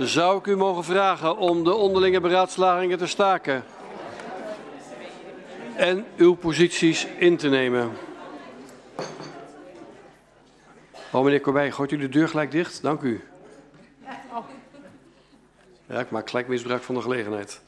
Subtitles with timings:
[0.00, 3.64] Zou ik u mogen vragen om de onderlinge beraadslagingen te staken?
[5.76, 7.90] En uw posities in te nemen.
[11.12, 12.82] Oh, meneer Corbij, gooit u de deur gelijk dicht?
[12.82, 13.24] Dank u.
[15.86, 17.60] Ja, ik maak gelijk misbruik van de gelegenheid.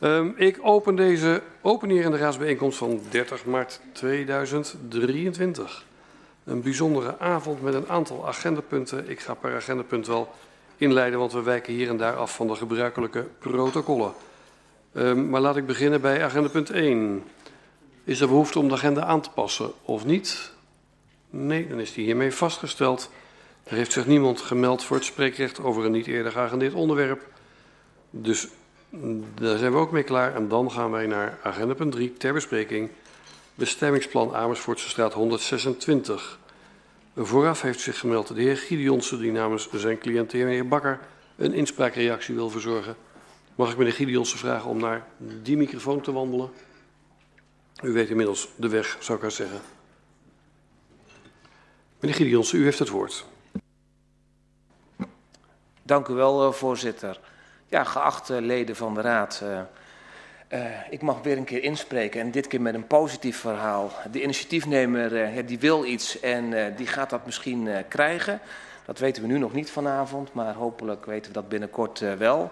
[0.00, 5.84] Um, ik open deze openierende raadsbijeenkomst van 30 maart 2023.
[6.44, 9.10] Een bijzondere avond met een aantal agendapunten.
[9.10, 10.30] Ik ga per agendapunt wel
[10.78, 14.12] inleiden, want we wijken hier en daar af van de gebruikelijke protocollen.
[14.92, 17.24] Um, maar laat ik beginnen bij agendapunt 1.
[18.04, 20.52] Is er behoefte om de agenda aan te passen of niet?
[21.30, 23.10] Nee, dan is die hiermee vastgesteld.
[23.64, 27.22] Er heeft zich niemand gemeld voor het spreekrecht over een niet eerder geagendeerd onderwerp.
[28.10, 28.48] Dus
[29.34, 30.34] daar zijn we ook mee klaar.
[30.34, 32.90] En dan gaan wij naar agenda punt 3 ter bespreking.
[33.54, 36.38] Bestemmingsplan Amersfoortse straat 126.
[37.20, 41.00] Vooraf heeft zich gemeld de heer Gideonsen, die namens zijn cliënt, de heer Bakker,
[41.36, 42.96] een inspraakreactie wil verzorgen.
[43.54, 45.06] Mag ik meneer Gideonsen vragen om naar
[45.42, 46.50] die microfoon te wandelen?
[47.82, 49.60] U weet inmiddels de weg, zou ik haar zeggen.
[52.00, 53.24] Meneer Gideonsen, u heeft het woord.
[55.82, 57.20] Dank u wel, eh, voorzitter.
[57.66, 59.42] Ja, geachte leden van de Raad.
[60.52, 63.90] Uh, ik mag weer een keer inspreken en dit keer met een positief verhaal.
[64.10, 68.40] De initiatiefnemer uh, die wil iets en die gaat dat misschien krijgen.
[68.84, 72.50] Dat weten we nu nog niet vanavond, maar hopelijk weten we dat binnenkort wel.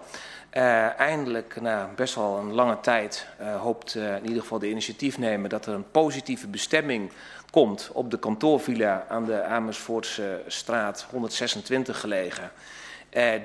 [0.97, 3.27] eindelijk, na best wel een lange tijd,
[3.59, 7.11] hoopt in ieder geval de initiatiefnemer dat er een positieve bestemming
[7.51, 12.51] komt op de kantoorvilla aan de Amersfoortse straat 126 gelegen.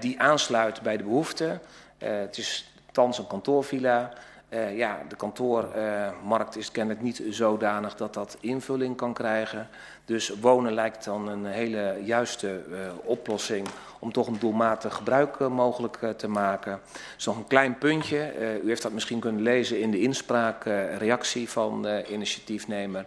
[0.00, 1.60] Die aansluit bij de behoeften.
[1.98, 4.12] Het is thans een kantoorvilla.
[4.54, 9.68] Uh, ja, de kantoormarkt is kennelijk niet zodanig dat dat invulling kan krijgen.
[10.04, 12.60] Dus wonen lijkt dan een hele juiste
[13.04, 13.66] oplossing
[13.98, 16.80] om toch een doelmatig gebruik mogelijk te maken.
[17.18, 18.32] Is nog een klein puntje.
[18.64, 23.04] u heeft dat misschien kunnen lezen in de inspraakreactie van de initiatiefnemer.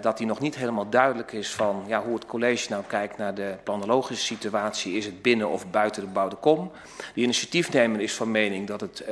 [0.00, 3.34] Dat die nog niet helemaal duidelijk is van ja, hoe het college nou kijkt naar
[3.34, 4.96] de planologische situatie.
[4.96, 6.70] Is het binnen of buiten de bebouwde kom?
[7.14, 9.04] De initiatiefnemer is van mening dat het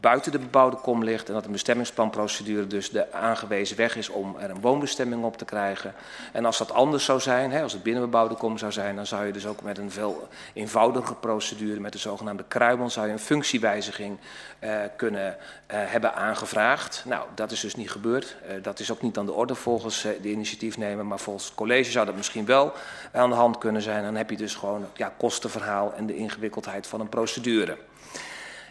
[0.00, 4.36] buiten de bebouwde kom ligt en dat een bestemmingsplanprocedure dus de aangewezen weg is om
[4.38, 5.94] er een woonbestemming op te krijgen.
[6.32, 9.06] En als dat anders zou zijn, hè, als het binnen bebouwde kom zou zijn, dan
[9.06, 13.12] zou je dus ook met een veel eenvoudige procedure, met de zogenaamde kruimel, zou je
[13.12, 14.18] een functiewijziging
[14.60, 15.34] uh, kunnen uh,
[15.66, 17.02] hebben aangevraagd.
[17.06, 18.36] Nou, dat is dus niet gebeurd.
[18.62, 22.06] Dat is ook niet aan de orde volgens de initiatiefnemer, maar volgens het college zou
[22.06, 22.72] dat misschien wel
[23.12, 24.04] aan de hand kunnen zijn.
[24.04, 27.76] Dan heb je dus gewoon ja, kostenverhaal en de ingewikkeldheid van een procedure.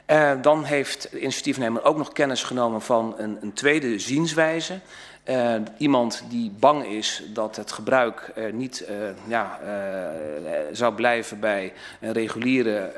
[0.08, 4.80] Uh, dan heeft de initiatiefnemer ook nog kennis genomen van een, een tweede zienswijze.
[5.30, 8.96] Uh, iemand die bang is dat het gebruik uh, niet uh,
[9.28, 9.60] ja,
[10.72, 12.92] zou blijven bij een reguliere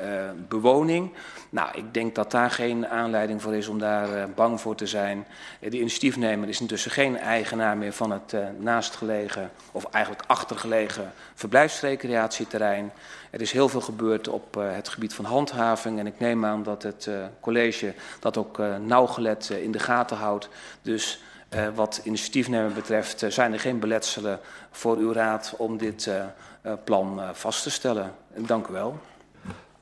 [0.48, 1.12] bewoning.
[1.50, 5.26] Nou, ik denk dat daar geen aanleiding voor is om daar bang voor te zijn.
[5.60, 12.92] de initiatiefnemer is intussen geen eigenaar meer van het naastgelegen, of eigenlijk achtergelegen verblijfsrecreatieterrein.
[13.30, 16.82] Er is heel veel gebeurd op het gebied van handhaving en ik neem aan dat
[16.82, 17.08] het
[17.40, 20.48] college dat ook nauwgelet in de gaten houdt.
[20.82, 21.20] Dus
[21.54, 26.72] uh, wat initiatiefnemer betreft uh, zijn er geen beletselen voor uw raad om dit uh,
[26.84, 28.14] plan vast te stellen.
[28.34, 28.98] En dank u wel.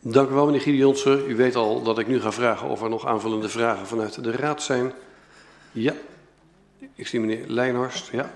[0.01, 1.31] Dank u wel, meneer Gideonsen.
[1.31, 4.33] U weet al dat ik nu ga vragen of er nog aanvullende vragen vanuit de
[4.33, 4.93] raad zijn.
[5.73, 5.93] Ja,
[6.95, 8.11] ik zie meneer Leijnhorst.
[8.11, 8.31] Ja.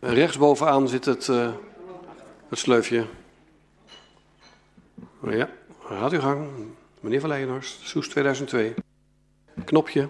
[0.00, 3.04] Rechtsbovenaan zit het, het sleufje.
[5.30, 5.48] Ja,
[5.84, 6.48] gaat u gang.
[7.00, 8.74] Meneer van Leijnhorst, Soes 2002.
[9.64, 10.08] Knopje.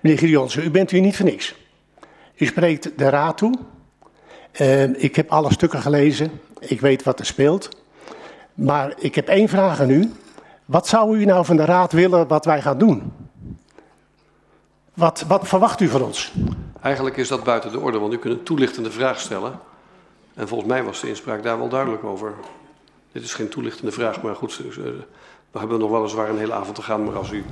[0.00, 1.54] Meneer Gideonsen, u bent hier niet voor niks.
[2.36, 3.58] U spreekt de raad toe.
[4.60, 6.40] Uh, ik heb alle stukken gelezen.
[6.58, 7.68] Ik weet wat er speelt.
[8.54, 10.12] Maar ik heb één vraag aan u.
[10.64, 13.12] Wat zou u nou van de raad willen wat wij gaan doen?
[14.94, 16.32] Wat, wat verwacht u van ons?
[16.80, 19.58] Eigenlijk is dat buiten de orde, want u kunt een toelichtende vraag stellen.
[20.34, 22.34] En volgens mij was de inspraak daar wel duidelijk over.
[23.16, 24.56] Dit is geen toelichtende vraag, maar goed,
[25.50, 27.04] we hebben nog weliswaar een hele avond te gaan.
[27.04, 27.44] Maar als u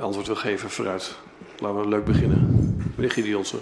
[0.00, 1.16] antwoord wil geven, vooruit.
[1.58, 2.74] Laten we leuk beginnen.
[2.94, 3.60] Meneer Gideonsen.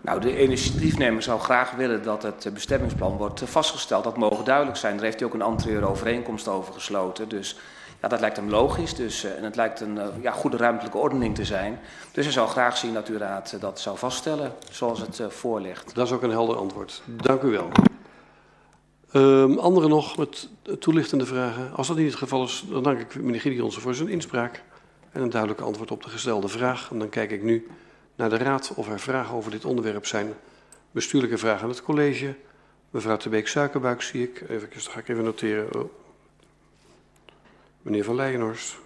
[0.00, 4.04] Nou, de initiatiefnemer zou graag willen dat het bestemmingsplan wordt vastgesteld.
[4.04, 4.94] Dat mogen duidelijk zijn.
[4.94, 7.28] Daar heeft hij ook een anterieure overeenkomst over gesloten.
[7.28, 7.58] Dus
[8.00, 8.94] ja, dat lijkt hem logisch.
[8.94, 11.78] Dus, uh, en het lijkt een uh, ja, goede ruimtelijke ordening te zijn.
[12.12, 15.94] Dus hij zou graag zien dat uw raad dat zou vaststellen zoals het voor ligt.
[15.94, 17.02] Dat is ook een helder antwoord.
[17.06, 17.68] Dank u wel.
[19.14, 20.48] Um, anderen nog met
[20.78, 21.72] toelichtende vragen?
[21.72, 24.62] Als dat niet het geval is, dan dank ik meneer Gideonsen voor zijn inspraak
[25.10, 26.90] en een duidelijk antwoord op de gestelde vraag.
[26.90, 27.66] En dan kijk ik nu
[28.14, 30.34] naar de Raad of er vragen over dit onderwerp zijn.
[30.90, 32.34] Bestuurlijke vragen aan het college,
[32.92, 34.40] Mevrouw de Beek Suikerbuik zie ik.
[34.48, 35.82] Even, dat ga ik even noteren.
[35.82, 35.92] Oh.
[37.82, 38.78] Meneer Van Leijenhorst.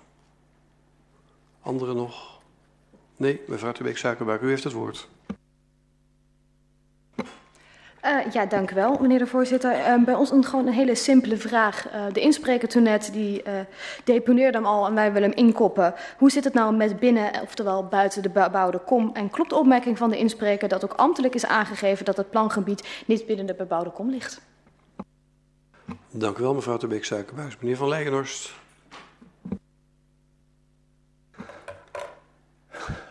[1.61, 2.41] Anderen nog?
[3.17, 5.09] Nee, mevrouw de Beek Suikerbuik, u heeft het woord.
[8.07, 9.79] Uh, ja, dank u wel, meneer de voorzitter.
[9.79, 11.93] Uh, bij ons een, gewoon een hele simpele vraag.
[11.93, 13.43] Uh, de inspreker toen net, die
[14.05, 15.95] deponeerde hem al en wij willen hem inkoppen.
[16.19, 19.11] Hoe zit het nou met binnen, oftewel buiten de bebouwde kom?
[19.15, 23.03] En klopt de opmerking van de inspreker dat ook ambtelijk is aangegeven dat het plangebied
[23.07, 24.41] niet binnen de bebouwde kom ligt?
[26.11, 27.57] Dank u wel, mevrouw de Beek Suikerbuis.
[27.59, 28.53] Meneer Van Leijenhorst.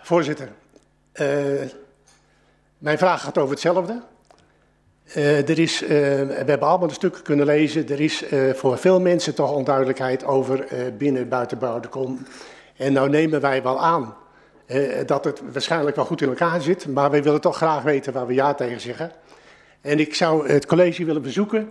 [0.01, 0.51] Voorzitter,
[2.77, 4.01] mijn vraag gaat over hetzelfde.
[5.13, 7.89] Uh, er is, uh, we hebben allemaal de stukken kunnen lezen.
[7.89, 10.67] Er is uh, voor veel mensen toch onduidelijkheid over
[10.97, 12.25] binnen- en buitenbouwde kom.
[12.77, 14.15] En nou nemen wij wel aan
[15.05, 16.87] dat het waarschijnlijk wel goed in elkaar zit.
[16.87, 19.11] Maar wij willen toch graag weten waar we ja tegen zeggen.
[19.81, 21.69] En ik zou het college willen bezoeken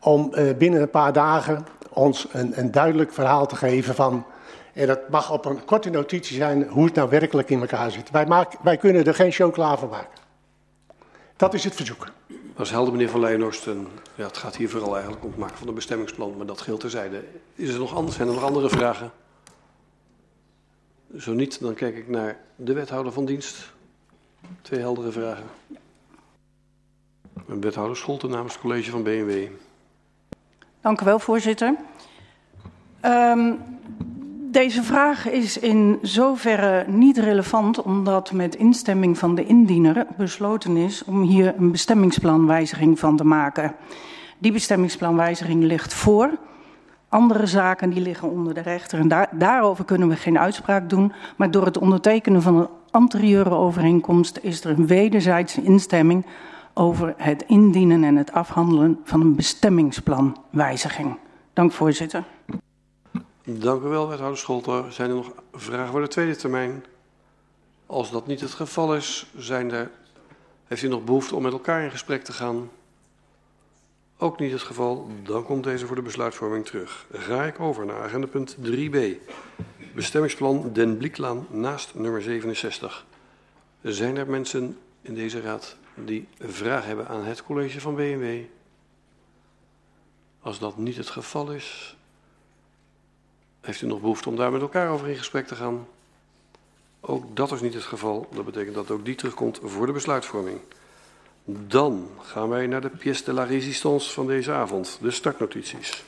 [0.00, 4.26] om binnen een paar dagen ons een, een duidelijk verhaal te geven van...
[4.72, 8.10] En dat mag op een korte notitie zijn hoe het nou werkelijk in elkaar zit.
[8.10, 10.18] Wij, wij kunnen er geen chocola van maken.
[11.36, 12.06] Dat is het verzoek.
[12.58, 13.66] Is helder, meneer Van Leijenhorst.
[13.66, 16.60] En ja, het gaat hier vooral eigenlijk om het maken van een bestemmingsplan, maar dat
[16.60, 17.24] geldt terzijde.
[17.54, 18.16] Is er nog anders?
[18.16, 19.10] Zijn er nog andere vragen?
[21.18, 23.72] Zo niet, dan kijk ik naar de wethouder van dienst.
[24.62, 25.44] Twee heldere vragen.
[27.48, 29.48] Een wethouder Scholten namens college van BMW.
[30.80, 31.76] Dank u wel, voorzitter.
[33.02, 33.58] Um,
[34.50, 41.04] deze vraag is in zoverre niet relevant omdat met instemming van de indiener besloten is
[41.04, 43.74] om hier een bestemmingsplanwijziging van te maken.
[44.38, 46.30] Die bestemmingsplanwijziging ligt voor.
[47.08, 51.12] Andere zaken die liggen onder de rechter en daar, daarover kunnen we geen uitspraak doen.
[51.36, 56.26] Maar door het ondertekenen van een anterieure overeenkomst is er een wederzijdse instemming
[56.74, 61.16] over het indienen en het afhandelen van een bestemmingsplanwijziging.
[61.52, 62.24] Dank voorzitter.
[63.48, 64.92] Dank u wel, wethouder Scholter.
[64.92, 66.84] Zijn er nog vragen voor de tweede termijn?
[67.86, 69.90] Als dat niet het geval is, zijn er,
[70.64, 72.70] heeft u nog behoefte om met elkaar in gesprek te gaan?
[74.18, 77.06] Ook niet het geval, dan komt deze voor de besluitvorming terug.
[77.12, 78.96] Ga ik over naar agenda punt 3b.
[79.94, 83.06] Bestemmingsplan Den Blieklaan naast nummer 67.
[83.82, 88.44] Zijn er mensen in deze raad die een vraag hebben aan het college van BMW?
[90.40, 91.95] Als dat niet het geval is,
[93.66, 95.86] heeft u nog behoefte om daar met elkaar over in gesprek te gaan?
[97.00, 98.28] Ook dat is niet het geval.
[98.34, 100.58] Dat betekent dat ook die terugkomt voor de besluitvorming.
[101.44, 106.04] Dan gaan wij naar de pièce de la résistance van deze avond, de startnotities.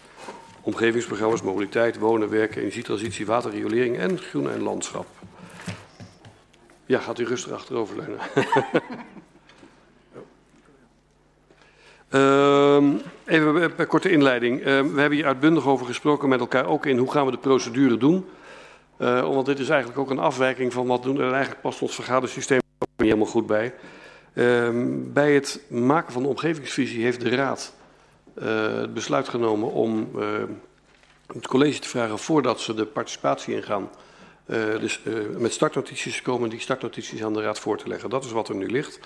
[0.61, 5.07] Omgevingsprogramma's, mobiliteit, wonen, werken, energietransitie, waterriolering en groen en landschap.
[6.87, 8.19] Ja, gaat u rustig achteroverleunen.
[12.11, 12.83] Uh,
[13.25, 14.59] even een korte inleiding.
[14.59, 17.39] Uh, we hebben hier uitbundig over gesproken met elkaar, ook in hoe gaan we de
[17.39, 18.27] procedure doen.
[18.99, 21.21] Uh, want dit is eigenlijk ook een afwijking van wat doen.
[21.21, 23.75] En eigenlijk past ons vergadersysteem ook niet helemaal goed bij.
[24.35, 27.75] Uh, bij het maken van de omgevingsvisie heeft de Raad
[28.39, 30.09] uh, het besluit genomen om
[31.27, 33.91] het college te vragen voordat ze de participatie ingaan.
[34.81, 35.01] dus
[35.37, 38.11] met startnotities komen, die startnotities aan de Raad voor te leggen.
[38.11, 39.01] Dat is wat er nu ligt.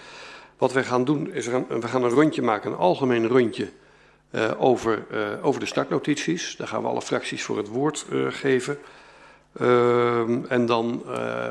[0.58, 3.68] Wat wij gaan doen is, we gaan een rondje maken, een algemeen rondje
[4.30, 6.56] uh, over, uh, over de startnotities.
[6.56, 8.78] Daar gaan we alle fracties voor het woord uh, geven.
[10.48, 11.02] en dan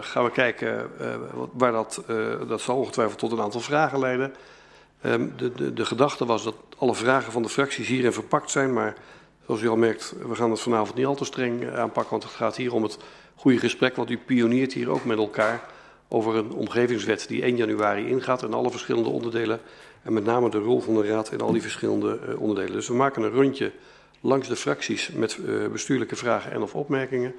[0.02, 0.90] gaan we kijken
[1.54, 2.04] waar dat,
[2.48, 4.34] dat zal ongetwijfeld tot een aantal vragen leiden.
[5.06, 8.74] Um, de, de, de gedachte was dat alle vragen van de fracties hierin verpakt zijn,
[8.74, 8.96] maar
[9.46, 12.32] zoals u al merkt, we gaan het vanavond niet al te streng aanpakken, want het
[12.32, 12.98] gaat hier om het
[13.36, 15.64] goede gesprek wat u pioniert hier ook met elkaar
[16.14, 19.60] over een omgevingswet die 1 januari ingaat en alle verschillende onderdelen.
[20.04, 22.74] En met name de rol van de Raad in al die verschillende uh, onderdelen.
[22.74, 23.72] Dus we maken een rondje
[24.20, 27.36] langs de fracties met uh, bestuurlijke vragen en of opmerkingen.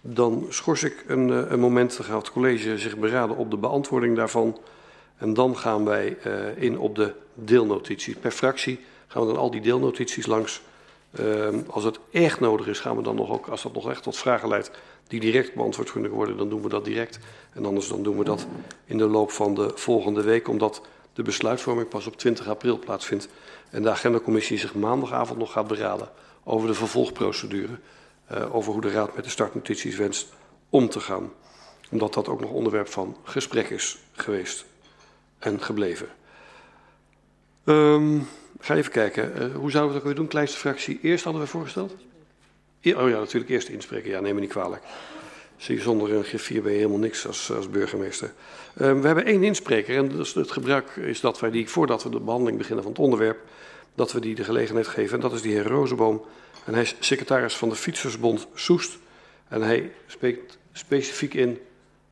[0.00, 3.56] Dan schors ik een, uh, een moment, dan gaat het college zich beraden op de
[3.56, 4.58] beantwoording daarvan.
[5.16, 6.16] En dan gaan wij
[6.56, 8.16] in op de deelnotities.
[8.16, 10.62] Per fractie gaan we dan al die deelnotities langs.
[11.66, 14.16] als het echt nodig is, gaan we dan nog ook, als dat nog echt tot
[14.16, 14.70] vragen leidt,
[15.10, 17.18] die direct beantwoord kunnen worden, dan doen we dat direct.
[17.52, 18.46] En anders dan doen we dat
[18.84, 23.28] in de loop van de volgende week, omdat de besluitvorming pas op 20 april plaatsvindt.
[23.70, 26.08] En de agendacommissie zich maandagavond nog gaat beraden
[26.44, 27.78] over de vervolgprocedure.
[28.32, 30.32] Uh, over hoe de Raad met de startnotities wenst
[30.68, 31.32] om te gaan.
[31.90, 34.64] Omdat dat ook nog onderwerp van gesprek is geweest
[35.38, 36.08] en gebleven.
[37.64, 38.28] Um,
[38.60, 39.32] ga even kijken.
[39.42, 40.28] Uh, hoe zouden we dat weer doen?
[40.28, 40.98] Kleinste fractie.
[41.02, 41.94] Eerst hadden we voorgesteld?
[42.84, 44.10] Oh ja, natuurlijk eerst inspreken.
[44.10, 44.82] Ja, neem me niet kwalijk.
[45.56, 48.32] Zie, zonder een griffier ben je helemaal niks als, als burgemeester.
[48.74, 52.10] Uh, we hebben één inspreker en dus het gebruik is dat wij die, voordat we
[52.10, 53.38] de behandeling beginnen van het onderwerp,
[53.94, 55.14] dat we die de gelegenheid geven.
[55.14, 56.24] En dat is die heer Rozenboom.
[56.64, 58.98] En hij is secretaris van de Fietsersbond Soest.
[59.48, 61.58] En hij spreekt specifiek in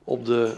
[0.05, 0.55] op de,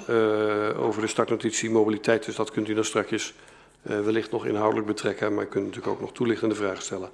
[0.75, 2.25] uh, over de startnotitie mobiliteit.
[2.25, 3.35] Dus dat kunt u dan straks
[3.83, 5.35] uh, wellicht nog inhoudelijk betrekken.
[5.35, 7.11] Maar u kunt natuurlijk ook nog toelichtende vragen stellen.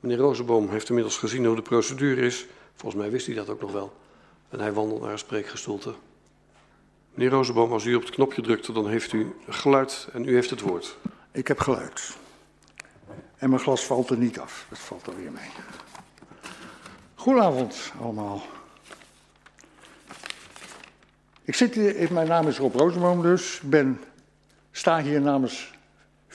[0.00, 2.46] Meneer Rozenboom heeft inmiddels gezien hoe de procedure is.
[2.74, 3.96] Volgens mij wist hij dat ook nog wel.
[4.48, 5.94] En hij wandelt naar een spreekgestoelte.
[7.14, 10.50] Meneer Rozenboom, als u op het knopje drukt, dan heeft u geluid en u heeft
[10.50, 10.96] het woord.
[11.32, 12.16] Ik heb geluid.
[13.36, 14.66] En mijn glas valt er niet af.
[14.68, 15.50] Dat valt er weer mee.
[17.14, 18.42] Goedenavond allemaal.
[21.42, 23.60] Ik zit hier, mijn naam is Rob Rozenboom dus.
[23.62, 24.00] Ik ben,
[24.70, 25.72] sta hier namens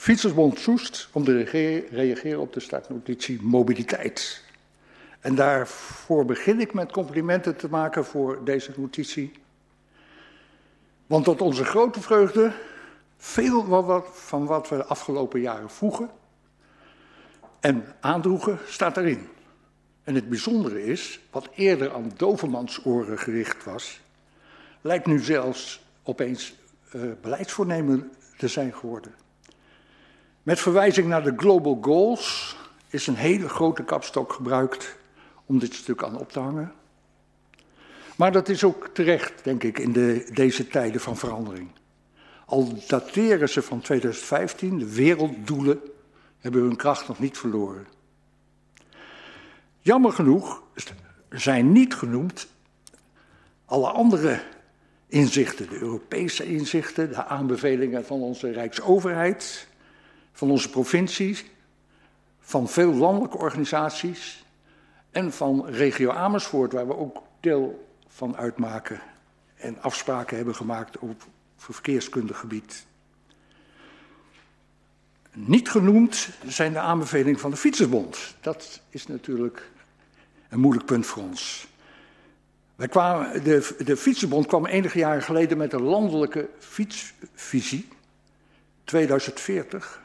[0.02, 1.44] Fietsersbond Soest om te
[1.92, 4.44] reageren op de startnotitie mobiliteit.
[5.20, 9.32] En daarvoor begin ik met complimenten te maken voor deze notitie.
[11.08, 12.54] Want tot onze grote vreugde,
[13.18, 13.66] veel
[14.12, 16.10] van wat we de afgelopen jaren vroegen
[17.60, 19.28] en aandroegen, staat erin.
[20.04, 24.02] En het bijzondere is, wat eerder aan dovermansoren gericht was,
[24.82, 26.54] lijkt nu zelfs opeens
[26.96, 29.21] uh, beleidsvoornemen te zijn geworden.
[30.44, 32.56] Met verwijzing naar de Global Goals
[32.90, 34.98] is een hele grote kapstok gebruikt
[35.46, 36.74] om dit stuk aan op te hangen.
[38.16, 41.70] Maar dat is ook terecht, denk ik, in de, deze tijden van verandering.
[42.46, 45.80] Al dateren ze van 2015, de werelddoelen
[46.40, 47.88] hebben hun kracht nog niet verloren.
[49.80, 50.64] Jammer genoeg
[51.30, 52.48] zijn niet genoemd
[53.66, 54.42] alle andere
[55.08, 59.68] inzichten, de Europese inzichten, de aanbevelingen van onze Rijksoverheid,
[60.32, 61.46] van onze provincies,
[62.40, 64.46] van veel landelijke organisaties
[65.12, 69.02] en van regio Amersfoort, waar we ook deel van uitmaken
[69.56, 71.24] en afspraken hebben gemaakt op
[71.56, 72.86] verkeerskundig gebied.
[75.34, 78.36] Niet genoemd zijn de aanbevelingen van de Fietsersbond.
[78.42, 79.72] Dat is natuurlijk
[80.50, 81.68] een moeilijk punt voor ons.
[82.76, 87.88] Wij kwamen, de, de Fietsenbond kwam enige jaren geleden met een landelijke fietsvisie,
[88.84, 90.01] 2040.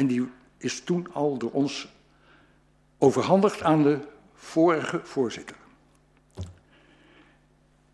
[0.00, 1.88] En die is toen al door ons
[2.98, 3.98] overhandigd aan de
[4.34, 5.56] vorige voorzitter.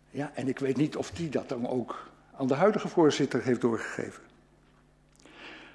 [0.09, 3.61] Ja, en ik weet niet of die dat dan ook aan de huidige voorzitter heeft
[3.61, 4.23] doorgegeven.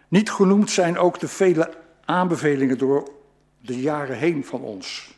[0.08, 1.74] Niet genoemd zijn ook de vele
[2.04, 3.10] aanbevelingen door
[3.60, 5.14] de jaren heen van ons.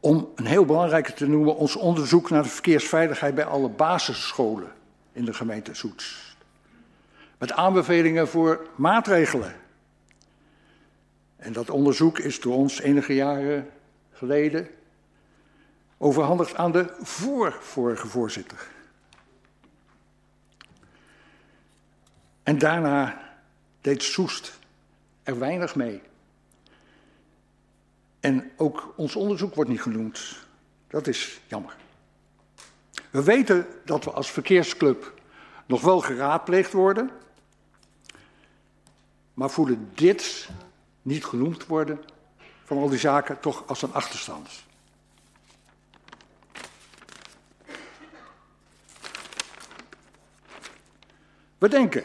[0.00, 4.72] Om een heel belangrijke te noemen, ons onderzoek naar de verkeersveiligheid bij alle basisscholen
[5.12, 6.27] in de gemeente Soets.
[7.38, 9.56] Met aanbevelingen voor maatregelen.
[11.36, 13.70] En dat onderzoek is door ons enige jaren
[14.12, 14.68] geleden
[15.98, 18.68] overhandigd aan de voorvorige voorzitter.
[22.42, 23.22] En daarna
[23.80, 24.58] deed Soest
[25.22, 26.02] er weinig mee.
[28.20, 30.46] En ook ons onderzoek wordt niet genoemd.
[30.86, 31.76] Dat is jammer.
[33.10, 35.14] We weten dat we als verkeersclub
[35.66, 37.10] nog wel geraadpleegd worden,
[39.38, 40.48] maar voelen dit
[41.02, 42.04] niet genoemd worden
[42.64, 44.48] van al die zaken toch als een achterstand.
[51.58, 52.04] We denken,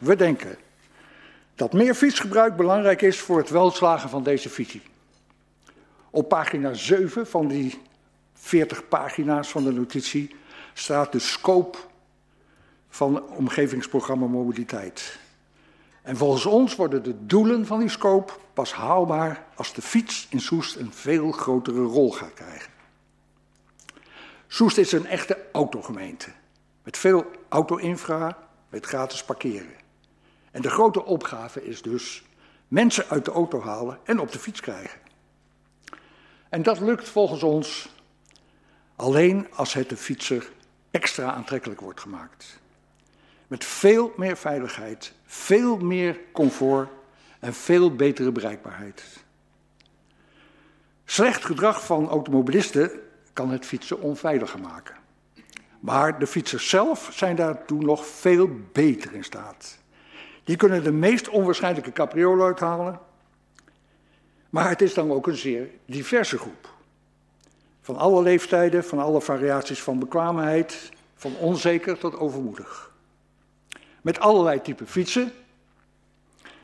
[0.00, 0.58] we denken
[1.54, 4.82] dat meer fietsgebruik belangrijk is voor het welslagen van deze visie.
[6.10, 7.82] Op pagina 7 van die
[8.34, 10.34] 40 pagina's van de notitie
[10.74, 11.78] staat de scope
[12.88, 15.24] van omgevingsprogramma Mobiliteit.
[16.06, 20.40] En volgens ons worden de doelen van die scope pas haalbaar als de fiets in
[20.40, 22.72] Soest een veel grotere rol gaat krijgen.
[24.46, 26.30] Soest is een echte autogemeente.
[26.82, 29.74] Met veel auto-infra, met gratis parkeren.
[30.50, 32.24] En de grote opgave is dus
[32.68, 35.00] mensen uit de auto halen en op de fiets krijgen.
[36.48, 37.88] En dat lukt volgens ons
[38.96, 40.50] alleen als het de fietser
[40.90, 42.60] extra aantrekkelijk wordt gemaakt.
[43.46, 46.88] Met veel meer veiligheid, veel meer comfort
[47.40, 49.24] en veel betere bereikbaarheid.
[51.04, 52.90] Slecht gedrag van automobilisten
[53.32, 54.94] kan het fietsen onveiliger maken.
[55.80, 59.78] Maar de fietsers zelf zijn daartoe nog veel beter in staat.
[60.44, 63.00] Die kunnen de meest onwaarschijnlijke capriolen uithalen
[64.56, 66.74] maar het is dan ook een zeer diverse groep.
[67.80, 72.94] Van alle leeftijden, van alle variaties van bekwaamheid, van onzeker tot overmoedig.
[74.06, 75.32] Met allerlei typen fietsen,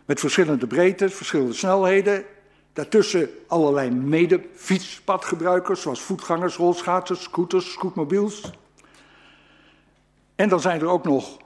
[0.04, 2.24] met verschillende breedtes, verschillende snelheden.
[2.72, 8.50] Daartussen allerlei mede-fietspadgebruikers, zoals voetgangers, rolschaatsers, scooters, scootmobiels.
[10.34, 11.38] En dan zijn er ook nog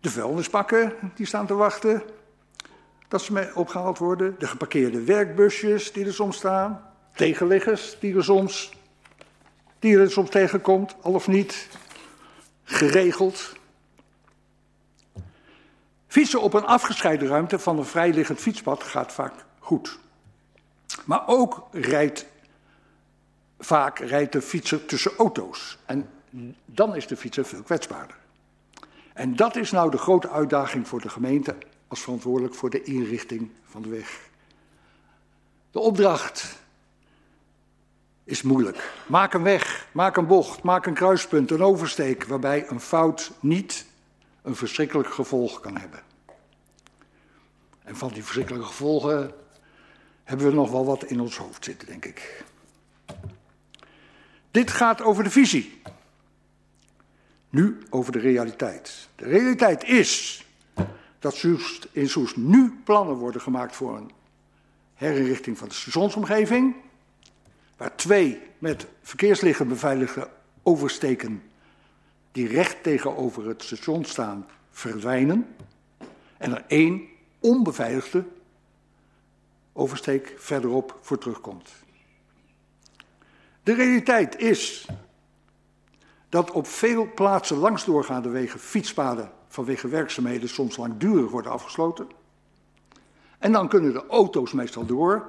[0.00, 2.02] de vuilnispakken die staan te wachten.
[3.08, 4.34] dat ze mee opgehaald worden.
[4.38, 6.92] De geparkeerde werkbusjes die er soms staan.
[7.14, 8.72] Tegenliggers die er soms,
[9.78, 11.68] die er soms tegenkomt, al of niet.
[12.64, 13.60] Geregeld.
[16.12, 19.98] Fietsen op een afgescheiden ruimte van een vrijliggend fietspad gaat vaak goed.
[21.04, 22.26] Maar ook rijdt
[23.58, 25.78] vaak rijdt de fietser tussen auto's.
[25.86, 26.08] En
[26.64, 28.16] dan is de fietser veel kwetsbaarder.
[29.12, 31.56] En dat is nou de grote uitdaging voor de gemeente
[31.88, 34.20] als verantwoordelijk voor de inrichting van de weg.
[35.70, 36.58] De opdracht
[38.24, 38.92] is moeilijk.
[39.06, 43.90] Maak een weg, maak een bocht, maak een kruispunt, een oversteek waarbij een fout niet
[44.42, 46.02] een verschrikkelijk gevolg kan hebben.
[47.84, 49.32] En van die verschrikkelijke gevolgen
[50.24, 52.44] hebben we nog wel wat in ons hoofd zitten, denk ik.
[54.50, 55.80] Dit gaat over de visie.
[57.50, 59.08] Nu over de realiteit.
[59.14, 60.44] De realiteit is
[61.18, 61.42] dat
[61.92, 64.10] in Soest nu plannen worden gemaakt voor een
[64.94, 66.74] herinrichting van de stationsomgeving.
[67.76, 70.30] Waar twee met verkeerslichten beveiligde
[70.62, 71.42] oversteken
[72.32, 75.56] die recht tegenover het station staan verdwijnen.
[76.36, 77.02] En er één
[77.40, 78.24] onbeveiligde
[79.72, 81.70] oversteek verderop voor terugkomt.
[83.62, 84.86] De realiteit is
[86.28, 92.06] dat op veel plaatsen langs doorgaande wegen fietspaden vanwege werkzaamheden soms langdurig worden afgesloten.
[93.38, 95.26] En dan kunnen de auto's meestal door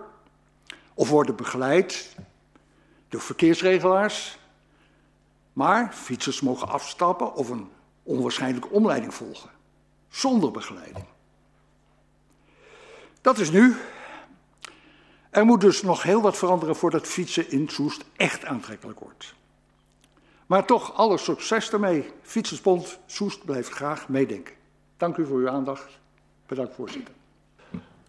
[0.93, 2.15] of worden begeleid
[3.07, 4.39] door verkeersregelaars.
[5.53, 7.69] Maar fietsers mogen afstappen of een
[8.03, 9.49] onwaarschijnlijke omleiding volgen,
[10.09, 11.05] zonder begeleiding.
[13.21, 13.75] Dat is nu.
[15.29, 19.33] Er moet dus nog heel wat veranderen voordat fietsen in Soest echt aantrekkelijk wordt.
[20.45, 22.09] Maar toch alle succes daarmee.
[22.21, 24.55] Fietsersbond Soest blijft graag meedenken.
[24.97, 25.99] Dank u voor uw aandacht.
[26.45, 27.13] Bedankt voorzitter.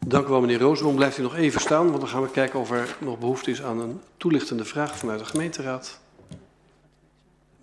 [0.06, 0.96] Dank u wel meneer Roosboom.
[0.96, 3.62] Blijft u nog even staan, want dan gaan we kijken of er nog behoefte is
[3.62, 6.00] aan een toelichtende vraag vanuit de gemeenteraad.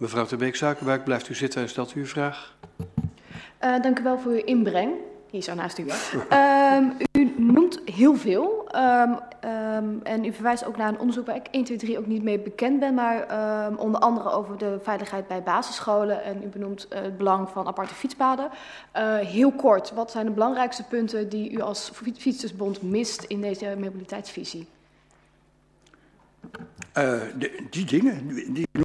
[0.02, 2.56] Mevrouw Terbeek-Suikerbuik, blijft u zitten en stelt u uw vraag.
[3.64, 4.94] Uh, dank u wel voor uw inbreng.
[5.30, 5.86] Hier zo naast u.
[6.32, 8.68] Um, u noemt heel veel.
[8.76, 12.06] Um, um, en u verwijst ook naar een onderzoek waar ik 1, 2, 3 ook
[12.06, 12.94] niet mee bekend ben.
[12.94, 13.28] Maar
[13.78, 16.24] onder andere over de veiligheid bij basisscholen.
[16.24, 18.50] En u benoemt uh, het belang van aparte fietspaden.
[18.98, 23.76] Uh, heel kort, wat zijn de belangrijkste punten die u als Fietsersbond mist in deze
[23.80, 24.68] mobiliteitsvisie?
[26.94, 28.82] De, die dingen die ik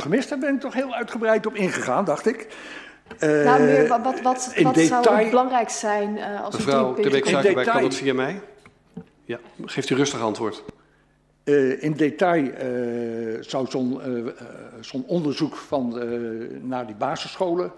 [0.00, 2.56] gemist heb, ben ik toch heel uitgebreid op ingegaan, dacht ik.
[3.18, 5.02] Uh, nou, meer, wat, wat, wat, wat detail...
[5.02, 8.40] zou het belangrijk zijn uh, als Mevrouw de Beek kan dat via mij?
[9.24, 10.64] Ja, geeft u rustig antwoord.
[11.44, 12.50] Uh, in detail
[13.40, 14.00] zou zo'n
[14.80, 15.98] zo onderzoek van,
[16.68, 17.72] naar die basisscholen...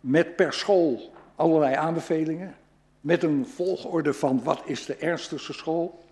[0.00, 2.54] met per school allerlei aanbevelingen...
[3.00, 6.04] met een volgorde van wat is de ernstigste school...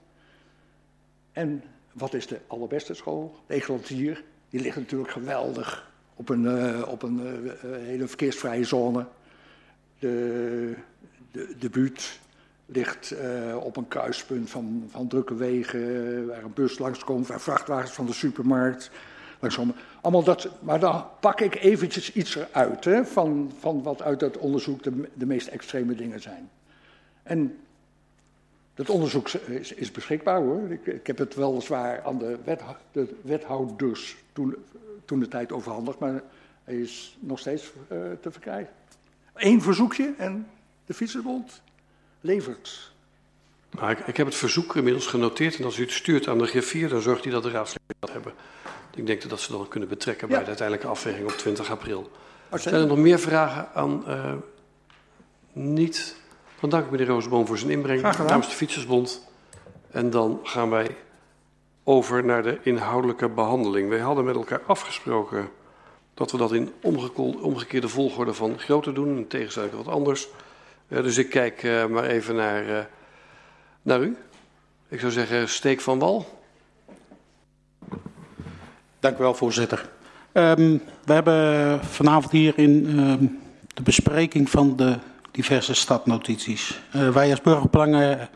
[1.33, 4.23] en wat is de allerbeste school, de Eglantier...
[4.57, 9.07] die ligt natuurlijk geweldig op een, uh, op een uh, hele verkeersvrije zone.
[9.99, 10.75] De,
[11.31, 12.21] de, de buurt
[12.67, 13.15] ligt
[13.61, 18.13] op een kruispunt van, van drukke wegen, waar een bus langskomt, waar vrachtwagens van de
[18.13, 18.91] supermarkt
[19.41, 19.75] langskomen.
[20.01, 24.39] Allemaal dat, maar dan pak ik eventjes iets eruit hè, van, van wat uit dat
[24.39, 26.51] onderzoek de, de meest extreme dingen zijn.
[27.23, 27.57] En
[28.77, 30.71] dat onderzoek is, is beschikbaar hoor.
[30.71, 32.63] Ik, ik, heb het weliswaar aan de, wet,
[32.93, 34.57] de wethouders toen
[35.07, 36.23] toen de tijd overhandigd, maar
[36.65, 38.73] hij is nog steeds uh, te verkrijgen.
[39.35, 40.47] Eén verzoekje en
[40.87, 41.63] de Fietsersbond
[42.21, 42.93] levert.
[43.71, 46.47] Nou, ik, ik, heb het verzoek inmiddels genoteerd en als u het stuurt aan de
[46.47, 48.33] griffier, dan zorgt hij dat de raadsleden dat hebben.
[48.95, 52.11] Ik denk dat ze dat kunnen betrekken bij de uiteindelijke afweging op 20 april.
[52.53, 54.35] Zijn er nog meer vragen aan uh,
[55.53, 56.17] niet?
[56.61, 59.29] Dan dank ik meneer Roosboom voor zijn inbreng namens de Fietsersbond.
[59.91, 60.97] En dan gaan wij
[61.85, 63.89] over naar de inhoudelijke behandeling.
[63.89, 65.49] Wij hadden met elkaar afgesproken
[66.15, 66.73] dat we dat in
[67.41, 69.17] omgekeerde volgorde van grootte doen.
[69.17, 70.29] In tegenstelling wat anders.
[70.89, 72.79] Uh, dus ik kijk uh, maar even naar, uh,
[73.83, 74.17] naar u.
[74.89, 76.41] Ik zou zeggen, steek van wal.
[79.01, 79.89] Dank u wel, voorzitter.
[80.33, 83.41] Um, we hebben vanavond hier in um,
[83.75, 84.99] de bespreking van de
[85.37, 86.81] diverse stadnotities.
[87.13, 88.29] wij als burgerbelangen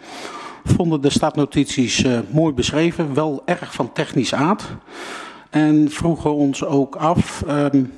[0.65, 4.65] vonden de stadnotities uh, mooi beschreven, wel erg van technisch aard.
[5.51, 7.93] En vroegen ons ook af um,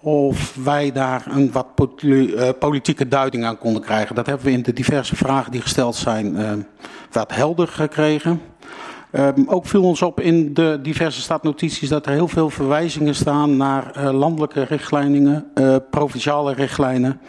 [0.00, 1.66] of wij daar een wat
[2.02, 4.14] uh, politieke duiding aan konden krijgen.
[4.14, 6.36] Dat hebben we in de diverse vragen die gesteld zijn
[7.10, 8.40] wat helder gekregen.
[9.18, 13.56] Um, ook viel ons op in de diverse stadnotities dat er heel veel verwijzingen staan
[13.56, 17.20] naar uh, landelijke richtlijnen, uh, provinciale richtlijnen.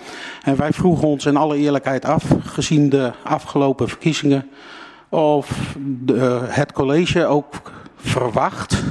[0.44, 4.50] En wij vroegen ons in alle eerlijkheid af, gezien de afgelopen verkiezingen,
[5.10, 7.62] of de, het college ook
[7.96, 8.84] verwacht,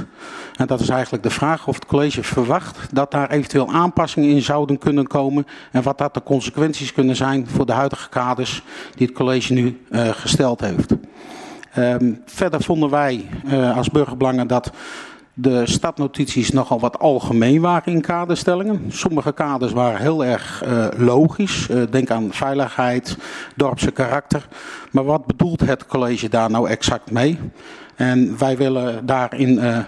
[0.55, 4.41] en dat is eigenlijk de vraag of het college verwacht dat daar eventueel aanpassingen in
[4.41, 8.63] zouden kunnen komen en wat dat de consequenties kunnen zijn voor de huidige kaders
[8.95, 9.81] die het college nu
[10.13, 10.93] gesteld heeft.
[11.77, 14.71] Um, verder vonden wij uh, als burgerbelangen dat
[15.33, 18.81] de stadnotities nogal wat algemeen waren in kaderstellingen.
[18.89, 21.67] Sommige kaders waren heel erg uh, logisch.
[21.71, 23.17] Uh, denk aan veiligheid,
[23.55, 24.47] dorpse karakter.
[24.91, 27.39] Maar wat bedoelt het college daar nou exact mee?
[27.95, 29.85] En wij willen daarin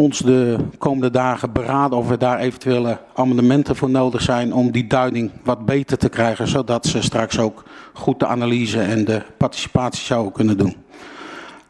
[0.00, 4.86] ons de komende dagen beraden of er daar eventuele amendementen voor nodig zijn om die
[4.86, 10.04] duiding wat beter te krijgen, zodat ze straks ook goed de analyse en de participatie
[10.04, 10.76] zouden kunnen doen.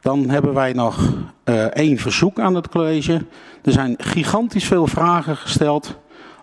[0.00, 1.12] Dan hebben wij nog
[1.44, 3.24] uh, één verzoek aan het college.
[3.62, 5.96] Er zijn gigantisch veel vragen gesteld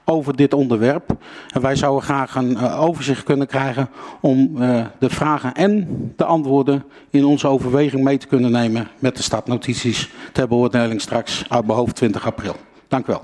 [0.09, 1.09] over dit onderwerp.
[1.53, 3.89] En wij zouden graag een uh, overzicht kunnen krijgen
[4.21, 9.15] om uh, de vragen en de antwoorden in onze overweging mee te kunnen nemen met
[9.15, 12.55] de stadnotities ter beoordeling straks uit mijn hoofd 20 april.
[12.87, 13.23] Dank u wel.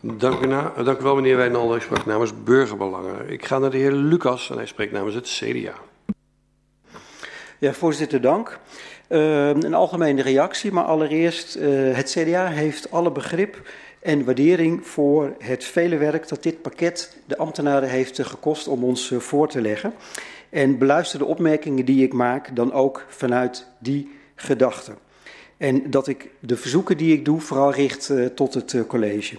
[0.00, 1.76] Dank u, na, dank u wel, meneer Wijnald.
[1.76, 3.30] Ik sprak namens Burgerbelangen.
[3.30, 5.74] Ik ga naar de heer Lucas en hij spreekt namens het CDA.
[7.58, 8.58] Ja, voorzitter, dank.
[9.08, 13.60] Uh, een algemene reactie, maar allereerst, uh, het CDA heeft alle begrip
[14.02, 19.10] en waardering voor het vele werk dat dit pakket de ambtenaren heeft gekost om ons
[19.10, 19.92] uh, voor te leggen.
[20.50, 24.96] En beluister de opmerkingen die ik maak dan ook vanuit die gedachten.
[25.56, 29.36] En dat ik de verzoeken die ik doe vooral richt uh, tot het college.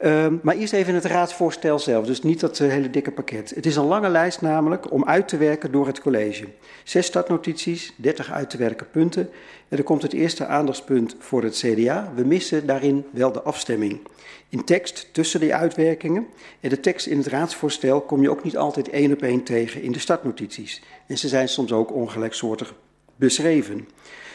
[0.00, 3.52] Uh, maar eerst even het raadsvoorstel zelf, dus niet dat hele dikke pakket.
[3.54, 6.44] Het is een lange lijst namelijk om uit te werken door het college.
[6.84, 9.30] Zes startnotities, 30 uit te werken punten.
[9.68, 12.12] En er komt het eerste aandachtspunt voor het CDA.
[12.14, 14.00] We missen daarin wel de afstemming.
[14.48, 16.26] In tekst tussen die uitwerkingen
[16.60, 19.82] en de tekst in het raadsvoorstel kom je ook niet altijd één op één tegen
[19.82, 20.82] in de startnotities.
[21.06, 22.74] En ze zijn soms ook ongelijksoortig
[23.16, 23.88] beschreven.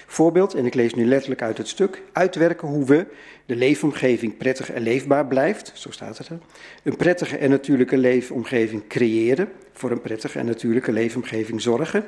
[0.08, 3.06] Voorbeeld, en ik lees nu letterlijk uit het stuk, uitwerken hoe we
[3.46, 6.40] de leefomgeving prettig en leefbaar blijft, zo staat het er,
[6.84, 12.06] een prettige en natuurlijke leefomgeving creëren, voor een prettige en natuurlijke leefomgeving zorgen.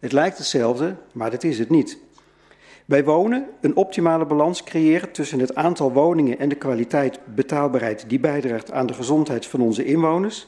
[0.00, 1.98] Het lijkt hetzelfde, maar dat is het niet.
[2.86, 8.20] Bij wonen een optimale balans creëren tussen het aantal woningen en de kwaliteit betaalbaarheid die
[8.20, 10.46] bijdraagt aan de gezondheid van onze inwoners.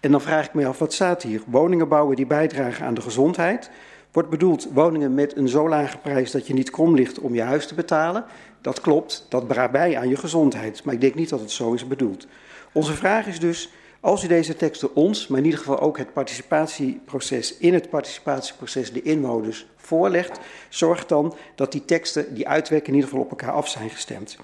[0.00, 1.42] En dan vraag ik me af, wat staat hier?
[1.46, 3.70] Woningen bouwen die bijdragen aan de gezondheid,
[4.12, 7.42] Wordt bedoeld woningen met een zo lage prijs dat je niet krom ligt om je
[7.42, 8.24] huis te betalen.
[8.60, 10.84] Dat klopt, dat draagt bij aan je gezondheid.
[10.84, 12.26] Maar ik denk niet dat het zo is bedoeld.
[12.72, 16.12] Onze vraag is dus, als u deze teksten ons, maar in ieder geval ook het
[16.12, 22.94] participatieproces, in het participatieproces de inwoners voorlegt, zorg dan dat die teksten, die uitwerken, in
[22.94, 24.38] ieder geval op elkaar af zijn gestemd.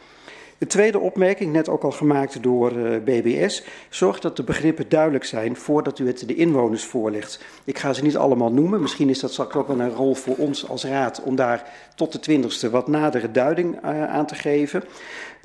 [0.58, 5.24] De tweede opmerking, net ook al gemaakt door uh, BBS, zorgt dat de begrippen duidelijk
[5.24, 7.44] zijn voordat u het de inwoners voorlegt.
[7.64, 10.36] Ik ga ze niet allemaal noemen, misschien is dat straks ook wel een rol voor
[10.36, 14.84] ons als raad om daar tot de twintigste wat nadere duiding uh, aan te geven.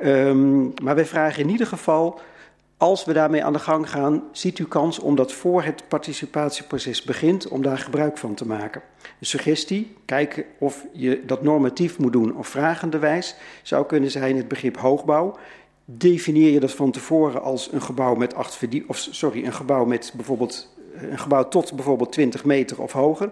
[0.04, 2.20] Um, maar wij vragen in ieder geval
[2.80, 7.04] als we daarmee aan de gang gaan, ziet u kans om dat voor het participatieproces
[7.04, 8.82] begint, om daar gebruik van te maken.
[9.02, 14.48] Een suggestie, kijken of je dat normatief moet doen of vragenderwijs, zou kunnen zijn het
[14.48, 15.38] begrip hoogbouw.
[15.86, 19.86] Definieer je dat van tevoren als een gebouw met acht verdie, of sorry, een gebouw
[19.86, 23.30] met bijvoorbeeld een gebouw tot bijvoorbeeld 20 meter of hoger.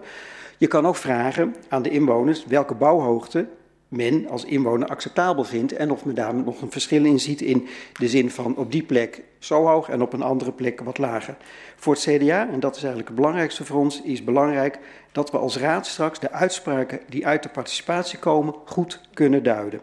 [0.58, 3.46] Je kan ook vragen aan de inwoners welke bouwhoogte
[3.88, 7.68] men als inwoner acceptabel vindt en of men daar nog een verschil in ziet in
[7.98, 11.36] de zin van op die plek zo hoog en op een andere plek wat lager.
[11.76, 14.78] Voor het CDA, en dat is eigenlijk het belangrijkste voor ons, is belangrijk
[15.12, 19.80] dat we als raad straks de uitspraken die uit de participatie komen goed kunnen duiden.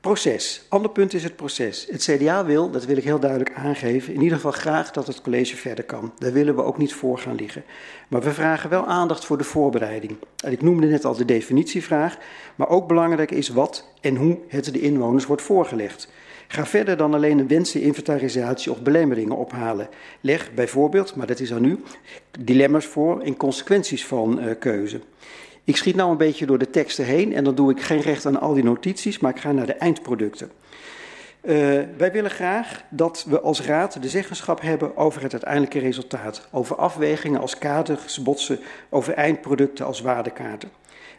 [0.00, 0.62] Proces.
[0.68, 1.86] Ander punt is het proces.
[1.90, 5.20] Het CDA wil, dat wil ik heel duidelijk aangeven, in ieder geval graag dat het
[5.20, 6.12] college verder kan.
[6.18, 7.64] Daar willen we ook niet voor gaan liggen.
[8.08, 10.16] Maar we vragen wel aandacht voor de voorbereiding.
[10.44, 12.18] En ik noemde net al de definitievraag,
[12.54, 16.08] maar ook belangrijk is wat en hoe het de inwoners wordt voorgelegd.
[16.48, 19.88] Ga verder dan alleen een wenseninventarisatie of belemmeringen ophalen.
[20.20, 21.82] Leg bijvoorbeeld, maar dat is aan u,
[22.38, 25.00] dilemma's voor en consequenties van uh, keuze.
[25.68, 28.26] Ik schiet nou een beetje door de teksten heen en dan doe ik geen recht
[28.26, 30.50] aan al die notities, maar ik ga naar de eindproducten.
[31.42, 31.54] Uh,
[31.96, 36.48] wij willen graag dat we als raad de zeggenschap hebben over het uiteindelijke resultaat.
[36.52, 40.70] Over afwegingen als kaders, botsen, over eindproducten als waardekaarten.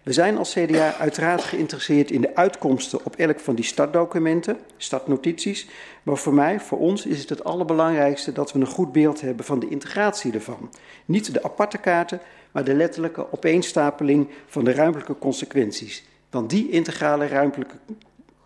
[0.04, 5.68] We zijn als CDA uiteraard geïnteresseerd in de uitkomsten op elk van die startdocumenten, startnotities.
[6.04, 9.46] Maar voor mij, voor ons, is het het allerbelangrijkste dat we een goed beeld hebben
[9.46, 10.70] van de integratie ervan.
[11.06, 12.20] Niet de aparte kaarten,
[12.52, 16.04] maar de letterlijke opeenstapeling van de ruimtelijke consequenties.
[16.30, 17.76] Want die integrale ruimtelijke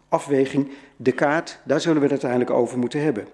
[0.10, 3.28] afweging, de kaart, daar zullen we het uiteindelijk over moeten hebben.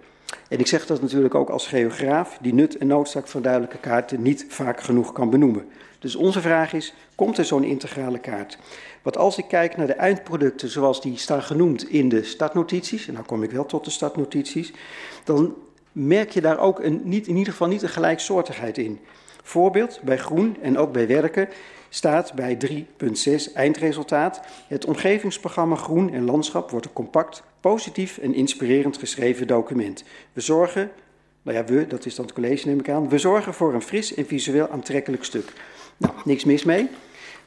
[0.49, 4.21] En ik zeg dat natuurlijk ook als geograaf, die nut en noodzaak van duidelijke kaarten
[4.21, 5.65] niet vaak genoeg kan benoemen.
[5.99, 8.57] Dus onze vraag is, komt er zo'n integrale kaart?
[9.01, 13.13] Want als ik kijk naar de eindproducten zoals die staan genoemd in de stadnotities, en
[13.13, 14.73] dan kom ik wel tot de stadnotities,
[15.23, 15.55] dan
[15.91, 18.99] merk je daar ook een, niet, in ieder geval niet een gelijksoortigheid in.
[19.49, 21.49] Voorbeeld, bij groen en ook bij werken
[21.89, 22.57] staat bij
[22.97, 24.41] 3.6 eindresultaat.
[24.67, 30.03] Het omgevingsprogramma Groen en Landschap wordt een compact, positief en inspirerend geschreven document.
[30.33, 30.91] We zorgen,
[31.41, 33.81] nou ja, we, dat is dan het college neem ik aan, we zorgen voor een
[33.81, 35.53] fris en visueel aantrekkelijk stuk.
[35.97, 36.89] Nou, niks mis mee.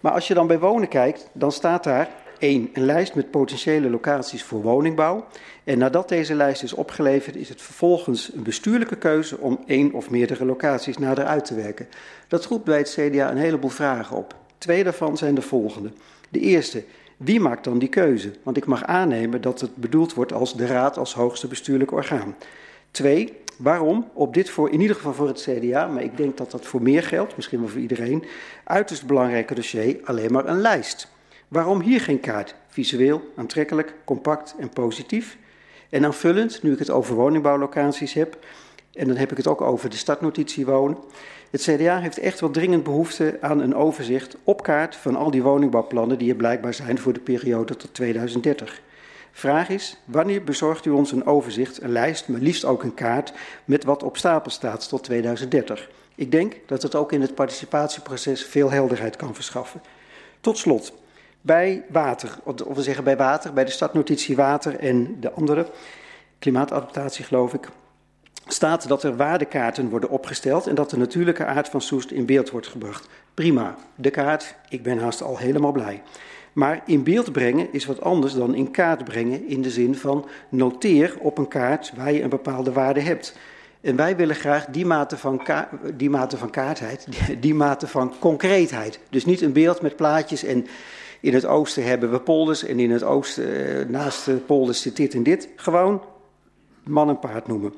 [0.01, 2.09] Maar als je dan bij wonen kijkt, dan staat daar
[2.43, 2.71] 1.
[2.73, 5.27] Een lijst met potentiële locaties voor woningbouw.
[5.65, 10.11] En nadat deze lijst is opgeleverd, is het vervolgens een bestuurlijke keuze om één of
[10.11, 11.89] meerdere locaties nader uit te werken.
[12.29, 14.35] Dat roept bij het CDA een heleboel vragen op.
[14.59, 15.91] Twee daarvan zijn de volgende.
[16.29, 16.85] De eerste,
[17.17, 18.33] wie maakt dan die keuze?
[18.43, 22.37] Want ik mag aannemen dat het bedoeld wordt als de raad als hoogste bestuurlijk orgaan.
[22.91, 26.51] Twee, waarom op dit voor, in ieder geval voor het CDA, maar ik denk dat
[26.51, 28.25] dat voor meer geldt, misschien wel voor iedereen,
[28.65, 31.11] uiterst belangrijke dossier alleen maar een lijst?
[31.53, 32.55] Waarom hier geen kaart?
[32.69, 35.37] Visueel, aantrekkelijk, compact en positief.
[35.91, 38.39] En aanvullend, nu ik het over woningbouwlocaties heb,
[38.93, 40.99] en dan heb ik het ook over de stadnotitie wonen.
[41.51, 45.43] Het CDA heeft echt wel dringend behoefte aan een overzicht op kaart van al die
[45.43, 48.83] woningbouwplannen die er blijkbaar zijn voor de periode tot 2030.
[49.33, 53.33] Vraag is, wanneer bezorgt u ons een overzicht, een lijst, maar liefst ook een kaart
[53.65, 55.91] met wat op stapel staat tot 2030?
[56.15, 59.83] Ik denk dat het ook in het participatieproces veel helderheid kan verschaffen.
[60.41, 60.93] Tot slot,
[61.43, 65.67] bij water, of we zeggen bij water, bij de stadnotitie water en de andere,
[66.39, 67.69] klimaatadaptatie geloof ik,
[68.47, 72.51] staat dat er waardekaarten worden opgesteld en dat de natuurlijke aard van Soest in beeld
[72.51, 73.09] wordt gebracht.
[73.35, 76.03] Prima, de kaart, ik ben haast al helemaal blij.
[76.53, 80.29] Maar in beeld brengen is wat anders dan in kaart brengen in de zin van
[80.49, 83.37] noteer op een kaart waar je een bepaalde waarde hebt.
[83.81, 85.43] En wij willen graag die mate van,
[85.95, 87.07] die mate van kaartheid,
[87.41, 89.01] die mate van concreetheid.
[89.11, 90.67] Dus niet een beeld met plaatjes en
[91.23, 94.97] in het oosten hebben we polders en in het oosten, eh, naast de polders zit
[94.97, 95.49] dit en dit.
[95.57, 96.03] Gewoon
[96.83, 97.75] man en paard noemen.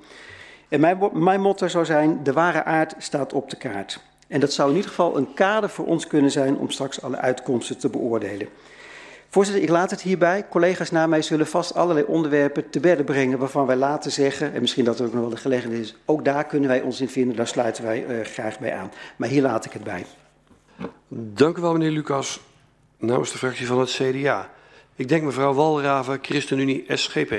[0.68, 4.00] En mijn, mijn motto zou zijn, de ware aard staat op de kaart.
[4.28, 7.16] En dat zou in ieder geval een kader voor ons kunnen zijn om straks alle
[7.16, 8.48] uitkomsten te beoordelen.
[9.28, 10.46] Voorzitter, ik laat het hierbij.
[10.48, 14.60] Collega's na mij zullen vast allerlei onderwerpen te bedden brengen waarvan wij laten zeggen, en
[14.60, 17.08] misschien dat er ook nog wel de gelegenheid is, ook daar kunnen wij ons in
[17.08, 18.90] vinden, daar sluiten wij uh, graag bij aan.
[19.16, 20.06] Maar hier laat ik het bij.
[21.08, 22.40] Dank u wel, meneer Lucas
[23.04, 24.50] namens de fractie van het CDA.
[24.96, 27.34] Ik denk mevrouw Walraven, ChristenUnie SGP.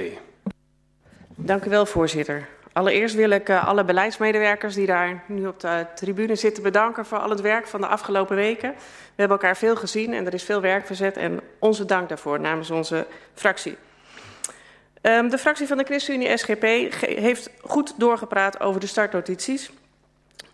[1.36, 2.48] Dank u wel, voorzitter.
[2.74, 7.18] Allereerst wil ik uh, alle beleidsmedewerkers die daar nu op de tribune zitten bedanken voor
[7.18, 8.70] al het werk van de afgelopen weken.
[8.70, 8.76] We
[9.16, 12.72] hebben elkaar veel gezien en er is veel werk verzet en onze dank daarvoor namens
[12.72, 13.78] onze fractie.
[15.02, 16.64] Um, de fractie van de ChristenUnie SGP
[17.02, 19.72] heeft goed doorgepraat over de startnotities.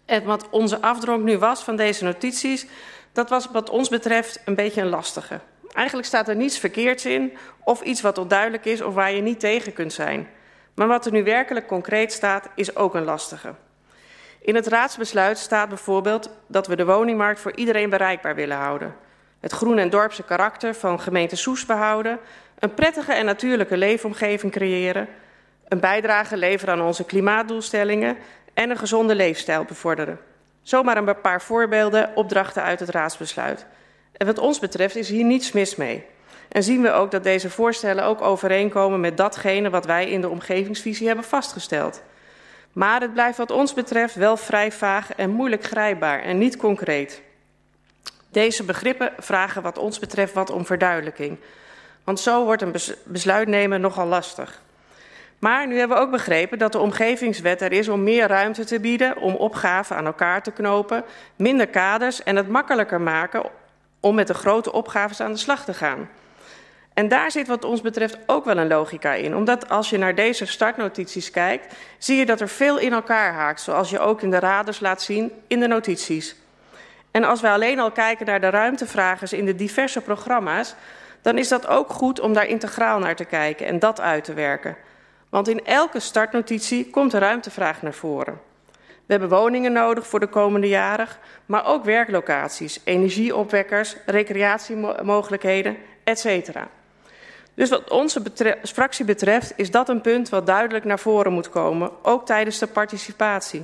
[0.06, 2.66] En wat onze afdronk nu was van deze notities,
[3.12, 5.40] dat was wat ons betreft een beetje een lastige.
[5.74, 9.40] Eigenlijk staat er niets verkeerds in, of iets wat onduidelijk is of waar je niet
[9.40, 10.28] tegen kunt zijn.
[10.74, 13.54] Maar wat er nu werkelijk concreet staat, is ook een lastige.
[14.42, 18.96] In het raadsbesluit staat bijvoorbeeld dat we de woningmarkt voor iedereen bereikbaar willen houden.
[19.40, 22.20] Het groen en dorpse karakter van gemeente Soes behouden.
[22.60, 25.08] Een prettige en natuurlijke leefomgeving creëren.
[25.68, 28.18] Een bijdrage leveren aan onze klimaatdoelstellingen.
[28.54, 30.20] En een gezonde leefstijl bevorderen.
[30.62, 33.66] Zomaar een paar voorbeelden, opdrachten uit het raadsbesluit.
[34.18, 36.06] En wat ons betreft is hier niets mis mee.
[36.50, 40.30] En zien we ook dat deze voorstellen ook overeenkomen met datgene wat wij in de
[40.30, 42.02] omgevingsvisie hebben vastgesteld.
[42.72, 47.22] Maar het blijft wat ons betreft wel vrij vaag en moeilijk grijpbaar en niet concreet.
[48.30, 51.38] Deze begrippen vragen wat ons betreft wat om verduidelijking.
[52.04, 54.62] Want zo wordt een besluit nemen nogal lastig.
[55.42, 58.80] Maar nu hebben we ook begrepen dat de omgevingswet er is om meer ruimte te
[58.80, 61.04] bieden, om opgaven aan elkaar te knopen,
[61.36, 63.44] minder kaders en het makkelijker maken
[64.00, 66.10] om met de grote opgaves aan de slag te gaan.
[66.94, 69.36] En daar zit wat ons betreft ook wel een logica in.
[69.36, 73.62] Omdat als je naar deze startnotities kijkt, zie je dat er veel in elkaar haakt.
[73.62, 76.36] Zoals je ook in de raders laat zien in de notities.
[77.12, 80.76] En als we alleen al kijken naar de ruimtevragers in de diverse programma's,
[81.22, 84.34] dan is dat ook goed om daar integraal naar te kijken en dat uit te
[84.34, 84.78] werken.
[85.32, 88.40] Want in elke startnotitie komt de ruimtevraag naar voren.
[89.06, 91.08] We hebben woningen nodig voor de komende jaren,
[91.46, 96.58] maar ook werklocaties, energieopwekkers, recreatiemogelijkheden, etc.
[97.54, 98.22] Dus wat onze
[98.64, 102.68] fractie betreft is dat een punt wat duidelijk naar voren moet komen, ook tijdens de
[102.68, 103.64] participatie.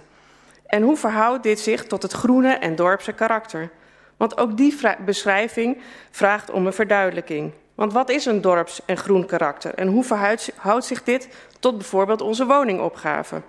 [0.65, 3.69] En hoe verhoudt dit zich tot het groene en dorpse karakter?
[4.17, 7.51] Want ook die beschrijving vraagt om een verduidelijking.
[7.77, 11.27] Want wat is een dorps- en groen karakter en hoe verhoudt zich dit
[11.60, 13.41] tot bijvoorbeeld onze woningopgave?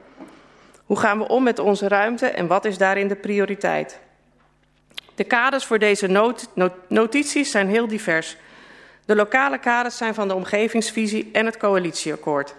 [0.85, 3.99] Hoe gaan we om met onze ruimte en wat is daarin de prioriteit?
[5.15, 8.37] De kaders voor deze not not notities zijn heel divers.
[9.05, 12.55] De lokale kaders zijn van de omgevingsvisie en het coalitieakkoord.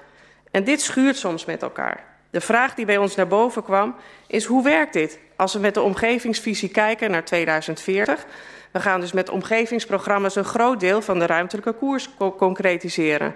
[0.52, 2.04] En dit schuurt soms met elkaar.
[2.30, 3.96] De vraag die bij ons naar boven kwam
[4.28, 8.26] is hoe werkt dit als we met de omgevingsvisie kijken naar 2040?
[8.72, 13.36] We gaan dus met omgevingsprogramma's een groot deel van de ruimtelijke koers co concretiseren.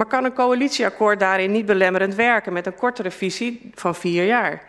[0.00, 4.62] Maar kan een coalitieakkoord daarin niet belemmerend werken met een kortere visie van vier jaar?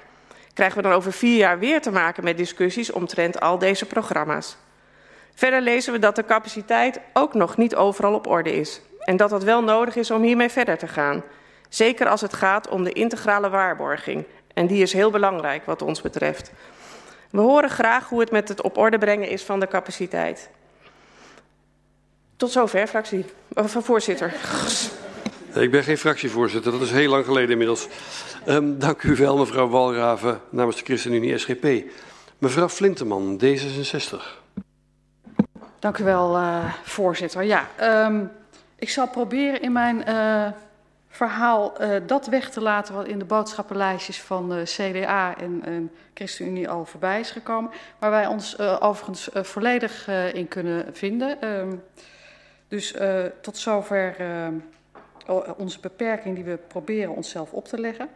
[0.54, 4.58] Krijgen we dan over vier jaar weer te maken met discussies omtrent al deze programma's?
[5.34, 8.82] Verder lezen we dat de capaciteit ook nog niet overal op orde is.
[9.00, 11.24] En dat het wel nodig is om hiermee verder te gaan.
[11.70, 14.26] Zeker als het gaat om de integrale waarborging.
[14.54, 16.52] En die is heel belangrijk wat ons betreft.
[17.30, 20.50] We horen graag hoe het met het op orde brengen is van de capaciteit.
[22.38, 23.26] Tot zover, fractie.
[23.54, 24.34] Of voorzitter.
[25.53, 27.87] Ik ben geen fractievoorzitter, dat is heel lang geleden inmiddels.
[28.47, 31.83] Um, dank u wel, mevrouw Walraven, namens de ChristenUnie SGP.
[32.37, 34.15] Mevrouw Flinteman, D66.
[35.79, 37.43] Dank u wel, uh, voorzitter.
[37.43, 37.67] Ja,
[38.05, 38.31] um,
[38.75, 40.47] ik zal proberen in mijn uh,
[41.09, 45.91] verhaal uh, dat weg te laten wat in de boodschappenlijstjes van de CDA en, en
[46.13, 47.71] ChristenUnie al voorbij is gekomen.
[47.99, 51.47] Waar wij ons overigens volledig in kunnen vinden.
[51.59, 51.83] Um,
[52.67, 52.95] dus
[53.41, 54.15] tot zover
[55.57, 58.10] onze beperking die we proberen onszelf op te leggen.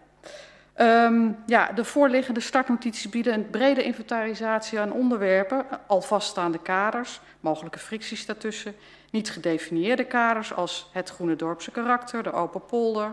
[0.77, 7.79] Um, ja, de voorliggende startnotities bieden een brede inventarisatie aan onderwerpen, al vaststaande kaders, mogelijke
[7.79, 8.75] fricties daartussen,
[9.11, 13.11] niet gedefinieerde kaders als het groene dorpse karakter, de open polder,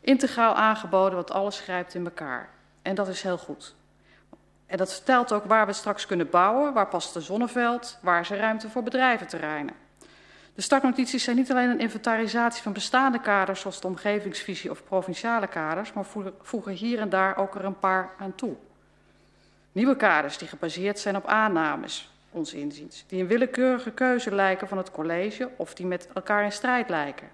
[0.00, 2.48] integraal aangeboden, want alles grijpt in elkaar.
[2.82, 3.74] En dat is heel goed.
[4.66, 8.28] En dat vertelt ook waar we straks kunnen bouwen, waar past de zonneveld, waar is
[8.28, 9.74] ruimte voor bedrijventerreinen.
[10.56, 15.46] De startnotities zijn niet alleen een inventarisatie van bestaande kaders, zoals de omgevingsvisie of provinciale
[15.46, 16.04] kaders, maar
[16.42, 18.54] voegen hier en daar ook er een paar aan toe.
[19.72, 24.78] Nieuwe kaders die gebaseerd zijn op aannames, ons inziens, die een willekeurige keuze lijken van
[24.78, 27.28] het college of die met elkaar in strijd lijken.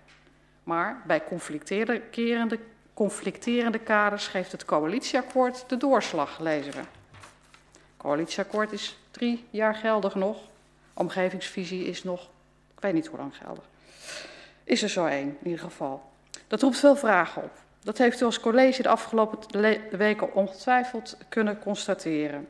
[0.63, 2.59] Maar bij conflicterende,
[2.95, 6.83] conflicterende kaders geeft het coalitieakkoord de doorslag, lezen we.
[7.97, 10.39] Coalitieakkoord is drie jaar geldig nog.
[10.95, 12.31] Omgevingsvisie is nog
[12.83, 13.65] ik weet niet hoe lang geldig.
[14.65, 16.03] Is er zo één, in ieder geval.
[16.47, 17.51] Dat roept veel vragen op.
[17.81, 19.39] Dat heeft u als college de afgelopen
[19.91, 22.49] weken ongetwijfeld kunnen constateren.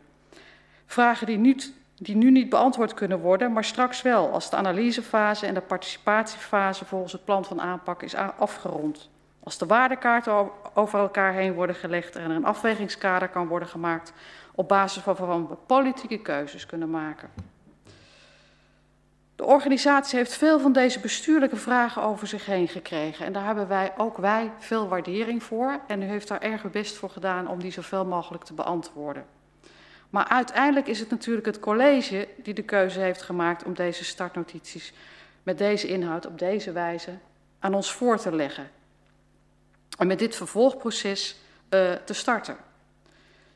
[0.87, 1.57] Vragen die nu,
[1.97, 6.85] die nu niet beantwoord kunnen worden, maar straks wel, als de analysefase en de participatiefase
[6.85, 9.11] volgens het plan van aanpak is afgerond.
[9.43, 14.13] Als de waardekaarten over elkaar heen worden gelegd en er een afwegingskader kan worden gemaakt
[14.55, 17.52] op basis waarvan we politieke keuzes kunnen maken.
[19.37, 23.27] De organisatie heeft veel van deze bestuurlijke vragen over zich heen gekregen.
[23.27, 25.81] En daar hebben wij, ook wij, veel waardering voor.
[25.87, 29.25] En u heeft daar erg uw best voor gedaan om die zoveel mogelijk te beantwoorden.
[30.11, 34.93] Maar uiteindelijk is het natuurlijk het college die de keuze heeft gemaakt om deze startnotities
[35.43, 37.19] met deze inhoud op deze wijze
[37.59, 38.71] aan ons voor te leggen.
[39.99, 41.37] En met dit vervolgproces
[41.71, 42.57] uh, te starten.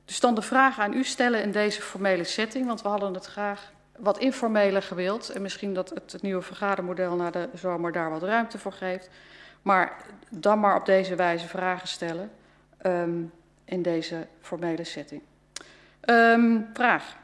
[0.04, 3.26] Dus dan de vraag aan u stellen in deze formele setting, want we hadden het
[3.26, 5.30] graag wat informeler gewild.
[5.30, 9.10] En misschien dat het, nieuwe vergadermodel na de zomer daar wat ruimte voor geeft.
[9.62, 9.96] Maar
[10.30, 12.30] dan maar op deze wijze vragen stellen
[12.82, 13.32] um,
[13.64, 15.22] in deze formele setting.
[16.04, 17.16] Um, vraag.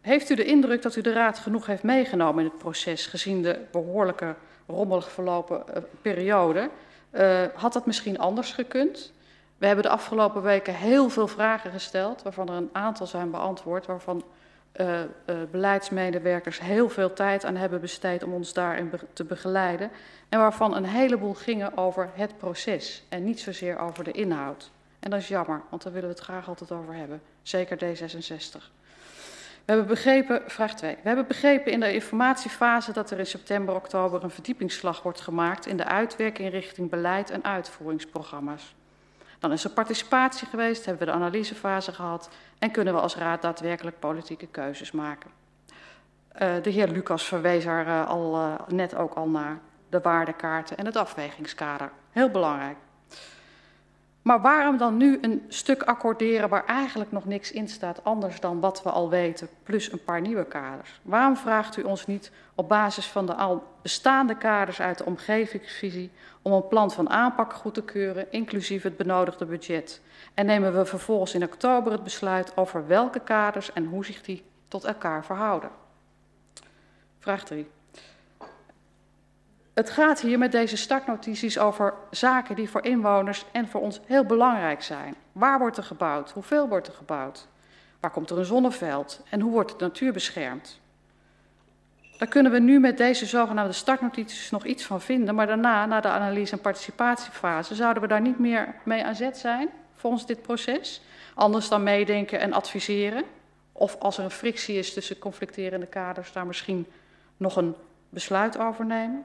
[0.00, 3.42] Heeft u de indruk dat u de Raad genoeg heeft meegenomen in het proces, gezien
[3.42, 4.34] de behoorlijke
[4.66, 6.70] rommelig verlopen uh, periode?
[7.12, 9.12] Uh, had dat misschien anders gekund?
[9.58, 13.86] We hebben de afgelopen weken heel veel vragen gesteld, waarvan er een aantal zijn beantwoord,
[13.86, 14.24] waarvan
[14.76, 15.00] uh,
[15.50, 19.90] beleidsmedewerkers heel veel tijd aan hebben besteed om ons daarin be te begeleiden.
[20.28, 24.70] En waarvan een heleboel gingen over het proces en niet zozeer over de inhoud.
[25.00, 27.22] En dat is jammer, want daar willen we het graag altijd over hebben.
[27.42, 28.62] Zeker D66.
[29.64, 30.94] We hebben begrepen, vraag 2.
[30.94, 35.66] We hebben begrepen in de informatiefase dat er in september, oktober een verdiepingsslag wordt gemaakt
[35.66, 38.74] in de uitwerking richting beleid en uitvoeringsprogramma's.
[39.40, 43.42] Dan is er participatie geweest, hebben we de analysefase gehad en kunnen we als raad
[43.42, 45.30] daadwerkelijk politieke keuzes maken.
[46.42, 49.58] Uh, de heer Lucas verwees er uh, al, uh, net ook al naar
[49.88, 51.90] de waardekaarten en het afwegingskader.
[52.10, 52.76] Heel belangrijk.
[54.22, 58.60] Maar waarom dan nu een stuk accorderen waar eigenlijk nog niks in staat, anders dan
[58.60, 61.00] wat we al weten, plus een paar nieuwe kaders?
[61.02, 66.10] Waarom vraagt u ons niet op basis van de al bestaande kaders uit de omgevingsvisie
[66.42, 70.00] om een plan van aanpak goed te keuren, inclusief het benodigde budget?
[70.34, 74.42] En nemen we vervolgens in oktober het besluit over welke kaders en hoe zich die
[74.68, 75.70] tot elkaar verhouden?
[77.18, 77.66] Vraag 3.
[79.74, 84.24] Het gaat hier met deze startnotities over zaken die voor inwoners en voor ons heel
[84.24, 85.14] belangrijk zijn.
[85.32, 86.30] Waar wordt er gebouwd?
[86.30, 87.48] Hoeveel wordt er gebouwd?
[88.00, 89.22] Waar komt er een zonneveld?
[89.30, 90.80] En hoe wordt de natuur beschermd?
[92.18, 96.00] Daar kunnen we nu met deze zogenaamde startnotities nog iets van vinden, maar daarna, na
[96.00, 100.42] de analyse- en participatiefase, zouden we daar niet meer mee aan zet zijn volgens dit
[100.42, 101.02] proces.
[101.34, 103.24] Anders dan meedenken en adviseren.
[103.72, 106.86] Of als er een frictie is tussen conflicterende kaders, daar misschien
[107.36, 107.74] nog een
[108.08, 109.24] besluit over nemen.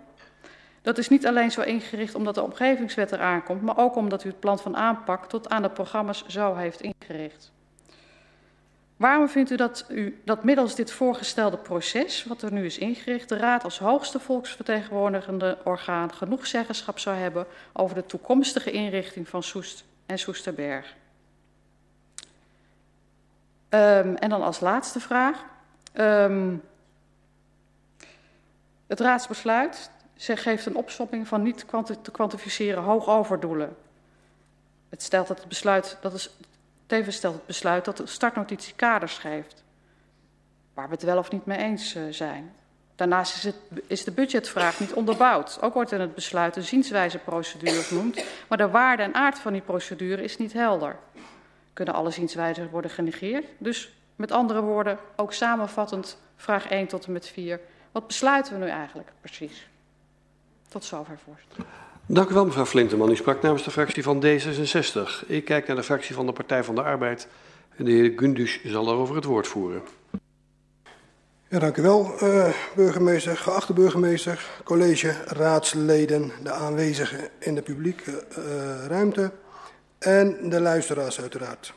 [0.86, 4.30] Dat is niet alleen zo ingericht omdat de omgevingswet eraan komt, maar ook omdat u
[4.30, 7.52] het plan van aanpak tot aan de programma's zo heeft ingericht.
[8.98, 13.30] Waarom vindt u dat, u dat middels dit voorgestelde proces, wat er nu is ingericht,
[13.30, 19.44] de Raad als hoogste volksvertegenwoordigende orgaan genoeg zeggenschap zou hebben over de toekomstige inrichting van
[19.44, 20.96] Soest en Soesterberg?
[23.70, 25.44] Um, en dan als laatste vraag.
[25.94, 26.64] Um,
[28.88, 31.66] het raadsbesluit zij geeft een opsomming van niet
[32.02, 33.76] te kwantificeren hoogoverdoelen.
[34.90, 36.30] Het stelt dat het besluit, dat is,
[36.86, 39.64] tevens het besluit dat de startnotitie kaders geeft.
[40.74, 42.54] Waar we het wel of niet mee eens uh, zijn.
[42.96, 43.56] Daarnaast is, het,
[43.88, 45.58] is, de budgetvraag niet onderbouwd.
[45.62, 49.62] Ook wordt in het besluit een zienswijzeprocedure genoemd, maar de waarde en aard van die
[49.62, 50.98] procedure is niet helder.
[51.74, 53.46] Kunnen alle zienswijzen worden genegeerd?
[53.58, 57.60] Dus met andere woorden, ook samenvattend vraag 1 tot en met 4.
[57.92, 59.68] Wat besluiten we nu eigenlijk precies?
[60.76, 61.66] Tot zover, voorzitter.
[62.06, 63.12] Dank u wel, mevrouw Flinteman.
[63.12, 65.28] U sprak namens de fractie van D66.
[65.28, 67.28] Ik kijk naar de fractie van de Partij van de Arbeid.
[67.78, 69.82] En de heer Gundus zal daarover het woord voeren.
[71.48, 78.26] Ja, dank u wel, uh, burgemeester, geachte burgemeester, college, raadsleden, de aanwezigen in de publieke
[78.38, 79.32] uh, ruimte
[80.00, 81.74] en de luisteraars uiteraard.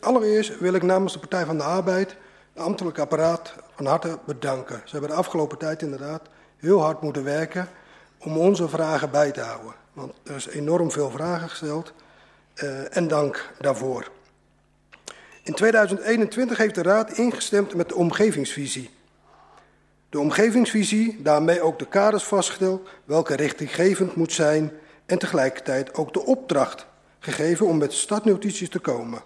[0.00, 2.16] Allereerst wil ik namens de Partij van de Arbeid
[2.52, 4.80] het ambtelijke apparaat van harte bedanken.
[4.84, 6.22] Ze hebben de afgelopen tijd inderdaad
[6.56, 7.68] heel hard moeten werken
[8.20, 9.74] om onze vragen bij te houden.
[9.92, 11.92] Want er is enorm veel vragen gesteld
[12.54, 14.10] uh, en dank daarvoor.
[15.42, 18.90] In 2021 heeft de Raad ingestemd met de omgevingsvisie.
[20.08, 24.72] De omgevingsvisie, daarmee ook de kaders vastgesteld, welke richtinggevend moet zijn
[25.06, 26.86] en tegelijkertijd ook de opdracht
[27.18, 29.22] gegeven om met startnotities te komen.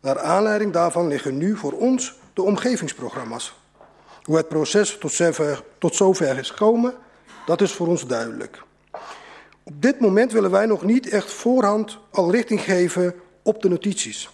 [0.00, 3.54] Naar aanleiding daarvan liggen nu voor ons de omgevingsprogramma's.
[4.22, 4.98] Hoe het proces
[5.78, 6.94] tot zover is gekomen,
[7.46, 8.62] dat is voor ons duidelijk.
[9.62, 14.30] Op dit moment willen wij nog niet echt voorhand al richting geven op de notities.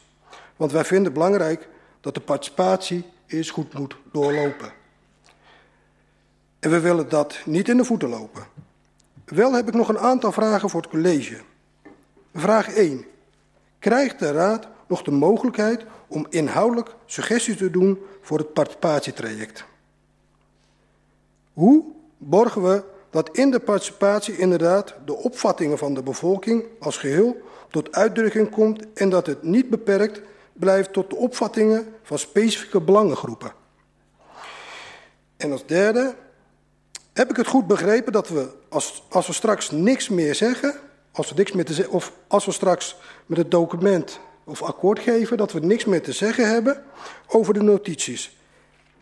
[0.57, 1.68] Want wij vinden het belangrijk
[2.00, 4.72] dat de participatie eerst goed moet doorlopen.
[6.59, 8.46] En we willen dat niet in de voeten lopen.
[9.24, 11.40] Wel heb ik nog een aantal vragen voor het college.
[12.34, 13.04] Vraag 1.
[13.78, 19.64] Krijgt de Raad nog de mogelijkheid om inhoudelijk suggesties te doen voor het participatietraject?
[21.52, 21.84] Hoe
[22.18, 22.84] borgen we
[23.16, 27.36] dat in de participatie inderdaad de opvattingen van de bevolking als geheel
[27.70, 30.20] tot uitdrukking komt en dat het niet beperkt
[30.52, 33.52] blijft tot de opvattingen van specifieke belangengroepen.
[35.36, 36.14] En als derde,
[37.12, 40.74] heb ik het goed begrepen dat we, als, als we straks niks meer zeggen,
[41.12, 42.96] als we niks meer te zeggen, of als we straks
[43.26, 46.82] met het document of akkoord geven, dat we niks meer te zeggen hebben
[47.26, 48.36] over de notities.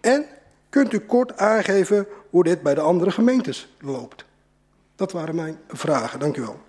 [0.00, 0.26] En
[0.68, 4.24] kunt u kort aangeven hoe dit bij de andere gemeentes loopt?
[4.96, 6.20] Dat waren mijn vragen.
[6.20, 6.60] Dank u wel.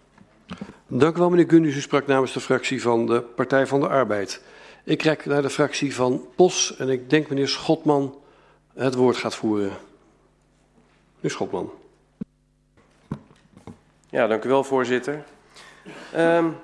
[0.87, 1.75] Dank u wel, meneer Gundus.
[1.75, 4.41] U sprak namens de fractie van de Partij van de Arbeid.
[4.83, 8.15] Ik kijk naar de fractie van POS en ik denk meneer Schotman
[8.73, 9.71] het woord gaat voeren.
[11.15, 11.71] Meneer Schotman.
[14.09, 15.23] Ja, dank u wel, voorzitter.
[16.15, 16.55] Um,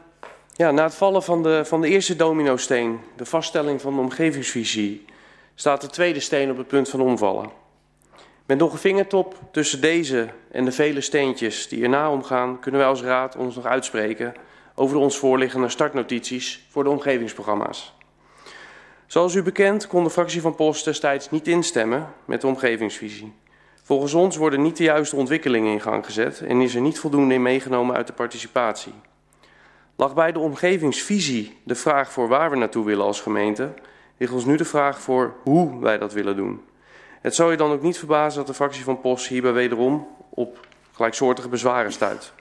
[0.55, 5.05] ja, na het vallen van de, van de eerste dominosteen, de vaststelling van de omgevingsvisie,
[5.55, 7.60] staat de tweede steen op het punt van omvallen.
[8.51, 12.89] Met nog een vingertop tussen deze en de vele steentjes die erna omgaan, kunnen wij
[12.89, 14.33] als raad ons nog uitspreken
[14.75, 17.93] over de ons voorliggende startnotities voor de omgevingsprogramma's.
[19.05, 23.33] Zoals u bekend kon de fractie van Post destijds niet instemmen met de omgevingsvisie.
[23.83, 27.33] Volgens ons worden niet de juiste ontwikkelingen in gang gezet en is er niet voldoende
[27.33, 28.93] in meegenomen uit de participatie.
[29.95, 33.73] Lag bij de omgevingsvisie de vraag voor waar we naartoe willen als gemeente,
[34.17, 36.61] ligt ons nu de vraag voor hoe wij dat willen doen.
[37.21, 40.67] Het zou je dan ook niet verbazen dat de fractie van POS hierbij wederom op
[40.91, 42.33] gelijksoortige bezwaren stuit.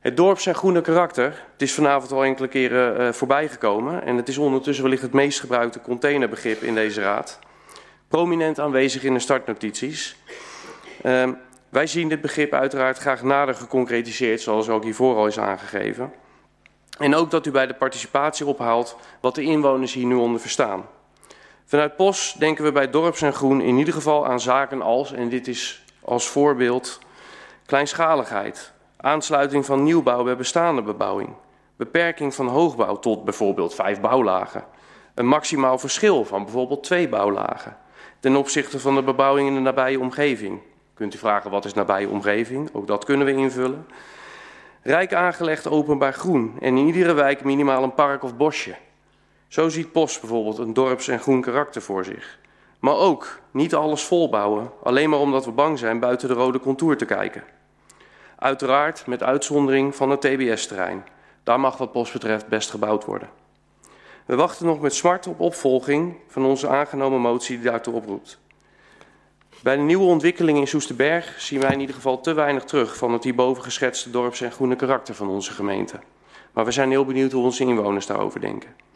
[0.00, 4.16] Het dorp zijn groene karakter, het is vanavond al enkele keren uh, voorbij gekomen en
[4.16, 7.38] het is ondertussen wellicht het meest gebruikte containerbegrip in deze raad.
[8.08, 10.16] Prominent aanwezig in de startnotities.
[11.02, 11.28] Uh,
[11.68, 16.12] wij zien dit begrip uiteraard graag nader geconcretiseerd, zoals ook hiervoor al is aangegeven.
[16.98, 20.84] En ook dat u bij de participatie ophaalt wat de inwoners hier nu onder verstaan.
[21.70, 25.28] Vanuit POS denken we bij Dorps en Groen in ieder geval aan zaken als, en
[25.28, 26.98] dit is als voorbeeld,
[27.66, 31.28] kleinschaligheid, aansluiting van nieuwbouw bij bestaande bebouwing,
[31.76, 34.64] beperking van hoogbouw tot bijvoorbeeld vijf bouwlagen,
[35.14, 37.76] een maximaal verschil van bijvoorbeeld twee bouwlagen
[38.20, 40.60] ten opzichte van de bebouwing in de nabije omgeving.
[40.94, 42.70] Kunt u vragen wat is nabije omgeving?
[42.72, 43.86] Ook dat kunnen we invullen.
[44.82, 48.74] Rijk aangelegd openbaar groen en in iedere wijk minimaal een park of bosje.
[49.50, 52.38] Zo ziet POS bijvoorbeeld een dorps- en groen karakter voor zich.
[52.78, 56.96] Maar ook niet alles volbouwen, alleen maar omdat we bang zijn buiten de rode contour
[56.96, 57.44] te kijken.
[58.38, 61.04] Uiteraard met uitzondering van het TBS-terrein.
[61.42, 63.28] Daar mag wat POS betreft best gebouwd worden.
[64.24, 68.38] We wachten nog met smart op opvolging van onze aangenomen motie die daartoe oproept.
[69.62, 73.12] Bij de nieuwe ontwikkelingen in Soesterberg zien wij in ieder geval te weinig terug van
[73.12, 76.00] het hierboven geschetste dorps- en groene karakter van onze gemeente.
[76.52, 78.88] Maar we zijn heel benieuwd hoe onze inwoners daarover denken.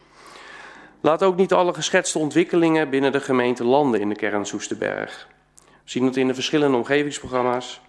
[1.05, 5.27] Laat ook niet alle geschetste ontwikkelingen binnen de gemeente landen in de kern Soesterberg.
[5.55, 7.81] We zien het in de verschillende omgevingsprogramma's.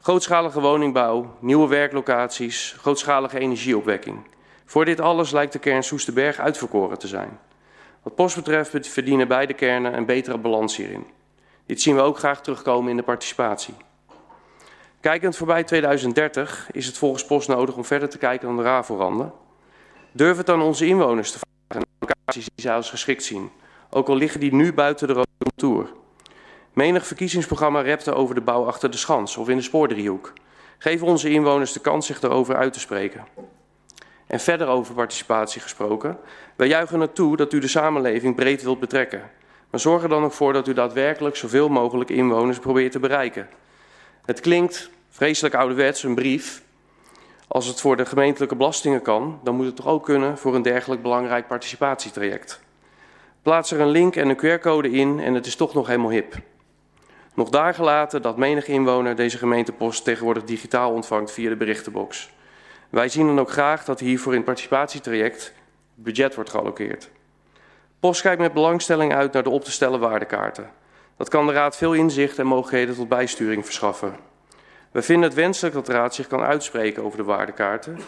[0.00, 4.26] Grootschalige woningbouw, nieuwe werklocaties, grootschalige energieopwekking.
[4.64, 7.38] Voor dit alles lijkt de kern Soesterberg uitverkoren te zijn.
[8.02, 11.06] Wat post betreft verdienen beide kernen een betere balans hierin.
[11.66, 13.74] Dit zien we ook graag terugkomen in de participatie.
[15.00, 19.32] Kijkend voorbij 2030 is het volgens Post nodig om verder te kijken dan de RAVO-randen.
[20.12, 21.55] Durf het aan onze inwoners te vragen
[22.06, 23.50] locaties die zij als geschikt zien,
[23.90, 25.92] ook al liggen die nu buiten de rode contour.
[26.72, 30.32] Menig verkiezingsprogramma repte over de bouw achter de schans of in de spoordriehoek.
[30.78, 33.26] Geef onze inwoners de kans zich erover uit te spreken.
[34.26, 36.18] En verder over participatie gesproken.
[36.56, 39.30] Wij juichen het toe dat u de samenleving breed wilt betrekken.
[39.70, 43.48] Maar zorg er dan ook voor dat u daadwerkelijk zoveel mogelijk inwoners probeert te bereiken.
[44.24, 46.62] Het klinkt vreselijk ouderwets, een brief.
[47.48, 50.62] Als het voor de gemeentelijke belastingen kan, dan moet het toch ook kunnen voor een
[50.62, 52.60] dergelijk belangrijk participatietraject.
[53.42, 56.34] Plaats er een link en een QR-code in en het is toch nog helemaal hip.
[57.34, 62.30] Nog daar gelaten dat menig inwoner deze gemeentepost tegenwoordig digitaal ontvangt via de berichtenbox.
[62.90, 65.52] Wij zien dan ook graag dat hiervoor in het participatietraject
[65.94, 67.10] budget wordt geallokeerd.
[68.00, 70.70] Post kijkt met belangstelling uit naar de op te stellen waardekaarten.
[71.16, 74.16] Dat kan de Raad veel inzicht en mogelijkheden tot bijsturing verschaffen.
[74.96, 77.98] We vinden het wenselijk dat de Raad zich kan uitspreken over de waardekaarten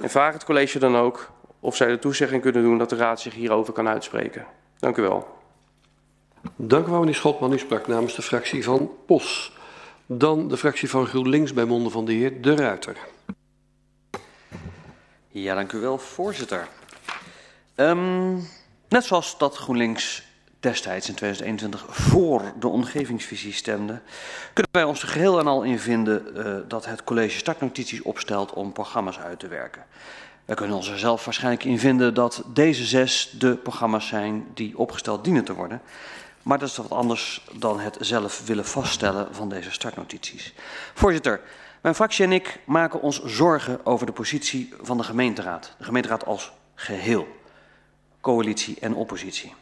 [0.00, 1.30] en vragen het college dan ook
[1.60, 4.46] of zij de toezegging kunnen doen dat de Raad zich hierover kan uitspreken.
[4.78, 5.28] Dank u wel.
[6.56, 7.52] Dank u wel, meneer Schotman.
[7.52, 9.56] U sprak namens de fractie van POS.
[10.06, 12.96] Dan de fractie van GroenLinks bij monden van de heer De Ruiter.
[15.28, 16.68] Ja, dank u wel, voorzitter.
[17.76, 18.48] Um,
[18.88, 20.31] net zoals dat GroenLinks
[20.62, 24.00] destijds in 2021 voor de omgevingsvisie stemde,
[24.52, 28.52] kunnen wij ons er geheel en al in vinden uh, dat het college startnotities opstelt
[28.52, 29.84] om programma's uit te werken.
[30.44, 34.78] Wij kunnen ons er zelf waarschijnlijk in vinden dat deze zes de programma's zijn die
[34.78, 35.82] opgesteld dienen te worden.
[36.42, 40.54] Maar dat is wat anders dan het zelf willen vaststellen van deze startnotities.
[40.94, 41.40] Voorzitter,
[41.80, 45.74] mijn fractie en ik maken ons zorgen over de positie van de gemeenteraad.
[45.78, 47.28] De gemeenteraad als geheel.
[48.20, 49.54] Coalitie en oppositie.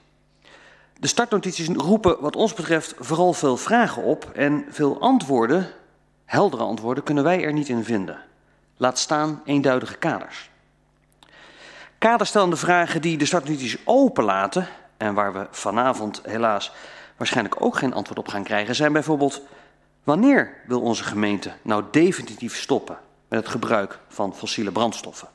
[1.01, 5.69] De startnotities roepen wat ons betreft vooral veel vragen op en veel antwoorden,
[6.25, 8.19] heldere antwoorden, kunnen wij er niet in vinden.
[8.77, 10.51] Laat staan eenduidige kaders.
[11.99, 16.73] Kaderstellende vragen die de startnotities openlaten en waar we vanavond helaas
[17.17, 19.43] waarschijnlijk ook geen antwoord op gaan krijgen, zijn bijvoorbeeld
[20.05, 22.99] wanneer wil onze gemeente nou definitief stoppen
[23.29, 25.29] met het gebruik van fossiele brandstoffen?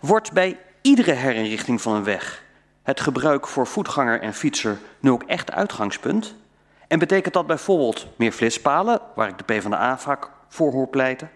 [0.00, 2.48] Wordt bij iedere herinrichting van een weg
[2.90, 6.34] het gebruik voor voetganger en fietser nu ook echt uitgangspunt?
[6.88, 11.30] En betekent dat bijvoorbeeld meer flitspalen, waar ik de PvdA vaak voor hoor pleiten?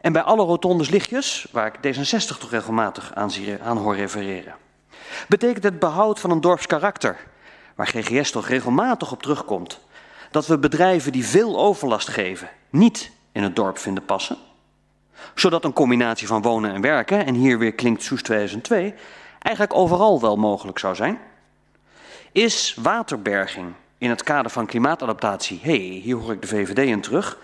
[0.00, 4.54] En bij alle rotondes lichtjes, waar ik D66 toch regelmatig aan, zie, aan hoor refereren?
[5.28, 7.16] Betekent het behoud van een dorpskarakter,
[7.74, 9.80] waar GGS toch regelmatig op terugkomt,
[10.30, 14.36] dat we bedrijven die veel overlast geven niet in het dorp vinden passen?
[15.34, 18.94] Zodat een combinatie van wonen en werken, en hier weer klinkt Soes 2002,
[19.42, 21.18] eigenlijk overal wel mogelijk zou zijn?
[22.32, 27.00] Is waterberging in het kader van klimaatadaptatie, hé, hey, hier hoor ik de VVD in
[27.00, 27.38] terug,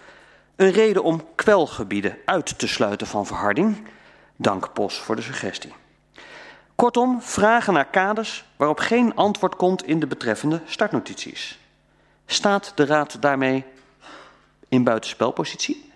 [0.57, 3.88] een reden om kwelgebieden uit te sluiten van verharding?
[4.36, 5.74] Dank POS voor de suggestie.
[6.74, 11.59] Kortom, vragen naar kaders waarop geen antwoord komt in de betreffende startnotities.
[12.26, 13.64] Staat de Raad daarmee
[14.68, 15.92] in buitenspelpositie?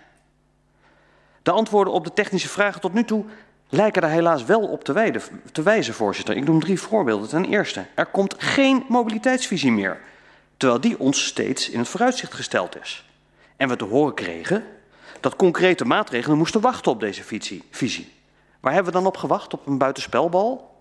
[1.43, 3.25] De antwoorden op de technische vragen tot nu toe
[3.71, 6.37] lijken daar helaas wel op te, wijden, te wijzen, voorzitter.
[6.37, 7.29] Ik noem drie voorbeelden.
[7.29, 10.01] Ten eerste, er komt geen mobiliteitsvisie meer,
[10.57, 13.09] terwijl die ons steeds in het vooruitzicht gesteld is.
[13.57, 14.65] En we te horen kregen
[15.21, 17.23] dat concrete maatregelen moesten wachten op deze
[17.71, 18.13] visie.
[18.61, 19.55] Waar hebben we dan op gewacht?
[19.55, 20.79] Op een buitenspelbal?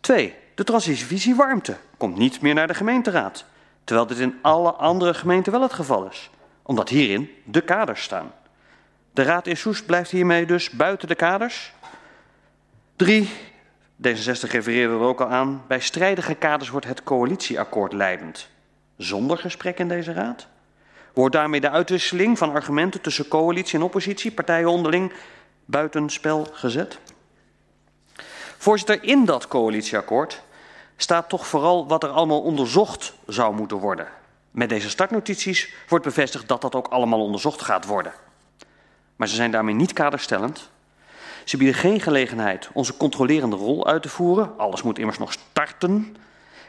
[0.00, 3.44] Twee, De transitievisie warmte komt niet meer naar de gemeenteraad,
[3.84, 6.30] terwijl dit in alle andere gemeenten wel het geval is,
[6.62, 8.32] omdat hierin de kaders staan.
[9.12, 11.72] De raad in Soest blijft hiermee dus buiten de kaders.
[12.98, 13.28] 3.
[14.06, 15.64] D66 refereerde er ook al aan.
[15.66, 18.48] Bij strijdige kaders wordt het coalitieakkoord leidend.
[18.96, 20.46] Zonder gesprek in deze raad?
[21.14, 25.12] Wordt daarmee de uitwisseling van argumenten tussen coalitie en oppositie, partijen onderling,
[25.64, 26.98] buitenspel gezet?
[28.58, 30.42] Voorzitter, in dat coalitieakkoord
[30.96, 34.08] staat toch vooral wat er allemaal onderzocht zou moeten worden.
[34.50, 38.12] Met deze startnotities wordt bevestigd dat dat ook allemaal onderzocht gaat worden.
[39.16, 40.70] Maar ze zijn daarmee niet kaderstellend.
[41.48, 44.58] Ze bieden geen gelegenheid onze controlerende rol uit te voeren.
[44.58, 46.16] Alles moet immers nog starten.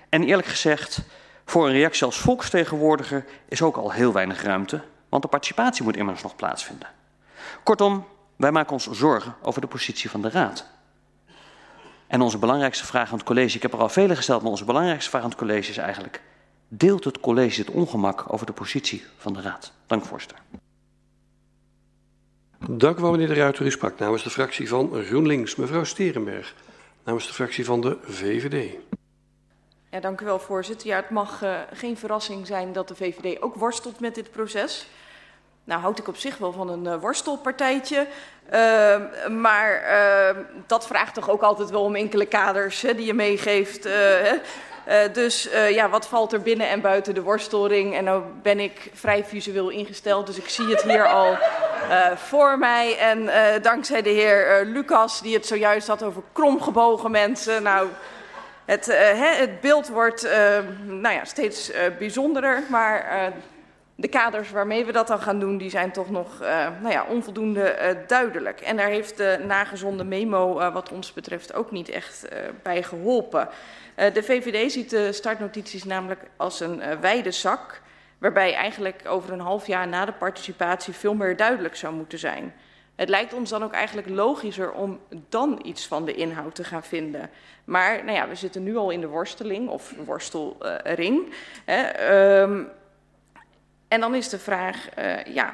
[0.09, 1.01] En eerlijk gezegd,
[1.45, 5.97] voor een reactie als volksvertegenwoordiger is ook al heel weinig ruimte, want de participatie moet
[5.97, 6.87] immers nog plaatsvinden.
[7.63, 8.05] Kortom,
[8.35, 10.65] wij maken ons zorgen over de positie van de Raad.
[12.07, 14.65] En onze belangrijkste vraag aan het college, ik heb er al vele gesteld, maar onze
[14.65, 16.21] belangrijkste vraag aan het college is eigenlijk:
[16.67, 19.71] deelt het college het ongemak over de positie van de Raad?
[19.87, 20.37] Dank, voorzitter.
[22.67, 23.65] Dank u wel, meneer de Ruiter.
[23.65, 25.55] U sprak namens de fractie van GroenLinks.
[25.55, 26.53] Mevrouw Sterenberg,
[27.03, 28.75] namens de fractie van de VVD.
[29.89, 30.87] Ja, dank u wel, voorzitter.
[30.87, 34.87] Ja, het mag uh, geen verrassing zijn dat de VVD ook worstelt met dit proces.
[35.63, 38.07] Nou houd ik op zich wel van een uh, worstelpartijtje.
[38.53, 39.83] Uh, maar
[40.67, 43.87] dat vraagt toch ook altijd wel om enkele kaders hè, die je meegeeft.
[45.11, 47.95] Dus ja, wat valt er binnen en buiten de worstelring?
[47.95, 51.37] En nou ben ik vrij visueel ingesteld, dus ik zie het hier al
[52.15, 52.97] voor mij.
[52.97, 53.29] En
[53.61, 57.63] dankzij de heer Lucas, die het zojuist had over kromgebogen mensen.
[57.63, 57.87] Nou,
[58.65, 58.85] het,
[59.37, 60.27] het beeld wordt
[60.85, 63.31] nou ja, steeds bijzonderer, maar
[63.99, 66.39] de kaders waarmee we dat dan gaan doen, die zijn toch nog
[66.81, 68.61] nou ja, onvoldoende duidelijk.
[68.61, 72.27] En daar heeft de nagezonde memo wat ons betreft ook niet echt
[72.63, 73.49] bij geholpen.
[73.95, 77.81] de VVD ziet de startnotities namelijk als een wijde zak,
[78.17, 82.53] waarbij eigenlijk over een half jaar na de participatie veel meer duidelijk zou moeten zijn.
[82.99, 86.83] Het lijkt ons dan ook eigenlijk logischer om dan iets van de inhoud te gaan
[86.83, 87.29] vinden.
[87.63, 91.33] Maar nou ja, we zitten nu al in de worsteling of worstelring.
[91.65, 92.69] Uh, um,
[93.89, 95.53] en dan is de vraag, uh, ja,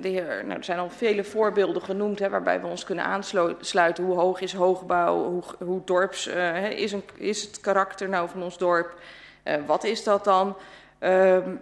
[0.00, 4.04] de heer, nou, er zijn al vele voorbeelden genoemd hè, waarbij we ons kunnen aansluiten.
[4.04, 5.24] Hoe hoog is hoogbouw?
[5.24, 9.00] Hoe, hoe dorps uh, is, een, is het karakter nou van ons dorp?
[9.44, 10.56] Uh, wat is dat dan?
[11.00, 11.60] Um,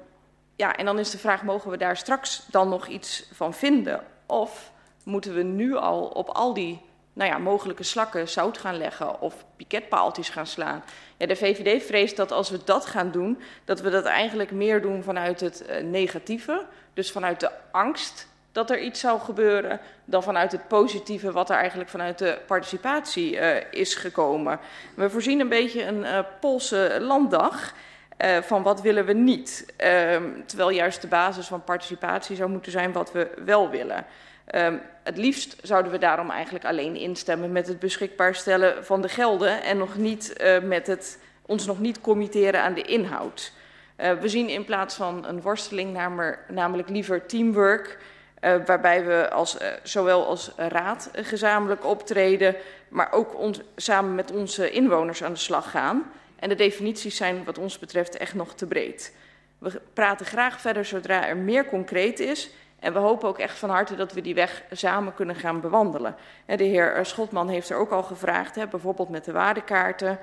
[0.57, 4.05] ja, en dan is de vraag, mogen we daar straks dan nog iets van vinden?
[4.27, 4.73] Of
[5.05, 6.81] moeten we nu al op al die
[7.19, 10.83] nou ja, mogelijke slakken zout gaan leggen of piketpaaltjes gaan slaan.
[11.17, 14.83] Ja, de VVD vreest dat als we dat gaan doen, dat we dat eigenlijk meer
[14.83, 16.67] doen vanuit het uh, negatieve.
[16.95, 21.57] Dus vanuit de angst dat er iets zou gebeuren, dan vanuit het positieve wat er
[21.57, 24.59] eigenlijk vanuit de participatie uh, is gekomen.
[24.95, 27.75] We voorzien een beetje een uh, Poolse landdag.
[28.41, 29.67] Van wat willen we niet.
[29.67, 30.17] Uh,
[30.47, 34.07] terwijl juist de basis van participatie zou moeten zijn wat we wel willen.
[34.55, 39.09] Um, het liefst zouden we daarom eigenlijk alleen instemmen met het beschikbaar stellen van de
[39.09, 43.53] gelden en nog niet, uh, met het, ons nog niet committeren aan de inhoud.
[43.97, 47.99] Uh, we zien in plaats van een worsteling namer, namelijk liever teamwork,
[48.41, 52.57] uh, waarbij we als, zowel als raad gezamenlijk optreden,
[52.89, 56.13] maar ook ons, samen met onze inwoners aan de slag gaan.
[56.39, 59.15] En de definities zijn wat ons betreft echt nog te breed.
[59.59, 62.51] We praten graag verder zodra er meer concreet is
[62.81, 66.17] en we hopen ook echt van harte dat we die weg samen kunnen gaan bewandelen.
[66.47, 70.19] De heer Schotman heeft er ook al gevraagd, bijvoorbeeld met de waardekaarten.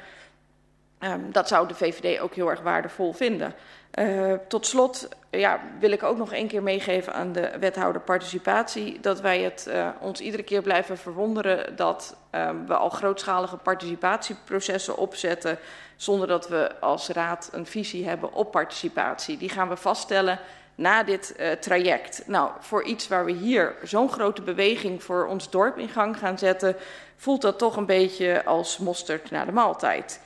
[1.32, 3.54] Dat zou de VVD ook heel erg waardevol vinden.
[4.00, 9.00] Uh, tot slot ja, wil ik ook nog één keer meegeven aan de wethouder participatie...
[9.00, 15.58] dat wij het ons iedere keer blijven verwonderen dat uh, we al grootschalige participatieprocessen opzetten...
[15.96, 19.38] zonder dat we als raad een visie hebben op participatie.
[19.38, 20.40] Die gaan we vaststellen
[20.76, 22.24] na dit uh, traject.
[22.28, 26.38] Nou, voor iets waar we hier zo'n grote beweging voor ons dorp in gang gaan
[26.38, 26.76] zetten,
[27.16, 30.22] voelt dat toch een beetje als mosterd na de maaltijd.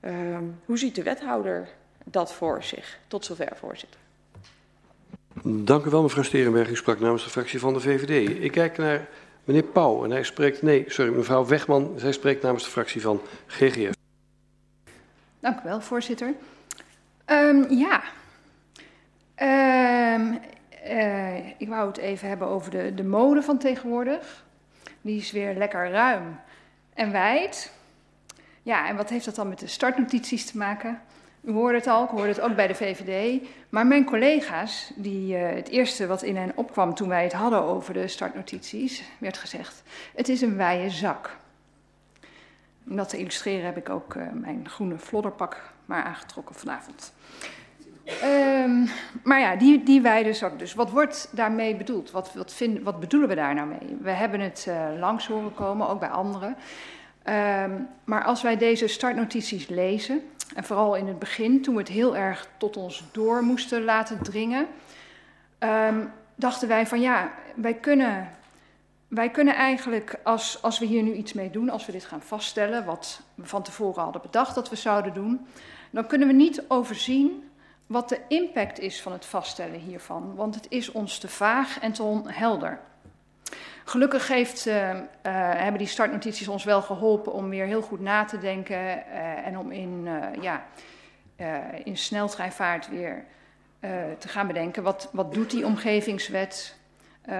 [0.00, 0.12] Uh,
[0.64, 1.68] hoe ziet de wethouder
[2.04, 2.98] dat voor zich?
[3.08, 4.00] Tot zover, voorzitter.
[5.42, 6.70] Dank u wel, mevrouw Sterenberg.
[6.70, 8.42] U sprak namens de fractie van de VVD.
[8.42, 9.08] Ik kijk naar
[9.44, 11.94] meneer Pauw en hij spreekt, nee, sorry, mevrouw Wegman.
[11.96, 13.94] Zij spreekt namens de fractie van GGF.
[15.40, 16.34] Dank u wel, voorzitter.
[17.26, 18.02] Um, ja,
[19.42, 20.24] Uh,
[21.56, 24.44] ik wou het even hebben over de, de mode van tegenwoordig.
[25.00, 26.40] Die is weer lekker ruim
[26.94, 27.72] en wijd.
[28.62, 31.00] Ja, en wat heeft dat dan met de startnotities te maken?
[31.40, 33.42] U hoorde het al, ik hoorde het ook bij de VVD.
[33.68, 37.62] Maar mijn collega's, die, uh, het eerste wat in hen opkwam toen wij het hadden
[37.62, 39.82] over de startnotities, werd gezegd:
[40.14, 41.36] het is een wijde zak.
[42.88, 47.12] om dat te illustreren heb ik ook uh, mijn groene flodderpak maar aangetrokken vanavond.
[48.06, 48.88] Um,
[49.22, 50.74] maar ja, die, die weidenzak dus.
[50.74, 52.10] Wat wordt daarmee bedoeld?
[52.10, 53.96] Wat, wat, vind, wat bedoelen we daar nou mee?
[54.00, 56.56] We hebben het uh, langs horen komen, ook bij anderen.
[57.28, 60.22] Um, maar als wij deze startnotities lezen,
[60.54, 64.22] en vooral in het begin, toen we het heel erg tot ons door moesten laten
[64.22, 64.66] dringen,
[65.58, 68.28] um, dachten wij van ja, wij kunnen,
[69.08, 72.22] wij kunnen eigenlijk, als, als we hier nu iets mee doen, als we dit gaan
[72.22, 75.46] vaststellen, wat we van tevoren hadden bedacht dat we zouden doen,
[75.90, 77.45] dan kunnen we niet overzien
[77.86, 81.92] wat de impact is van het vaststellen hiervan, want het is ons te vaag en
[81.92, 82.80] te onhelder.
[83.84, 88.24] Gelukkig heeft, uh, uh, hebben die startnotities ons wel geholpen om weer heel goed na
[88.24, 90.08] te denken uh, en om in,
[90.40, 90.66] ja,
[91.84, 93.24] in sneltreinvaart weer
[94.18, 94.82] te gaan bedenken.
[94.82, 96.76] Wat, wat doet die omgevingswet?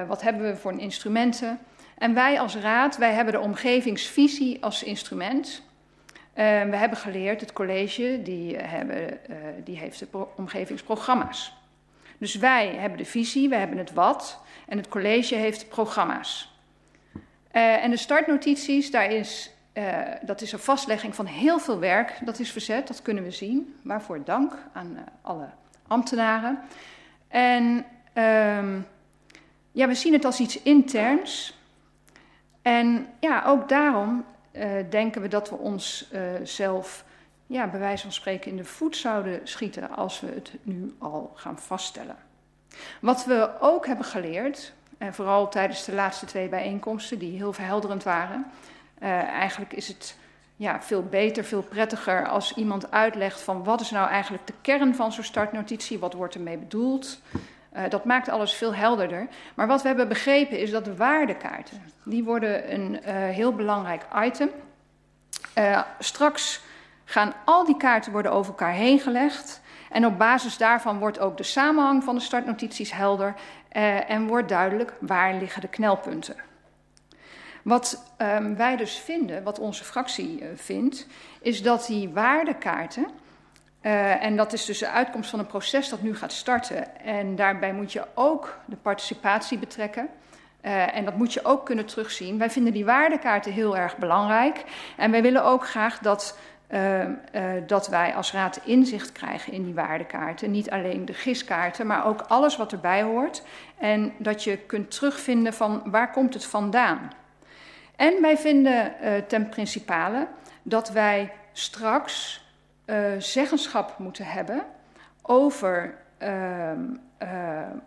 [0.07, 1.59] wat hebben we voor instrumenten?
[1.99, 5.63] En wij als raad, wij hebben de omgevingsvisie als instrument.
[6.45, 9.19] We hebben geleerd, het college, die, hebben,
[9.65, 11.55] die heeft de omgevingsprogramma's.
[12.19, 14.41] Dus wij hebben de visie, wij hebben het wat.
[14.69, 16.55] En het college heeft programma's.
[17.53, 19.51] Uh, en de startnotities, daar is,
[20.23, 22.19] dat is een vastlegging van heel veel werk.
[22.25, 23.77] Dat is verzet, dat kunnen we zien.
[23.83, 25.49] Waarvoor dank aan alle
[25.87, 26.59] ambtenaren.
[27.29, 27.85] En
[28.15, 28.87] um,
[29.73, 31.59] ja, we zien het als iets interns.
[32.63, 34.25] En ja, ook daarom
[34.91, 37.05] denken we dat we ons zelf,
[37.47, 41.33] ja, bij wijze van spreken, in de voet zouden schieten als we het nu al
[41.35, 42.17] gaan vaststellen.
[43.01, 48.03] Wat we ook hebben geleerd, en vooral tijdens de laatste twee bijeenkomsten, die heel verhelderend
[48.03, 48.47] waren,
[49.03, 50.19] uh, eigenlijk is het
[50.57, 54.95] ja, veel beter, veel prettiger als iemand uitlegt van wat is nou eigenlijk de kern
[54.95, 57.21] van zo'n startnotitie, wat wordt ermee bedoeld.
[57.77, 59.29] Uh, dat maakt alles veel helderder.
[59.55, 64.07] Maar wat we hebben begrepen is dat de waardekaarten, die worden een uh, heel belangrijk
[64.25, 64.51] item.
[65.99, 66.61] straks
[67.05, 69.61] gaan al die kaarten worden over elkaar heen gelegd.
[69.91, 73.35] En op basis daarvan wordt ook de samenhang van de startnotities helder
[73.73, 76.37] uh, en wordt duidelijk waar liggen de knelpunten.
[77.63, 81.07] Wat um, wij dus vinden, wat onze fractie uh, vindt,
[81.41, 83.07] is dat die waardekaarten,
[83.87, 87.37] uh, en dat is dus de uitkomst van een proces dat nu gaat starten, en
[87.37, 90.09] daarbij moet je ook de participatie betrekken.
[90.63, 92.39] Uh, en dat moet je ook kunnen terugzien.
[92.39, 94.65] Wij vinden die waardekaarten heel erg belangrijk.
[94.97, 96.39] En wij willen ook graag dat
[96.71, 97.09] uh, uh,
[97.67, 100.51] dat wij als raad inzicht krijgen in die waardekaarten.
[100.51, 103.43] Niet alleen de giskaarten, maar ook alles wat erbij hoort.
[103.79, 107.13] En dat je kunt terugvinden van waar komt het vandaan.
[107.97, 108.93] En wij vinden
[109.29, 110.27] ten principale
[110.63, 112.46] dat wij straks
[113.19, 114.65] zeggenschap moeten hebben
[115.23, 116.85] over ehm,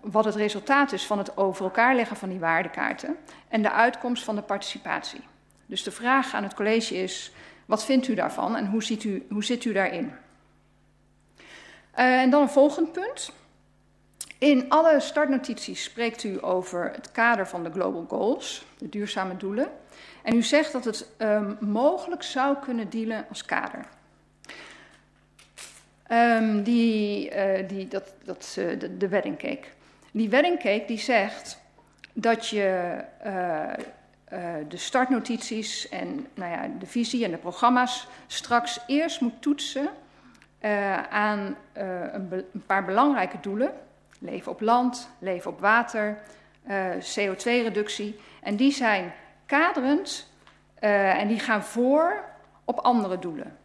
[0.02, 4.24] wat het resultaat is van het over elkaar leggen van die waardekaarten en de uitkomst
[4.24, 5.22] van de participatie.
[5.66, 7.32] Dus de vraag aan het college is
[7.66, 10.12] wat vindt u daarvan en hoe, ziet u, hoe zit u daarin?
[12.00, 13.32] Uh, en dan een volgend punt.
[14.38, 19.70] In alle startnotities spreekt u over het kader van de Global Goals, de duurzame doelen.
[20.24, 23.86] En u zegt dat het um, mogelijk zou kunnen dienen als kader.
[26.12, 29.60] Um, die, uh, die, dat, dat, de, de wedding.
[30.12, 31.60] Die wedding cake die zegt
[32.14, 33.74] dat je uh,
[34.68, 39.90] de startnotities en nou ja, de visie en de programma's straks eerst moet toetsen
[41.10, 43.74] aan een, een, paar belangrijke doelen.
[44.20, 46.18] Leven op land, leven op water,
[46.98, 48.20] CO2-reductie.
[48.42, 49.14] En die zijn
[49.46, 50.32] kaderend
[50.80, 52.24] en die gaan voor
[52.66, 53.59] op andere doelen.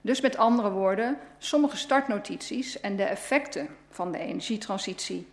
[0.00, 5.28] Dus met andere woorden, sommige startnotities en de effecten van de energietransitie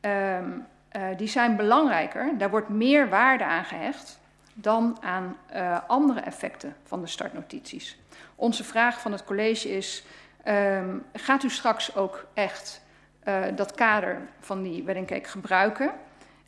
[0.00, 4.18] um, uh, die zijn belangrijker, daar wordt meer waarde aan gehecht
[4.54, 7.98] dan aan uh, andere effecten van de startnotities.
[8.34, 10.04] Onze vraag van het college is:
[10.48, 12.82] um, gaat u straks ook echt
[13.28, 15.92] uh, dat kader van die wedding gebruiken?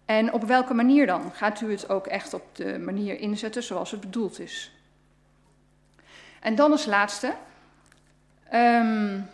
[0.05, 1.33] En op welke manier dan?
[1.33, 4.76] Gaat u het ook echt op de manier inzetten zoals het bedoeld is?
[6.41, 7.35] En dan als laatste.
[8.55, 9.29] Um,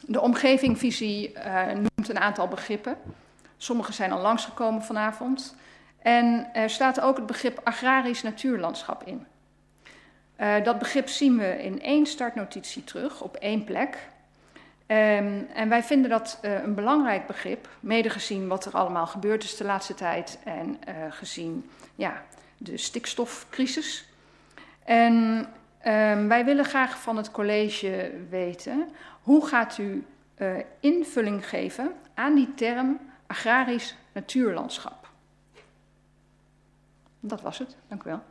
[0.00, 2.96] de omgevingvisie uh, noemt een aantal begrippen.
[3.56, 5.56] Sommige zijn al langsgekomen vanavond.
[6.02, 9.26] En er staat ook het begrip agrarisch natuurlandschap in.
[10.40, 13.96] Uh, dat begrip zien we in één startnotitie terug, op één plek.
[14.86, 19.44] Um, en wij vinden dat uh, een belangrijk begrip, mede gezien wat er allemaal gebeurd
[19.44, 22.22] is de laatste tijd en uh, gezien ja,
[22.56, 24.08] de stikstofcrisis.
[24.84, 25.46] En
[25.86, 28.88] um, wij willen graag van het college weten,
[29.22, 30.04] hoe gaat u
[30.80, 35.08] invulling geven aan die term agrarisch natuurlandschap.
[37.20, 38.22] Dat was het, dank u wel.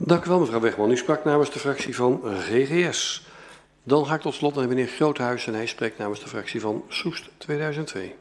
[0.00, 0.90] Dank u wel, mevrouw Wegman.
[0.90, 3.26] U sprak namens de fractie van GGS.
[3.82, 6.84] Dan ga ik tot slot naar meneer Groothuis en hij spreekt namens de fractie van
[6.88, 8.14] Soest 2002.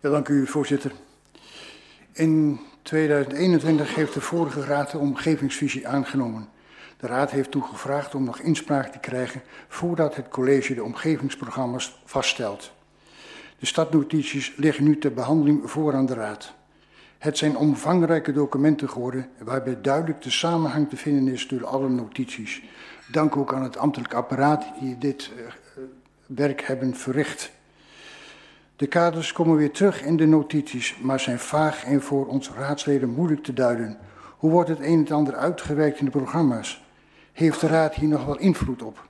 [0.00, 0.92] Ja, dank u, voorzitter.
[2.12, 6.48] In 2021 heeft de vorige raad de omgevingsvisie aangenomen.
[6.96, 12.72] De raad heeft toegevraagd om nog inspraak te krijgen voordat het college de omgevingsprogramma's vaststelt.
[13.58, 16.54] De stadnotities liggen nu ter behandeling voor aan de raad.
[17.18, 22.62] Het zijn omvangrijke documenten geworden waarbij duidelijk de samenhang te vinden is tussen alle notities.
[23.12, 25.42] Dank ook aan het ambtelijk apparaat die dit uh,
[26.26, 27.50] werk hebben verricht.
[28.80, 33.08] De kaders komen weer terug in de notities, maar zijn vaag en voor ons raadsleden
[33.08, 33.98] moeilijk te duiden.
[34.38, 36.84] Hoe wordt het een en ander uitgewerkt in de programma's?
[37.32, 39.08] Heeft de raad hier nog wel invloed op?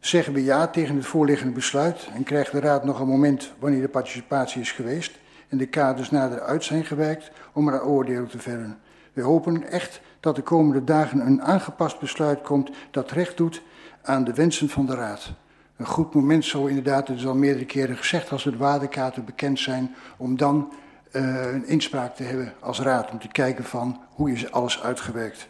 [0.00, 3.80] Zeggen we ja tegen het voorliggende besluit en krijgt de raad nog een moment wanneer
[3.80, 8.26] de participatie is geweest en de kaders nader uit zijn gewerkt om er een oordeel
[8.26, 8.78] te vellen?
[9.12, 13.62] We hopen echt dat de komende dagen een aangepast besluit komt dat recht doet
[14.02, 15.32] aan de wensen van de raad.
[15.76, 19.60] Een goed moment zou inderdaad, het is al meerdere keren gezegd, als de waardekaarten bekend
[19.60, 20.72] zijn, om dan
[21.12, 25.48] uh, een inspraak te hebben als raad, om te kijken van hoe is alles uitgewerkt.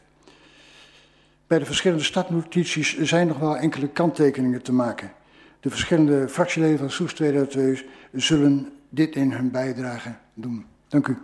[1.47, 5.13] Bij de verschillende stadnotities zijn nog wel enkele kanttekeningen te maken.
[5.61, 10.67] De verschillende fractieleden van Soes 2002 zullen dit in hun bijdrage doen.
[10.89, 11.19] Dank u.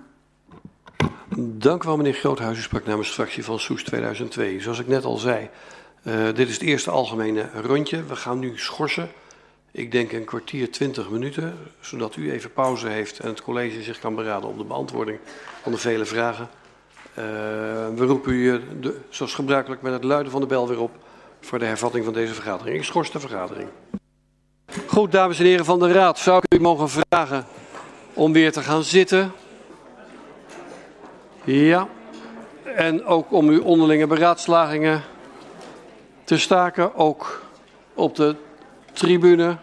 [1.37, 2.59] Dank u wel, meneer Groothuis.
[2.59, 4.61] U sprak namens de fractie van Soes 2002.
[4.61, 5.51] Zoals ik net al zei,
[6.03, 8.05] uh, dit is het eerste algemene rondje.
[8.05, 9.11] We gaan nu schorsen.
[9.73, 13.99] Ik denk een kwartier, twintig minuten, zodat u even pauze heeft en het college zich
[13.99, 15.19] kan beraden op de beantwoording
[15.63, 16.49] van de vele vragen.
[17.11, 17.25] Uh,
[17.95, 20.91] we roepen u, de, zoals gebruikelijk, met het luiden van de bel weer op
[21.41, 22.77] voor de hervatting van deze vergadering.
[22.77, 23.69] Ik schors de vergadering.
[24.87, 27.47] Goed, dames en heren van de Raad, zou ik u mogen vragen
[28.15, 29.33] om weer te gaan zitten?
[31.45, 31.89] Ja.
[32.65, 35.03] En ook om uw onderlinge beraadslagingen
[36.31, 37.43] te staken, ook
[37.95, 38.37] op de
[38.93, 39.57] tribune.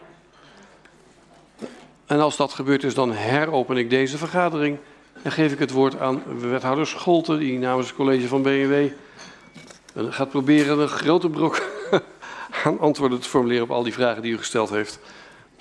[2.06, 4.78] En als dat gebeurd is, dan heropen ik deze vergadering
[5.22, 8.88] en geef ik het woord aan wethouder Scholten, die namens het college van BMW
[9.96, 11.62] gaat proberen een grote brok
[12.64, 15.00] aan antwoorden te formuleren op al die vragen die u gesteld heeft.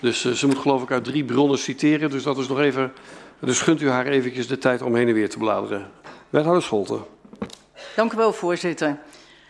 [0.00, 2.92] Dus uh, ze moet geloof ik uit drie bronnen citeren, dus dat is nog even...
[3.38, 5.90] Dus gunt u haar eventjes de tijd om heen en weer te bladeren.
[6.30, 7.04] Wethouder Scholten.
[7.96, 8.98] Dank u wel, voorzitter.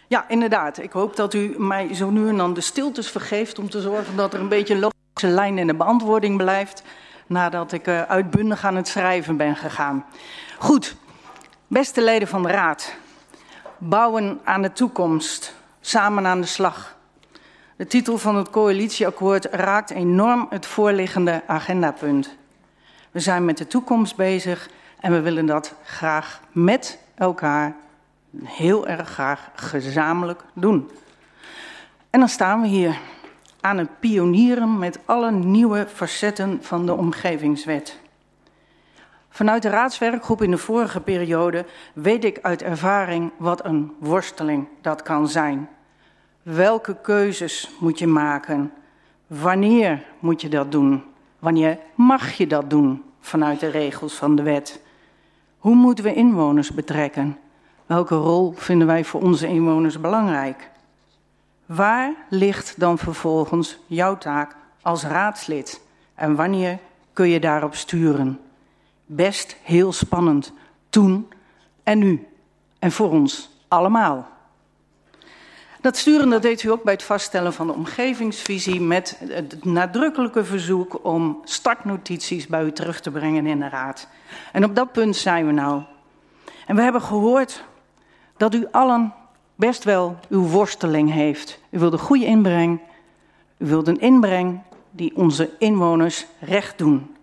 [0.08, 0.78] Ja, inderdaad.
[0.78, 4.16] Ik hoop dat u mij zo nu en dan de stiltes vergeeft om te zorgen
[4.16, 6.82] dat er een beetje logische lijn in de beantwoording blijft
[7.26, 10.04] nadat ik uh, uitbundig aan het schrijven ben gegaan.
[10.58, 10.96] Goed,
[11.66, 12.94] beste leden van de Raad.
[13.78, 16.96] Bouwen aan de toekomst, samen aan de slag.
[17.76, 22.36] De titel van het coalitieakkoord raakt enorm het voorliggende agendapunt.
[23.10, 24.68] We zijn met de toekomst bezig
[25.00, 27.76] en we willen dat graag met elkaar
[28.44, 30.90] heel erg graag gezamenlijk doen.
[32.10, 32.98] En dan staan we hier
[33.60, 37.98] aan het pionieren met alle nieuwe facetten van de omgevingswet.
[39.28, 45.02] Vanuit de raadswerkgroep in de vorige periode weet ik uit ervaring wat een worsteling dat
[45.02, 45.68] kan zijn.
[46.42, 48.72] Welke keuzes moet je maken?
[49.26, 51.04] Wanneer moet je dat doen?
[51.38, 54.80] Wanneer mag je dat doen vanuit de regels van de wet?
[55.58, 57.38] Hoe moeten we inwoners betrekken?
[57.86, 60.70] Welke rol vinden wij voor onze inwoners belangrijk?
[61.66, 65.80] Waar ligt dan vervolgens jouw taak als raadslid?
[66.14, 66.78] En wanneer
[67.12, 68.40] kun je daarop sturen?
[69.06, 70.52] Best heel spannend.
[70.90, 71.28] Toen
[71.82, 72.26] en nu.
[72.78, 74.28] En voor ons allemaal.
[75.80, 80.44] Dat sturen dat deed u ook bij het vaststellen van de omgevingsvisie met het nadrukkelijke
[80.44, 84.08] verzoek om startnotities bij u terug te brengen in de raad.
[84.52, 85.82] En op dat punt zijn we nou.
[86.66, 87.64] En we hebben gehoord
[88.36, 89.14] dat u allen
[89.54, 91.60] best wel uw worsteling heeft.
[91.70, 92.80] U wilt een goede inbreng.
[93.58, 94.60] U wilt een inbreng
[94.90, 97.16] die onze inwoners recht doen.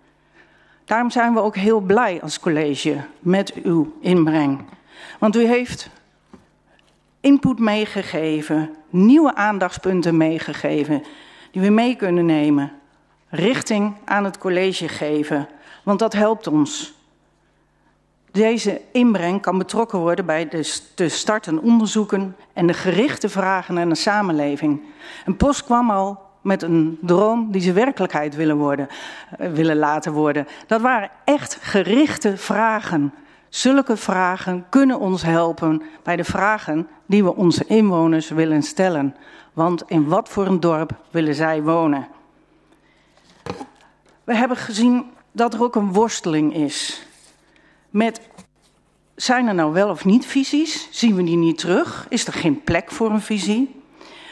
[0.85, 4.61] Daarom zijn we ook heel blij als college met uw inbreng.
[5.19, 5.89] Want u heeft
[7.19, 11.03] input meegegeven, nieuwe aandachtspunten meegegeven,
[11.51, 12.71] die we mee kunnen nemen,
[13.29, 15.47] richting aan het college geven.
[15.83, 16.93] Want dat helpt ons.
[18.33, 23.89] Deze inbreng kan betrokken worden bij de te starten onderzoeken en de gerichte vragen aan
[23.89, 24.81] de samenleving.
[25.25, 28.87] En Post kwam al met een droom die ze werkelijkheid willen, worden,
[29.37, 30.47] eh, willen laten worden.
[30.67, 33.13] Dat waren echt gerichte vragen.
[33.49, 39.15] Zulke vragen kunnen ons helpen bij de vragen die we onze inwoners willen stellen.
[39.53, 42.07] Want in wat voor een dorp willen zij wonen?
[44.23, 47.07] We hebben gezien dat er ook een worsteling is
[47.93, 48.21] met
[49.15, 50.87] zijn er nou wel of niet visies?
[50.91, 52.05] Zien we die niet terug?
[52.09, 53.81] Is er geen plek voor een visie?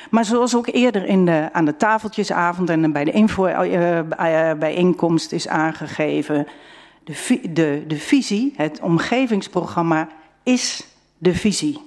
[0.10, 6.48] Maar zoals ook eerder in de, aan de tafeltjesavond en bij de info-bijeenkomst is aangegeven,
[7.04, 10.08] de, de, de visie, het omgevingsprogramma,
[10.44, 10.88] is
[11.18, 11.82] de visie.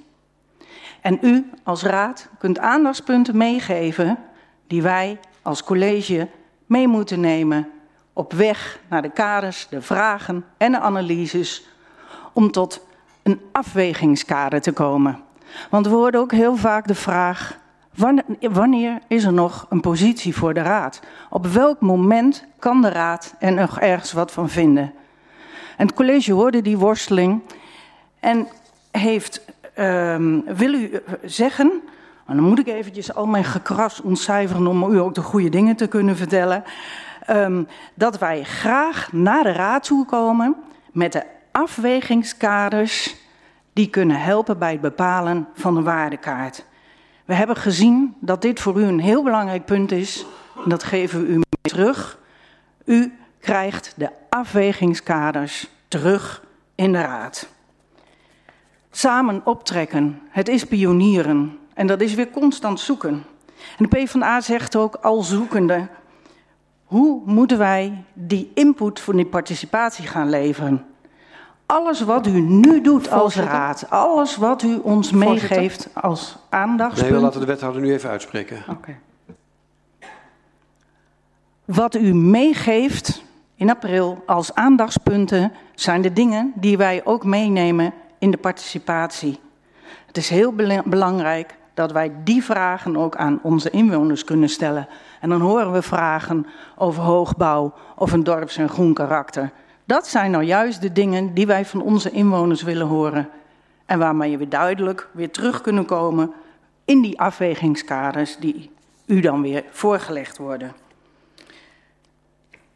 [1.00, 4.18] En u als raad kunt aandachtspunten meegeven
[4.66, 6.28] die wij als college
[6.66, 7.68] mee moeten nemen
[8.14, 11.66] op weg naar de kaders, de vragen en de analyses
[12.32, 12.86] om tot
[13.22, 15.22] een afwegingskader te komen.
[15.70, 17.58] Want we horen ook heel vaak de vraag:
[18.40, 21.00] wanneer is er nog een positie voor de raad?
[21.30, 24.92] Op welk moment kan de raad er nog ergens wat van vinden?
[25.76, 27.42] En het college hoorde die worsteling
[28.20, 28.48] en
[28.90, 29.44] heeft,
[29.78, 31.72] um, wil u zeggen,
[32.26, 35.76] en dan moet ik eventjes al mijn gekras ontcijferen om u ook de goede dingen
[35.76, 36.64] te kunnen vertellen,
[37.30, 40.56] um, dat wij graag naar de raad toe komen
[40.92, 41.22] met de
[41.52, 43.16] afwegingskaders
[43.72, 46.64] die kunnen helpen bij het bepalen van de waardekaart.
[47.24, 50.26] We hebben gezien dat dit voor u een heel belangrijk punt is.
[50.64, 52.18] Dat geven we u mee terug.
[52.84, 56.42] U krijgt de afwegingskaders terug
[56.74, 57.48] in de raad.
[58.90, 61.58] Samen optrekken, het is pionieren.
[61.74, 63.24] En dat is weer constant zoeken.
[63.78, 65.88] En de PvdA zegt ook al zoekende,
[66.94, 70.86] hoe moeten wij die input voor die participatie gaan leveren?
[71.66, 77.10] Alles wat u nu doet als raad, alles wat u ons meegeeft als aandachtspunt.
[77.10, 78.56] Nee, we laten de wethouder nu even uitspreken.
[78.56, 78.70] Oké.
[78.70, 78.98] Okay.
[81.64, 83.22] Wat u meegeeft
[83.54, 89.40] in april als aandachtspunten zijn de dingen die wij ook meenemen in de participatie.
[90.06, 94.88] Het is heel belangrijk dat wij die vragen ook aan onze inwoners kunnen stellen.
[95.20, 96.46] En dan horen we vragen
[96.76, 99.50] over hoogbouw of een dorps- en groen karakter.
[99.84, 103.28] Dat zijn nou juist de dingen die wij van onze inwoners willen horen.
[103.86, 106.32] En waarmee we duidelijk weer terug kunnen komen
[106.84, 108.70] in die afwegingskaders die
[109.06, 110.72] u dan weer voorgelegd worden.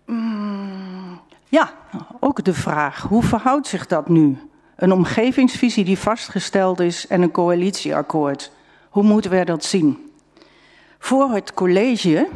[0.04, 1.72] Mm, ja,
[2.20, 4.38] ook de vraag, hoe verhoudt zich dat nu?
[4.76, 8.52] Een omgevingsvisie die vastgesteld is en een coalitieakkoord.
[8.90, 10.12] Hoe moeten we dat zien?
[10.98, 12.28] Voor het college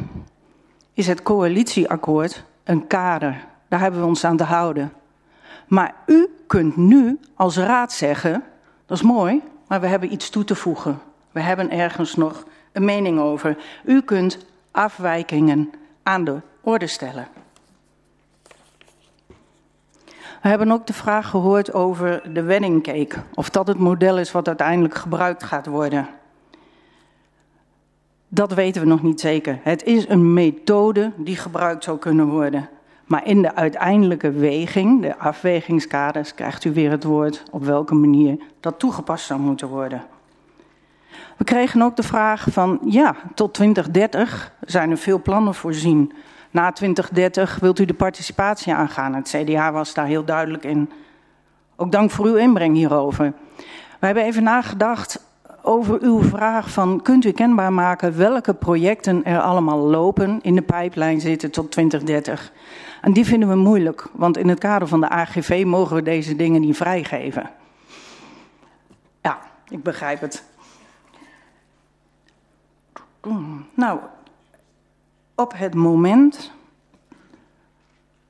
[0.94, 4.92] is het coalitieakkoord een kader daar hebben we ons aan te houden.
[5.66, 8.44] Maar u kunt nu als raad zeggen,
[8.86, 11.00] dat is mooi, maar we hebben iets toe te voegen.
[11.30, 13.56] We hebben ergens nog een mening over.
[13.84, 15.70] U kunt afwijkingen
[16.02, 17.28] aan de orde stellen.
[20.42, 23.22] We hebben ook de vraag gehoord over de wedding cake.
[23.34, 26.08] Of dat het model is wat uiteindelijk gebruikt gaat worden.
[28.34, 29.58] Dat weten we nog niet zeker.
[29.62, 32.68] Het is een methode die gebruikt zou kunnen worden.
[33.04, 38.36] Maar in de uiteindelijke weging, de afwegingskaders, krijgt u weer het woord op welke manier
[38.60, 40.02] dat toegepast zou moeten worden.
[41.36, 46.12] We kregen ook de vraag van, ja, tot 2030 zijn er veel plannen voorzien.
[46.50, 49.14] Na 2030 wilt u de participatie aangaan.
[49.14, 50.90] Het CDA was daar heel duidelijk in.
[51.76, 53.32] Ook dank voor uw inbreng hierover.
[53.98, 55.30] We hebben even nagedacht
[55.62, 60.62] over uw vraag van, kunt u kenbaar maken welke projecten er allemaal lopen, in de
[60.62, 62.52] pijplijn zitten tot 2030?
[63.00, 66.36] En die vinden we moeilijk, want in het kader van de AGV mogen we deze
[66.36, 67.50] dingen niet vrijgeven.
[69.22, 69.38] Ja,
[69.68, 70.44] ik begrijp het.
[73.74, 73.98] Nou,
[75.34, 76.52] op het moment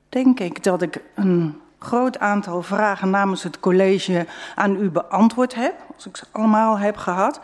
[0.09, 4.25] denk ik dat ik een groot aantal vragen namens het college
[4.55, 5.75] aan u beantwoord heb,
[6.05, 7.39] als ik ze allemaal heb gehad.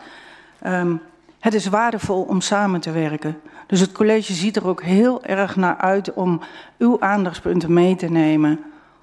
[0.66, 1.00] Um,
[1.38, 3.40] het is waardevol om samen te werken.
[3.66, 6.40] Dus het college ziet er ook heel erg naar uit om
[6.78, 8.60] uw aandachtspunten mee te nemen.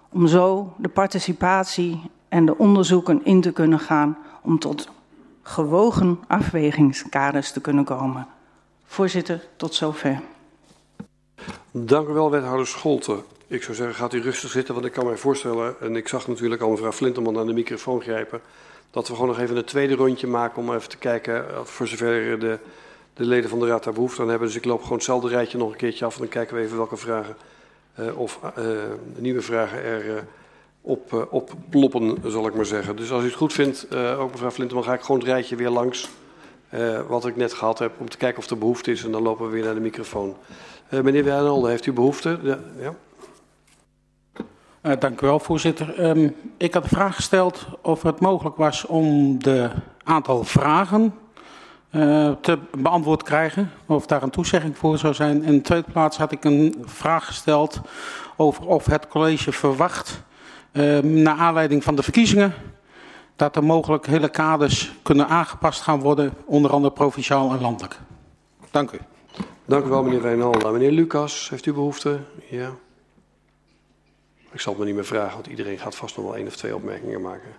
[0.10, 4.18] Om zo de participatie en de onderzoeken in te kunnen gaan.
[4.42, 4.90] Om tot
[5.42, 8.28] gewogen afwegingskaders te kunnen komen.
[8.86, 10.22] Voorzitter, tot zover.
[11.72, 13.24] Dank u wel, wethouder Scholten.
[13.48, 15.76] Ik zou zeggen, gaat u rustig zitten, want ik kan mij voorstellen...
[15.82, 18.42] en ik zag natuurlijk al mevrouw Flinterman aan de microfoon grijpen...
[18.92, 21.46] dat we gewoon nog even een tweede rondje maken om even te kijken...
[21.66, 22.60] voor zover de
[23.18, 24.48] de leden van de Raad daar behoefte aan hebben.
[24.48, 26.78] Dus ik loop gewoon hetzelfde rijtje nog een keertje af en dan kijken we even
[26.78, 27.36] welke vragen
[28.00, 28.66] uh, of uh,
[29.16, 30.14] nieuwe vragen er uh,
[30.82, 32.96] op, op ploppen, zal ik maar zeggen.
[32.96, 35.70] Dus als u het goed vindt, ook mevrouw Flinterman, ga ik gewoon het rijtje weer
[35.70, 36.10] langs.
[37.08, 39.04] wat ik net gehad heb, om te kijken of er behoefte is.
[39.04, 40.36] En dan lopen we weer naar de microfoon.
[40.90, 42.40] meneer Wijnolde, heeft u behoefte?
[42.42, 42.60] Ja.
[42.80, 42.96] ja.
[44.88, 46.06] Uh, dank u wel, voorzitter.
[46.10, 49.70] Um, ik had de vraag gesteld of het mogelijk was om de
[50.04, 51.14] aantal vragen
[51.92, 53.72] uh, te beantwoord krijgen.
[53.86, 55.44] Of daar een toezegging voor zou zijn.
[55.44, 57.82] In de tweede plaats had ik een vraag gesteld
[58.36, 60.24] over of het college verwacht,
[60.72, 62.54] uh, naar aanleiding van de verkiezingen,
[63.36, 68.00] dat er mogelijk hele kaders kunnen aangepast gaan worden, onder andere provinciaal en landelijk.
[68.72, 68.98] Dank u.
[69.66, 70.70] Dank u wel, meneer Wijnalda.
[70.70, 72.20] Meneer Lucas, heeft u behoefte?
[72.50, 72.70] Ja.
[74.52, 76.56] Ik zal het me niet meer vragen, want iedereen gaat vast nog wel één of
[76.56, 77.50] twee opmerkingen maken.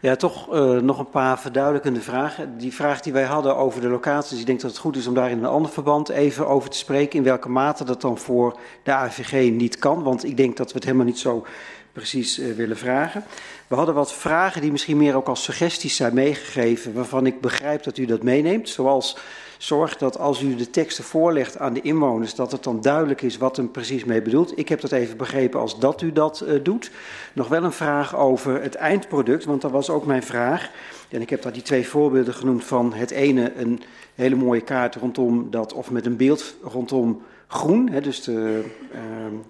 [0.00, 2.58] Ja, toch uh, nog een paar verduidelijkende vragen.
[2.58, 5.14] Die vraag die wij hadden over de locaties, ik denk dat het goed is om
[5.14, 7.18] daar in een ander verband even over te spreken.
[7.18, 10.74] In welke mate dat dan voor de AVG niet kan, want ik denk dat we
[10.74, 11.46] het helemaal niet zo
[11.92, 13.24] precies uh, willen vragen.
[13.66, 17.82] We hadden wat vragen die misschien meer ook als suggesties zijn meegegeven, waarvan ik begrijp
[17.82, 18.68] dat u dat meeneemt.
[18.68, 19.16] Zoals
[19.62, 23.36] zorg dat als u de teksten voorlegt aan de inwoners, dat het dan duidelijk is
[23.36, 24.58] wat hem precies mee bedoelt.
[24.58, 26.90] Ik heb dat even begrepen als dat u dat uh, doet.
[27.32, 30.70] Nog wel een vraag over het eindproduct, want dat was ook mijn vraag.
[31.08, 33.82] En ik heb daar die twee voorbeelden genoemd van het ene een
[34.14, 39.00] hele mooie kaart rondom dat, of met een beeld rondom groen, hè, dus de uh,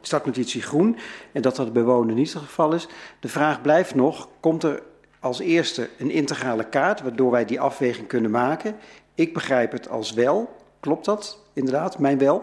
[0.00, 0.96] startnotitie groen,
[1.32, 2.88] en dat dat bij wonen niet het geval is.
[3.20, 4.82] De vraag blijft nog, komt er
[5.20, 8.76] als eerste een integrale kaart, waardoor wij die afweging kunnen maken?
[9.14, 10.56] Ik begrijp het als wel.
[10.80, 11.38] Klopt dat?
[11.52, 12.42] Inderdaad, mijn wel.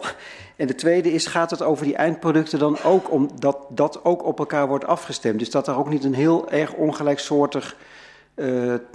[0.56, 3.30] En de tweede is, gaat het over die eindproducten dan ook om
[3.68, 5.38] dat ook op elkaar wordt afgestemd?
[5.38, 7.76] Dus dat er ook niet een heel erg ongelijksoortig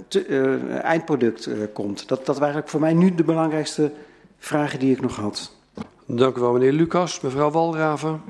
[0.08, 2.08] te, uh, eindproduct uh, komt.
[2.08, 3.92] Dat, dat waren eigenlijk voor mij nu de belangrijkste
[4.38, 5.54] vragen die ik nog had.
[6.06, 7.20] Dank u wel, meneer Lucas.
[7.20, 8.20] Mevrouw Walraven.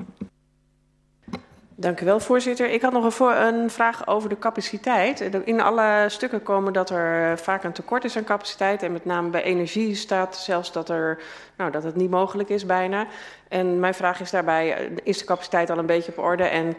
[1.79, 2.69] Dank u wel, voorzitter.
[2.69, 5.21] Ik had nog een, voor, een, vraag over de capaciteit.
[5.21, 8.83] In alle stukken komen dat er vaak een tekort is aan capaciteit.
[8.83, 11.19] En met name bij energie staat zelfs dat, er,
[11.57, 13.07] nou, dat het niet mogelijk is bijna.
[13.47, 16.43] En mijn vraag is daarbij, is de capaciteit al een beetje op orde?
[16.43, 16.75] En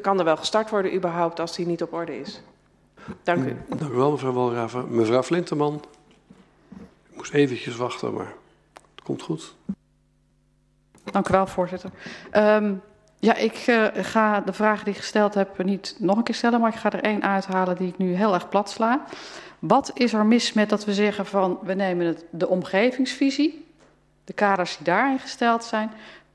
[0.00, 2.42] kan er wel gestart worden überhaupt als die niet op orde is?
[3.22, 3.56] Dank u.
[3.68, 4.96] Dank u wel, mevrouw Walraven.
[4.96, 5.84] Mevrouw Flinteman.
[7.10, 8.32] Ik moest eventjes wachten, maar
[8.94, 9.54] het komt goed.
[11.04, 11.90] Dank u wel, voorzitter.
[12.32, 12.82] Um,
[13.20, 16.60] ja, ik uh, ga de vragen die ik gesteld heb niet nog een keer stellen,
[16.60, 19.04] maar ik ga er één uithalen die ik nu heel erg plat sla.
[19.58, 23.66] Wat is er mis met dat we zeggen van we nemen het, de omgevingsvisie,
[24.24, 25.90] de kaders die daarin gesteld zijn,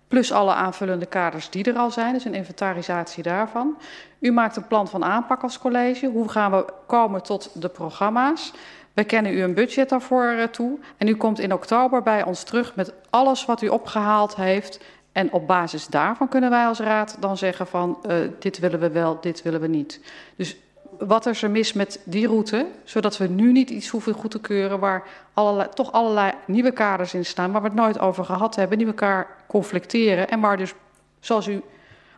[0.07, 3.77] plus alle aanvullende kaders die er al zijn, dus een inventarisatie daarvan.
[4.19, 6.07] U maakt een plan van aanpak als college.
[6.07, 8.53] Hoe gaan we komen tot de programma's?
[8.93, 10.79] We kennen u een budget daarvoor uh, toe.
[10.97, 14.79] En u komt in oktober bij ons terug met alles wat u opgehaald heeft
[15.15, 18.89] en op basis daarvan kunnen wij als raad dan zeggen van uh, dit willen we
[18.89, 19.99] wel, dit willen we niet.
[20.35, 20.57] Dus
[20.99, 24.39] wat is er mis met die route, zodat we nu niet iets hoeven goed te
[24.39, 25.03] keuren waar
[25.33, 28.87] allerlei, toch allerlei nieuwe kaders in staan, waar we het nooit over gehad hebben, die
[28.87, 30.73] elkaar conflicteren en waar dus,
[31.19, 31.61] zoals u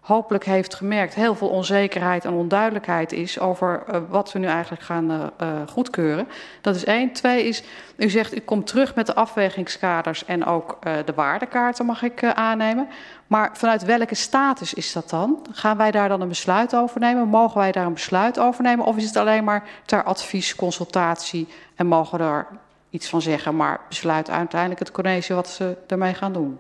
[0.08, 4.84] hopelijk heeft gemerkt, heel veel onzekerheid en onduidelijkheid is over uh, wat we nu eigenlijk
[4.84, 6.28] gaan uh, uh, goedkeuren.
[6.62, 7.12] Dat is één.
[7.12, 7.64] Twee is,
[7.96, 12.88] u zegt u komt terug met de afwegingskaders en ook de waardekaarten mag ik aannemen.
[13.28, 15.46] Maar vanuit welke status is dat dan?
[15.52, 17.28] Gaan wij daar dan een besluit over nemen?
[17.28, 18.86] Mogen wij daar een besluit over nemen?
[18.86, 22.48] Of is het alleen maar ter advies, consultatie en mogen er
[22.90, 26.60] iets van zeggen, maar besluit uiteindelijk het college wat ze ermee gaan doen?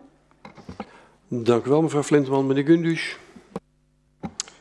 [1.27, 2.47] Dank u wel, mevrouw Flinteman.
[2.47, 3.17] Meneer Gundus.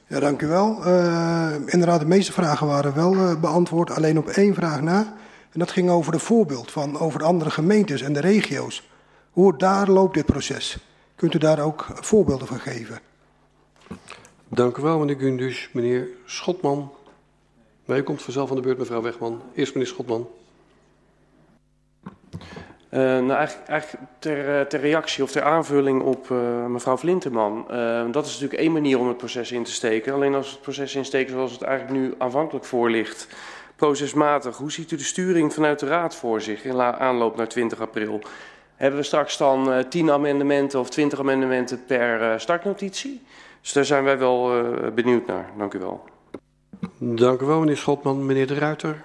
[0.08, 0.86] Ja, dank u wel.
[0.86, 3.90] Uh, inderdaad, de meeste vragen waren wel uh, beantwoord.
[3.90, 5.14] Alleen op één vraag na.
[5.52, 8.88] En dat ging over de voorbeeld van over de andere gemeentes en de regio's.
[9.30, 10.78] Hoe daar loopt dit proces?
[11.14, 12.98] Kunt u daar ook voorbeelden van geven?
[14.48, 15.70] Dank u wel, meneer Gundus.
[15.72, 16.92] Meneer Schotman.
[17.84, 19.42] Maar u komt vanzelf aan de beurt, mevrouw Wegman.
[19.54, 20.28] Eerst meneer Schotman.
[22.90, 27.64] Uh, nou, eigenlijk, eigenlijk ter, ter, reactie of ter aanvulling op uh, mevrouw Vlinterman.
[28.10, 30.12] Dat is natuurlijk één manier om het proces in te steken.
[30.12, 33.28] Alleen als het proces insteken zoals het eigenlijk nu aanvankelijk voor ligt,
[33.76, 34.56] procesmatig.
[34.56, 38.20] Hoe ziet u de sturing vanuit de Raad voor zich in aanloop naar 20 april?
[38.76, 43.22] Hebben we straks dan 10 amendementen of 20 amendementen per startnotitie?
[43.60, 44.52] Dus daar zijn wij wel
[44.94, 45.50] benieuwd naar.
[45.58, 46.04] Dank u wel.
[46.98, 48.26] Dank u wel, meneer Schotman.
[48.26, 49.04] Meneer De Ruiter.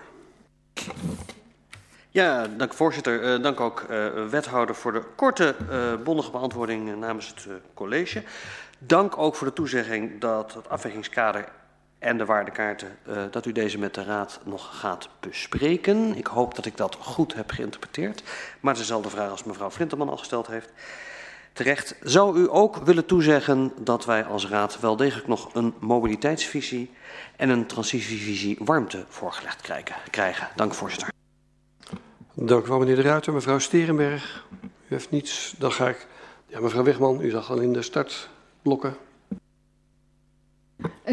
[2.13, 3.23] Ja, dank voorzitter.
[3.23, 8.23] Uh, dank ook uh, wethouder voor de korte, uh, bondige beantwoording namens het college.
[8.79, 11.45] Dank ook voor de toezegging dat het afwegingskader
[11.99, 12.97] en de waardekaarten,
[13.31, 16.15] dat u deze met de raad nog gaat bespreken.
[16.15, 18.23] Ik hoop dat ik dat goed heb geïnterpreteerd.
[18.59, 20.69] Maar het is dezelfde vraag als mevrouw Flinterman al gesteld heeft.
[21.53, 21.95] Terecht.
[22.01, 26.91] Zou u ook willen toezeggen dat wij als raad wel degelijk nog een mobiliteitsvisie
[27.35, 29.95] en een transitievisie warmte voorgelegd krijgen?
[30.09, 30.47] krijgen.
[30.55, 31.20] Dank voorzitter.
[32.33, 33.33] Dank u wel, meneer De Ruiter.
[33.33, 35.55] Mevrouw Sterenberg, u heeft niets.
[35.57, 36.07] Dan ga ik...
[36.47, 38.95] Ja, mevrouw Wegman, u zag al in de startblokken.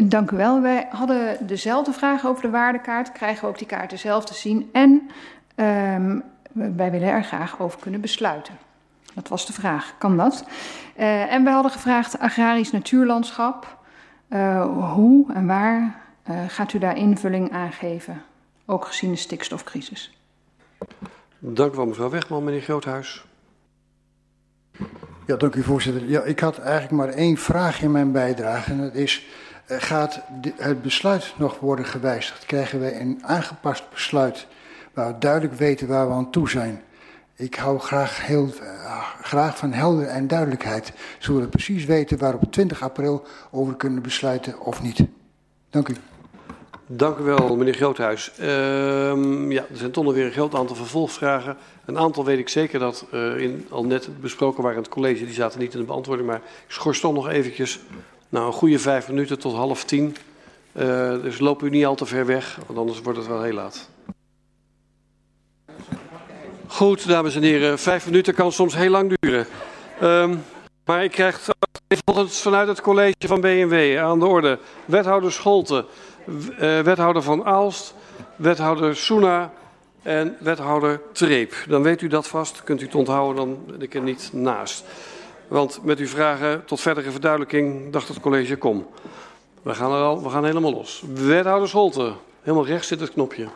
[0.03, 0.61] Dank u wel.
[0.61, 3.11] Wij hadden dezelfde vraag over de waardekaart.
[3.11, 4.69] Krijgen we ook die kaarten zelf te zien?
[4.71, 5.09] En
[5.55, 8.57] um, wij willen er graag over kunnen besluiten.
[9.13, 9.93] Dat was de vraag.
[9.97, 10.45] Kan dat?
[10.97, 13.77] Uh, en wij hadden gevraagd agrarisch natuurlandschap.
[14.29, 16.01] Uh, hoe en waar
[16.47, 18.21] gaat u daar invulling aan geven,
[18.65, 20.18] ook gezien de stikstofcrisis?
[21.39, 22.43] Dank u wel, mevrouw Wegman.
[22.43, 23.25] Meneer Groothuis.
[25.25, 26.09] Ja, dank u voorzitter.
[26.09, 28.71] Ja, ik had eigenlijk maar één vraag in mijn bijdrage.
[28.71, 29.25] En dat is,
[29.67, 30.21] uh, gaat
[30.55, 32.45] het besluit nog worden gewijzigd?
[32.45, 34.47] Krijgen wij een aangepast besluit
[34.93, 36.81] waar we duidelijk weten waar we aan toe zijn?
[37.35, 42.31] Ik hou graag, heel, uh, graag van helder en duidelijkheid, zodat we precies weten waar
[42.31, 44.99] we op 20 april over kunnen besluiten of niet.
[45.69, 45.95] Dank u.
[46.91, 48.31] Dank u wel, meneer Groothuis.
[48.39, 48.45] Uh,
[49.51, 51.57] ja, er zijn toch nog weer een groot aantal vervolgvragen.
[51.85, 55.25] Een aantal weet ik zeker dat uh, in, al net besproken waren in het college.
[55.25, 56.27] Die zaten niet in de beantwoording.
[56.27, 57.79] Maar ik schors toch nog eventjes
[58.29, 60.15] nou, een goede vijf minuten tot half tien.
[60.73, 63.53] Uh, dus loop u niet al te ver weg, want anders wordt het wel heel
[63.53, 63.89] laat.
[66.67, 67.79] Goed, dames en heren.
[67.79, 69.45] Vijf minuten kan soms heel lang duren.
[70.01, 70.43] Um,
[70.85, 71.49] maar ik krijg
[72.05, 75.83] volgens vanuit het college van BNW aan de orde wethouder Scholte, uh,
[76.83, 77.93] wethouder Van Aalst,
[78.35, 79.51] wethouder Soena
[80.01, 81.53] en wethouder Treep.
[81.67, 84.85] Dan weet u dat vast, kunt u het onthouden, dan ben ik er niet naast.
[85.47, 88.87] Want met uw vragen tot verdere verduidelijking dacht het college kom.
[89.61, 91.03] We gaan, er al, we gaan helemaal los.
[91.13, 93.47] Wethouder Scholte, helemaal rechts zit het knopje.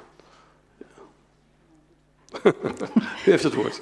[3.25, 3.81] U heeft het woord.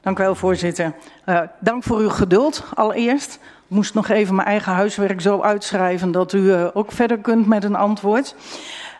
[0.00, 0.94] Dank u wel, voorzitter.
[1.26, 3.38] Uh, dank voor uw geduld allereerst.
[3.70, 7.64] Moest nog even mijn eigen huiswerk zo uitschrijven dat u uh, ook verder kunt met
[7.64, 8.34] een antwoord.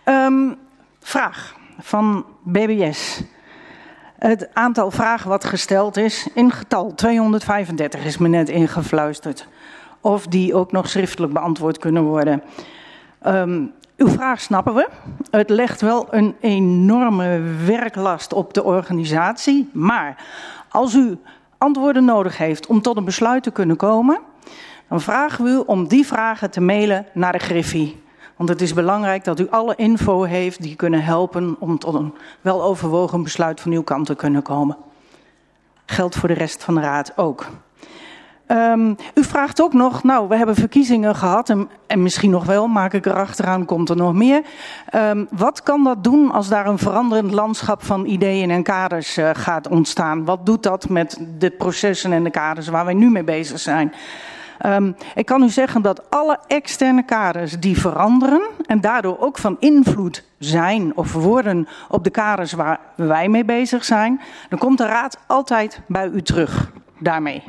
[0.05, 0.57] Um,
[1.01, 3.23] vraag van BBS.
[4.19, 9.49] Het aantal vragen wat gesteld is, in getal 235 is me net ingefluisterd.
[10.01, 12.43] Of die ook nog schriftelijk beantwoord kunnen worden.
[13.27, 14.89] Um, uw vraag snappen we.
[15.31, 19.71] Het legt wel een enorme werklast op de organisatie.
[19.73, 20.25] Maar
[20.69, 21.19] als u
[21.59, 24.29] antwoorden nodig heeft om tot een besluit te kunnen komen,
[24.89, 28.03] dan vragen we u om die vragen te mailen naar de Griffie.
[28.37, 32.15] Want het is belangrijk dat u alle info heeft die kunnen helpen om tot een
[32.41, 34.77] weloverwogen besluit van uw kant te kunnen komen.
[35.87, 37.47] Geldt voor de rest van de raad ook.
[38.53, 42.67] Um, u vraagt ook nog, nou, we hebben verkiezingen gehad en, en misschien nog wel,
[42.67, 44.43] maak ik erachteraan, komt er nog meer.
[44.95, 49.31] Um, wat kan dat doen als daar een veranderend landschap van ideeën en kaders uh,
[49.33, 50.25] gaat ontstaan?
[50.25, 53.93] Wat doet dat met de processen en de kaders waar wij nu mee bezig zijn?
[54.67, 59.57] Um, ik kan u zeggen dat alle externe kaders die veranderen en daardoor ook van
[59.59, 64.87] invloed zijn of worden op de kaders waar wij mee bezig zijn, dan komt de
[64.87, 67.43] raad altijd bij u terug daarmee.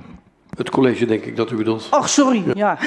[0.57, 1.89] Het college, denk ik dat u bedoelt.
[1.91, 2.43] Och, sorry.
[2.45, 2.53] Ja.
[2.55, 2.77] ja.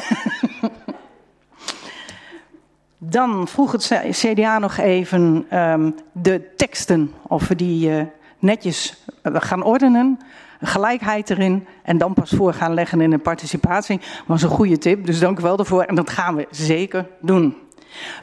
[2.98, 8.02] Dan vroeg het CDA nog even um, de teksten, of we die uh,
[8.38, 10.18] netjes uh, gaan ordenen,
[10.66, 14.00] gelijkheid erin en dan pas voor gaan leggen in de participatie.
[14.26, 17.56] was een goede tip, dus dank u wel daarvoor en dat gaan we zeker doen.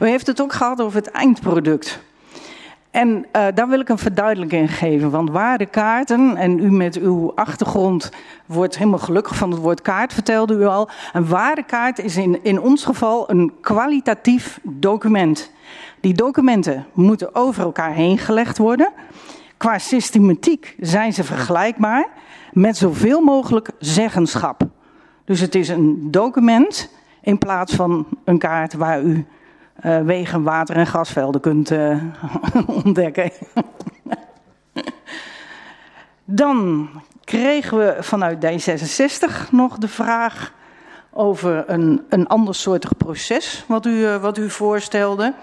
[0.00, 2.00] U heeft het ook gehad over het eindproduct.
[2.92, 5.10] En uh, daar wil ik een verduidelijking geven.
[5.10, 8.10] Want waardekaarten, en u met uw achtergrond
[8.46, 10.88] wordt helemaal gelukkig van het woord kaart, vertelde u al.
[11.12, 15.50] Een waardekaart is in, in ons geval een kwalitatief document.
[16.00, 18.92] Die documenten moeten over elkaar heen gelegd worden.
[19.56, 22.06] Qua systematiek zijn ze vergelijkbaar
[22.52, 24.62] met zoveel mogelijk zeggenschap.
[25.24, 29.26] Dus het is een document in plaats van een kaart waar u
[29.84, 32.02] uh, wegen, water en gasvelden kunt uh,
[32.84, 33.30] ontdekken.
[36.24, 36.88] Dan
[37.24, 40.52] kregen we vanuit D66 nog de vraag
[41.10, 45.34] over een, een andersoortig proces wat u, uh, wat u voorstelde.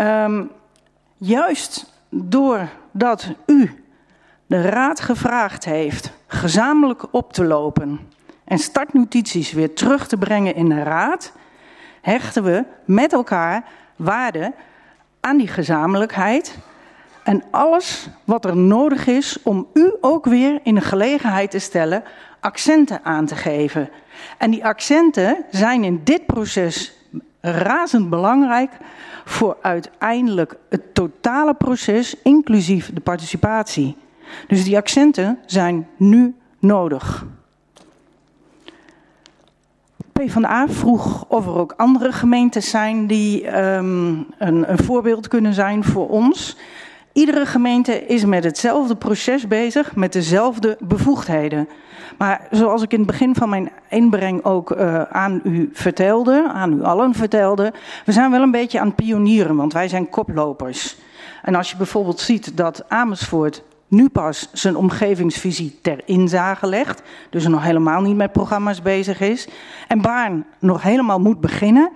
[0.00, 0.50] Um,
[1.16, 3.85] juist doordat u
[4.46, 8.00] de raad gevraagd heeft gezamenlijk op te lopen
[8.44, 11.32] en startnotities weer terug te brengen in de raad,
[12.00, 13.64] hechten we met elkaar
[13.96, 14.52] waarde
[15.20, 16.58] aan die gezamenlijkheid
[17.22, 22.02] en alles wat er nodig is om u ook weer in de gelegenheid te stellen
[22.40, 23.90] accenten aan te geven.
[24.38, 26.92] En die accenten zijn in dit proces
[27.40, 28.70] razend belangrijk
[29.24, 33.96] voor uiteindelijk het totale proces, inclusief de participatie.
[34.46, 37.26] Dus die accenten zijn nu nodig.
[40.12, 45.84] PvdA vroeg of er ook andere gemeentes zijn die um, een, een voorbeeld kunnen zijn
[45.84, 46.56] voor ons.
[47.12, 51.68] Iedere gemeente is met hetzelfde proces bezig, met dezelfde bevoegdheden.
[52.18, 56.72] Maar zoals ik in het begin van mijn inbreng ook uh, aan u vertelde, aan
[56.72, 57.72] u allen vertelde,
[58.04, 60.96] we zijn wel een beetje aan het pionieren, want wij zijn koplopers.
[61.42, 67.46] En als je bijvoorbeeld ziet dat Amersfoort nu pas zijn omgevingsvisie ter inzage legt, dus
[67.46, 69.48] nog helemaal niet met programma's bezig is,
[69.88, 71.90] en Baarn nog helemaal moet beginnen,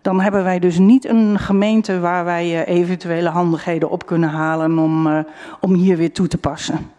[0.00, 4.78] dan hebben wij dus niet een gemeente waar wij uh, eventuele handigheden op kunnen halen
[4.78, 5.18] om, uh,
[5.60, 6.90] om hier weer toe te passen.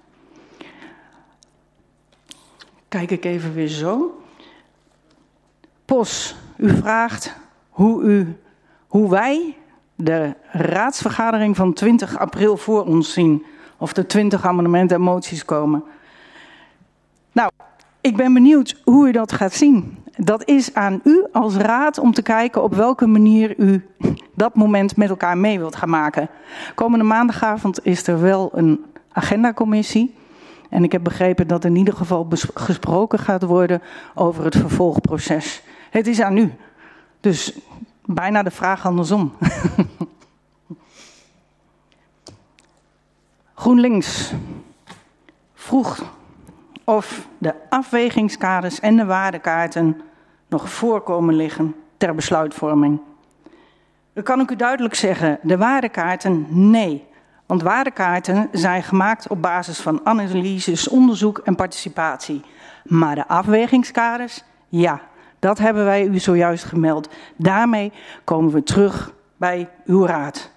[2.88, 4.22] Kijk ik even weer zo.
[5.86, 7.36] Pos, u vraagt
[7.70, 8.38] hoe, u,
[8.88, 9.58] hoe wij
[9.96, 13.46] de raadsvergadering van 20 april voor ons zien.
[13.84, 15.84] Of er 20 amendementen en moties komen.
[17.32, 17.52] Nou,
[18.02, 19.98] ik ben benieuwd hoe u dat gaat zien.
[20.16, 23.88] Dat is aan u als raad om te kijken op welke manier u
[24.36, 26.30] dat moment met elkaar mee wilt gaan maken.
[26.76, 30.16] Komende maandagavond is er wel een agendacommissie.
[30.70, 33.82] En ik heb begrepen dat in ieder geval gesproken gaat worden
[34.16, 35.64] over het vervolgproces.
[35.90, 36.54] Het is aan u.
[37.20, 37.60] Dus
[38.06, 39.34] bijna de vraag andersom.
[43.64, 44.34] GroenLinks
[45.53, 46.03] vroeg
[46.84, 50.02] of de afwegingskaders en de waardekaarten
[50.48, 53.02] nog voorkomen liggen ter besluitvorming.
[54.14, 57.06] Dan kan ik u duidelijk zeggen, de waardekaarten nee.
[57.45, 62.41] Want waardekaarten zijn gemaakt op basis van analyses, onderzoek en participatie.
[62.84, 65.02] Maar de afwegingskaders, ja,
[65.40, 67.10] dat hebben wij u zojuist gemeld.
[67.35, 67.91] Daarmee
[68.23, 70.53] komen we terug bij uw raad.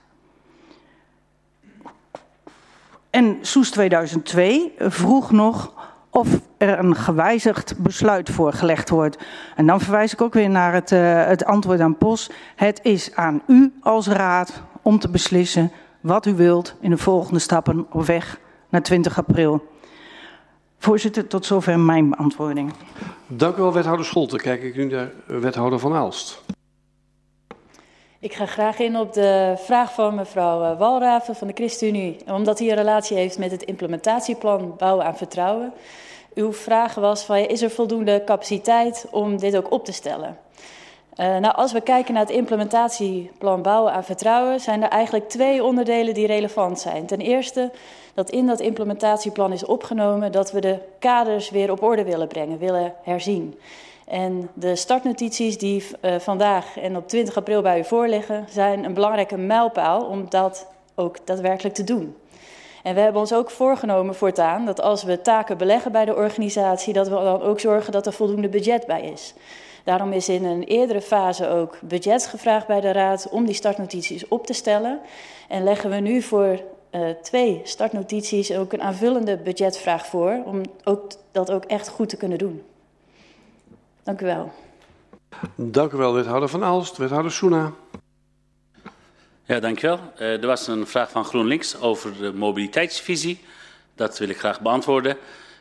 [3.16, 5.72] En Soes 2002 vroeg nog
[6.10, 9.18] of er een gewijzigd besluit voorgelegd wordt.
[9.55, 12.30] En dan verwijs ik ook weer naar het, uh, het antwoord aan POS.
[12.56, 17.38] Het is aan u als raad om te beslissen wat u wilt in de volgende
[17.38, 19.68] stappen op weg naar 20 april.
[20.78, 22.72] Voorzitter, tot zover mijn beantwoording.
[23.26, 24.38] Dank u wel, wethouder Scholten.
[24.38, 26.44] Kijk ik nu naar wethouder Van Aalst.
[28.27, 32.16] Ik ga graag in op de vraag van mevrouw eh, Walraven van de ChristenUnie.
[32.31, 35.73] Omdat hij een relatie heeft met het implementatieplan Bouwen aan Vertrouwen.
[36.35, 40.39] Uw vraag was van, is er voldoende capaciteit om dit ook op te stellen?
[41.16, 44.61] Uh, nou, als we kijken naar het implementatieplan Bouwen aan Vertrouwen...
[44.61, 47.07] zijn er eigenlijk twee onderdelen die relevant zijn.
[47.07, 47.70] Ten eerste
[48.15, 50.32] dat in dat implementatieplan is opgenomen...
[50.32, 53.59] dat we de kaders weer op orde willen brengen, willen herzien.
[54.06, 58.94] En de startnotities die uh, vandaag en op 20 april bij u voorliggen, zijn een
[58.94, 62.16] belangrijke mijlpaal om dat ook daadwerkelijk te doen.
[62.82, 66.92] En we hebben ons ook voorgenomen voortaan dat als we taken beleggen bij de organisatie,
[66.92, 69.34] dat we dan ook zorgen dat er voldoende budget bij is.
[69.84, 74.28] Daarom is in een eerdere fase ook budget gevraagd bij de Raad om die startnotities
[74.28, 75.00] op te stellen.
[75.48, 76.60] En leggen we nu voor
[76.90, 82.16] uh, twee startnotities ook een aanvullende budgetvraag voor, om ook, dat ook echt goed te
[82.16, 82.62] kunnen doen.
[84.06, 84.52] Dank u wel.
[85.54, 86.96] Dank u wel, wethouder Van Aalst.
[86.96, 87.72] Wethouder Soena.
[89.44, 90.00] Ja, dank u wel.
[90.18, 93.40] Uh, er was een vraag van GroenLinks over de mobiliteitsvisie.
[93.94, 95.16] Dat wil ik graag beantwoorden.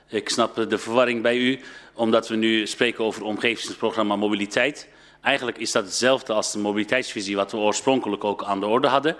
[0.07, 1.59] Ik snap de verwarring bij u,
[1.93, 4.87] omdat we nu spreken over het omgevingsprogramma mobiliteit.
[5.21, 9.15] Eigenlijk is dat hetzelfde als de mobiliteitsvisie wat we oorspronkelijk ook aan de orde hadden.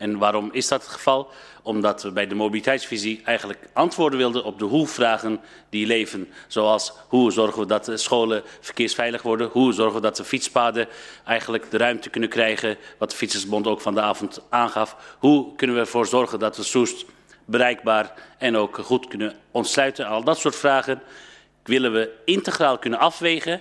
[0.00, 1.30] En waarom is dat het geval?
[1.62, 6.28] Omdat we bij de mobiliteitsvisie eigenlijk antwoorden wilden op de hoe-vragen die leven.
[6.46, 9.48] Zoals hoe zorgen we dat de scholen verkeersveilig worden?
[9.52, 10.88] Hoe zorgen we dat de fietspaden
[11.24, 12.76] eigenlijk de ruimte kunnen krijgen?
[12.98, 15.16] Wat de Fietsersbond ook van de avond aangaf.
[15.18, 17.04] Hoe kunnen we ervoor zorgen dat we Soest
[17.44, 20.06] bereikbaar en ook goed kunnen ontsluiten?
[20.06, 21.02] Al dat soort vragen
[21.62, 23.60] willen we integraal kunnen afwegen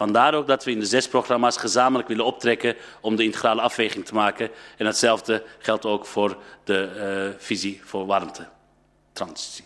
[0.00, 4.04] Vandaar ook dat we in de zes programma's gezamenlijk willen optrekken om de integrale afweging
[4.04, 4.50] te maken.
[4.76, 6.90] En hetzelfde geldt ook voor de
[7.32, 9.64] uh, visie voor warmtetransitie.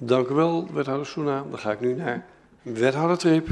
[0.00, 1.44] Dank u wel, wethouder Soena.
[1.50, 2.26] Dan ga ik nu naar
[2.62, 3.48] wethouder Trip.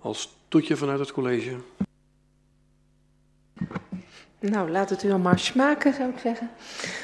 [0.00, 1.56] Als toetje vanuit het college.
[4.38, 6.50] Nou, laat het u dan maar smaken, zou ik zeggen.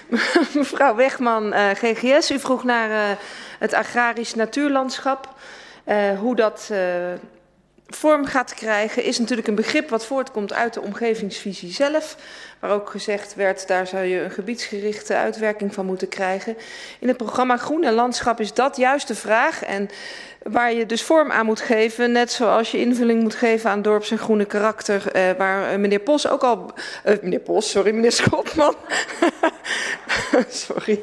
[0.58, 3.16] Mevrouw Wegman, uh, GGS, u vroeg naar uh,
[3.58, 5.34] het agrarisch natuurlandschap.
[5.86, 6.78] Uh, hoe dat uh,
[7.88, 12.16] vorm gaat krijgen is natuurlijk een begrip wat voortkomt uit de omgevingsvisie zelf.
[12.60, 16.56] Waar ook gezegd werd, daar zou je een gebiedsgerichte uitwerking van moeten krijgen.
[16.98, 19.62] In het programma Groen en Landschap is dat juist de vraag.
[19.62, 19.88] En
[20.42, 24.10] waar je dus vorm aan moet geven, net zoals je invulling moet geven aan dorps-
[24.10, 25.16] en groene karakter.
[25.16, 26.72] Uh, waar meneer Pos ook al...
[27.20, 28.74] meneer Pos, sorry, meneer Schotman.
[30.48, 31.02] sorry.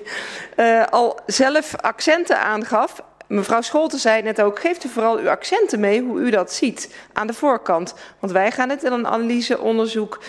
[0.90, 3.02] al zelf accenten aangaf.
[3.30, 6.96] Mevrouw Scholten zei net ook, geeft u vooral uw accenten mee hoe u dat ziet
[7.14, 7.94] aan de voorkant.
[8.20, 10.20] Want wij gaan het in een analyse, onderzoek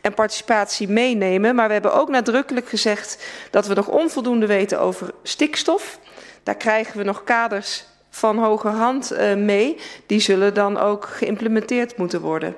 [0.00, 1.54] en participatie meenemen.
[1.54, 5.98] Maar we hebben ook nadrukkelijk gezegd dat we nog onvoldoende weten over stikstof.
[6.42, 9.76] Daar krijgen we nog kaders van hogerhand uh, mee.
[10.06, 12.56] Die zullen dan ook geïmplementeerd moeten worden.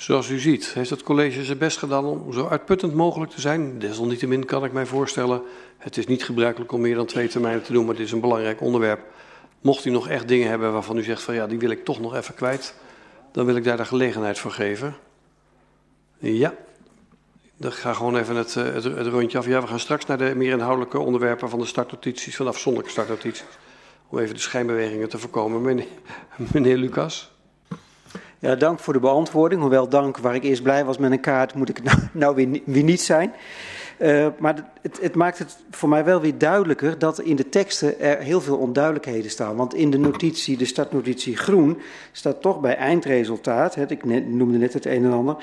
[0.00, 3.78] Zoals u ziet, heeft het college zijn best gedaan om zo uitputtend mogelijk te zijn.
[3.78, 5.42] Desalniettemin kan ik mij voorstellen,
[5.78, 8.20] het is niet gebruikelijk om meer dan twee termijnen te doen, maar het is een
[8.20, 9.00] belangrijk onderwerp
[9.60, 12.00] Mocht u nog echt dingen hebben waarvan u zegt van ja, die wil ik toch
[12.00, 12.74] nog even kwijt,
[13.32, 14.96] dan wil ik daar de gelegenheid voor geven.
[16.18, 16.54] Ja,
[17.56, 19.46] dan ga gewoon even het, eh, het, het, rondje af.
[19.46, 22.92] Ja, we gaan straks naar de meer inhoudelijke onderwerpen van de startnotities, van de afzonderlijke
[22.92, 23.44] startnotities.
[24.08, 25.86] Om even de schijnbewegingen te voorkomen.
[26.52, 27.30] Meneer Lucas.
[28.40, 29.60] Ja, dank voor de beantwoording.
[29.60, 32.82] Hoewel dank waar ik eerst blij was met een kaart, moet ik nou, nou weer,
[32.84, 33.32] niet zijn.
[33.98, 38.00] Uh, maar het, het, maakt het voor mij wel weer duidelijker dat in de teksten
[38.00, 39.56] er heel veel onduidelijkheden staan.
[39.56, 41.80] Want in de notitie, de startnotitie groen,
[42.12, 45.36] staat toch bij eindresultaat, ik noemde net het een en ander.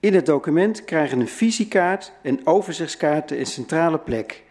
[0.00, 4.42] In het document krijgen een visiekaart en overzichtskaarten een centrale plek.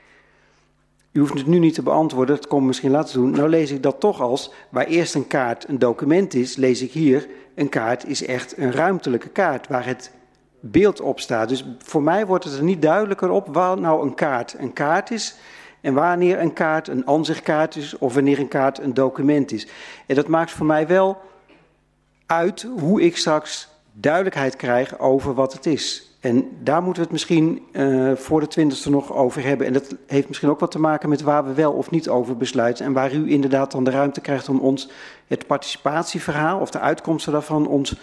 [1.14, 3.32] U hoeft het nu niet te beantwoorden, dat kom ik misschien later doen.
[3.32, 6.92] Nou lees ik dat toch als, waar eerst een kaart een document is, lees ik
[6.92, 10.12] hier, een kaart is echt een ruimtelijke kaart, waar het
[10.60, 11.50] beeld op staat.
[11.50, 15.12] Dus voor mij wordt het er niet duidelijker op waar nou een kaart een kaart
[15.12, 15.36] is
[15.82, 19.68] en wanneer een kaart een aanzichtkaart is of wanneer een kaart een document is.
[20.06, 21.22] En dat maakt voor mij wel
[22.26, 26.13] uit hoe ik straks duidelijkheid krijg over wat het is.
[26.24, 29.68] En daar moeten we het misschien uh, voor de twintigste nog over hebben.
[29.68, 32.38] En dat heeft misschien ook wat te maken met waar we wel of niet over
[32.38, 32.86] besluiten.
[32.86, 34.90] En waar u inderdaad dan de ruimte krijgt om ons
[35.28, 37.96] het participatieverhaal of de uitkomsten daarvan ons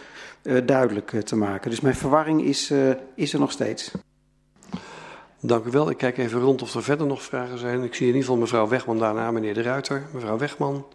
[0.43, 1.71] uh, duidelijk uh, te maken.
[1.71, 2.73] Dus mijn verwarring is,
[3.15, 3.91] is er nog steeds.
[5.41, 5.91] Dank u wel.
[5.91, 7.83] Ik kijk even rond of er verder nog vragen zijn.
[7.83, 10.03] Ik zie in ieder geval mevrouw Wegman daarna, meneer De Ruiter.
[10.13, 10.87] Mevrouw Wegman.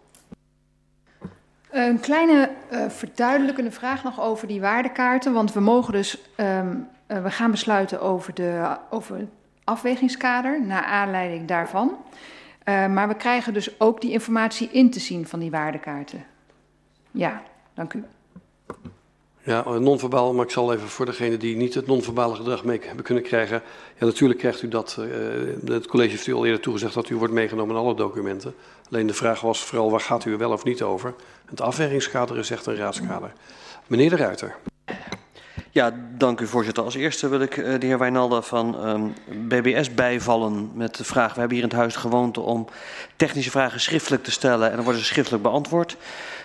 [1.72, 5.34] Een kleine uh, verduidelijkende vraag nog over die waardekaarten.
[5.34, 9.30] Want we mogen dus, um, uh, we gaan besluiten over, de, over het
[9.64, 11.98] afwegingskader, naar aanleiding daarvan.
[12.66, 16.26] Uh, maar we krijgen dus ook die informatie in te zien van die waardekaarten.
[17.12, 17.42] Ja,
[17.74, 18.04] dank u.
[19.44, 23.04] Ja, non-verbaal, maar ik zal even voor degene die niet het non-verbale gedrag mee hebben
[23.04, 23.62] kunnen krijgen.
[23.98, 25.00] Ja, natuurlijk krijgt u dat.
[25.66, 28.56] Het college heeft u al eerder toegezegd dat u wordt meegenomen in alle documenten.
[28.92, 31.14] Alleen de vraag was vooral waar gaat u er wel of niet over.
[31.46, 33.34] Het afwegingskader is echt een raadskader.
[33.88, 34.56] Meneer de Ruiter.
[35.76, 36.84] Ja, dank u voorzitter.
[36.84, 39.14] Als eerste wil ik uh, de heer Wijnalda van um,
[39.48, 41.34] BBS bijvallen met de vraag.
[41.34, 42.68] We hebben hier in het huis de gewoonte om
[43.16, 45.98] technische vragen schriftelijk te stellen en dan worden ze schriftelijk beantwoord.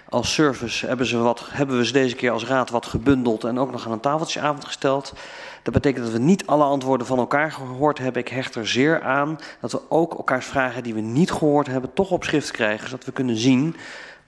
[0.09, 3.59] Als service hebben, ze wat, hebben we ze deze keer als raad wat gebundeld en
[3.59, 5.13] ook nog aan een tafeltjesavond gesteld.
[5.63, 8.23] Dat betekent dat we niet alle antwoorden van elkaar gehoord hebben.
[8.23, 11.93] Ik hecht er zeer aan dat we ook elkaars vragen die we niet gehoord hebben
[11.93, 12.89] toch op schrift krijgen.
[12.89, 13.77] Zodat we kunnen zien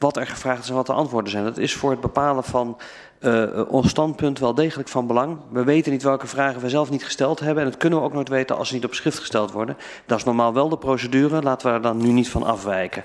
[0.03, 1.45] wat er gevraagd is en wat de antwoorden zijn.
[1.45, 2.79] Dat is voor het bepalen van
[3.21, 5.39] uh, ons standpunt wel degelijk van belang.
[5.51, 7.65] We weten niet welke vragen we zelf niet gesteld hebben.
[7.65, 9.77] En dat kunnen we ook nooit weten als ze niet op schrift gesteld worden.
[10.07, 11.43] Dat is normaal wel de procedure.
[11.43, 13.05] Laten we er dan nu niet van afwijken.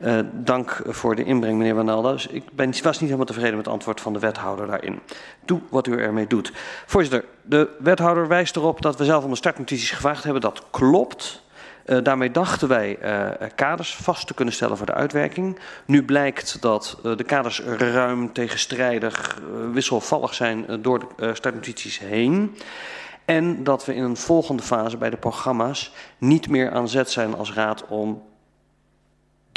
[0.00, 2.12] Uh, dank voor de inbreng, meneer Wanalda.
[2.12, 5.00] Dus ik ben, was niet helemaal tevreden met het antwoord van de wethouder daarin.
[5.44, 6.52] Doe wat u ermee doet.
[6.86, 10.42] Voorzitter, de wethouder wijst erop dat we zelf om de startnotities gevraagd hebben.
[10.42, 11.42] Dat klopt.
[11.88, 15.58] Uh, daarmee dachten wij uh, kaders vast te kunnen stellen voor de uitwerking.
[15.84, 19.40] Nu blijkt dat uh, de kaders ruim tegenstrijdig,
[19.72, 22.56] wisselvallig zijn door de startnotities heen.
[23.24, 27.34] En dat we in een volgende fase bij de programma's niet meer aan zet zijn
[27.34, 28.22] als raad om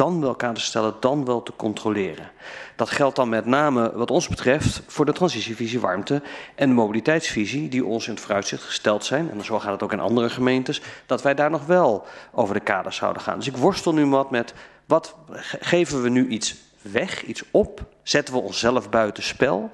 [0.02, 2.32] dan wel kaders stellen, dan wel te controleren.
[2.76, 6.22] Dat geldt dan met name wat ons betreft voor de transitievisie warmte
[6.56, 9.32] en de mobiliteitsvisie die ons in het vooruitzicht gesteld zijn.
[9.32, 12.60] En zo gaat het ook in andere gemeentes, dat wij daar nog wel over de
[12.60, 13.38] kaders zouden gaan.
[13.38, 14.54] Dus ik worstel nu wat met,
[14.86, 15.16] wat
[15.60, 17.82] geven we nu iets weg, iets op?
[18.04, 19.70] Zetten we onszelf buiten spel?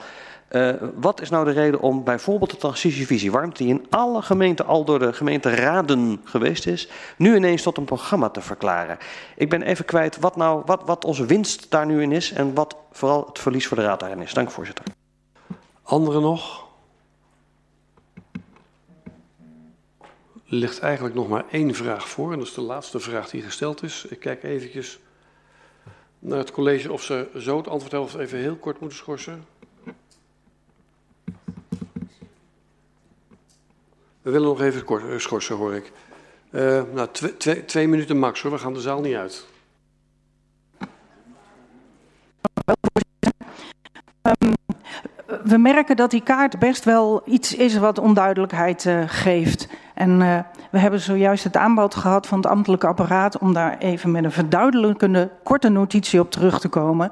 [0.51, 4.65] Uh, wat is nou de reden om bijvoorbeeld de transitievisie warmte, die in alle gemeenten
[4.65, 8.97] al door de gemeenteraden geweest is, nu ineens tot een programma te verklaren?
[9.35, 12.53] Ik ben even kwijt wat, nou, wat, wat onze winst daar nu in is en
[12.53, 14.33] wat vooral het verlies voor de raad daarin is.
[14.33, 14.85] Dank voorzitter.
[15.83, 16.65] Anderen nog?
[20.45, 23.83] Ligt eigenlijk nog maar één vraag voor en dat is de laatste vraag die gesteld
[23.83, 24.05] is.
[24.09, 24.99] Ik kijk eventjes
[26.19, 29.45] naar het college of ze zo het antwoord hebben of even heel kort moeten schorsen.
[34.27, 35.91] We willen nog even kort, uh, schorsen, hoor ik.
[36.51, 39.45] Uh, nou, twee, twee, twee minuten max hoor, we gaan de zaal niet uit.
[44.21, 44.53] Um,
[45.43, 49.67] we merken dat die kaart best wel iets is wat onduidelijkheid uh, geeft.
[49.93, 50.17] En
[50.71, 54.31] we hebben zojuist het aanbod gehad van het ambtelijke apparaat om daar even met een
[54.31, 57.11] verduidelijkende korte notitie op terug te komen.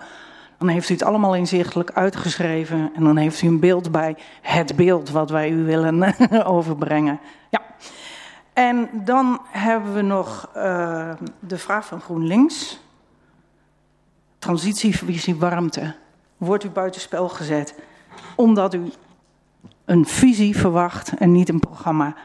[0.66, 4.76] Dan heeft u het allemaal inzichtelijk uitgeschreven en dan heeft u een beeld bij het
[4.76, 6.16] beeld wat wij u willen
[6.46, 7.20] overbrengen.
[7.50, 7.62] Ja.
[8.54, 11.10] En dan hebben we nog uh,
[11.40, 12.80] de vraag van GroenLinks.
[14.40, 15.96] Transitievisie warmte.
[16.38, 17.76] Wordt u buitenspel gezet
[18.36, 18.92] omdat u
[19.86, 22.16] een visie verwacht en niet een programma.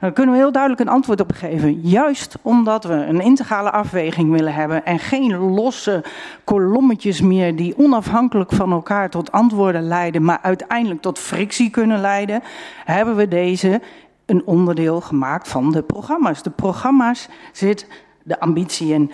[0.00, 1.80] Daar kunnen we heel duidelijk een antwoord op geven.
[1.80, 6.04] Juist omdat we een integrale afweging willen hebben en geen losse
[6.44, 12.42] kolommetjes meer die onafhankelijk van elkaar tot antwoorden leiden, maar uiteindelijk tot frictie kunnen leiden,
[12.84, 13.80] hebben we deze
[14.26, 16.42] een onderdeel gemaakt van de programma's.
[16.42, 17.86] De programma's zit
[18.22, 19.12] de ambitie in.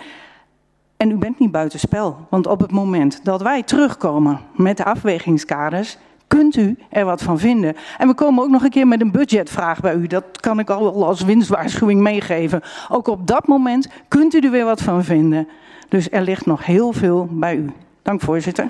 [0.97, 5.97] En u bent niet buitenspel, want op het moment dat wij terugkomen met de afwegingskaders,
[6.27, 7.75] kunt u er wat van vinden.
[7.97, 10.07] En we komen ook nog een keer met een budgetvraag bij u.
[10.07, 12.61] Dat kan ik al als winstwaarschuwing meegeven.
[12.89, 15.47] Ook op dat moment kunt u er weer wat van vinden.
[15.89, 17.71] Dus er ligt nog heel veel bij u.
[18.01, 18.69] Dank voorzitter.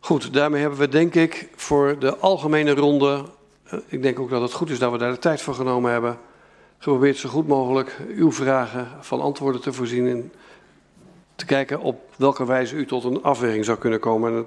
[0.00, 3.24] Goed, daarmee hebben we denk ik voor de algemene ronde,
[3.64, 5.92] eh, ik denk ook dat het goed is dat we daar de tijd voor genomen
[5.92, 6.18] hebben,
[6.78, 10.32] geprobeerd zo goed mogelijk uw vragen van antwoorden te voorzien en
[11.34, 14.46] te kijken op welke wijze u tot een afweging zou kunnen komen.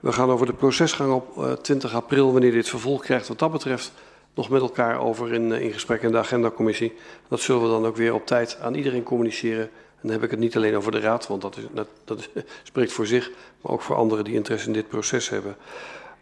[0.00, 3.52] We gaan over de procesgang op 20 eh, april, wanneer dit vervolg krijgt wat dat
[3.52, 3.92] betreft,
[4.34, 6.94] nog met elkaar over in, eh, in gesprek in de agendacommissie.
[7.28, 9.62] Dat zullen we dan ook weer op tijd aan iedereen communiceren.
[9.62, 12.28] En dan heb ik het niet alleen over de raad, want dat, is, dat, dat
[12.62, 13.30] spreekt voor zich,
[13.60, 15.56] maar ook voor anderen die interesse in dit proces hebben.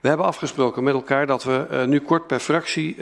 [0.01, 2.97] We hebben afgesproken met elkaar dat we uh, nu kort per fractie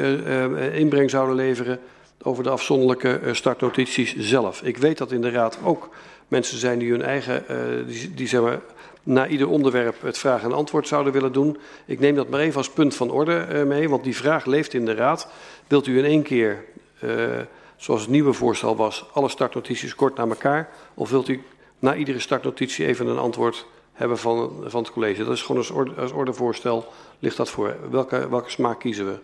[0.72, 1.80] inbreng zouden leveren
[2.22, 4.62] over de afzonderlijke startnotities zelf.
[4.62, 5.88] Ik weet dat in de raad ook
[6.28, 7.44] mensen zijn die hun eigen,
[7.86, 8.60] die, die zeg maar,
[9.04, 11.58] na ieder onderwerp het vraag en antwoord zouden willen doen.
[11.84, 14.74] Ik neem dat maar even als punt van orde uh, mee, want die vraag leeft
[14.74, 15.28] in de Raad.
[15.66, 16.64] Wilt u in één keer,
[17.04, 17.40] uh,
[17.76, 20.68] zoals het nieuwe voorstel was, alle startnotities kort naar elkaar?
[20.94, 21.42] Of wilt u
[21.78, 25.24] na iedere startnotitie even een antwoord hebben van, van het college?
[25.24, 27.76] Dat is gewoon als ordevoorstel, ligt dat voor.
[27.90, 29.18] Welke, welke smaak kiezen we?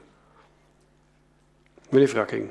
[1.88, 2.50] Meneer Vrakking.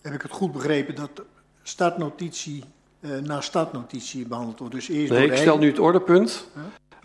[0.00, 1.22] Heb ik het goed begrepen dat
[1.62, 2.64] startnotitie
[3.04, 4.74] uh, na startnotitie behandeld wordt.
[4.74, 6.46] Dus eerst nee, ik stel nu het ordepunt.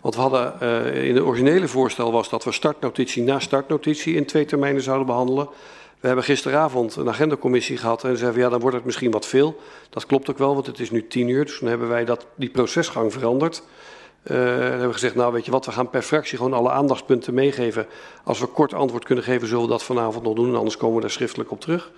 [0.00, 4.26] Want we hadden uh, in het originele voorstel was dat we startnotitie na startnotitie in
[4.26, 5.48] twee termijnen zouden behandelen.
[6.00, 9.60] We hebben gisteravond een agendacommissie gehad en zeiden ja, dan wordt het misschien wat veel.
[9.90, 11.44] Dat klopt ook wel, want het is nu tien uur.
[11.44, 13.62] Dus toen hebben wij dat, die procesgang veranderd.
[14.22, 16.70] Uh, dan hebben we gezegd, nou weet je wat, we gaan per fractie gewoon alle
[16.70, 17.86] aandachtspunten meegeven.
[18.24, 20.56] Als we kort antwoord kunnen geven, zullen we dat vanavond nog doen.
[20.56, 21.90] Anders komen we daar schriftelijk op terug.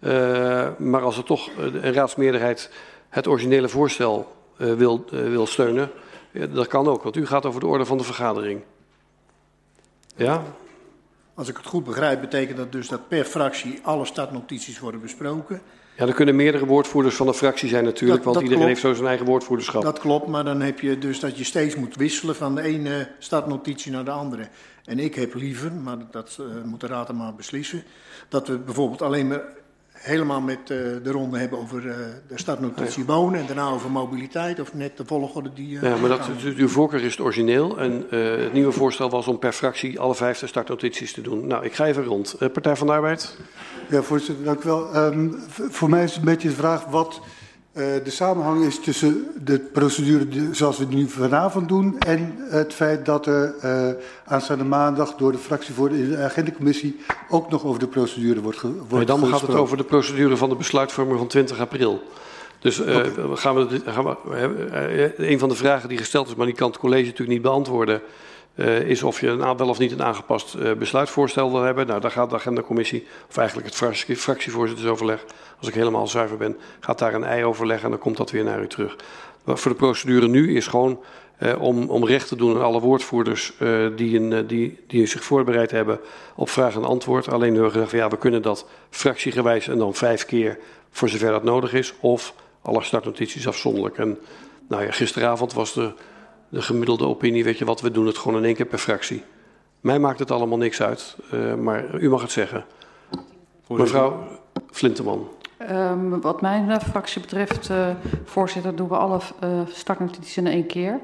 [0.00, 2.70] Uh, maar als er toch een raadsmeerderheid
[3.16, 5.90] het originele voorstel uh, wil, uh, wil steunen.
[6.30, 8.62] Ja, dat kan ook, want u gaat over de orde van de vergadering.
[10.16, 10.42] Ja?
[11.34, 15.60] Als ik het goed begrijp, betekent dat dus dat per fractie alle startnotities worden besproken.
[15.96, 18.82] Ja, er kunnen meerdere woordvoerders van de fractie zijn natuurlijk, dat, want dat iedereen klopt.
[18.82, 19.82] heeft zo zijn eigen woordvoerderschap.
[19.82, 23.08] Dat klopt, maar dan heb je dus dat je steeds moet wisselen van de ene
[23.18, 24.48] startnotitie naar de andere.
[24.84, 27.82] En ik heb liever, maar dat uh, moet de raad maar beslissen,
[28.28, 29.42] dat we bijvoorbeeld alleen maar
[30.06, 30.68] helemaal met uh,
[31.02, 31.94] de ronde hebben over uh,
[32.28, 33.12] de startnotitie ja.
[33.12, 35.74] wonen en daarna over mobiliteit of net de volgorde die...
[35.74, 39.38] Uh, ja, maar dat, uw voorkeur is het origineel en het nieuwe voorstel was om
[39.38, 41.46] per fractie alle vijf de startnotities te doen.
[41.46, 42.36] Nou, ik ga even rond.
[42.52, 43.36] Partij van de Arbeid?
[43.90, 44.96] Ja, voorzitter, dank u wel.
[44.96, 47.35] Um, voor mij is het een beetje de vraag wat uh,
[47.76, 53.06] de samenhang is tussen de procedure zoals we die nu vanavond doen en het feit
[53.06, 57.86] dat er uh, aanstaande maandag door de fractie voor de agendacommissie ook nog over de
[57.86, 61.26] procedure wordt, ge, wordt nee, Dan gaat het over de procedure van de besluitvorming van
[61.26, 62.02] 20 april.
[62.58, 63.12] Dus uh, okay.
[63.36, 66.78] gaan we, gaan we, een van de vragen die gesteld is, maar die kan het
[66.78, 68.00] college natuurlijk niet beantwoorden,
[68.56, 71.86] uh, is of je een, wel of niet een aangepast uh, besluitvoorstel wil hebben.
[71.86, 75.24] Nou, daar gaat de agendacommissie, of eigenlijk het fractie, fractievoorzittersoverleg,
[75.58, 78.44] als ik helemaal zuiver ben, gaat daar een ei overleggen en dan komt dat weer
[78.44, 78.96] naar u terug.
[79.44, 81.00] Maar voor de procedure nu is gewoon
[81.42, 83.52] uh, om, om recht te doen aan alle woordvoerders
[83.96, 86.00] die, een, die, die zich voorbereid hebben
[86.34, 87.28] op vraag en antwoord.
[87.28, 90.58] Alleen nu gezegd van ja, we kunnen dat fractiegewijs en dan vijf keer
[90.90, 91.94] voor zover dat nodig is.
[92.00, 93.98] Of alle startnotities afzonderlijk.
[93.98, 94.18] En
[94.68, 95.92] nou ja, gisteravond was de
[96.48, 99.22] de gemiddelde opinie, weet je wat, we doen het gewoon in één keer per fractie.
[99.80, 102.64] Mij maakt het allemaal niks uit, uh, maar u mag het zeggen.
[103.68, 104.26] Mevrouw
[104.70, 105.28] Flinteman.
[105.70, 107.88] Um, wat mijn uh, fractie betreft, uh,
[108.24, 109.20] voorzitter, doen we alle
[109.68, 111.00] startnotities in één keer.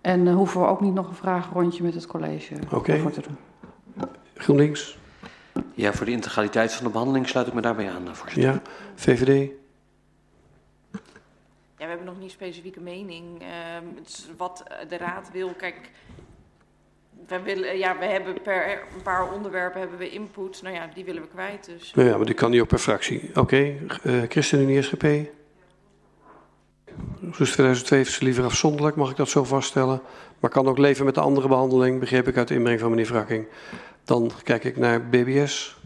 [0.00, 2.98] En hoeven we ook niet nog een vragenrondje met het college okay.
[2.98, 3.36] voor te doen.
[4.34, 4.98] GroenLinks?
[5.74, 8.52] Ja, voor de integraliteit van de behandeling sluit ik me daarbij aan, voorzitter.
[8.52, 8.62] Ja,
[8.94, 9.50] VVD?
[11.82, 13.42] Ja, we hebben nog niet specifieke mening.
[13.42, 13.48] Uh,
[14.36, 15.90] wat de raad wil, kijk,
[17.26, 20.62] we, willen, ja, we hebben per een paar onderwerpen hebben we input.
[20.62, 21.64] Nou ja, die willen we kwijt.
[21.64, 21.94] Dus.
[21.94, 23.28] Nou ja, maar die kan niet ook per fractie.
[23.28, 23.80] Oké, okay.
[24.04, 25.02] uh, ChristenUnie SGP?
[27.20, 30.02] Dus 2002 heeft ze liever afzonderlijk, mag ik dat zo vaststellen.
[30.40, 33.06] Maar kan ook leven met de andere behandeling, begreep ik uit de inbreng van meneer
[33.06, 33.46] Vrakking.
[34.04, 35.76] Dan kijk ik naar BBS.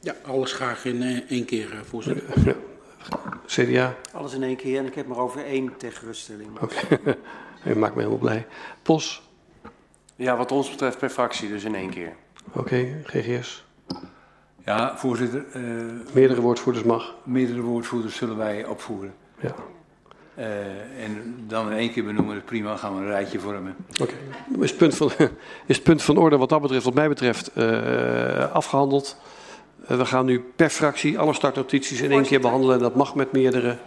[0.00, 2.24] Ja, alles graag in één keer, voorzitter.
[2.44, 2.54] Ja.
[3.46, 3.94] CDA?
[4.12, 6.50] Alles in één keer en ik heb maar over één ter geruststelling.
[6.60, 6.64] Oké,
[6.94, 7.16] okay.
[7.62, 8.46] je maakt me helemaal blij.
[8.82, 9.22] POS?
[10.16, 12.12] Ja, wat ons betreft per fractie, dus in één keer.
[12.52, 13.64] Oké, GGS.
[14.64, 15.44] Ja, voorzitter.
[15.56, 17.14] Uh, meerdere woordvoerders mag.
[17.22, 19.14] Meerdere woordvoerders zullen wij opvoeren.
[19.40, 19.54] Ja.
[20.38, 23.76] Uh, en dan in één keer benoemen, het prima, gaan we een rijtje vormen.
[23.90, 24.02] Oké.
[24.02, 24.62] Okay.
[24.62, 25.10] Is, het punt van,
[25.66, 29.16] is het punt van orde wat dat betreft, wat mij betreft, uh, afgehandeld?
[29.86, 32.78] We gaan nu per fractie alle startnotities in één keer behandelen.
[32.78, 33.78] Dat mag met meerdere.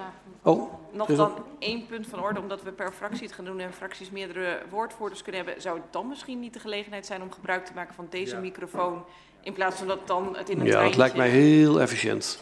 [0.42, 0.74] Oh.
[0.92, 4.10] Nog dan één punt van orde, omdat we per fractie het gaan doen en fracties
[4.10, 5.62] meerdere woordvoerders kunnen hebben.
[5.62, 8.42] Zou het dan misschien niet de gelegenheid zijn om gebruik te maken van deze ja.
[8.42, 9.04] microfoon
[9.42, 12.42] in plaats van dat dan het in een Ja, het lijkt mij heel efficiënt.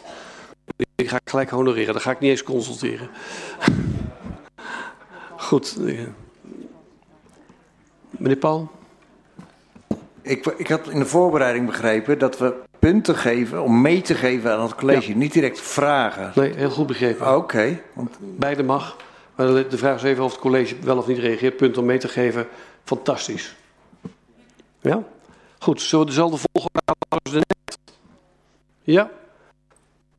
[0.94, 3.10] Ik ga gelijk honoreren, dan ga ik niet eens consulteren.
[5.36, 5.78] Goed.
[8.10, 8.70] Meneer Paul?
[10.22, 14.52] Ik, ik had in de voorbereiding begrepen dat we punten geven om mee te geven
[14.52, 15.16] aan het college, ja.
[15.16, 16.32] niet direct vragen.
[16.34, 17.26] Nee, heel goed begrepen.
[17.26, 17.36] Oké.
[17.36, 17.82] Okay.
[17.92, 18.16] Want...
[18.20, 18.96] Beide mag.
[19.34, 21.56] Maar de vraag is even of het college wel of niet reageert.
[21.56, 22.46] Punt om mee te geven.
[22.84, 23.56] Fantastisch.
[24.80, 25.02] Ja?
[25.58, 27.78] Goed, zullen we dezelfde volgorde houden als net?
[28.82, 29.10] Ja?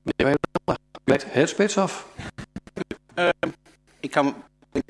[0.02, 0.38] Meneer
[1.03, 2.07] Wijnand, het spits af.
[3.15, 3.30] Uh,
[3.99, 4.35] ik kan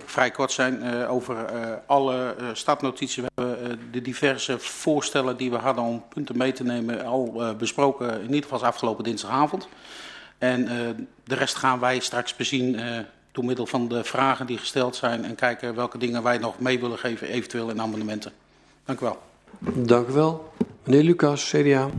[0.06, 3.16] vrij kort zijn uh, over uh, alle uh, stadnotities.
[3.16, 8.14] We hebben de diverse voorstellen die we hadden om punten mee te nemen al besproken,
[8.22, 9.68] in ieder geval afgelopen dinsdagavond.
[10.38, 10.66] En
[11.24, 12.80] de rest gaan wij straks bezien
[13.32, 16.80] door middel van de vragen die gesteld zijn en kijken welke dingen wij nog mee
[16.80, 18.32] willen geven, eventueel in amendementen.
[18.86, 19.22] Dank u wel.
[19.86, 20.54] Dank u wel.
[20.84, 21.90] Meneer Lucas, CDA.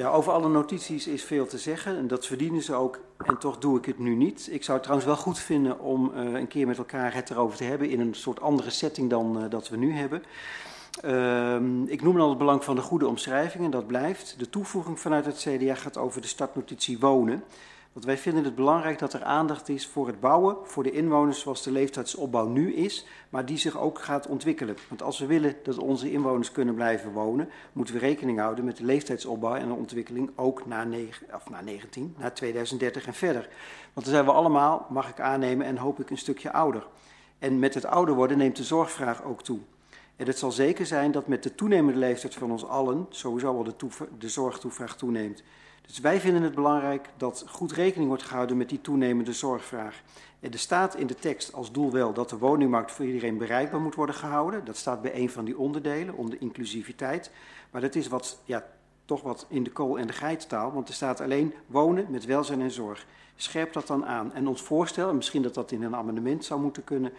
[0.00, 3.58] Ja, over alle notities is veel te zeggen en dat verdienen ze ook en toch
[3.58, 4.48] doe ik het nu niet.
[4.50, 7.56] Ik zou het trouwens wel goed vinden om uh, een keer met elkaar het erover
[7.56, 10.22] te hebben in een soort andere setting dan uh, dat we nu hebben.
[11.04, 14.34] Uh, ik noem al het belang van de goede omschrijving en dat blijft.
[14.38, 17.42] De toevoeging vanuit het CDA gaat over de startnotitie wonen.
[17.92, 21.40] Want wij vinden het belangrijk dat er aandacht is voor het bouwen, voor de inwoners
[21.40, 24.76] zoals de leeftijdsopbouw nu is, maar die zich ook gaat ontwikkelen.
[24.88, 28.76] Want als we willen dat onze inwoners kunnen blijven wonen, moeten we rekening houden met
[28.76, 33.48] de leeftijdsopbouw en de ontwikkeling ook na, 9, of na 19, na 2030 en verder.
[33.92, 36.86] Want dan zijn we allemaal, mag ik aannemen en hoop ik, een stukje ouder.
[37.38, 39.58] En met het ouder worden neemt de zorgvraag ook toe.
[40.16, 43.64] En het zal zeker zijn dat met de toenemende leeftijd van ons allen sowieso wel
[43.64, 43.74] de,
[44.18, 45.42] de zorgtoevraag toeneemt.
[45.90, 50.02] Dus wij vinden het belangrijk dat goed rekening wordt gehouden met die toenemende zorgvraag.
[50.40, 53.94] Er staat in de tekst als doel wel dat de woningmarkt voor iedereen bereikbaar moet
[53.94, 54.64] worden gehouden.
[54.64, 57.30] Dat staat bij een van die onderdelen, om de inclusiviteit.
[57.70, 58.66] Maar dat is wat, ja,
[59.04, 62.60] toch wat in de kool- en de geitstaal, want er staat alleen wonen met welzijn
[62.60, 63.06] en zorg.
[63.36, 64.34] Scherp dat dan aan.
[64.34, 67.12] En ons voorstel, en misschien dat dat in een amendement zou moeten kunnen,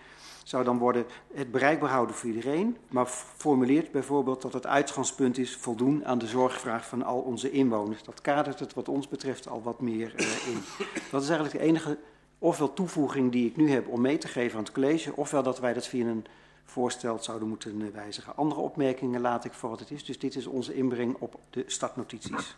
[0.52, 3.06] zou dan worden het bereikbaar houden voor iedereen, maar
[3.38, 8.04] formuleert bijvoorbeeld dat het uitgangspunt is voldoen aan de zorgvraag van al onze inwoners.
[8.04, 10.86] Dat kadert het wat ons betreft al wat meer uh, in.
[11.12, 11.98] Dat is eigenlijk de enige
[12.40, 15.60] ofwel toevoeging die ik nu heb om mee te geven aan het college, ofwel dat
[15.60, 16.26] wij dat via een
[16.66, 18.36] voorstel zouden moeten wijzigen.
[18.36, 21.64] Andere opmerkingen laat ik voor wat het is, dus dit is onze inbreng op de
[21.68, 22.58] startnotities.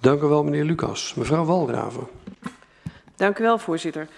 [0.00, 1.14] Dank u wel, meneer Lucas.
[1.14, 2.06] Mevrouw Walraven.
[3.16, 4.08] Dank u wel, voorzitter.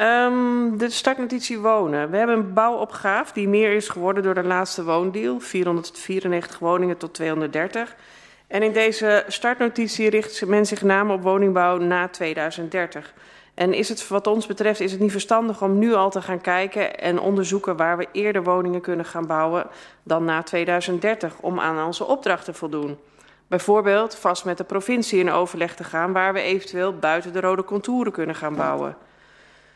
[0.00, 2.10] Um, de startnotitie wonen.
[2.10, 5.40] We hebben een bouwopgave die meer is geworden door de laatste woondeal.
[5.40, 7.96] 494 woningen tot 230.
[8.46, 13.14] En in deze startnotitie richt men zich namelijk op woningbouw na 2030.
[13.54, 16.40] En is het, wat ons betreft is het niet verstandig om nu al te gaan
[16.40, 19.66] kijken en onderzoeken waar we eerder woningen kunnen gaan bouwen
[20.02, 22.98] dan na 2030 om aan onze opdracht te voldoen.
[23.48, 27.64] Bijvoorbeeld vast met de provincie in overleg te gaan waar we eventueel buiten de rode
[27.64, 28.96] contouren kunnen gaan bouwen.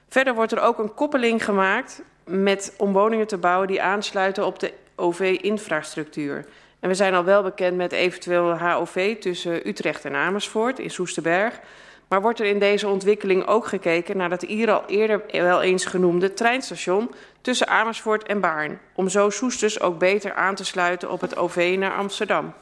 [0.09, 4.59] Verder wordt er ook een koppeling gemaakt met om woningen te bouwen die aansluiten op
[4.59, 6.45] de OV-infrastructuur.
[6.81, 11.61] En we zijn al wel bekend met eventueel HOV tussen Utrecht en Amersfoort in Soesterberg.
[12.09, 15.85] Maar wordt er in deze ontwikkeling ook gekeken naar dat hier al eerder wel eens
[15.85, 21.21] genoemde treinstation tussen Amersfoort en Baarn, om zo Soesters ook beter aan te sluiten op
[21.21, 22.53] het OV naar Amsterdam.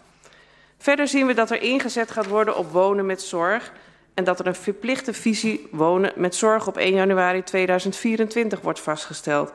[0.82, 3.72] Verder zien we dat er ingezet gaat worden op wonen met zorg
[4.14, 9.52] en dat er een verplichte visie wonen met zorg op 1 januari 2024 wordt vastgesteld.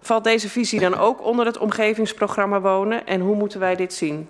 [0.00, 4.28] Valt deze visie dan ook onder het omgevingsprogramma wonen en hoe moeten wij dit zien?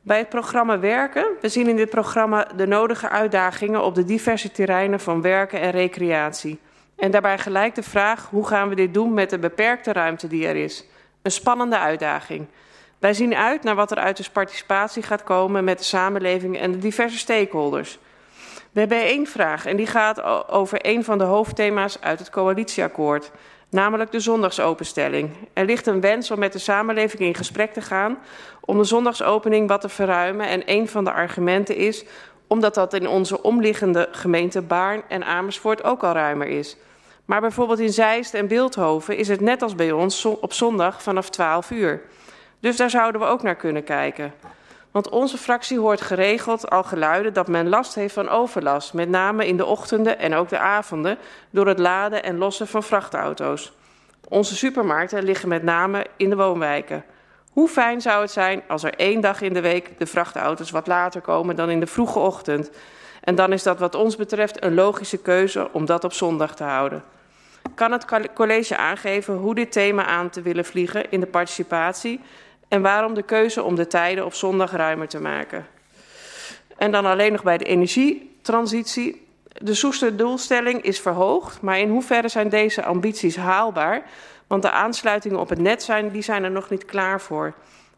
[0.00, 4.50] Bij het programma Werken, we zien in dit programma de nodige uitdagingen op de diverse
[4.50, 6.58] terreinen van werken en recreatie.
[6.96, 10.46] En daarbij gelijk de vraag, hoe gaan we dit doen met de beperkte ruimte die
[10.46, 10.84] er is?
[11.22, 12.46] Een spannende uitdaging.
[12.98, 16.72] Wij zien uit naar wat er uit de participatie gaat komen met de samenleving en
[16.72, 17.98] de diverse stakeholders.
[18.72, 23.30] We hebben één vraag en die gaat over een van de hoofdthema's uit het coalitieakkoord,
[23.70, 25.30] namelijk de zondagsopenstelling.
[25.52, 28.18] Er ligt een wens om met de samenleving in gesprek te gaan
[28.60, 32.04] om de zondagsopening wat te verruimen en een van de argumenten is
[32.46, 36.76] omdat dat in onze omliggende gemeenten Baarn en Amersfoort ook al ruimer is.
[37.24, 41.30] Maar bijvoorbeeld in Zeist en Beeldhoven is het net als bij ons op zondag vanaf
[41.30, 42.02] 12 uur.
[42.60, 44.32] Dus daar zouden we ook naar kunnen kijken.
[44.90, 49.46] Want onze fractie hoort geregeld al geluiden dat men last heeft van overlast, met name
[49.46, 51.18] in de ochtenden en ook de avonden,
[51.50, 53.72] door het laden en lossen van vrachtauto's.
[54.28, 57.04] Onze supermarkten liggen met name in de woonwijken.
[57.52, 60.86] Hoe fijn zou het zijn als er één dag in de week de vrachtauto's wat
[60.86, 62.70] later komen dan in de vroege ochtend?
[63.20, 66.64] En dan is dat wat ons betreft een logische keuze om dat op zondag te
[66.64, 67.02] houden.
[67.74, 72.20] Kan het college aangeven hoe dit thema aan te willen vliegen in de participatie
[72.68, 75.66] en waarom de keuze om de tijden op zondag ruimer te maken?
[76.76, 79.26] En dan alleen nog bij de energietransitie.
[79.52, 84.02] De Soester doelstelling is verhoogd, maar in hoeverre zijn deze ambities haalbaar?
[84.46, 87.54] Want de aansluitingen op het net zijn, die zijn er nog niet klaar voor.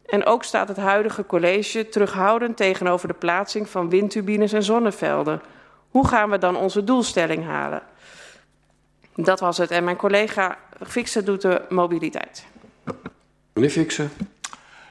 [0.06, 5.42] En ook staat het huidige college terughoudend tegenover de plaatsing van windturbines en zonnevelden.
[5.90, 7.82] Hoe gaan we dan onze doelstelling halen?
[9.14, 9.70] Dat was het.
[9.70, 12.46] En mijn collega Fixen doet de mobiliteit.
[13.52, 14.10] Meneer Fixen.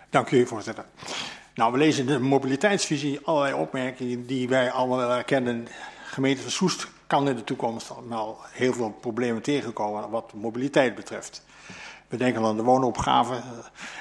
[0.10, 0.86] Dank u, voorzitter.
[1.56, 5.68] Nou, we lezen in de mobiliteitsvisie allerlei opmerkingen die wij allemaal herkennen.
[6.03, 11.45] Gemeente van Soest kan in de toekomst nou heel veel problemen tegenkomen wat mobiliteit betreft.
[12.07, 13.41] We denken aan de woonopgave eh,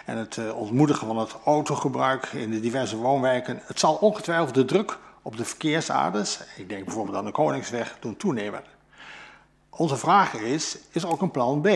[0.05, 3.61] en het eh, ontmoedigen van het autogebruik in de diverse woonwijken.
[3.65, 8.17] Het zal ongetwijfeld de druk op de verkeersaders, ik denk bijvoorbeeld aan de Koningsweg, doen
[8.17, 8.63] toenemen.
[9.71, 11.69] Onze vraag is, is er ook een plan B?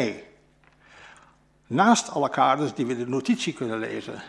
[1.72, 4.22] Naast alle kaders die we in de notitie kunnen lezen.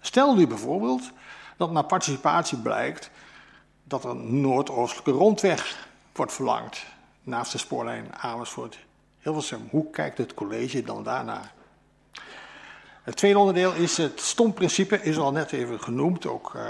[0.00, 1.10] Stel nu bijvoorbeeld
[1.56, 3.10] dat na participatie blijkt
[3.84, 6.86] dat er een noordoostelijke rondweg wordt verlangd
[7.22, 8.78] naast de spoorlijn Amersfoort
[9.18, 9.68] Hilversum.
[9.70, 11.52] Hoe kijkt het college dan daarnaar?
[13.02, 16.68] Het tweede onderdeel is het stomprincipe, is al net even genoemd, ook uh,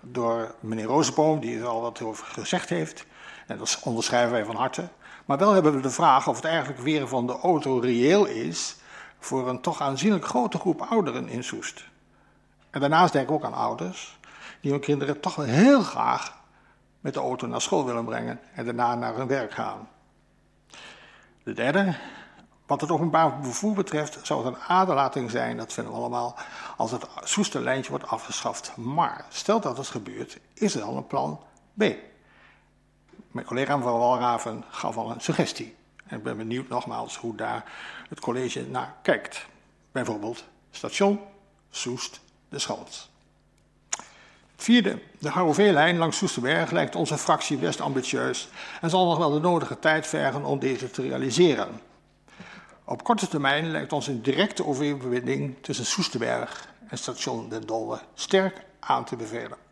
[0.00, 3.06] door meneer Rozenboom, die er al wat over gezegd heeft.
[3.46, 4.88] En dat onderschrijven wij van harte.
[5.24, 8.78] Maar wel hebben we de vraag of het eigenlijk weer van de auto reëel is
[9.20, 11.84] voor een toch aanzienlijk grote groep ouderen in Soest.
[12.70, 14.18] En daarnaast denk ik ook aan ouders
[14.60, 16.38] die hun kinderen toch wel heel graag
[17.00, 19.88] met de auto naar school willen brengen en daarna naar hun werk gaan.
[21.42, 21.94] De derde,
[22.66, 26.36] wat het openbaar vervoer betreft, zou het een aderlating zijn, dat vinden we allemaal,
[26.76, 28.76] als het Soesterlijntje wordt afgeschaft.
[28.76, 31.40] Maar stel dat het gebeurt, is er dan een plan
[31.74, 31.84] B?
[33.30, 35.76] Mijn collega van Walraven gaf al een suggestie.
[36.10, 37.64] En ik ben benieuwd nogmaals hoe daar
[38.08, 39.46] het college naar kijkt.
[39.92, 41.20] Bijvoorbeeld station
[41.70, 43.10] Soest de Schans.
[44.56, 48.48] Vierde, de HOV-lijn langs Soesterberg lijkt onze fractie best ambitieus
[48.80, 51.80] en zal nog wel de nodige tijd vergen om deze te realiseren.
[52.84, 58.64] Op korte termijn lijkt ons een directe overwinning tussen Soesterberg en station Den Dolder sterk
[58.80, 59.69] aan te bevelen.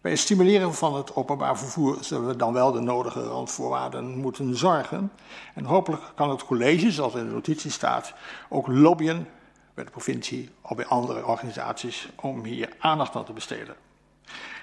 [0.00, 4.56] Bij het stimuleren van het openbaar vervoer zullen we dan wel de nodige randvoorwaarden moeten
[4.56, 5.12] zorgen.
[5.54, 8.14] En hopelijk kan het college, zoals in de notitie staat,
[8.48, 9.28] ook lobbyen
[9.74, 13.74] bij de provincie of bij andere organisaties om hier aandacht aan te besteden.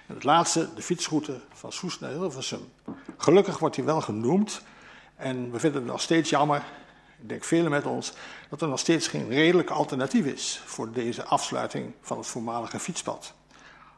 [0.07, 2.71] En het laatste, de fietsroute van Soest naar Hilversum.
[3.17, 4.61] Gelukkig wordt die wel genoemd
[5.15, 6.63] en we vinden het nog steeds jammer,
[7.21, 8.13] ik denk velen met ons,
[8.49, 13.33] dat er nog steeds geen redelijk alternatief is voor deze afsluiting van het voormalige fietspad.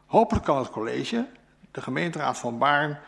[0.08, 1.26] Hopelijk kan het college,
[1.70, 2.98] de gemeenteraad van Baarn,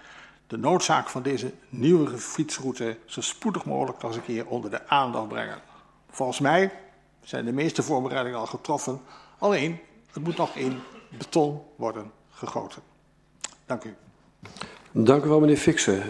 [0.47, 5.29] de noodzaak van deze nieuwe fietsroute zo spoedig mogelijk eens een keer onder de aandacht
[5.29, 5.59] brengen.
[6.11, 6.73] Volgens mij
[7.23, 9.01] zijn de meeste voorbereidingen al getroffen,
[9.39, 9.79] alleen
[10.13, 10.79] het moet nog in
[11.19, 12.83] beton worden gegoten.
[13.67, 13.95] Dank u.
[14.93, 16.03] Dank u wel, meneer Fixen.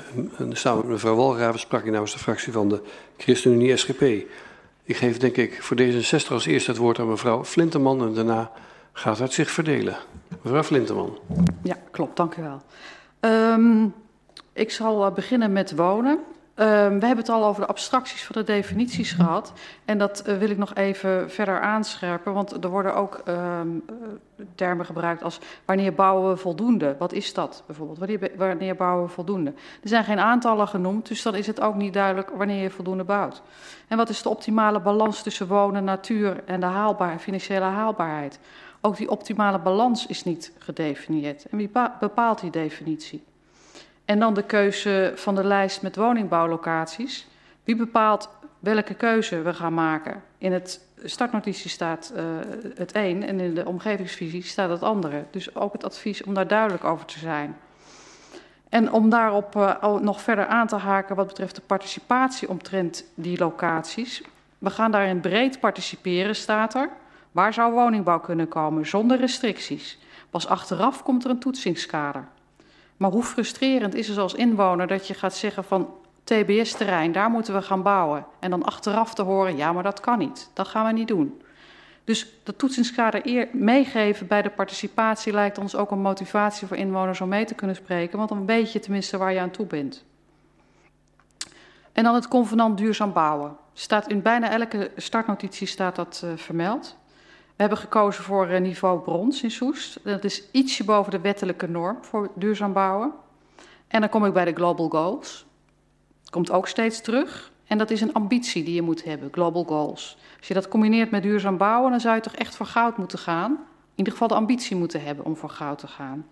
[0.53, 2.83] Samen met mevrouw Walraven sprak ik namens de fractie van de
[3.17, 4.03] ChristenUnie SGP.
[4.83, 8.53] Ik geef denk ik voor D66 als eerste het woord aan mevrouw Flinteman en daarna
[8.93, 9.97] gaat het zich verdelen.
[10.43, 11.19] Mevrouw Flinteman.
[11.62, 12.17] Ja, klopt.
[12.17, 12.61] Dank u wel.
[13.21, 13.95] Um,
[14.53, 16.19] ik zal uh, beginnen met wonen.
[16.57, 19.53] Um, we hebben het al over de abstracties van de definities gehad.
[19.85, 22.33] En dat uh, wil ik nog even verder aanscherpen.
[22.33, 23.85] Want er worden ook um,
[24.55, 26.97] termen gebruikt als wanneer bouwen we voldoende?
[26.99, 27.99] Wat is dat bijvoorbeeld?
[27.99, 29.51] Wanneer, wanneer bouwen we voldoende?
[29.83, 33.05] Er zijn geen aantallen genoemd, dus dan is het ook niet duidelijk wanneer je voldoende
[33.05, 33.43] bouwt.
[33.89, 38.39] En wat is de optimale balans tussen wonen, natuur en de haalbaar, financiële haalbaarheid?
[38.81, 41.44] Ook die optimale balans is niet gedefinieerd.
[41.44, 41.70] En wie
[42.01, 43.23] bepaalt die definitie?
[44.05, 47.27] En dan de keuze van de lijst met woningbouwlocaties.
[47.65, 48.28] Wie bepaalt
[48.59, 50.23] welke keuze we gaan maken?
[50.39, 52.23] In het startnotitie staat uh,
[52.74, 55.24] het een en in de omgevingsvisie staat het andere.
[55.31, 57.57] Dus ook het advies om daar duidelijk over te zijn.
[58.69, 63.39] En om daarop uh, nog verder aan te haken wat betreft de participatie omtrent die
[63.39, 64.23] locaties.
[64.59, 66.90] We gaan daarin breed participeren, staat er.
[67.32, 69.98] Waar zou woningbouw kunnen komen zonder restricties?
[70.31, 72.28] Pas achteraf komt er een toetsingskader.
[72.97, 75.89] Maar hoe frustrerend is het als inwoner dat je gaat zeggen van
[76.24, 78.27] TBS-terrein, daar moeten we gaan bouwen.
[78.39, 80.51] En dan achteraf te horen, ja, maar dat kan niet.
[80.52, 81.43] Dat gaan we niet doen.
[82.05, 87.28] Dus dat toetsingskader meegeven bij de participatie lijkt ons ook een motivatie voor inwoners om
[87.28, 90.05] mee te kunnen spreken, want dan weet je tenminste waar je aan toe bent.
[91.93, 93.57] En dan het convenant duurzaam bouwen.
[93.73, 96.97] Staat in bijna elke startnotitie staat dat uh, vermeld.
[97.61, 100.01] We hebben gekozen voor uh, niveau brons in Soest.
[100.05, 103.12] Dat is ietsje boven de wettelijke norm voor duurzaam bouwen.
[103.89, 105.47] En dan kom ik bij de Global Goals.
[106.31, 107.53] Komt ook steeds terug.
[107.66, 110.19] En dat is een ambitie die je moet hebben, Global Goals.
[110.39, 113.19] Als je dat combineert met duurzaam bouwen, dan zou je toch echt voor goud moeten
[113.19, 113.51] gaan.
[113.51, 113.59] In
[113.95, 116.27] ieder geval de ambitie moeten hebben om voor goud te gaan.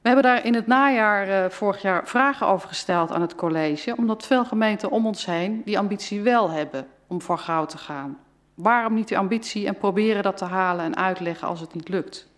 [0.00, 3.96] We hebben daar in het najaar uh, vorig jaar vragen over gesteld aan het college,
[3.96, 8.18] omdat veel gemeenten om ons heen die ambitie wel hebben om voor goud te gaan.
[8.54, 12.30] Waarom niet die ambitie en proberen dat te halen en uitleggen als het niet lukt?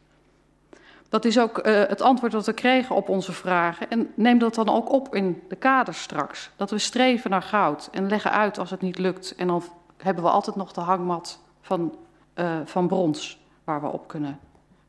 [1.09, 3.91] Dat is ook uh, het antwoord dat we kregen op onze vragen.
[3.91, 6.51] En neem dat dan ook op in de kaders straks.
[6.57, 9.35] Dat we streven naar goud en leggen uit als het niet lukt.
[9.35, 9.63] En dan
[9.97, 11.97] hebben we altijd nog de hangmat van,
[12.35, 14.39] uh, van brons waar we op kunnen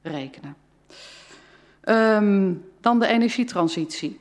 [0.01, 0.55] rekenen.
[1.83, 4.19] Um, dan de energietransitie.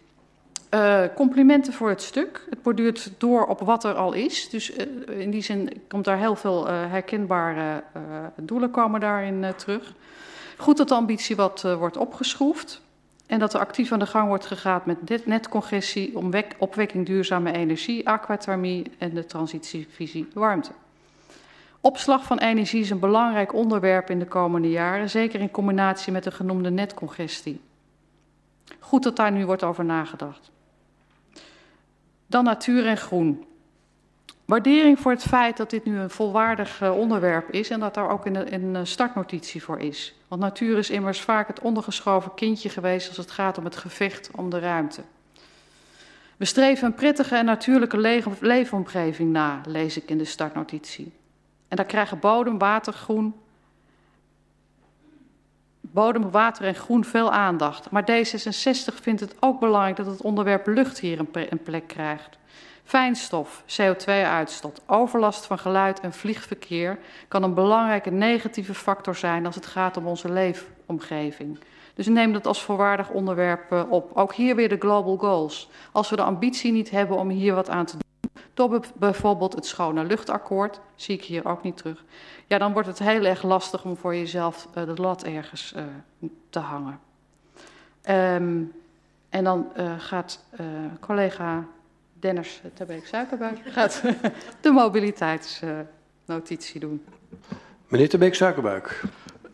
[0.74, 2.46] Uh, complimenten voor het stuk.
[2.50, 4.48] Het borduurt door op wat er al is.
[4.48, 7.82] Dus uh, in die zin komt daar heel veel uh, herkenbare
[8.36, 9.94] doelen komen daarin terug.
[10.56, 12.82] Goed dat de ambitie wat wordt opgeschroefd.
[13.26, 16.18] En dat er actief aan de gang wordt gegaan met netcongestie,
[16.58, 20.70] opwekking duurzame energie, aquathermie en de transitievisie warmte.
[21.80, 26.24] Opslag van energie is een belangrijk onderwerp in de komende jaren, zeker in combinatie met
[26.24, 27.60] de genoemde netcongestie.
[28.78, 30.52] Goed dat daar nu wordt over nagedacht.
[32.34, 33.44] Dan natuur en groen.
[34.44, 38.10] Waardering voor het feit dat dit nu een volwaardig uh, onderwerp is en dat daar
[38.10, 40.14] ook een, een startnotitie voor is.
[40.28, 44.30] Want natuur is immers vaak het ondergeschoven kindje geweest als het gaat om het gevecht
[44.36, 45.02] om de ruimte.
[46.36, 51.12] We streven een prettige en natuurlijke le leefomgeving na, lees ik in de startnotitie.
[51.68, 53.34] En daar krijgen bodem, water, groen,
[55.94, 57.90] bodem, water en groen veel aandacht.
[57.90, 62.38] Maar D66 vindt het ook belangrijk dat het onderwerp lucht hier een plek krijgt.
[62.84, 66.98] Fijnstof, CO2-uitstoot, overlast van geluid en vliegverkeer
[67.28, 71.58] kan een belangrijke negatieve factor zijn als het gaat om onze leefomgeving.
[71.94, 74.10] Dus neem dat als voorwaardig onderwerp op.
[74.14, 75.70] Ook hier weer de global goals.
[75.92, 78.03] Als we de ambitie niet hebben om hier wat aan te doen,
[78.54, 82.04] door bijvoorbeeld het schone luchtakkoord, zie ik hier ook niet terug.
[82.46, 85.82] Ja, dan wordt het heel erg lastig om voor jezelf uh, de lat ergens uh,
[86.50, 87.00] te hangen.
[88.08, 88.72] Um,
[89.28, 90.44] en dan uh, gaat
[91.00, 91.66] collega
[92.12, 94.02] Dennis Terbeek Suikerbuik gaat
[94.60, 97.04] de mobiliteitsnotitie doen.
[97.88, 99.02] Meneer Terbeek Suikerbuik.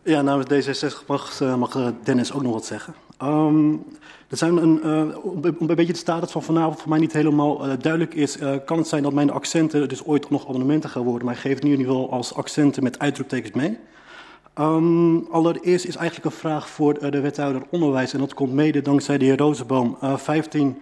[0.03, 2.93] Ja, namens D66 mag, mag Dennis ook nog wat zeggen.
[3.23, 3.83] Um,
[4.31, 7.67] er zijn een, uh, om een beetje de status van vanavond voor mij niet helemaal
[7.67, 11.03] uh, duidelijk is, uh, kan het zijn dat mijn accenten dus ooit nog abonnementen gaan
[11.03, 13.77] worden, maar ik geef het nu in ieder geval als accenten met uitroeptekens mee.
[14.59, 19.17] Um, allereerst is eigenlijk een vraag voor de wethouder onderwijs en dat komt mede dankzij
[19.17, 19.97] de heer Rozenboom.
[20.01, 20.81] 15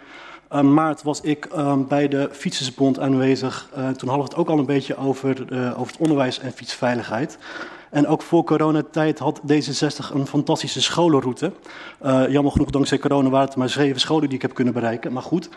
[0.62, 1.48] maart was ik
[1.88, 3.70] bij de Fietsersbond aanwezig.
[3.74, 5.30] toen hadden we het ook al een beetje over,
[5.78, 7.38] over het onderwijs en fietsveiligheid.
[7.90, 11.52] En ook voor coronatijd had D66 een fantastische scholenroute.
[12.06, 15.14] Uh, jammer genoeg, dankzij corona waren het maar zeven scholen die ik heb kunnen bereiken.
[15.14, 15.50] Maar goed.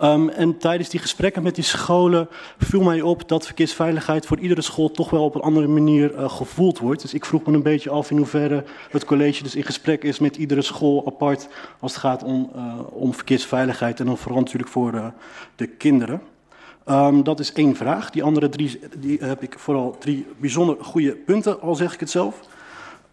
[0.00, 4.62] Um, en tijdens die gesprekken met die scholen viel mij op dat verkeersveiligheid voor iedere
[4.62, 7.02] school toch wel op een andere manier uh, gevoeld wordt.
[7.02, 10.18] Dus ik vroeg me een beetje af in hoeverre het college dus in gesprek is
[10.18, 11.48] met iedere school apart
[11.80, 15.12] als het gaat om, uh, om verkeersveiligheid en dan vooral natuurlijk voor
[15.56, 16.22] de kinderen.
[16.90, 18.10] Um, dat is één vraag.
[18.10, 22.10] Die andere drie die heb ik vooral drie bijzonder goede punten, al zeg ik het
[22.10, 22.40] zelf.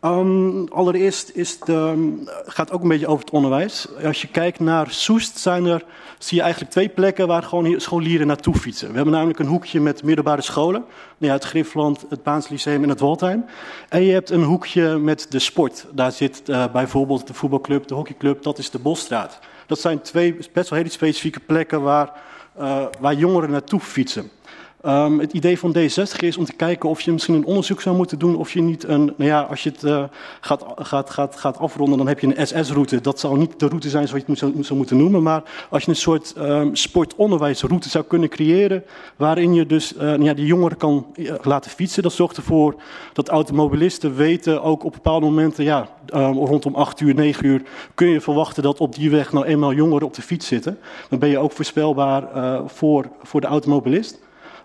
[0.02, 3.88] Um, allereerst is de, gaat het ook een beetje over het onderwijs.
[4.04, 5.86] Als je kijkt naar Soest, zijn er,
[6.18, 8.90] zie je eigenlijk twee plekken waar gewoon scholieren naartoe fietsen.
[8.90, 10.86] We hebben namelijk een hoekje met middelbare scholen.
[11.18, 13.46] Ja, het Griffland, het Baans Lyceum en het Waldheim.
[13.90, 15.86] En je hebt een hoekje met de sport.
[15.92, 19.40] Daar zit uh, bijvoorbeeld de voetbalclub, de hockeyclub, dat is de Bosstraat.
[19.66, 22.12] Dat zijn twee best wel hele specifieke plekken waar
[22.60, 24.32] uh, waar jongeren naartoe fietsen.
[24.86, 27.96] Um, het idee van D60 is om te kijken of je misschien een onderzoek zou
[27.96, 28.36] moeten doen.
[28.36, 30.04] Of je niet een, nou ja, als je het uh,
[30.42, 33.02] gaat, gaat, gaat, gaat afronden, dan heb je een SS-route.
[33.02, 35.24] Dat zou niet de route zijn zoals je het zou, zou moeten noemen.
[35.24, 38.84] Maar als je een soort um, sportonderwijsroute zou kunnen creëren.
[39.16, 42.04] Waarin je dus uh, nou ja, die jongeren kan uh, laten fietsen.
[42.04, 42.76] Dat zorgt ervoor
[43.14, 47.62] dat automobilisten weten, ook op bepaalde momenten, ja, um, rondom 8 uur, 9 uur,
[47.94, 50.80] kun je verwachten dat op die weg nou eenmaal jongeren op de fiets zitten.
[51.10, 52.28] Dan ben je ook voorspelbaar
[52.66, 54.22] voor, voor de automobilist.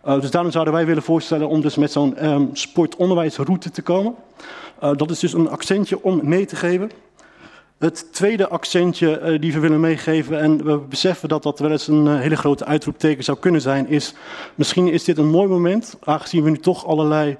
[0.08, 4.14] Uh, dus daarom zouden wij willen voorstellen om dus met zo'n um, sportonderwijsroute te komen.
[4.82, 6.90] Uh, dat is dus een accentje om mee te geven.
[7.78, 11.88] Het tweede accentje uh, die we willen meegeven, en we beseffen dat dat wel eens
[11.88, 14.14] een hele grote uitroepteken zou kunnen zijn, is
[14.54, 17.36] misschien is dit een mooi moment, aangezien we nu toch allerlei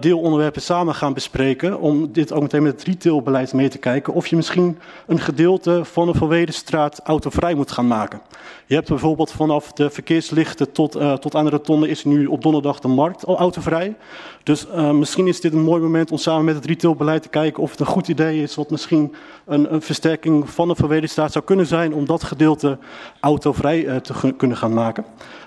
[0.00, 1.80] deelonderwerpen samen gaan bespreken.
[1.80, 4.12] Om dit ook meteen met het retailbeleid mee te kijken.
[4.12, 8.20] Of je misschien een gedeelte van de Verwedenstraat autovrij moet gaan maken.
[8.66, 12.42] Je hebt bijvoorbeeld vanaf de verkeerslichten tot, uh, tot aan de rotonde is nu op
[12.42, 13.96] donderdag de markt al autovrij.
[14.42, 17.62] Dus uh, misschien is dit een mooi moment om samen met het retailbeleid te kijken
[17.62, 18.54] of het een goed idee is.
[18.54, 19.14] Wat misschien
[19.44, 22.78] een, een versterking van de Verwedenstraat zou kunnen zijn om dat gedeelte
[23.20, 25.04] autovrij te kunnen gaan maken.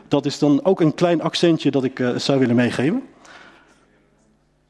[0.07, 3.03] Dat is dan ook een klein accentje dat ik zou willen meegeven.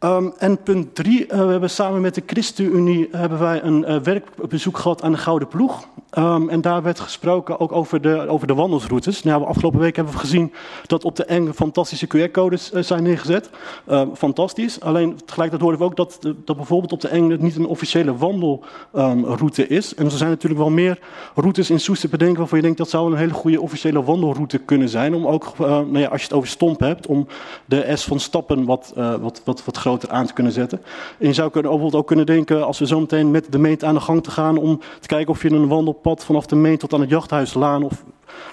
[0.04, 3.98] Um, en punt drie, uh, we hebben samen met de ChristenUnie hebben wij een uh,
[3.98, 5.88] werkbezoek gehad aan de Gouden Ploeg.
[6.18, 9.24] Um, en daar werd gesproken ook over de, over de wandelsroutes.
[9.24, 10.54] Nou, afgelopen week hebben we gezien
[10.86, 13.50] dat op de enge fantastische QR-codes zijn neergezet.
[13.88, 14.82] Uh, fantastisch.
[14.82, 19.68] Alleen tegelijkertijd hoorden we ook dat, dat bijvoorbeeld op de enge niet een officiële wandelroute
[19.68, 19.96] is.
[19.96, 21.00] En er zijn natuurlijk wel meer
[21.36, 24.58] routes in Soest te bedenken waarvan je denkt dat zou een hele goede officiële wandelroute
[24.58, 25.14] kunnen zijn.
[25.14, 27.28] Om ook, nou ja, als je het over stomp hebt, om
[27.66, 30.82] de S van stappen wat, wat, wat, wat groter aan te kunnen zetten.
[31.18, 33.84] En je zou kunnen, bijvoorbeeld ook kunnen denken, als we zo meteen met de meent
[33.84, 36.56] aan de gang te gaan, om te kijken of je een wandel pad vanaf de
[36.56, 37.84] Meen tot aan het Jachthuislaan.
[37.84, 38.04] Of,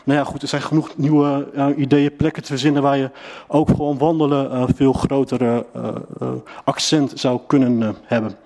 [0.04, 3.10] nou ja, goed, er zijn genoeg nieuwe uh, ideeën, plekken te verzinnen waar je
[3.48, 6.28] ook gewoon wandelen uh, veel grotere uh,
[6.64, 8.36] accent zou kunnen hebben.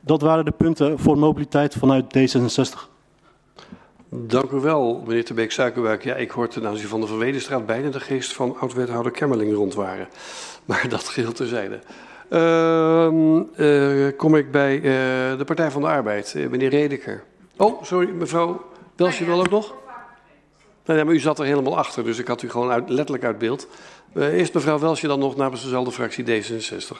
[0.00, 2.90] Dat waren de punten voor mobiliteit vanuit D66.
[4.12, 6.04] Dank u wel, meneer Tebeek Suikerwerk.
[6.04, 10.08] Ja, ik hoor ten aanzien van de Verwedenstraat bijna de geest van oud-wethouder Kemmerling rondwaren.
[10.64, 11.80] Maar dat geheel terzijde.
[12.30, 14.82] Uh, kom ik bij uh,
[15.38, 17.22] de Partij van de Arbeid, uh, meneer Redeker.
[17.56, 18.64] Oh, sorry, mevrouw
[18.96, 19.74] Welsje wel ook nog?
[20.84, 23.38] Nee, maar u zat er helemaal achter, dus ik had u gewoon uit, letterlijk uit
[23.38, 23.68] beeld.
[24.14, 26.96] eerst mevrouw Welsje, dan nog namens dezelfde fractie D66.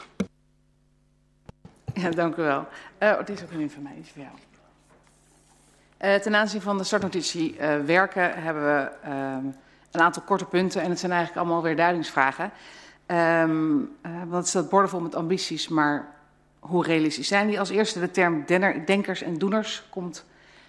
[1.94, 2.66] Ja, dank u wel.
[3.00, 6.20] oh, dit is ook een van mij, iets voor jou.
[6.20, 9.44] ten aanzien van de startnotitie werken hebben we ehm,
[9.90, 12.52] een aantal korte punten en het zijn eigenlijk allemaal weer duidingsvragen.
[13.10, 16.14] Um, uh, want het staat bordenvol met ambities, maar
[16.58, 17.58] hoe realistisch zijn die?
[17.58, 20.24] Als eerste de term denner, denkers en doeners komt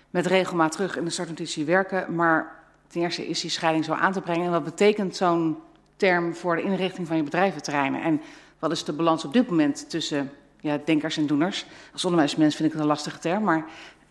[0.10, 2.16] met regelmaat terug in de startnotitie werken.
[2.16, 2.56] Maar
[2.88, 4.46] ten eerste is die scheiding zo aan te brengen.
[4.46, 5.58] En wat betekent zo'n
[5.96, 8.02] term voor de inrichting van je bedrijventerreinen?
[8.02, 8.22] En
[8.60, 11.66] wat is de balans op dit moment tussen ja, denkers en doeners?
[11.94, 13.44] Als onderwijsmens vind ik het een lastige term.
[13.44, 13.66] Maar,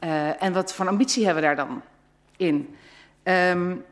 [0.05, 1.83] uh, en wat voor ambitie hebben we daar dan
[2.37, 2.75] in?
[3.23, 3.85] Um,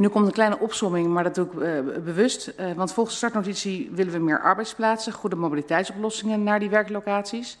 [0.00, 2.52] nu komt een kleine opsomming, maar dat doe ik uh, bewust.
[2.60, 7.58] Uh, want volgens de startnotitie willen we meer arbeidsplaatsen, goede mobiliteitsoplossingen naar die werklocaties.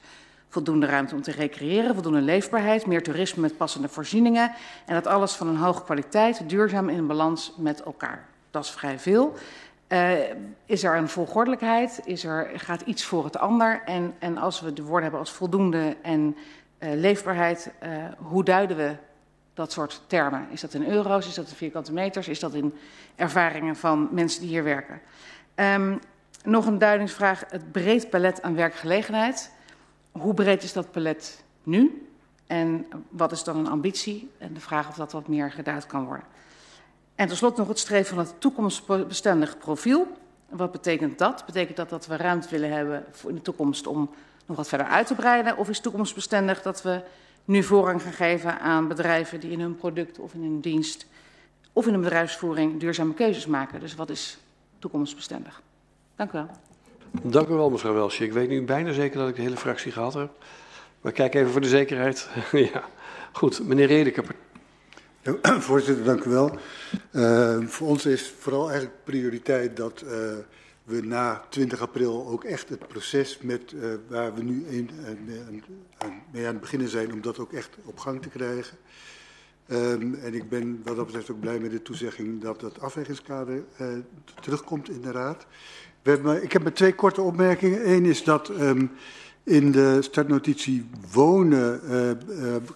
[0.48, 4.52] Voldoende ruimte om te recreëren, voldoende leefbaarheid, meer toerisme met passende voorzieningen.
[4.86, 8.26] En dat alles van een hoge kwaliteit, duurzaam in balans met elkaar.
[8.50, 9.34] Dat is vrij veel.
[9.88, 10.10] Uh,
[10.66, 12.00] is er een volgordelijkheid?
[12.04, 13.82] Is er, gaat iets voor het ander?
[13.84, 16.36] En, en als we de woorden hebben als voldoende en
[16.78, 17.70] leefbaarheid,
[18.18, 18.96] hoe duiden we
[19.60, 20.46] dat soort termen.
[20.50, 22.74] Is dat in euro's, is dat in vierkante meters, is dat in
[23.16, 25.00] ervaringen van mensen die hier werken.
[25.54, 26.00] Um,
[26.44, 29.50] nog een duidingsvraag, het breed palet aan werkgelegenheid.
[30.12, 32.06] Hoe breed is dat palet nu?
[32.46, 34.30] En wat is dan een ambitie?
[34.38, 36.26] En de vraag of dat wat meer geduid kan worden.
[37.14, 40.06] En tenslotte nog het streven van het toekomstbestendig profiel.
[40.48, 41.46] Wat betekent dat?
[41.46, 44.10] Betekent dat dat we ruimte willen hebben in de toekomst om
[44.46, 45.56] nog wat verder uit te breiden?
[45.56, 47.02] Of is toekomstbestendig dat we
[47.50, 51.06] nu voorrang gaan geven aan bedrijven die in hun product of in hun dienst
[51.72, 53.80] of in hun bedrijfsvoering duurzame keuzes maken.
[53.80, 54.38] Dus wat is
[54.78, 55.62] toekomstbestendig?
[56.16, 56.50] Dank u wel.
[57.22, 58.24] Dank u wel, mevrouw Welsje.
[58.24, 60.30] Ik weet nu bijna zeker dat ik de hele fractie gehad heb.
[61.00, 62.28] Maar kijk even voor de zekerheid.
[62.72, 62.84] ja,
[63.32, 63.66] goed.
[63.66, 64.24] Meneer Redeker.
[65.22, 66.58] Ja, voorzitter, dank u wel.
[67.12, 70.10] Uh, voor ons is vooral eigenlijk prioriteit dat uh,
[70.90, 76.08] we na 20 april ook echt het proces met uh, waar we nu in, uh,
[76.32, 78.76] mee aan het beginnen zijn, om dat ook echt op gang te krijgen.
[79.72, 83.64] Um, en ik ben wat dat betreft ook blij met de toezegging dat dat afwegingskader
[83.80, 83.88] uh,
[84.40, 85.46] terugkomt in de Raad.
[86.42, 87.90] Ik heb maar twee korte opmerkingen.
[87.90, 88.90] Eén is dat um,
[89.42, 91.80] in de startnotitie wonen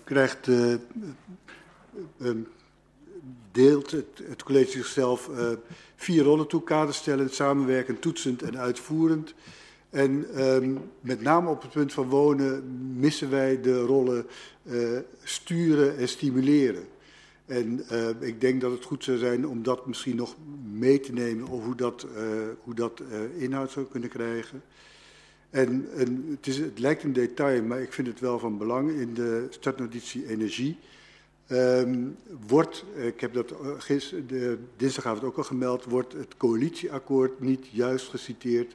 [0.05, 0.81] krijgt de
[3.55, 5.49] deelt het, het college zichzelf uh,
[6.05, 9.35] vier rollen toe: kaderstellend, samenwerkend, toetsend en uitvoerend.
[9.91, 12.63] En um, met name op het punt van wonen
[12.99, 14.27] missen wij de rollen
[14.63, 16.85] uh, sturen en stimuleren.
[17.47, 20.37] En uh, ik denk dat het goed zou zijn om dat misschien nog
[20.73, 22.23] mee te nemen, of hoe dat, uh,
[22.63, 23.03] hoe dat
[23.37, 24.63] inhoud zou kunnen krijgen.
[25.51, 28.91] En, en het, is, het lijkt een detail, maar ik vind het wel van belang
[28.91, 30.77] in de startnotitie energie.
[31.49, 32.17] Um,
[32.47, 38.09] wordt, ik heb dat gisteren, de, dinsdagavond ook al gemeld, wordt het coalitieakkoord niet juist
[38.09, 38.75] geciteerd.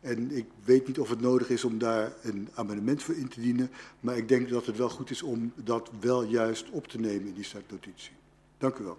[0.00, 3.40] En ik weet niet of het nodig is om daar een amendement voor in te
[3.40, 3.70] dienen.
[4.00, 7.26] Maar ik denk dat het wel goed is om dat wel juist op te nemen
[7.26, 8.12] in die startnotitie.
[8.58, 8.98] Dank u wel.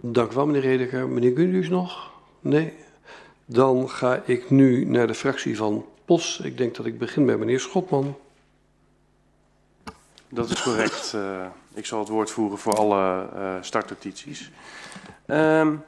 [0.00, 1.08] Dank u wel, meneer Redeker.
[1.08, 2.12] Meneer Gundius nog?
[2.40, 2.72] Nee?
[3.44, 6.40] Dan ga ik nu naar de fractie van POS.
[6.44, 8.16] Ik denk dat ik begin met meneer Schotman.
[10.34, 11.12] Dat is correct.
[11.16, 14.50] Uh, ik zal het woord voeren voor alle uh, startnotities.
[15.26, 15.84] Um,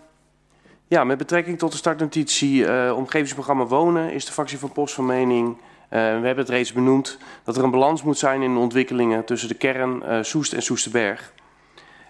[0.88, 5.06] ja, met betrekking tot de startnotitie uh, omgevingsprogramma Wonen is de fractie van POS van
[5.06, 5.56] mening...
[5.88, 9.48] we hebben het reeds benoemd dat er een balans moet zijn in de ontwikkelingen tussen
[9.48, 11.32] de kern Soest en Soesterberg.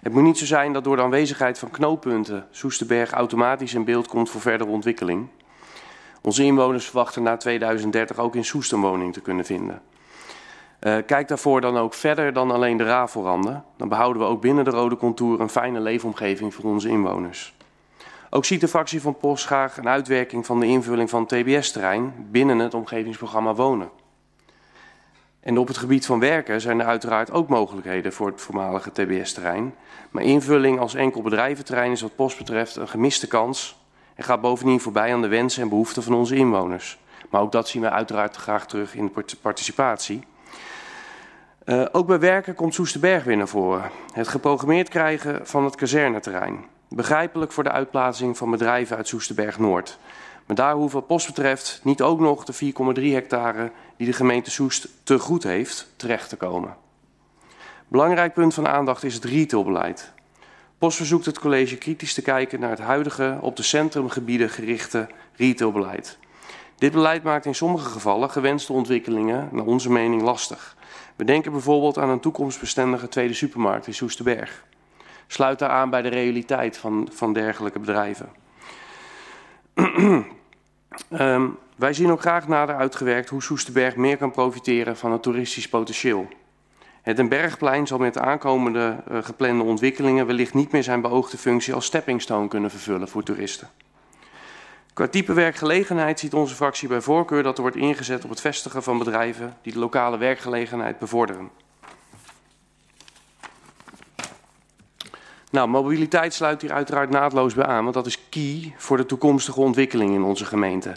[0.03, 4.07] Het moet niet zo zijn dat door de aanwezigheid van knooppunten Soesterberg automatisch in beeld
[4.07, 5.29] komt voor verdere ontwikkeling.
[6.23, 9.83] Onze inwoners verwachten na 2030 ook in Soest een woning te kunnen vinden.
[10.85, 13.65] Uh, kijk daarvoor dan ook verder dan alleen de rafelranden.
[13.77, 17.55] Dan behouden we ook binnen de rode contour een fijne leefomgeving voor onze inwoners.
[18.31, 22.59] Ook ziet de fractie van POS graag een uitwerking van de invulling van TBS-terrein binnen
[22.59, 23.91] het omgevingsprogramma Wonen.
[25.41, 29.75] En op het gebied van werken zijn er uiteraard ook mogelijkheden voor het voormalige TBS-terrein.
[30.11, 33.79] Maar invulling als enkel bedrijventerrein is wat POS betreft een gemiste kans
[34.15, 36.99] en gaat bovendien voorbij aan de wensen en behoeften van onze inwoners.
[37.31, 40.25] Maar ook dat zien we uiteraard graag terug in de participatie.
[41.65, 43.91] Uh, ook bij werken komt Soesterberg weer naar voren.
[44.13, 46.65] Het geprogrammeerd krijgen van het kazerneterrein.
[46.89, 49.99] Begrijpelijk voor de uitplaatsing van bedrijven uit Soesterberg Noord.
[50.47, 54.51] Maar daar hoeft wat post betreft niet ook nog de 4,3 hectare die de gemeente
[54.51, 56.77] Soest te goed heeft terecht te komen.
[57.89, 60.13] Belangrijk punt van aandacht is het retailbeleid.
[60.79, 66.19] Post verzoekt het college kritisch te kijken naar het huidige op de centrumgebieden gerichte retailbeleid.
[66.79, 70.77] Dit beleid maakt in sommige gevallen gewenste ontwikkelingen naar onze mening lastig.
[71.17, 74.65] We denken bijvoorbeeld aan een toekomstbestendige tweede supermarkt in Soesterberg.
[75.27, 78.29] Sluit daar aan bij de realiteit van, van dergelijke bedrijven.
[81.11, 85.69] um, wij zien ook graag nader uitgewerkt hoe Soesterberg meer kan profiteren van het toeristisch
[85.69, 86.29] potentieel.
[87.03, 91.75] Het Bergplein zal met de aankomende uh, geplande ontwikkelingen wellicht niet meer zijn beoogde functie
[91.75, 93.69] als stepping stone kunnen vervullen voor toeristen.
[94.95, 98.83] Qua type werkgelegenheid ziet onze fractie bij voorkeur dat er wordt ingezet op het vestigen
[98.83, 101.51] van bedrijven die de lokale werkgelegenheid bevorderen.
[105.51, 109.61] Nou, mobiliteit sluit hier uiteraard naadloos bij aan, want dat is key voor de toekomstige
[109.61, 110.95] ontwikkeling in onze gemeente.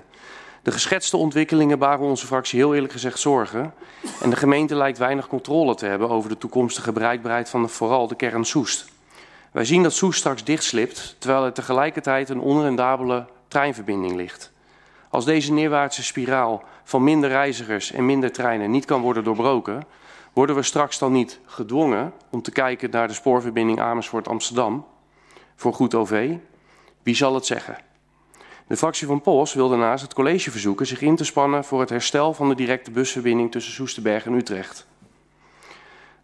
[0.64, 3.74] De geschetste ontwikkelingen baren onze fractie heel eerlijk gezegd zorgen.
[4.22, 8.15] En de gemeente lijkt weinig controle te hebben over de toekomstige bereikbaarheid van vooral de
[8.15, 8.86] kern Soest.
[9.52, 14.52] Wij zien dat Soest straks dichtslipt, terwijl er tegelijkertijd een onrendabele treinverbinding ligt.
[15.10, 19.84] Als deze neerwaartse spiraal van minder reizigers en minder treinen niet kan worden doorbroken,
[20.34, 24.86] worden we straks dan niet gedwongen om te kijken naar de spoorverbinding Amersfoort-Amsterdam
[25.56, 26.36] voor goed OV?
[27.03, 27.78] Wie zal het zeggen?
[28.68, 31.90] De fractie van POS wil daarnaast het college verzoeken zich in te spannen voor het
[31.90, 34.88] herstel van de directe busverbinding tussen Soesterberg en Utrecht.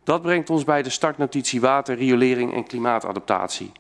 [0.04, 3.72] Dat brengt ons bij de startnotitie water, riolering en klimaatadaptatie.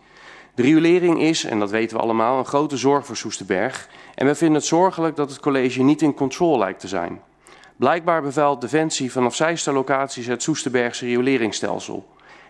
[0.56, 3.90] De riolering is, en dat weten we allemaal, een grote zorg voor Soesterberg.
[4.16, 7.22] En we vinden het zorgelijk dat het college niet in controle lijkt te zijn.
[7.76, 12.06] Blijkbaar bevuilt Defensie vanaf zijste locaties het Soesterbergse rioleringsstelsel.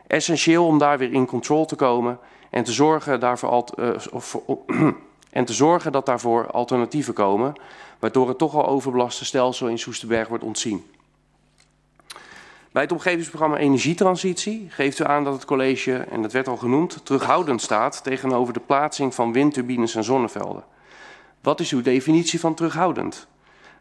[0.08, 2.20] Essentieel om daar weer in controle te komen
[2.50, 4.88] en te zorgen, daarvoor, uh, of, uh,
[5.30, 7.54] en te zorgen dat daarvoor alternatieven komen,
[8.00, 10.86] waardoor het toch al overbelaste stelsel in Soesterberg wordt ontzien.
[12.74, 17.06] Bij het omgevingsprogramma Energietransitie geeft u aan dat het college, en dat werd al genoemd,
[17.06, 20.64] terughoudend staat tegenover de plaatsing van windturbines en zonnevelden.
[21.42, 23.28] Wat is uw definitie van terughoudend?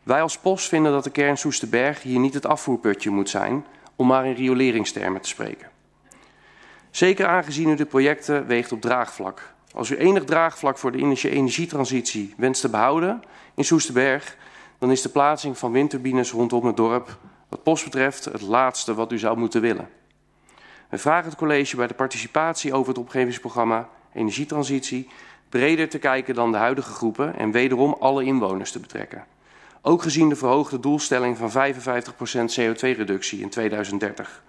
[0.02, 3.64] Wij als POS vinden dat de kern Soesterberg hier niet het afvoerputje moet zijn,
[3.97, 5.69] om maar in rioleringstermen te spreken.
[6.90, 9.55] Zeker aangezien u de projecten weegt op draagvlak.
[9.74, 13.23] Als u enig draagvlak voor de energietransitie wenst te behouden
[13.55, 14.36] in Soesterberg,
[14.78, 17.19] dan is de plaatsing van windturbines rondom het dorp
[17.53, 19.89] wat POS betreft het laatste wat u zou moeten willen.
[20.89, 25.09] We vragen het college bij de participatie over het omgevingsprogramma Energietransitie
[25.49, 29.24] breder te kijken dan de huidige groepen en wederom alle inwoners te betrekken.
[29.83, 31.55] Ook gezien de verhoogde doelstelling van 55%
[32.61, 34.43] CO2-reductie in 2030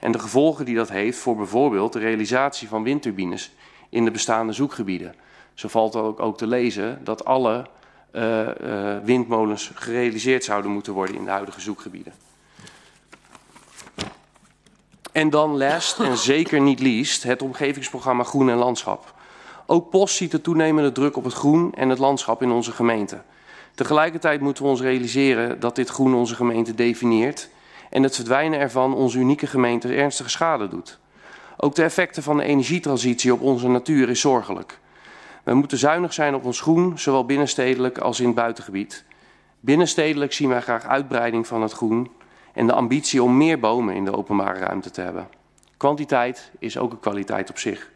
[0.00, 3.52] en de gevolgen die dat heeft voor bijvoorbeeld de realisatie van windturbines
[3.88, 5.14] in de bestaande zoekgebieden.
[5.54, 7.66] Zo valt ook, ook te lezen dat alle
[8.12, 12.12] uh, uh, windmolens gerealiseerd zouden moeten worden in de huidige zoekgebieden.
[15.12, 19.14] En dan last en zeker niet least het omgevingsprogramma Groen en Landschap.
[19.66, 23.22] Ook POS ziet de toenemende druk op het groen en het landschap in onze gemeente.
[23.74, 27.48] Tegelijkertijd moeten we ons realiseren dat dit groen onze gemeente definieert
[27.90, 30.98] en het verdwijnen ervan onze unieke gemeente ernstige schade doet.
[31.56, 34.78] Ook de effecten van de energietransitie op onze natuur is zorgelijk.
[35.42, 39.04] We moeten zuinig zijn op ons groen, zowel binnenstedelijk als in het buitengebied.
[39.60, 42.10] Binnenstedelijk zien wij graag uitbreiding van het groen
[42.52, 45.28] en de ambitie om meer bomen in de openbare ruimte te hebben.
[45.76, 47.90] Kwantiteit is ook een kwaliteit op zich.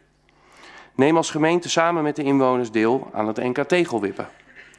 [0.95, 4.27] Neem als gemeente samen met de inwoners deel aan het NK Tegelwippen.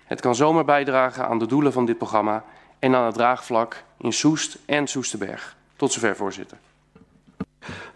[0.04, 2.44] Het kan zomaar bijdragen aan de doelen van dit programma
[2.78, 5.56] en aan het draagvlak in Soest en Soesterberg.
[5.76, 6.58] Tot zover, voorzitter.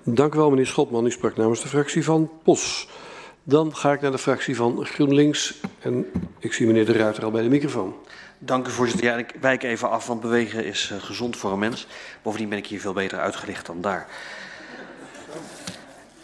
[0.02, 1.06] Dank u wel, meneer Schotman.
[1.06, 2.88] U sprak namens de fractie van POS.
[3.42, 5.60] Dan ga ik naar de fractie van GroenLinks.
[5.78, 6.06] En
[6.38, 7.94] ik zie meneer De Ruiter al bij de microfoon.
[8.42, 9.06] Dank u, voorzitter.
[9.06, 11.86] Ja, ik wijk even af, want bewegen is uh, gezond voor een mens.
[12.22, 14.06] Bovendien ben ik hier veel beter uitgelicht dan daar.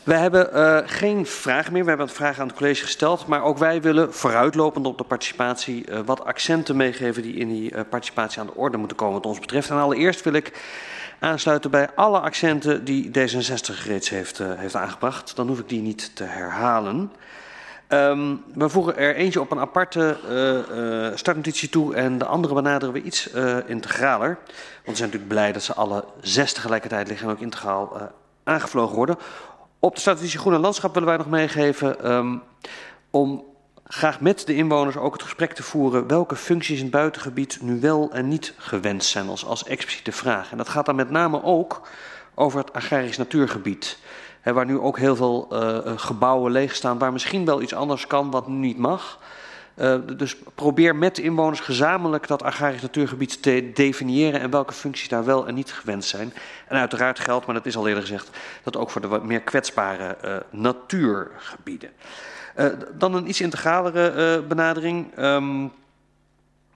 [0.02, 1.82] Wij hebben uh, geen vragen meer.
[1.82, 3.26] We hebben een vraag aan het college gesteld.
[3.26, 7.84] Maar ook wij willen vooruitlopend op de participatie uh, wat accenten meegeven die in die
[7.84, 9.70] participatie aan de orde moeten komen wat ons betreft.
[9.70, 10.52] En allereerst wil ik
[11.18, 15.36] aansluiten bij alle accenten die D66 reeds heeft, heeft aangebracht.
[15.36, 17.10] Dan hoef ik die niet te herhalen.
[17.88, 22.94] Um, we voegen er eentje op een aparte uh, startnotitie toe en de andere benaderen
[22.94, 24.28] we iets uh, integraler.
[24.28, 28.12] Want we zijn natuurlijk blij dat ze alle zes tegelijkertijd liggen en ook integraal
[28.44, 29.16] aangevlogen worden.
[29.78, 32.42] Op de startnotitie Groene Landschap willen wij nog meegeven um,
[33.10, 33.44] om
[33.84, 37.80] graag met de inwoners ook het gesprek te voeren welke functies in het buitengebied nu
[37.80, 40.50] wel en niet gewenst zijn als, als expliciete vraag.
[40.50, 41.88] En dat gaat dan met name ook
[42.34, 43.98] over het agrarisch natuurgebied.
[44.54, 48.30] Waar nu ook heel veel uh, gebouwen leeg staan, waar misschien wel iets anders kan
[48.30, 49.18] wat nu niet mag.
[49.76, 55.08] Uh, dus probeer met de inwoners gezamenlijk dat agrarisch natuurgebied te definiëren en welke functies
[55.08, 56.32] daar wel en niet gewenst zijn.
[56.68, 58.30] En uiteraard geldt, maar dat is al eerder gezegd,
[58.62, 60.16] dat ook voor de meer kwetsbare
[60.50, 61.90] natuurgebieden.
[62.92, 65.18] Dan een iets integralere benadering.
[65.18, 65.72] Um,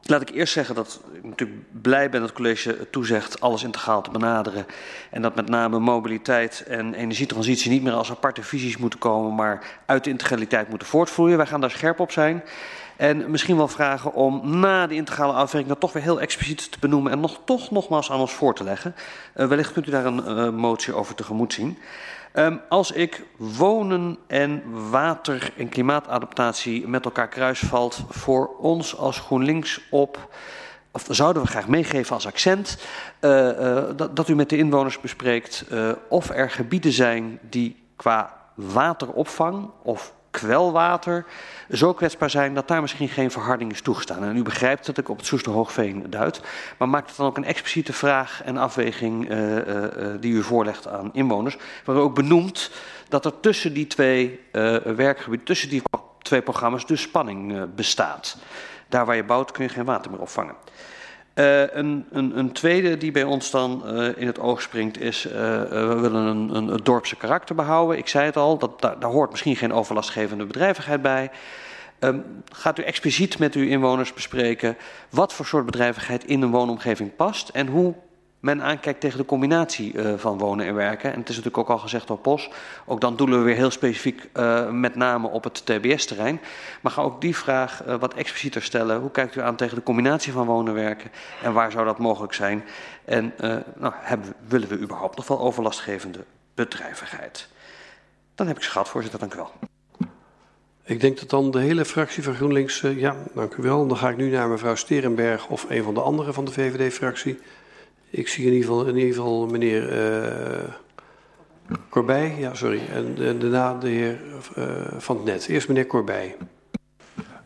[0.02, 4.02] Laat ik eerst zeggen dat ik natuurlijk blij ben dat het college toezegt alles integraal
[4.02, 4.66] te benaderen.
[5.10, 9.80] En dat met name mobiliteit en energietransitie niet meer als aparte visies moeten komen, maar
[9.86, 11.36] uit de integraliteit moeten voortvloeien.
[11.36, 12.42] Wij gaan daar scherp op zijn.
[12.96, 16.78] En misschien wel vragen om na de integrale afwerking dat toch weer heel expliciet te
[16.78, 18.94] benoemen en nog, toch nogmaals aan ons voor te leggen.
[19.36, 21.78] Uh, wellicht kunt u daar een uh, motie over tegemoet zien.
[22.34, 29.80] Um, als ik wonen en water en klimaatadaptatie met elkaar kruisvalt voor ons als GroenLinks
[29.90, 30.30] op,
[30.90, 32.78] of zouden we graag meegeven als accent,
[33.20, 33.82] uh, uh,
[34.14, 40.12] dat, u met de inwoners bespreekt uh, of er gebieden zijn die qua wateropvang of
[40.30, 41.24] kwelwater
[41.70, 44.24] zo kwetsbaar zijn dat daar misschien geen verharding is toegestaan.
[44.24, 46.40] En u begrijpt dat ik op het Soester Hoogveen duid,
[46.78, 49.84] maar maakt het dan ook een expliciete vraag en afweging uh, uh,
[50.20, 52.70] die u voorlegt aan inwoners, waar u ook benoemt
[53.08, 54.40] dat er tussen die twee
[54.84, 55.82] werkgebieden, tussen die
[56.22, 58.36] twee programma's dus spanning bestaat.
[58.88, 60.54] Daar waar je bouwt kun je geen water meer opvangen.
[61.40, 65.26] Uh, een, een, een, tweede die bij ons dan uh, in het oog springt is,
[65.26, 67.98] uh, we willen een, een, een, dorpse karakter behouden.
[67.98, 71.30] Ik zei het al, dat, daar, daar hoort misschien geen overlastgevende bedrijvigheid bij.
[72.00, 74.76] Um, gaat u expliciet met uw inwoners bespreken
[75.10, 77.94] wat voor soort bedrijvigheid in een woonomgeving past en hoe
[78.40, 81.12] men aankijkt tegen de combinatie uh, van wonen en werken.
[81.12, 82.50] En het is natuurlijk ook al gezegd door POS.
[82.86, 86.40] Ook dan doelen we weer heel specifiek uh, met name op het TBS-terrein.
[86.80, 89.00] Maar ga ook die vraag uh, wat explicieter stellen.
[89.00, 91.10] Hoe kijkt u aan tegen de combinatie van wonen en werken?
[91.42, 92.64] En waar zou dat mogelijk zijn?
[93.04, 93.32] En
[93.76, 97.48] nou, hebben, willen we überhaupt nog wel overlastgevende bedrijvigheid?
[98.34, 99.20] Dan heb ik ze gehad, voorzitter.
[99.20, 99.52] Dank u wel.
[100.84, 102.80] Ik denk dat dan de hele fractie van GroenLinks...
[102.80, 103.86] ja, dank u wel.
[103.86, 107.38] Dan ga ik nu naar mevrouw Sterenberg of een van de anderen van de VVD-fractie...
[108.10, 110.74] Ik zie in ieder geval, in ieder geval meneer uh,
[111.88, 112.34] Corbij.
[112.38, 112.80] Ja, sorry.
[112.92, 114.20] En daarna de heer
[114.58, 114.64] uh,
[114.98, 115.48] Van het Net.
[115.48, 116.36] Eerst meneer Corbij.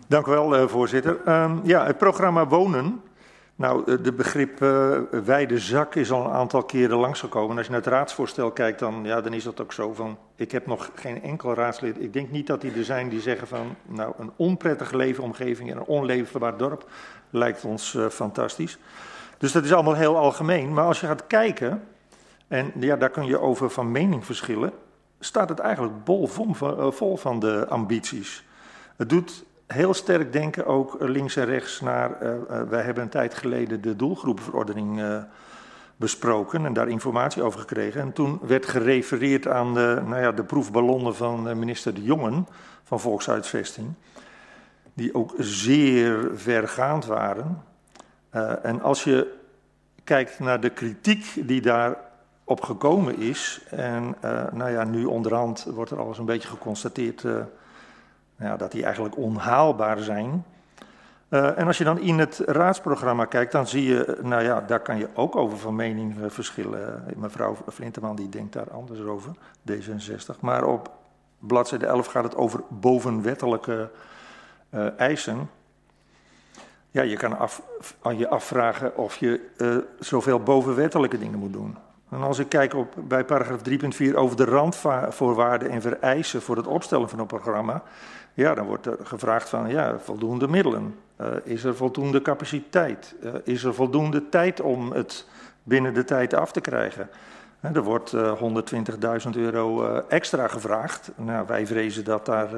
[0.07, 1.43] Dank u wel, uh, voorzitter.
[1.43, 3.03] Um, ja, het programma Wonen.
[3.57, 7.51] Nou, de begrip uh, wijde zak is al een aantal keren langsgekomen.
[7.51, 10.19] En als je naar het raadsvoorstel kijkt, dan, ja, dan is dat ook zo van...
[10.37, 12.01] Ik heb nog geen enkel raadslid...
[12.01, 13.77] Ik denk niet dat die er zijn die zeggen van...
[13.87, 16.89] Nou, een onprettige leefomgeving en een onleefbaar dorp
[17.31, 18.79] lijkt ons fantastisch.
[19.39, 20.73] Dus dat is allemaal heel algemeen.
[20.73, 21.83] Maar als je gaat kijken,
[22.49, 24.73] en ja, daar kun je over van mening verschillen,
[25.21, 26.27] staat het eigenlijk bol
[26.91, 28.45] vol van de ambities.
[28.97, 32.23] Het doet heel sterk denken ook links en rechts naar.
[32.23, 35.23] Uh, wij hebben een tijd geleden de doelgroepenverordening uh,
[35.97, 38.01] besproken en daar informatie over gekregen.
[38.01, 42.47] En toen werd gerefereerd aan de, nou ja, de proefballonnen van minister De Jongen
[42.83, 43.93] van Volksuitvesting,
[44.95, 47.63] die ook zeer vergaand waren.
[48.35, 49.35] Uh, en als je
[50.05, 55.91] kijkt naar de kritiek die daarop gekomen is, en uh, nou ja, nu onderhand wordt
[55.91, 57.47] er alles een beetje geconstateerd uh, nou
[58.51, 60.45] ja, dat die eigenlijk onhaalbaar zijn.
[61.29, 64.99] en als je dan in het raadsprogramma kijkt, dan zie je, nou ja, daar kan
[64.99, 67.05] je ook over van mening verschillen.
[67.17, 69.31] Mevrouw Flinteman die denkt daar anders over,
[69.71, 70.41] D66.
[70.41, 70.91] Maar op
[71.39, 73.91] bladzijde 11 gaat het over bovenwettelijke
[74.97, 75.49] eisen.
[76.95, 77.63] Ja, je kan af,
[78.17, 81.77] je afvragen of je uh, zoveel bovenwettelijke dingen moet doen.
[82.11, 83.61] En als ik kijk op, bij paragraaf
[84.09, 87.83] 3.4 over de randvoorwaarden en vereisen voor het opstellen van een programma,
[88.35, 90.99] Ja, dan wordt er gevraagd van, ja, voldoende middelen.
[91.21, 93.15] Uh, is er voldoende capaciteit?
[93.23, 95.27] Uh, is er voldoende tijd om het
[95.63, 97.09] binnen de tijd af te krijgen?
[97.61, 101.11] Er wordt 120.000 euro extra gevraagd.
[101.17, 102.49] Nou, wij vrezen dat daar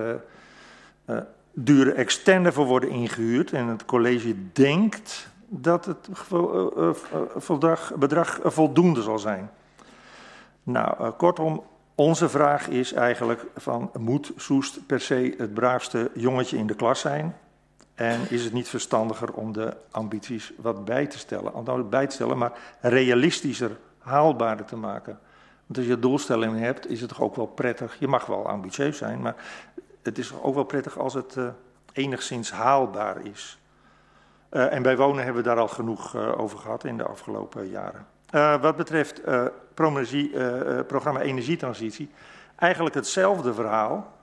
[1.58, 3.52] dure extender voor worden ingehuurd.
[3.52, 6.08] En het college denkt dat het
[7.98, 9.50] bedrag voldoende zal zijn.
[10.62, 11.62] Nou, kortom,
[11.94, 17.00] onze vraag is eigenlijk van, moet Soest per se het braafste jongetje in de klas
[17.00, 17.36] zijn?
[17.94, 21.52] En is het niet verstandiger om de ambities wat bij te stellen?
[21.64, 25.18] Nou, bij te stellen, maar realistischer, haalbaarder te maken.
[25.66, 27.96] Want als je doelstellingen hebt, is het toch ook wel prettig.
[27.98, 29.34] Je mag wel ambitieus zijn, maar
[30.06, 31.48] het is ook wel prettig als het uh,
[31.92, 33.58] enigszins haalbaar is.
[34.50, 37.68] Uh, en bij wonen hebben we daar al genoeg uh, over gehad in de afgelopen
[37.68, 38.06] jaren.
[38.60, 39.20] wat betreft
[40.86, 42.10] programma Energietransitie,
[42.56, 44.14] eigenlijk hetzelfde verhaal.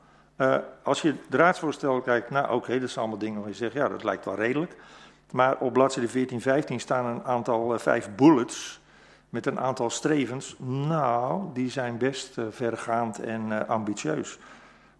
[0.83, 3.73] Als je het raadsvoorstel kijkt, nou oké, okay, dat zijn allemaal dingen waar je zegt,
[3.73, 4.75] ja, dat lijkt wel redelijk.
[5.31, 8.81] Maar op bladzijde 14, 15 staan een aantal, vijf bullets
[9.29, 10.55] met een aantal strevens.
[10.59, 14.39] Nou, die zijn best vergaand en ambitieus.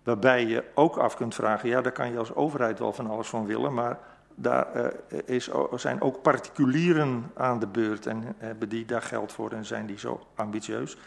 [0.03, 3.27] Waarbij je ook af kunt vragen, ja, daar kan je als overheid wel van alles
[3.27, 3.99] van willen, maar
[4.35, 4.91] daar
[5.25, 9.85] is, zijn ook particulieren aan de beurt en hebben die daar geld voor en zijn
[9.85, 10.97] die zo ambitieus.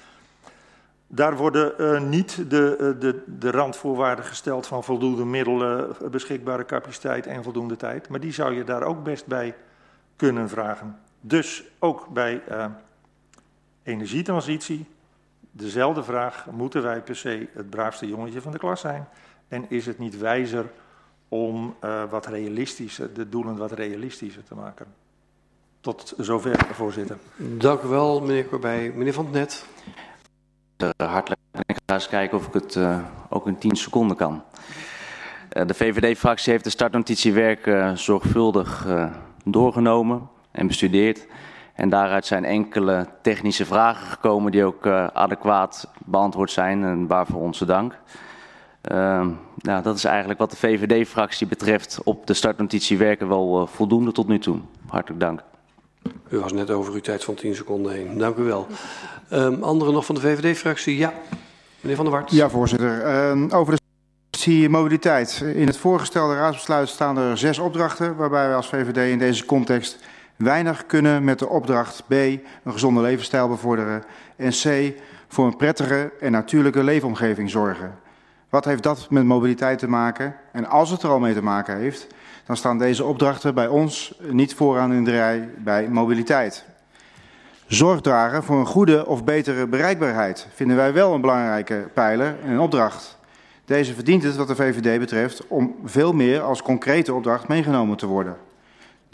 [1.07, 7.27] Daar worden uh, niet de, uh, de, de randvoorwaarden gesteld van voldoende middelen, beschikbare capaciteit
[7.27, 8.09] en voldoende tijd.
[8.09, 9.55] Maar die zou je daar ook best bij
[10.17, 10.99] kunnen vragen.
[11.21, 12.43] Dus ook bij
[13.83, 14.87] energietransitie,
[15.57, 19.09] dezelfde vraag, moeten wij per se het braafste jongetje van de klas zijn?
[19.49, 20.65] En is het niet wijzer
[21.29, 21.75] om
[22.11, 24.87] wat realistischer, de doelen wat realistischer te maken?
[25.81, 27.17] Tot zover, voorzitter.
[27.37, 28.93] Dank u wel, meneer Corbij.
[28.95, 29.67] Meneer Van het Net
[30.97, 31.41] hartelijk.
[31.67, 34.43] Ik ga eens kijken of ik het uh, ook in 10 seconden kan.
[35.53, 38.87] Uh, de VVD-fractie heeft de startnotitiewerk uh, zorgvuldig
[39.45, 41.27] doorgenomen en bestudeerd.
[41.77, 47.65] En daaruit zijn enkele technische vragen gekomen die ook adequaat beantwoord zijn en waarvoor onze
[47.65, 47.99] dank.
[49.57, 54.29] nou, dat is eigenlijk wat de VVD-fractie betreft op de startnotitie werken wel voldoende tot
[54.29, 54.59] nu toe.
[54.87, 55.43] Hartelijk dank.
[56.29, 58.19] U was net over uw tijd van 10 seconden heen.
[58.19, 58.67] Dank u wel.
[59.33, 60.97] Um, anderen nog van de VVD-fractie?
[60.97, 61.13] Ja,
[61.81, 62.31] meneer Van der Wart.
[62.31, 63.29] Ja, voorzitter.
[63.29, 63.79] Um, over
[64.31, 65.45] de mobiliteit.
[65.55, 68.17] In het voorgestelde raadsbesluit staan er zes opdrachten...
[68.17, 69.99] waarbij wij als VVD in deze context
[70.37, 72.13] weinig kunnen met de opdracht B...
[72.13, 74.05] een gezonde levensstijl bevorderen...
[74.37, 74.95] en C,
[75.29, 77.95] voor een prettige en natuurlijke leefomgeving zorgen.
[78.49, 80.37] Wat heeft dat met mobiliteit te maken?
[80.53, 82.07] En als het er al mee te maken heeft
[82.47, 86.65] dan staan deze opdrachten bij ons niet vooraan in de rij bij mobiliteit.
[87.67, 92.51] Zorg dragen voor een goede of betere bereikbaarheid vinden wij wel een belangrijke pijler en
[92.51, 93.19] een opdracht.
[93.65, 98.07] Deze verdient het wat de VVD betreft om veel meer als concrete opdracht meegenomen te
[98.07, 98.37] worden.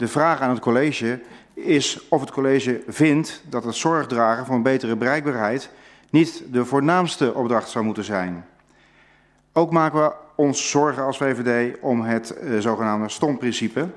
[0.03, 1.19] De vraag aan het college
[1.53, 5.69] is of het college vindt dat het zorgdragen voor een betere bereikbaarheid
[6.09, 8.45] niet de voornaamste opdracht zou moeten zijn.
[9.53, 13.87] Ook maken we ons zorgen als VVD om het uh, zogenaamde stomprincipe,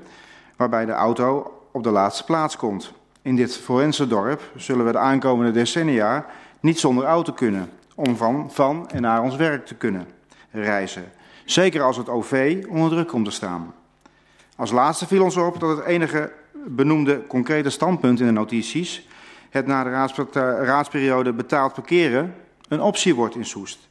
[0.55, 2.93] waarbij de auto op de laatste plaats komt.
[3.21, 6.25] In dit forense dorp zullen we de aankomende decennia
[6.59, 10.07] niet zonder auto kunnen om van, van en naar ons werk te kunnen
[10.51, 11.11] reizen.
[11.45, 13.73] Zeker als het OV onder druk komt te staan.
[14.57, 16.31] Als laatste viel ons op dat het enige
[16.65, 19.07] benoemde concrete standpunt in de notities,
[19.49, 19.89] het na de
[20.63, 22.35] raadsperiode betaald parkeren,
[22.67, 23.87] een optie wordt in Soest.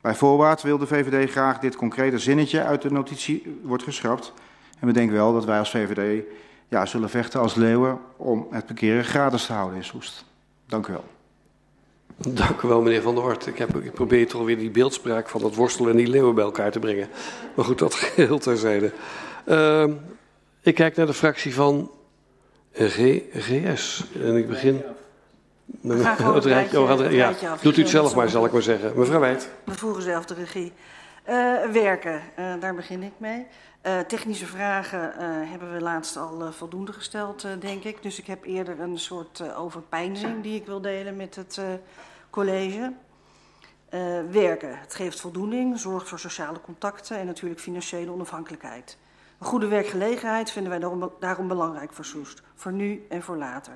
[0.00, 4.32] Bij voorbaat wil de VVD graag dit concrete zinnetje uit de notitie wordt geschrapt.
[4.78, 6.24] En we denken wel dat wij als VVD
[6.68, 10.24] ja, zullen vechten als leeuwen om het parkeren gratis te houden in Soest.
[10.66, 11.04] Dank u wel.
[12.16, 13.46] Dank u wel, meneer Van der Hort.
[13.46, 16.44] Ik, heb, ik probeer toch weer die beeldspraak van dat worstelen en die leeuwen bij
[16.44, 17.08] elkaar te brengen.
[17.54, 18.92] Maar goed, dat geheel terzijde.
[19.46, 19.84] Uh,
[20.62, 21.90] ik kijk naar de fractie van
[22.72, 24.04] G, GS.
[24.22, 24.82] En ik begin
[25.82, 27.32] gewoon het rijtje, oh, het, ja.
[27.62, 28.92] Doet u het zelf maar, zal ik maar zeggen.
[28.98, 29.50] Mevrouw Wijd.
[29.64, 30.72] We voeren zelf de regie.
[31.28, 33.46] Uh, werken, uh, daar begin ik mee.
[33.86, 35.12] Uh, technische vragen
[35.48, 38.02] hebben we laatst al voldoende gesteld, denk ik.
[38.02, 41.60] Dus ik heb eerder een soort overpeinzing die ik wil delen met het
[42.30, 42.92] college.
[44.30, 48.98] werken, het geeft voldoening, zorgt voor sociale contacten en natuurlijk financiële onafhankelijkheid.
[49.40, 53.72] Een goede werkgelegenheid vinden wij daarom, belangrijk voor Soest, voor nu en voor later.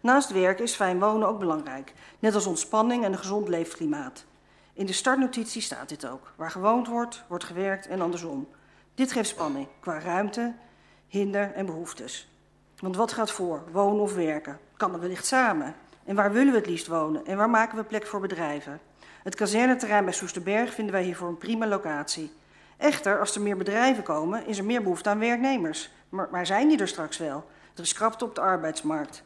[0.00, 4.24] Naast werk is fijn wonen ook belangrijk, net als ontspanning en een gezond leefklimaat.
[4.72, 6.32] In de startnotitie staat dit ook.
[6.36, 8.48] Waar gewoond wordt, wordt gewerkt en andersom.
[8.94, 10.54] Dit geeft spanning qua ruimte,
[11.06, 12.28] hinder en behoeftes.
[12.78, 14.58] Want wat gaat voor, wonen of werken?
[14.76, 15.74] Kan er wellicht samen?
[16.04, 17.26] En waar willen we het liefst wonen?
[17.26, 18.80] En waar maken we plek voor bedrijven?
[19.22, 22.32] Het kazerneterrein bij Soesterberg vinden wij hiervoor een prima locatie.
[22.78, 25.90] Echter, als er meer bedrijven komen, is er meer behoefte aan werknemers.
[26.08, 27.44] Maar, maar zijn die er straks wel?
[27.74, 29.22] Er is krapte op de arbeidsmarkt.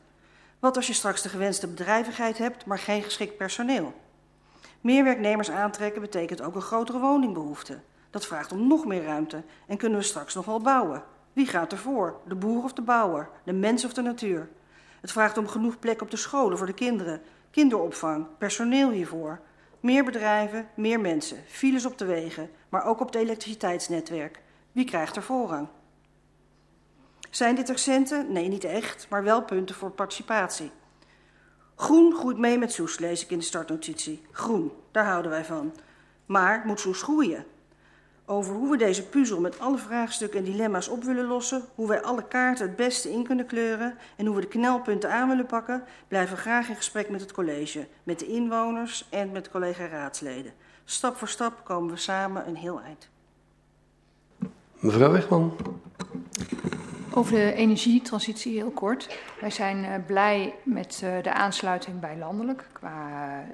[0.58, 3.94] Wat als je straks de gewenste bedrijvigheid hebt, maar geen geschikt personeel?
[4.80, 7.80] Meer werknemers aantrekken betekent ook een grotere woningbehoefte.
[8.10, 11.02] Dat vraagt om nog meer ruimte en kunnen we straks nog wel bouwen.
[11.32, 12.20] Wie gaat ervoor?
[12.26, 13.28] De boer of de bouwer?
[13.44, 14.48] De mens of de natuur?
[15.00, 19.40] Het vraagt om genoeg plek op de scholen voor de kinderen, kinderopvang, personeel hiervoor.
[19.80, 24.42] Meer bedrijven, meer mensen, files op de wegen, maar ook op het elektriciteitsnetwerk.
[24.72, 25.68] Wie krijgt er voorrang?
[27.30, 28.32] Zijn dit accenten?
[28.32, 30.70] Nee, niet echt, maar wel punten voor participatie.
[31.74, 34.22] Groen groeit mee met Soes, lees ik in de startnotitie.
[34.30, 35.74] Groen, daar houden wij van.
[36.26, 37.44] Maar moet Soes groeien?
[38.26, 42.02] Over hoe we deze puzzel met alle vraagstukken en dilemma's op willen lossen, hoe wij
[42.02, 45.84] alle kaarten het beste in kunnen kleuren en hoe we de knelpunten aan willen pakken,
[46.08, 50.52] blijven we graag in gesprek met het college, met de inwoners en met collega-raadsleden.
[50.93, 53.09] Stap voor stap komen we samen een heel eind.
[54.78, 55.56] Mevrouw Wegman.
[57.10, 59.19] Over de energietransitie heel kort.
[59.40, 63.09] Wij zijn uh, blij met uh, de aansluiting bij landelijk qua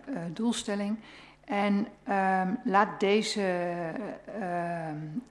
[0.08, 0.98] uh, doelstelling.
[1.44, 3.66] En um, laat deze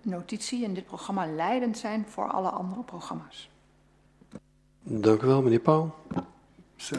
[0.02, 3.50] notitie en dit programma leidend zijn voor alle andere programma's.
[4.84, 5.96] Dank u wel, meneer Pauw.
[6.76, 6.96] Zo.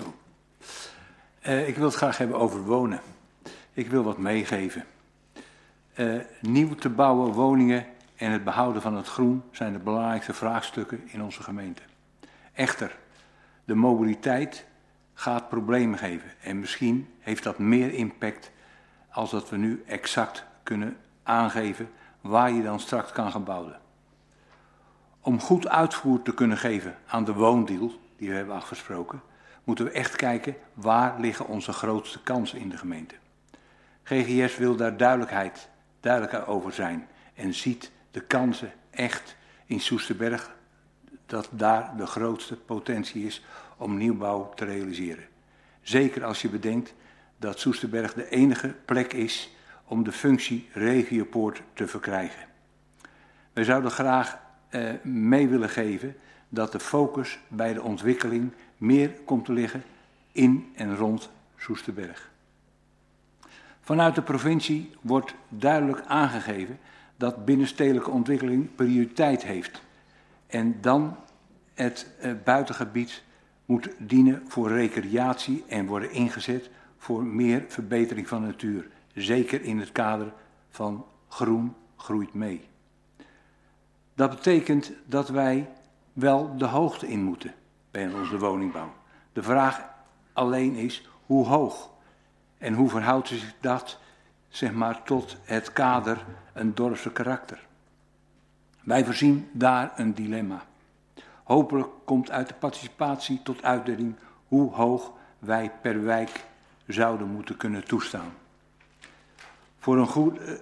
[1.43, 3.01] ik wil het graag hebben over wonen.
[3.73, 4.85] Ik wil wat meegeven.
[6.41, 11.23] Nieuw te bouwen woningen en het behouden van het groen zijn de belangrijkste vraagstukken in
[11.23, 11.83] onze gemeente.
[12.53, 12.99] Echter,
[13.65, 14.67] de mobiliteit
[15.15, 18.51] gaat problemen geven en misschien heeft dat meer impact
[19.11, 23.81] als dat we nu exact kunnen aangeven waar je dan straks kan gaan bouwen.
[25.21, 29.23] Om goed uitvoer te kunnen geven aan de woondeal die we hebben afgesproken,
[29.65, 33.15] moeten we echt kijken waar liggen onze grootste kansen in de gemeente.
[34.03, 35.69] GGS wil daar duidelijkheid,
[36.01, 40.57] duidelijker over zijn en ziet de kansen echt in Soesterberg
[41.27, 43.45] dat daar de grootste potentie is
[43.77, 45.25] om nieuwbouw te realiseren.
[45.83, 46.95] Zeker als je bedenkt
[47.37, 49.51] dat Soesterberg de enige plek is
[49.85, 52.47] om de functie regiopoort te verkrijgen.
[53.53, 54.39] Wij zouden graag
[54.69, 56.17] eh, mee willen geven
[56.49, 59.83] dat de focus bij de ontwikkeling meer komt te liggen
[60.33, 62.28] in en rond Soesterberg.
[63.89, 66.79] Vanuit de provincie wordt duidelijk aangegeven
[67.17, 69.83] dat binnenstedelijke ontwikkeling prioriteit heeft.
[70.47, 71.17] En dan
[71.75, 73.23] het uh, buitengebied
[73.65, 78.89] moet dienen voor recreatie en worden ingezet voor meer verbetering van natuur.
[79.15, 80.33] Zeker in het kader
[80.71, 82.65] van groen groeit mee.
[84.15, 85.69] Dat betekent dat wij
[86.13, 87.55] wel de hoogte in moeten
[87.91, 88.93] bij onze woningbouw.
[89.33, 89.81] De vraag
[90.33, 91.97] alleen is hoe hoog
[92.59, 93.99] en hoe verhoudt zich dat
[94.49, 97.67] zeg maar, tot het kader een dorpse karakter.
[98.83, 100.63] Wij voorzien daar een dilemma.
[101.43, 104.15] Hopelijk komt uit de participatie tot uitdaging
[104.49, 106.45] hoe hoog wij per wijk
[106.87, 108.33] zouden moeten kunnen toestaan.
[109.79, 110.55] Voor, een goed, eh,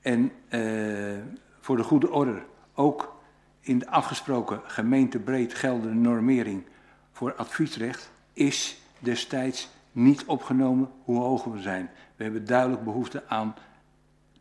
[0.00, 1.18] en, uh,
[1.60, 2.42] voor de goede orde,
[2.74, 3.16] ook
[3.60, 6.64] in de afgesproken gemeentebreed geldende normering
[7.12, 11.90] voor adviesrecht is destijds niet opgenomen hoe hoog we zijn.
[12.16, 13.54] We hebben duidelijk behoefte aan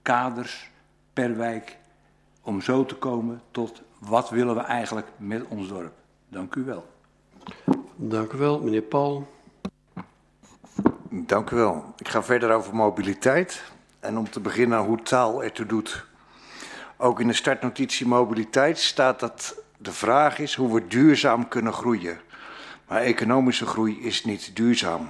[0.01, 0.71] kaders
[1.13, 1.77] per wijk
[2.41, 5.93] om zo te komen tot wat willen we eigenlijk met ons dorp.
[6.27, 6.85] Dank u wel.
[7.95, 9.27] Dank u wel, meneer Paul.
[11.09, 11.93] Dank u wel.
[11.97, 13.63] Ik ga verder over mobiliteit.
[13.99, 16.05] En om te beginnen hoe taal ertoe doet.
[16.97, 22.19] Ook in de startnotitie mobiliteit staat dat de vraag is hoe we duurzaam kunnen groeien.
[22.87, 25.09] Maar economische groei is niet duurzaam.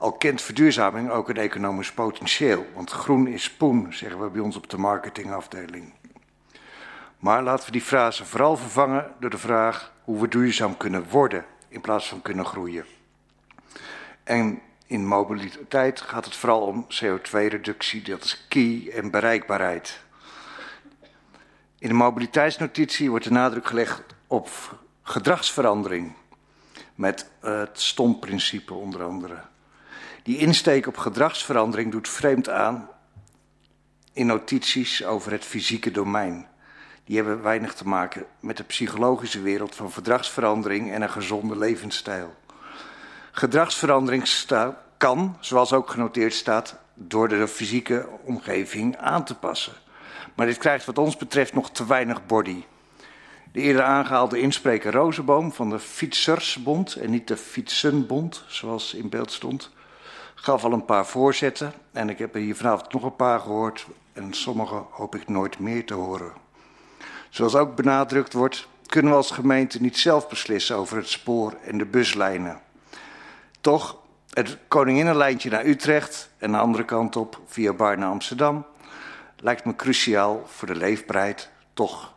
[0.00, 4.56] Al kent verduurzaming ook een economisch potentieel, want groen is poen, zeggen we bij ons
[4.56, 5.92] op de marketingafdeling.
[7.18, 11.44] Maar laten we die frase vooral vervangen door de vraag hoe we duurzaam kunnen worden
[11.68, 12.84] in plaats van kunnen groeien.
[14.24, 20.00] En in mobiliteit gaat het vooral om CO2-reductie, dat is key, en bereikbaarheid.
[21.78, 24.48] In de mobiliteitsnotitie wordt de nadruk gelegd op
[25.02, 26.12] gedragsverandering,
[26.94, 29.48] met het STOM-principe onder andere.
[30.22, 32.88] Die insteek op gedragsverandering doet vreemd aan
[34.12, 36.46] in notities over het fysieke domein.
[37.04, 42.34] Die hebben weinig te maken met de psychologische wereld van gedragsverandering en een gezonde levensstijl.
[43.32, 44.28] Gedragsverandering
[44.96, 49.72] kan, zoals ook genoteerd staat, door de fysieke omgeving aan te passen.
[50.34, 52.64] Maar dit krijgt wat ons betreft nog te weinig body.
[53.52, 59.32] De eerder aangehaalde inspreker Rozenboom van de Fietsersbond en niet de Fietsenbond, zoals in beeld
[59.32, 59.70] stond,
[60.42, 61.72] gaf al een paar voorzetten.
[61.92, 63.86] En ik heb er hier vanavond nog een paar gehoord.
[64.12, 66.32] en sommige hoop ik nooit meer te horen.
[67.28, 71.78] Zoals ook benadrukt wordt, kunnen we als gemeente niet zelf beslissen over het spoor en
[71.78, 72.60] de buslijnen.
[73.60, 73.96] Toch,
[74.30, 78.64] het Koninginnenlijntje naar Utrecht en de andere kant op via Bar naar Amsterdam
[79.40, 82.12] lijkt me cruciaal voor de leefbaarheid, toch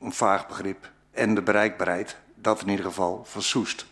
[0.00, 3.86] een vaag begrip, en de bereikbaarheid, dat in ieder geval van Soest.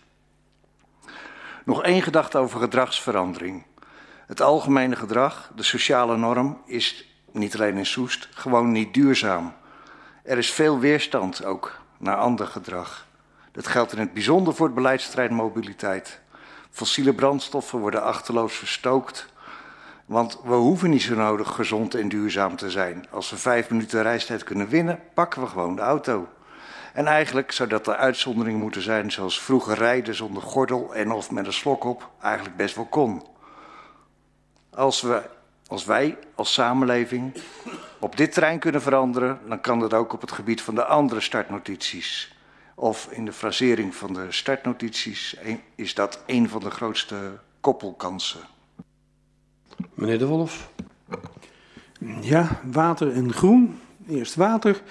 [1.64, 3.64] Nog één gedachte over gedragsverandering.
[4.26, 9.52] Het algemene gedrag, de sociale norm, is niet alleen in Soest gewoon niet duurzaam.
[10.22, 13.06] Er is veel weerstand ook naar ander gedrag.
[13.52, 16.20] Dat geldt in het bijzonder voor het beleidsterrein mobiliteit.
[16.70, 19.26] Fossiele brandstoffen worden achterloos verstookt.
[20.06, 23.06] Want we hoeven niet zo nodig gezond en duurzaam te zijn.
[23.10, 26.28] Als we vijf minuten reistijd kunnen winnen, pakken we gewoon de auto.
[26.92, 31.30] En eigenlijk zou dat de uitzondering moeten zijn zoals vroeger rijden zonder gordel en of
[31.30, 33.32] met een slok op eigenlijk best wel kon.
[34.74, 35.22] Als, we,
[35.66, 37.32] als wij als samenleving
[37.98, 41.20] op dit terrein kunnen veranderen, dan kan dat ook op het gebied van de andere
[41.20, 42.34] startnotities.
[42.74, 45.36] Of in de frasering van de startnotities
[45.74, 48.40] is dat een van de grootste koppelkansen.
[49.94, 50.68] Meneer De Wolf.
[52.20, 53.80] Ja, water en groen.
[54.08, 54.82] Eerst water.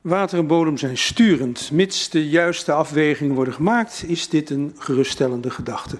[0.00, 1.70] Water en bodem zijn sturend.
[1.70, 5.98] Mits de juiste afwegingen worden gemaakt, is dit een geruststellende gedachte.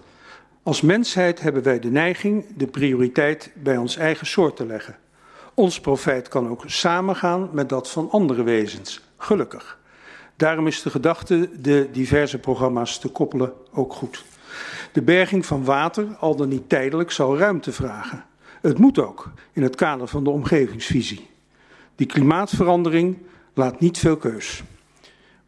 [0.62, 4.97] Als mensheid hebben wij de neiging de prioriteit bij ons eigen soort te leggen.
[5.55, 9.78] Ons profijt kan ook samengaan met dat van andere wezens, gelukkig.
[10.37, 14.24] Daarom is de gedachte de diverse programma's te koppelen ook goed.
[14.93, 18.24] De berging van water, al dan niet tijdelijk, zal ruimte vragen.
[18.61, 21.31] Het moet ook in het kader van de omgevingsvisie.
[21.95, 23.19] Die klimaatverandering
[23.55, 24.62] laat niet veel keus.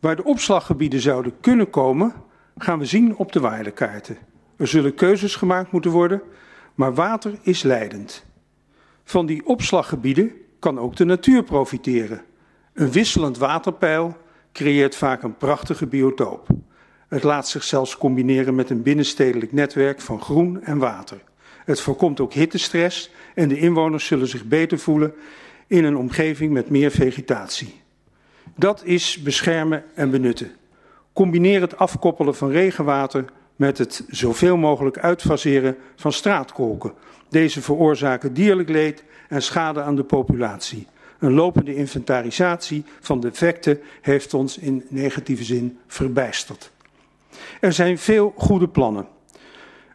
[0.00, 2.12] Waar de opslaggebieden zouden kunnen komen,
[2.56, 4.18] gaan we zien op de waardekaarten.
[4.62, 6.22] Er zullen keuzes gemaakt moeten worden,
[6.74, 8.24] maar water is leidend.
[9.04, 12.22] Van die opslaggebieden kan ook de natuur profiteren.
[12.72, 14.16] Een wisselend waterpeil
[14.52, 16.46] creëert vaak een prachtige biotoop.
[17.08, 21.22] Het laat zich zelfs combineren met een binnenstedelijk netwerk van groen en water.
[21.64, 25.14] Het voorkomt ook hittestress en de inwoners zullen zich beter voelen
[25.66, 27.80] in een omgeving met meer vegetatie.
[28.56, 30.52] Dat is beschermen en benutten.
[31.12, 33.24] Combineer het afkoppelen van regenwater
[33.62, 36.92] met het zoveel mogelijk uitfaseren van straatkolken.
[37.28, 40.86] Deze veroorzaken dierlijk leed en schade aan de populatie.
[41.18, 46.72] Een lopende inventarisatie van defecten heeft ons in negatieve zin verbijsterd.
[47.60, 49.06] Er zijn veel goede plannen.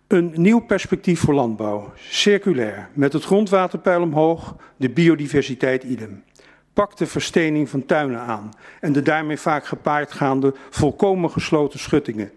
[0.08, 6.24] Een nieuw perspectief voor landbouw, circulair, met het grondwaterpeil omhoog, de biodiversiteit idem.
[6.74, 12.32] Pak de verstening van tuinen aan en de daarmee vaak gepaardgaande volkomen gesloten schuttingen.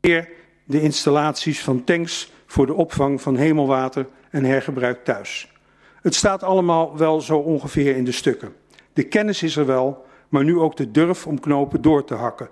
[0.00, 0.40] Meer
[0.72, 5.52] de installaties van tanks voor de opvang van hemelwater en hergebruik thuis.
[6.02, 8.52] Het staat allemaal wel zo ongeveer in de stukken.
[8.92, 12.48] De kennis is er wel, maar nu ook de durf om knopen door te hakken.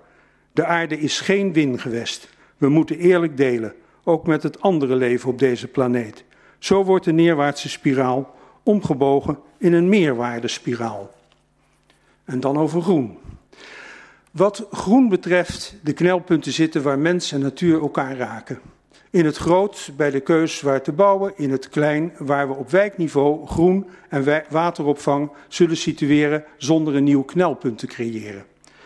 [0.51, 2.29] De aarde is geen wingewest.
[2.57, 3.73] We moeten eerlijk delen,
[4.03, 6.23] ook met het andere leven op deze planeet.
[6.59, 11.11] Zo wordt de neerwaartse spiraal omgebogen in een meerwaardespiraal.
[12.25, 13.17] En dan over groen.
[14.31, 18.59] Wat groen betreft, de knelpunten zitten waar mens en natuur elkaar raken.
[19.09, 22.69] In het groot bij de keus waar te bouwen, in het klein waar we op
[22.69, 28.45] wijkniveau groen en wateropvang zullen situeren zonder een nieuw knelpunt te creëren.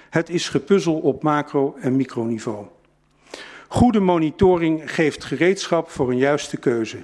[0.09, 2.65] Het is gepuzzel op macro- en microniveau.
[3.67, 6.97] Goede monitoring geeft gereedschap voor een juiste keuze.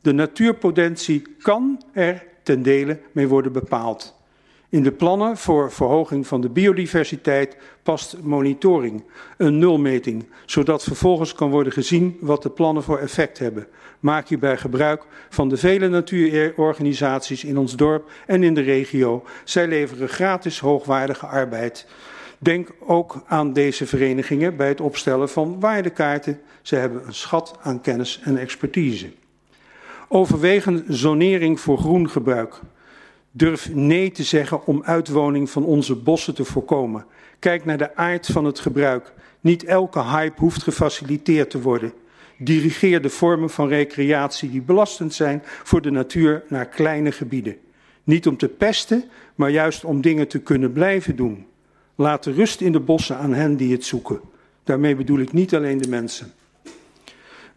[0.00, 4.21] De natuurpotentie kan er ten dele mee worden bepaald.
[4.72, 9.04] In de plannen voor verhoging van de biodiversiteit past monitoring,
[9.36, 13.66] een nulmeting, zodat vervolgens kan worden gezien wat de plannen voor effect hebben.
[14.00, 19.24] Maak hierbij gebruik van de vele natuurorganisaties in ons dorp en in de regio.
[19.44, 21.86] Zij leveren gratis hoogwaardige arbeid.
[22.38, 26.40] Denk ook aan deze verenigingen bij het opstellen van waardekaarten.
[26.62, 29.12] Ze hebben een schat aan kennis en expertise.
[30.08, 32.60] Overwegen zonering voor groen gebruik.
[33.32, 37.04] Durf nee te zeggen om uitwoning van onze bossen te voorkomen.
[37.38, 39.12] Kijk naar de aard van het gebruik.
[39.40, 41.92] Niet elke hype hoeft gefaciliteerd te worden.
[42.38, 47.56] Dirigeer de vormen van recreatie die belastend zijn voor de natuur naar kleine gebieden.
[48.04, 49.04] Niet om te pesten,
[49.34, 51.46] maar juist om dingen te kunnen blijven doen.
[51.94, 54.20] Laat de rust in de bossen aan hen die het zoeken.
[54.64, 56.32] Daarmee bedoel ik niet alleen de mensen.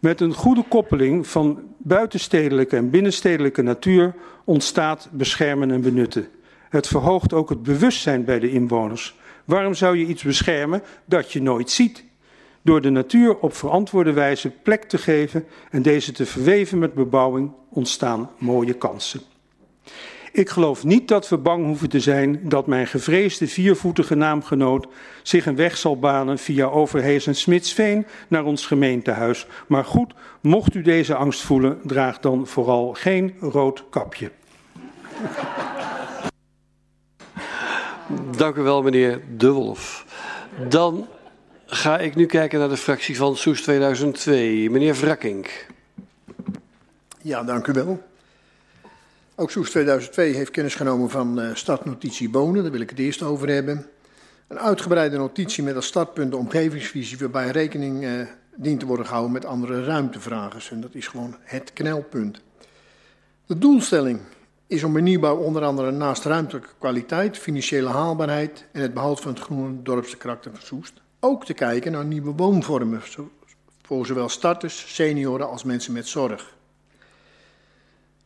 [0.05, 6.27] Met een goede koppeling van buitenstedelijke en binnenstedelijke natuur ontstaat beschermen en benutten.
[6.69, 9.15] Het verhoogt ook het bewustzijn bij de inwoners.
[9.45, 12.03] Waarom zou je iets beschermen dat je nooit ziet?
[12.61, 17.51] Door de natuur op verantwoorde wijze plek te geven en deze te verweven met bebouwing
[17.69, 19.21] ontstaan mooie kansen.
[20.35, 24.87] Ik geloof niet dat we bang hoeven te zijn dat mijn gevreesde viervoetige naamgenoot
[25.23, 29.47] zich een weg zal banen via Overhees en Smitsveen naar ons gemeentehuis.
[29.67, 34.31] Maar goed, mocht u deze angst voelen, draag dan vooral geen rood kapje.
[38.37, 40.05] Dank u wel, meneer De Wolf.
[40.69, 41.07] Dan
[41.65, 44.69] ga ik nu kijken naar de fractie van Soes 2002.
[44.69, 45.67] Meneer Wrakkink.
[47.21, 48.03] Ja, dank u wel.
[49.37, 52.63] Ook Soes 2002 heeft kennis genomen van uh, startnotitie Bonen.
[52.63, 53.85] Daar wil ik het eerst over hebben.
[54.47, 58.11] Een uitgebreide notitie met als startpunt de omgevingsvisie, waarbij rekening uh,
[58.55, 60.71] dient te worden gehouden met andere ruimtevragers.
[60.71, 62.41] En dat is gewoon het knelpunt.
[63.45, 64.19] De doelstelling
[64.67, 69.41] is om nieuwbouw onder andere naast ruimtelijke kwaliteit, financiële haalbaarheid en het behoud van het
[69.41, 73.01] groene dorpse karakter van Soest ook te kijken naar nieuwe woonvormen
[73.81, 76.54] voor zowel starters, senioren als mensen met zorg.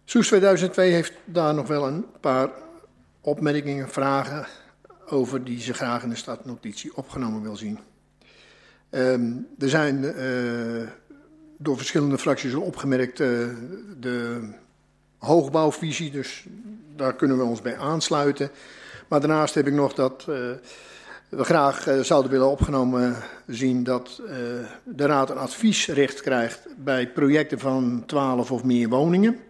[0.09, 2.49] Soes 2002 heeft daar nog wel een paar
[3.21, 4.47] opmerkingen, vragen
[5.07, 7.79] over die ze graag in de stadnotitie opgenomen wil zien.
[8.89, 10.87] Um, er zijn uh,
[11.57, 13.47] door verschillende fracties al opgemerkt uh,
[13.99, 14.49] de
[15.17, 16.45] hoogbouwvisie, dus
[16.95, 18.49] daar kunnen we ons bij aansluiten.
[19.07, 20.35] Maar daarnaast heb ik nog dat uh,
[21.29, 23.15] we graag zouden willen opgenomen
[23.47, 24.21] zien dat
[24.83, 29.47] de Raad een adviesrecht krijgt bij projecten van 12 of meer woningen.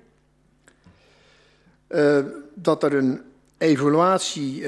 [1.90, 2.20] Uh,
[2.53, 3.22] dat er een
[3.57, 4.64] evaluatie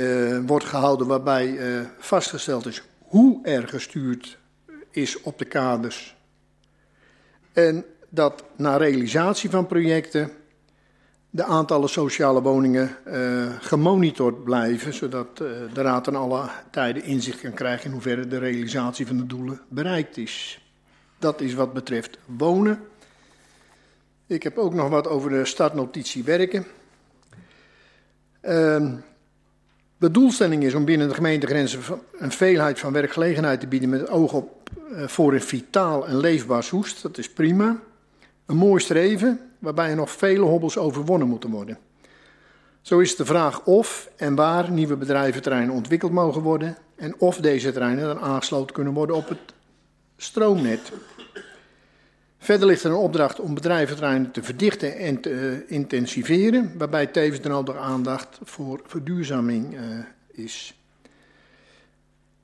[0.46, 1.60] wordt gehouden waarbij
[1.98, 4.38] vastgesteld is hoe er gestuurd
[4.92, 6.16] is op de kaders.
[7.54, 10.32] En dat na realisatie van projecten
[11.30, 17.42] de aantallen sociale woningen uh, gemonitord blijven, zodat uh, de Raad aan alle tijden inzicht
[17.42, 20.62] kan krijgen in hoeverre de realisatie van de doelen bereikt is.
[21.20, 22.80] Dat is wat betreft wonen.
[24.28, 26.66] Ik heb ook nog wat over de startnotitie werken.
[28.42, 28.92] Uh,
[29.98, 31.82] de doelstelling is om binnen de gemeentegrenzen
[32.18, 36.64] een veelheid van werkgelegenheid te bieden met oog op uh, voor een vitaal en leefbaar
[36.64, 37.02] Soest.
[37.02, 37.80] Dat is prima.
[38.46, 41.78] Een mooi streven, waarbij er nog vele hobbels overwonnen moeten worden.
[42.82, 47.72] Zo is de vraag of en waar nieuwe bedrijventerreinen ontwikkeld mogen worden en of deze
[47.72, 49.54] terreinen dan aangesloten kunnen worden op het
[50.18, 50.92] stroomnet.
[52.44, 57.42] Verder ligt er een opdracht om bedrijventerreinen te verdichten en te uh, intensiveren, waarbij tevens
[57.42, 59.82] de nodige aandacht voor verduurzaming uh,
[60.32, 60.76] is.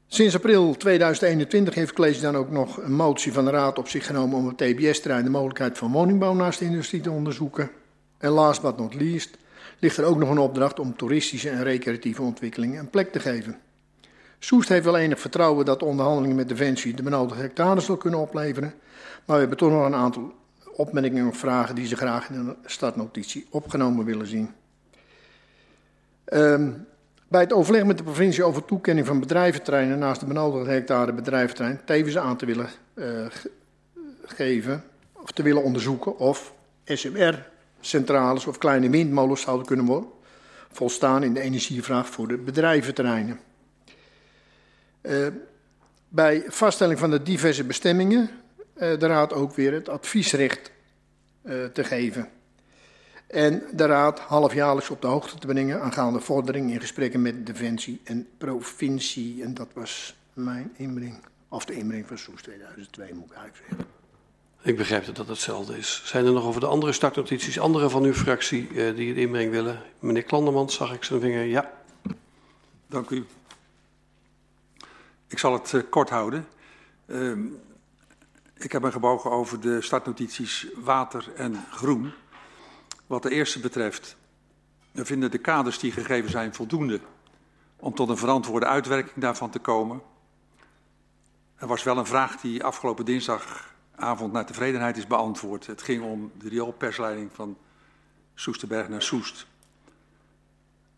[0.08, 4.06] Sinds april 2021 heeft College dan ook nog een motie van de Raad op zich
[4.06, 7.69] genomen om het TBS-terrein de mogelijkheid van woningbouw naast de industrie te onderzoeken.
[8.17, 9.38] En last but not least
[9.80, 13.58] ligt er ook nog een opdracht om toeristische en recreatieve ontwikkelingen een plek te geven.
[14.40, 18.19] Soest heeft wel enig vertrouwen dat de onderhandelingen met Defensie de benodigde hectares zal kunnen
[18.19, 18.74] opleveren,
[19.28, 20.34] maar we hebben toch nog een aantal
[20.76, 24.52] opmerkingen of vragen die ze graag in de startnotitie opgenomen willen zien.
[26.34, 26.88] Um,
[27.28, 31.82] bij het overleg met de provincie over toekenning van bedrijventerreinen naast de benodigde hectare bedrijventerrein
[31.86, 33.26] tevens aan te willen uh,
[34.26, 36.54] geven of te willen onderzoeken of
[36.86, 40.06] SMR-centrales of kleine windmolens zouden kunnen
[40.72, 43.40] volstaan in de energievraag voor de bedrijventerreinen.
[45.02, 45.28] Uh,
[46.10, 48.30] bij vaststelling van de diverse bestemmingen
[48.78, 50.72] de Raad ook weer het adviesrecht
[51.44, 52.30] uh, te geven.
[53.28, 58.02] En de Raad halfjaarlijks op de hoogte te brengen aangaande vordering in gesprekken met Defensie
[58.04, 59.44] en provincie.
[59.44, 63.96] En dat was mijn inbreng, of de inbreng van Soes 2002 moet ik eigenlijk zeggen.
[64.62, 66.02] Ik begrijp dat dat hetzelfde is.
[66.06, 69.52] Zijn er nog over de andere startnotities, andere van uw fractie uh, die het inbreng
[69.52, 69.82] willen?
[70.00, 71.44] Meneer Klandermans, zag ik zijn vinger.
[71.44, 71.72] Ja.
[72.88, 73.26] Dank u.
[75.28, 76.48] Ik zal het uh, kort houden.
[77.06, 77.38] Uh,
[78.58, 82.14] ik heb me gebogen over de startnotities water en groen.
[83.08, 84.18] Wat de eerste betreft,
[84.92, 87.00] we vinden de kaders die gegeven zijn voldoende
[87.76, 90.02] om tot een verantwoorde uitwerking daarvan te komen.
[91.56, 95.68] Er was wel een vraag die afgelopen dinsdagavond naar tevredenheid is beantwoord.
[95.68, 97.58] Het ging om de rioolpersleiding van
[98.36, 99.48] Soesterberg naar Soest.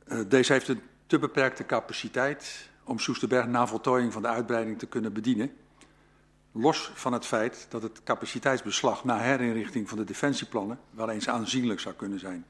[0.07, 4.85] Uh, deze heeft een te beperkte capaciteit om Soesterberg na voltooiing van de uitbreiding te
[4.85, 5.51] kunnen bedienen.
[6.61, 11.79] Los van het feit dat het capaciteitsbeslag na herinrichting van de defensieplannen wel eens aanzienlijk
[11.79, 12.45] zou kunnen zijn.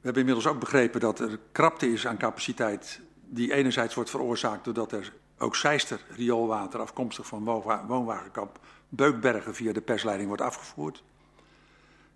[0.00, 4.64] We hebben inmiddels ook begrepen dat er krapte is aan capaciteit die enerzijds wordt veroorzaakt
[4.64, 7.44] doordat er ook Zeister rioolwater afkomstig van
[7.86, 8.58] woonwagenkamp
[8.88, 11.02] Beukbergen via de persleiding wordt afgevoerd.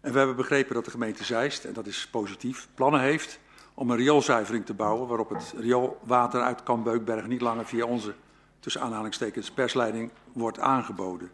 [0.00, 3.40] En we hebben begrepen dat de gemeente Zeist, en dat is positief, plannen heeft
[3.74, 8.14] om een rioolzuivering te bouwen waarop het rioolwater uit kamp Beukbergen niet langer via onze
[8.60, 11.30] tussen aanhalingstekens persleiding wordt aangeboden.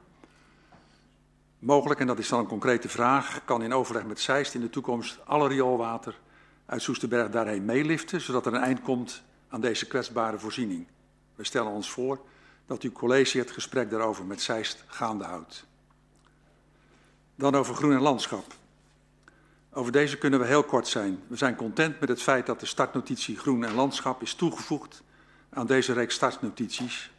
[1.58, 4.70] Mogelijk, en dat is dan een concrete vraag, kan in overleg met Zeist in de
[4.70, 6.18] toekomst alle rioolwater
[6.66, 10.86] uit Soesterberg daarheen meeliften, zodat er een eind komt aan deze kwetsbare voorziening.
[11.34, 12.20] We stellen ons voor
[12.66, 15.66] dat uw college het gesprek daarover met Zeist gaande houdt.
[17.34, 18.54] Dan over groen en landschap.
[19.70, 21.22] Over deze kunnen we heel kort zijn.
[21.26, 25.02] We zijn content met het feit dat de startnotitie groen en landschap is toegevoegd
[25.50, 27.10] aan deze reeks startnotities.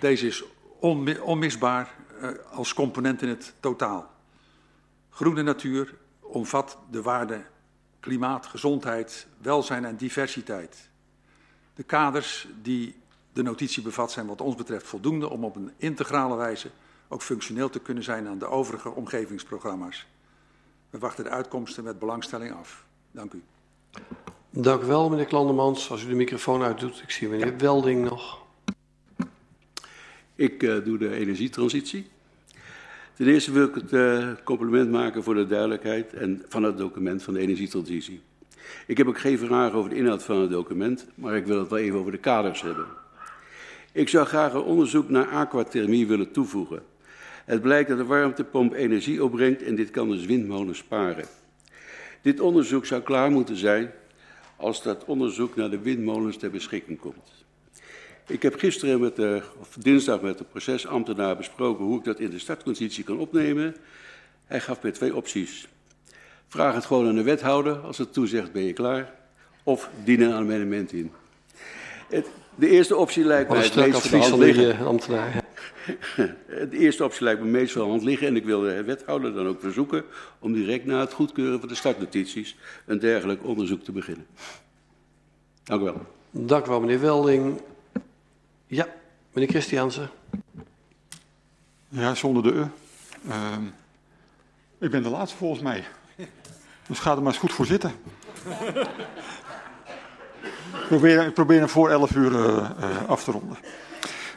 [0.00, 0.44] Deze is
[1.24, 4.10] onmisbaar uh, als component in het totaal.
[5.10, 7.46] Groene natuur omvat de waarden
[8.00, 10.88] klimaat, gezondheid, welzijn en diversiteit.
[11.74, 12.96] De kaders die
[13.32, 16.70] de notitie bevat zijn wat ons betreft voldoende om op een integrale wijze
[17.08, 20.06] ook functioneel te kunnen zijn aan de overige omgevingsprogramma's.
[20.90, 22.84] We wachten de uitkomsten met belangstelling af.
[23.10, 23.42] Dank u.
[24.50, 25.90] Dank u wel, meneer Klandermans.
[25.90, 28.46] Als u de microfoon uitdoet, ik zie meneer Welding nog.
[30.38, 32.06] Ik uh, doe de energietransitie.
[33.14, 37.22] Ten eerste wil ik het uh, compliment maken voor de duidelijkheid en van het document
[37.22, 38.20] van de energietransitie.
[38.86, 41.68] Ik heb ook geen vragen over de inhoud van het document, maar ik wil het
[41.68, 42.86] wel even over de kaders hebben.
[43.92, 46.82] Ik zou graag een onderzoek naar aquathermie willen toevoegen.
[47.44, 51.26] Het blijkt dat de warmtepomp energie opbrengt en dit kan dus windmolens sparen.
[52.22, 53.90] Dit onderzoek zou klaar moeten zijn
[54.56, 57.37] als dat onderzoek naar de windmolens ter beschikking komt.
[58.28, 62.30] Ik heb gisteren met de, of dinsdag met de procesambtenaar besproken hoe ik dat in
[62.30, 63.76] de startconditie kan opnemen.
[64.44, 65.68] Hij gaf mij twee opties.
[66.48, 67.76] Vraag het gewoon aan de wethouder.
[67.76, 69.14] Als het toezegt, ben je klaar.
[69.62, 71.12] Of dien een amendement in.
[72.08, 74.86] Het, de eerste optie lijkt mij het meest de hand liggen.
[74.86, 75.44] ambtenaar.
[76.70, 78.26] de eerste optie lijkt me meest voor de hand liggen.
[78.26, 80.04] En ik wil de wethouder dan ook verzoeken
[80.38, 84.26] om direct na het goedkeuren van de startnotities een dergelijk onderzoek te beginnen.
[85.64, 86.06] Dank u wel.
[86.30, 87.60] Dank u wel, meneer Welding.
[88.70, 88.86] Ja,
[89.32, 90.10] meneer Christiansen.
[91.88, 92.64] Ja, zonder de U.
[93.28, 93.56] Uh,
[94.78, 95.84] ik ben de laatste volgens mij.
[96.86, 97.92] Dus ga er maar eens goed voor zitten.
[100.90, 103.58] ik, probeer, hem voor 11 uur uh, uh, af te ronden.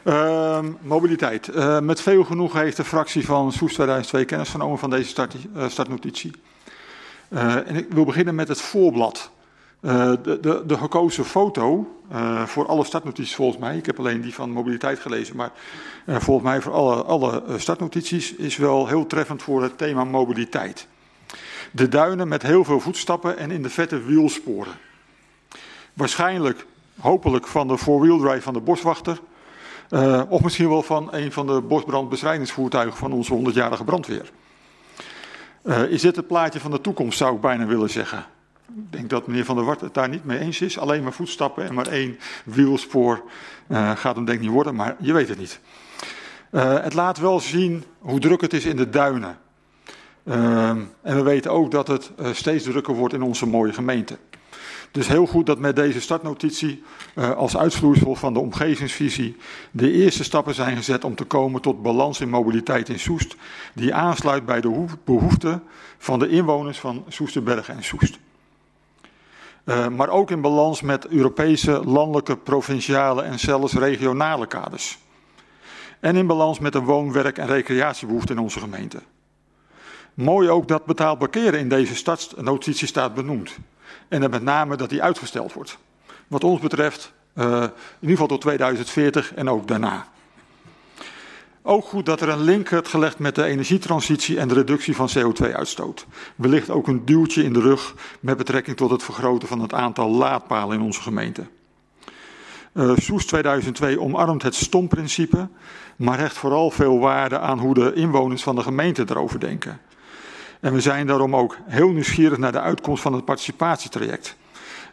[0.04, 1.48] Uh, mobiliteit.
[1.48, 5.34] Uh, met veel genoegen heeft de fractie van Soes 2002 kennis genomen van deze start,
[5.68, 6.32] startnotitie.
[7.28, 9.30] En ik wil beginnen met het voorblad.
[9.82, 14.20] Uh, de, de, de, gekozen foto uh, voor alle startnotities volgens mij, ik heb alleen
[14.20, 15.52] die van mobiliteit gelezen, maar
[16.06, 17.42] uh, volgens mij voor alle, alle
[18.36, 20.86] is wel heel treffend voor het thema mobiliteit.
[21.72, 24.72] De duinen met heel veel voetstappen en in de vette wielsporen.
[25.92, 26.66] Waarschijnlijk,
[27.00, 29.18] hopelijk van de four-wheel drive van de boswachter,
[30.28, 34.30] of misschien wel van een van de bosbrandbestrijdingsvoertuigen van onze 100-jarige brandweer.
[35.88, 38.26] is dit het plaatje van de toekomst, zou ik bijna willen zeggen.
[38.76, 40.78] Ik denk dat meneer Van der Wart het daar niet mee eens is.
[40.78, 43.22] Alleen maar voetstappen en maar één wielspoor
[43.68, 45.60] uh, gaat hem denk ik niet worden, maar je weet het niet.
[46.50, 49.38] Uh, het laat wel zien hoe druk het is in de duinen.
[50.24, 50.68] Uh,
[51.02, 54.18] en we weten ook dat het steeds drukker wordt in onze mooie gemeente.
[54.90, 56.82] Dus heel goed dat met deze startnotitie
[57.36, 59.36] als uitvloeisel van de omgevingsvisie
[59.70, 63.36] de eerste stappen zijn gezet om te komen tot balans in mobiliteit in Soest,
[63.74, 65.62] die aansluit bij de behoeften
[65.98, 68.18] van de inwoners van Soesterberg en Soest.
[69.64, 74.98] Uh, maar ook in balans met Europese, landelijke, provinciale en zelfs regionale kaders.
[76.00, 78.98] En in balans met de woon-, en recreatiebehoeften in onze gemeente.
[80.14, 83.58] Mooi ook dat betaald parkeren in deze stadsnotitie staat benoemd.
[84.08, 85.78] En met name dat die uitgesteld wordt.
[86.28, 90.11] Wat ons betreft uh, in ieder geval tot 2040 en ook daarna.
[91.64, 95.08] Ook goed dat er een link wordt gelegd met de energietransitie en de reductie van
[95.18, 96.06] CO2-uitstoot.
[96.36, 100.10] Wellicht ook een duwtje in de rug met betrekking tot het vergroten van het aantal
[100.10, 101.46] laadpalen in onze gemeente.
[102.74, 105.48] Uh, Soes 2002 omarmt het stomprincipe,
[105.96, 109.80] maar hecht vooral veel waarde aan hoe de inwoners van de gemeente erover denken.
[110.60, 114.36] En we zijn daarom ook heel nieuwsgierig naar de uitkomst van het participatietraject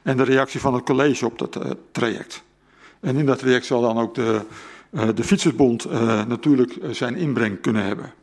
[0.01, 2.43] en de reactie van het college op dat uh, traject.
[2.99, 4.41] En in dat traject zal dan ook de
[4.90, 8.14] de Fietsersbond uh, natuurlijk zijn inbreng kunnen hebben.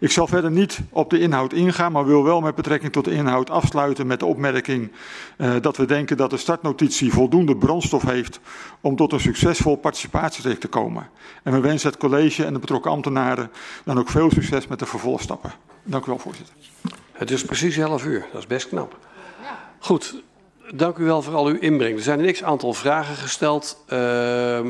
[0.00, 3.10] Ik zal verder niet op de inhoud ingaan, maar wil wel met betrekking tot de
[3.10, 4.92] inhoud afsluiten met de opmerking
[5.38, 8.40] uh, dat we denken dat de startnotitie voldoende brandstof heeft
[8.80, 11.08] om tot een succesvol participatietraject te komen.
[11.42, 13.50] En we wensen het college en de betrokken ambtenaren
[13.84, 15.52] dan ook veel succes met de vervolgstappen.
[15.82, 16.54] Dank u wel, voorzitter.
[17.12, 18.98] Het is precies 11 uur, dat is best knap.
[19.78, 20.22] Goed,
[20.74, 21.96] dank u wel voor al uw inbreng.
[21.96, 23.84] Er zijn een x-aantal vragen gesteld.
[23.92, 24.60] Uh,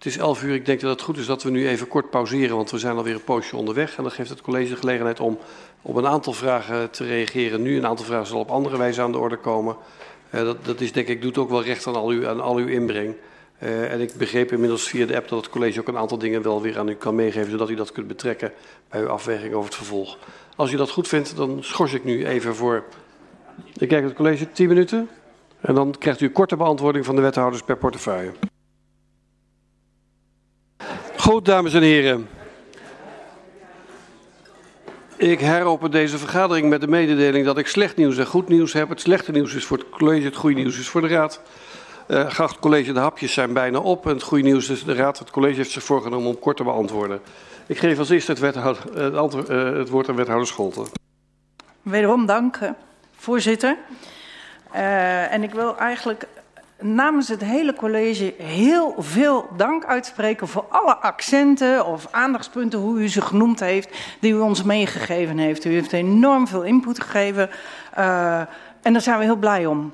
[0.00, 0.54] Het is 11 uur.
[0.54, 2.96] Ik denk dat het goed is dat we nu even kort pauzeren, want we zijn
[2.96, 3.96] alweer een poosje onderweg.
[3.96, 5.38] En dan geeft het college de gelegenheid om
[5.82, 7.62] op een aantal vragen te reageren.
[7.62, 9.76] Nu een aantal vragen zal op andere wijze aan de orde komen.
[10.34, 12.56] Uh, dat, dat is denk ik, doet ook wel recht aan al uw, aan al
[12.56, 13.14] uw inbreng.
[13.62, 16.42] Uh, en ik begreep inmiddels via de app dat het college ook een aantal dingen
[16.42, 18.52] wel weer aan u kan meegeven, zodat u dat kunt betrekken
[18.88, 20.18] bij uw afweging over het vervolg.
[20.56, 22.84] Als u dat goed vindt, dan schors ik nu even voor
[23.78, 25.08] Ik kijk het college 10 minuten.
[25.60, 28.30] En dan krijgt u een korte beantwoording van de wethouders per portefeuille.
[31.30, 32.28] Goed, dames en heren.
[35.16, 38.88] Ik heropen deze vergadering met de mededeling dat ik slecht nieuws en goed nieuws heb.
[38.88, 41.40] Het slechte nieuws is voor het college, het goede nieuws is voor de raad.
[42.08, 44.06] Uh, geacht college, de hapjes zijn bijna op.
[44.06, 46.64] En het goede nieuws is de raad, het college heeft zich voorgenomen om kort te
[46.64, 47.20] beantwoorden.
[47.66, 50.84] Ik geef als eerste het, wethouder, het, uh, het woord aan wethouder Scholten.
[51.82, 52.58] Wederom dank,
[53.16, 53.76] voorzitter.
[55.30, 56.26] En ik wil eigenlijk
[56.80, 63.08] namens het hele college heel veel dank uitspreken voor alle accenten of aandachtspunten, hoe u
[63.08, 65.64] ze genoemd heeft, die u ons meegegeven heeft.
[65.64, 67.50] U heeft enorm veel input gegeven
[67.98, 68.40] uh,
[68.82, 69.92] en daar zijn we heel blij om.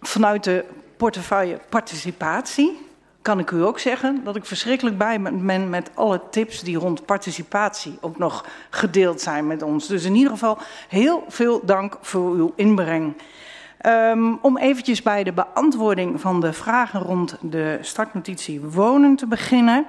[0.00, 0.64] Vanuit de
[0.96, 2.84] portefeuille participatie
[3.22, 7.06] kan ik u ook zeggen dat ik verschrikkelijk blij ben met alle tips die rond
[7.06, 9.86] participatie ook nog gedeeld zijn met ons.
[9.86, 10.58] Dus in ieder geval
[10.88, 13.14] heel veel dank voor uw inbreng.
[13.86, 19.86] Um, om eventjes bij de beantwoording van de vragen rond de startnotitie wonen te beginnen.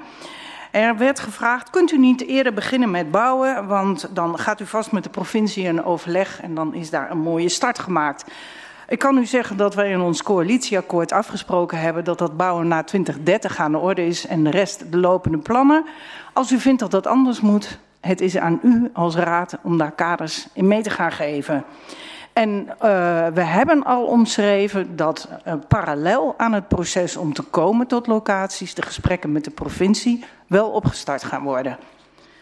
[0.71, 4.91] Er werd gevraagd, kunt u niet eerder beginnen met bouwen, want dan gaat u vast
[4.91, 8.31] met de provincie in overleg en dan is daar een mooie start gemaakt.
[8.87, 12.83] Ik kan u zeggen dat wij in ons coalitieakkoord afgesproken hebben dat dat bouwen na
[12.83, 15.85] 2030 aan de orde is en de rest de lopende plannen.
[16.33, 19.91] Als u vindt dat dat anders moet, het is aan u als raad om daar
[19.91, 21.63] kaders in mee te gaan geven.
[22.37, 22.75] En uh,
[23.27, 25.29] we hebben al omschreven dat
[25.67, 30.69] parallel aan het proces om te komen tot locaties, de gesprekken met de provincie wel
[30.69, 31.77] opgestart gaan worden.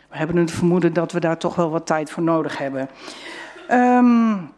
[0.10, 2.90] We hebben het vermoeden dat we daar toch wel wat tijd voor nodig hebben.
[3.72, 4.52] Um,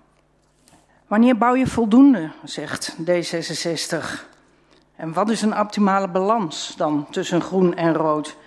[1.08, 4.26] wanneer bouw je voldoende, zegt D66.
[4.96, 8.38] En wat is een optimale balans dan tussen groen en rood?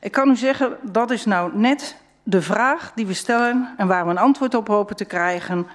[0.00, 4.04] Ik kan u zeggen, dat is nou net de vraag die we stellen en waar
[4.04, 5.66] we een antwoord op hopen te krijgen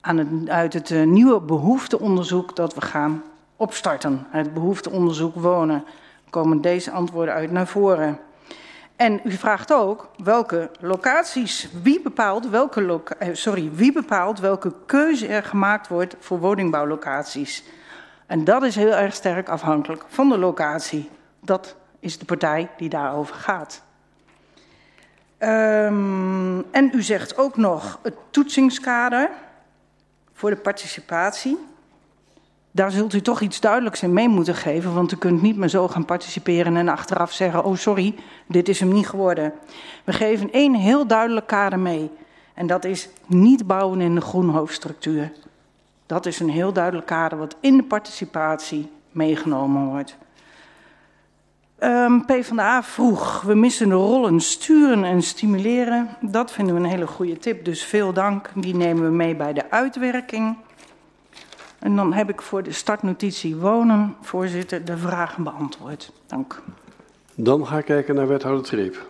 [0.00, 3.22] aan uit het uh, nieuwe behoefteonderzoek dat we gaan
[3.56, 4.26] opstarten.
[4.30, 5.84] Het behoefteonderzoek wonen.
[6.30, 8.18] Komen deze antwoorden uit naar voren.
[8.96, 15.26] En u vraagt ook welke locaties, wie bepaalt welke, loca sorry, wie bepaalt welke keuze
[15.26, 17.64] er gemaakt wordt voor woningbouwlocaties.
[18.26, 21.10] En dat is heel erg sterk afhankelijk van de locatie.
[21.40, 23.82] Dat is de partij die daarover gaat.
[25.38, 29.30] Um, en u zegt ook nog het toetsingskader
[30.40, 31.58] voor de participatie.
[32.70, 35.68] Daar zult u toch iets duidelijks in mee moeten geven, want u kunt niet meer
[35.68, 38.14] zo gaan participeren en achteraf zeggen: Oh, sorry,
[38.46, 39.52] dit is hem niet geworden.
[40.04, 42.10] We geven één heel duidelijk kader mee.
[42.54, 45.32] En dat is niet bouwen in de groenhoofdstructuur.
[46.06, 50.16] Dat is een heel duidelijk kader wat in de participatie meegenomen wordt.
[51.82, 56.08] Um, PvdA vroeg, we missen de rollen sturen en stimuleren.
[56.20, 58.50] Dat vinden we een hele goede tip, dus veel dank.
[58.54, 60.56] Die nemen we mee bij de uitwerking.
[61.78, 66.12] En dan heb ik voor de startnotitie wonen, voorzitter, de vragen beantwoord.
[66.26, 66.62] Dank.
[67.34, 69.08] Dan ga ik kijken naar wethouder Treep.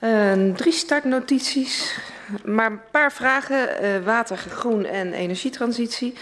[0.00, 2.00] Uh, drie startnotities,
[2.44, 3.84] maar een paar vragen.
[3.84, 6.14] Uh, water, groen en energietransitie.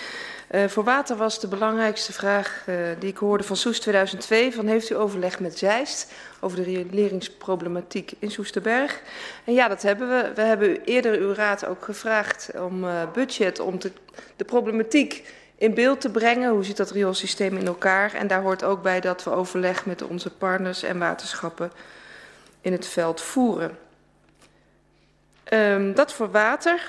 [0.51, 4.67] Uh, voor water was de belangrijkste vraag uh, die ik hoorde van Soes 2002: van
[4.67, 9.03] heeft u overleg met Zeist over de rioleringsproblematiek in Soesterberg?
[9.45, 10.33] En ja, dat hebben we.
[10.35, 13.93] We hebben eerder uw raad ook gevraagd om budget om te,
[14.37, 15.25] de problematiek
[15.57, 16.51] in beeld te brengen.
[16.51, 18.15] Hoe zit dat rioolsysteem in elkaar?
[18.15, 21.73] En daar hoort ook bij dat we overleg met onze partners en waterschappen
[22.61, 23.79] in het veld voeren.
[25.53, 26.81] Um, dat voor water.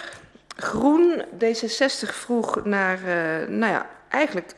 [0.56, 4.54] Groen, D66 vroeg naar, uh, nou ja, eigenlijk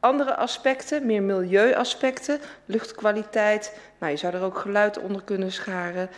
[0.00, 3.78] andere aspecten, meer milieuaspecten, luchtkwaliteit.
[3.98, 6.10] Nou, je zou er ook geluid onder kunnen scharen.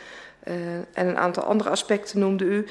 [0.45, 2.67] Uh, en een aantal andere aspecten noemde u.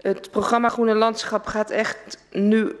[0.00, 2.76] Het programma Groene Landschap gaat echt nu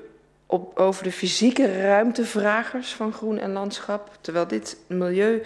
[0.46, 4.10] op, over de fysieke ruimtevragers van groen en landschap.
[4.20, 5.42] Terwijl dit milieu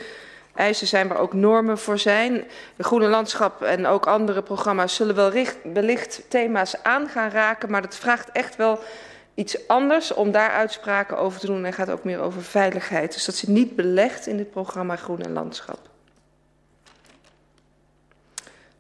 [0.55, 2.45] eisen zijn waar ook normen voor zijn.
[2.77, 7.71] De Groene Landschap en ook andere programma's zullen wel richt, wellicht thema's aan gaan raken,
[7.71, 8.79] maar dat vraagt echt wel
[9.35, 13.13] iets anders om daar uitspraken over te doen en gaat ook meer over veiligheid.
[13.13, 15.79] Dus dat zit niet belegd in dit programma Groen en Landschap.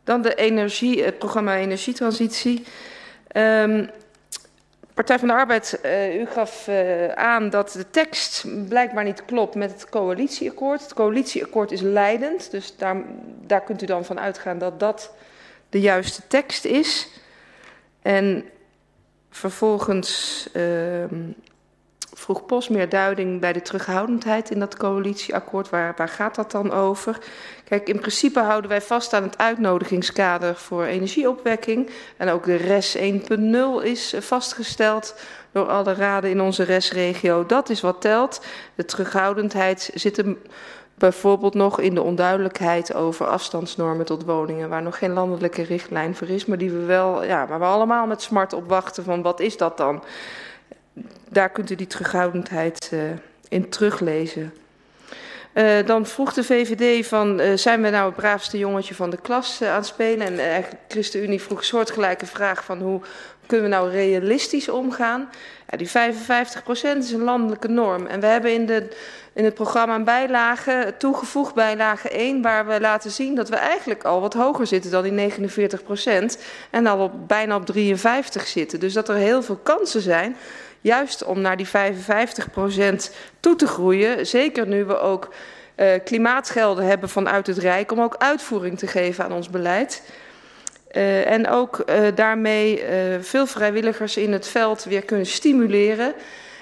[0.04, 2.64] Dan de energie, het programma Energietransitie.
[3.36, 3.90] Um,
[4.94, 9.54] Partij van de Arbeid, uh, u gaf uh, aan dat de tekst blijkbaar niet klopt
[9.54, 10.80] met het coalitieakkoord.
[10.80, 12.96] Het coalitieakkoord is leidend, dus daar,
[13.46, 15.14] daar kunt u dan van uitgaan dat dat
[15.68, 17.08] de juiste tekst is.
[18.02, 18.44] En
[19.30, 21.04] vervolgens uh,
[22.14, 25.70] vroeg Pos meer duiding bij de terughoudendheid in dat coalitieakkoord.
[25.70, 27.18] Waar, waar gaat dat dan over?
[27.64, 31.90] Kijk, in principe houden wij vast aan het uitnodigingskader voor energieopwekking.
[32.16, 35.14] En ook de RES 1.0 is vastgesteld
[35.52, 37.46] door alle raden in onze RES-regio.
[37.46, 38.44] Dat is wat telt.
[38.74, 40.38] De terughoudendheid zit hem
[40.94, 46.28] bijvoorbeeld nog in de onduidelijkheid over afstandsnormen tot woningen, waar nog geen landelijke richtlijn voor
[46.28, 49.40] is, maar die we wel, ja, waar we allemaal met smart op wachten van wat
[49.40, 50.02] is dat dan?
[51.28, 53.00] Daar kunt u die terughoudendheid uh,
[53.48, 54.52] in teruglezen.
[55.54, 59.16] Uh, dan vroeg de VVD van, uh, zijn we nou het braafste jongetje van de
[59.16, 60.38] klas aan het spelen?
[60.38, 63.00] En ChristenUnie vroeg een soortgelijke vraag van hoe
[63.46, 65.30] kunnen we nou realistisch omgaan?
[65.70, 68.06] Ja, die 55% is een landelijke norm.
[68.06, 68.88] En we hebben in, de,
[69.32, 74.04] in het programma een bijlage toegevoegd, bijlage 1, waar we laten zien dat we eigenlijk
[74.04, 76.40] al wat hoger zitten dan die 49%
[76.70, 78.80] en al op, bijna op 53 zitten.
[78.80, 80.36] Dus dat er heel veel kansen zijn
[80.82, 81.70] juist om naar die 55%
[83.40, 84.26] toe te groeien.
[84.26, 85.28] Zeker nu we ook
[85.76, 90.02] uh, klimaatgelden hebben vanuit het Rijk om ook uitvoering te geven aan ons beleid.
[90.92, 92.84] Uh, en ook uh, daarmee
[93.20, 96.14] veel vrijwilligers in het veld weer kunnen stimuleren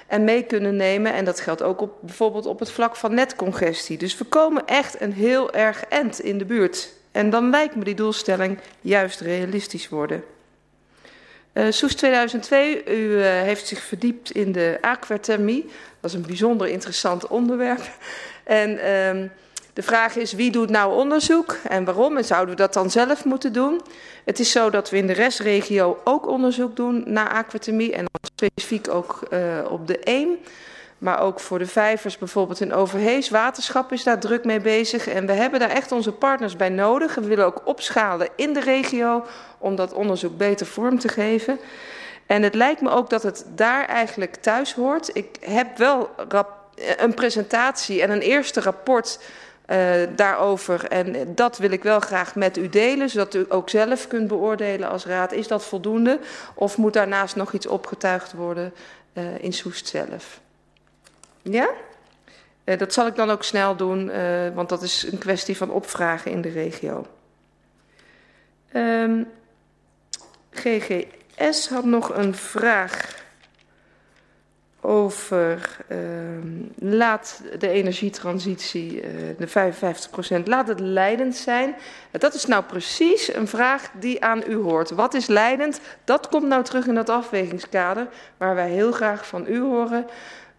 [0.07, 1.13] en mee kunnen nemen.
[1.13, 3.97] En dat geldt ook op, bijvoorbeeld op het vlak van netcongestie.
[3.97, 6.89] Dus we komen echt een heel erg end in de buurt.
[7.11, 10.23] En dan lijkt me die doelstelling juist realistisch worden.
[11.53, 15.69] Uh, Soes 2002, u uh, heeft zich verdiept in de aquathermie.
[15.99, 17.89] Dat is een bijzonder interessant onderwerp.
[18.43, 19.29] En uh,
[19.73, 22.17] de vraag is, wie doet nou onderzoek en waarom?
[22.17, 23.81] En zouden we dat dan zelf moeten doen?
[24.25, 27.93] Het is zo dat we in de restregio ook onderzoek doen naar aquathermie.
[27.93, 29.39] En specifiek ook uh,
[29.69, 30.37] op de Eem.
[31.01, 33.29] Maar ook voor de vijvers, bijvoorbeeld in Overhees.
[33.29, 35.07] Waterschap is daar druk mee bezig.
[35.07, 37.15] En we hebben daar echt onze partners bij nodig.
[37.15, 39.25] We willen ook opschalen in de regio
[39.57, 41.59] om dat onderzoek beter vorm te geven.
[42.25, 45.09] En het lijkt me ook dat het daar eigenlijk thuis hoort.
[45.13, 46.09] Ik heb wel
[46.97, 49.19] een presentatie en een eerste rapport
[49.67, 50.87] uh, daarover.
[50.87, 54.89] En dat wil ik wel graag met u delen, zodat u ook zelf kunt beoordelen
[54.89, 55.31] als raad.
[55.31, 56.19] Is dat voldoende?
[56.53, 58.73] Of moet daarnaast nog iets opgetuigd worden
[59.13, 60.41] uh, in Soest zelf?
[61.41, 61.69] Ja?
[62.65, 65.71] Uh, dat zal ik dan ook snel doen, uh, want dat is een kwestie van
[65.71, 67.05] opvragen in de regio.
[68.73, 69.27] Um,
[70.51, 73.19] GGS had nog een vraag
[74.81, 75.97] over uh,
[76.75, 79.73] laat de energietransitie, uh, de
[80.41, 81.75] 55%, laat het leidend zijn.
[82.11, 84.89] Dat is nou precies een vraag die aan u hoort.
[84.89, 85.79] Wat is leidend?
[86.03, 90.07] Dat komt nou terug in dat afwegingskader, waar wij heel graag van u horen.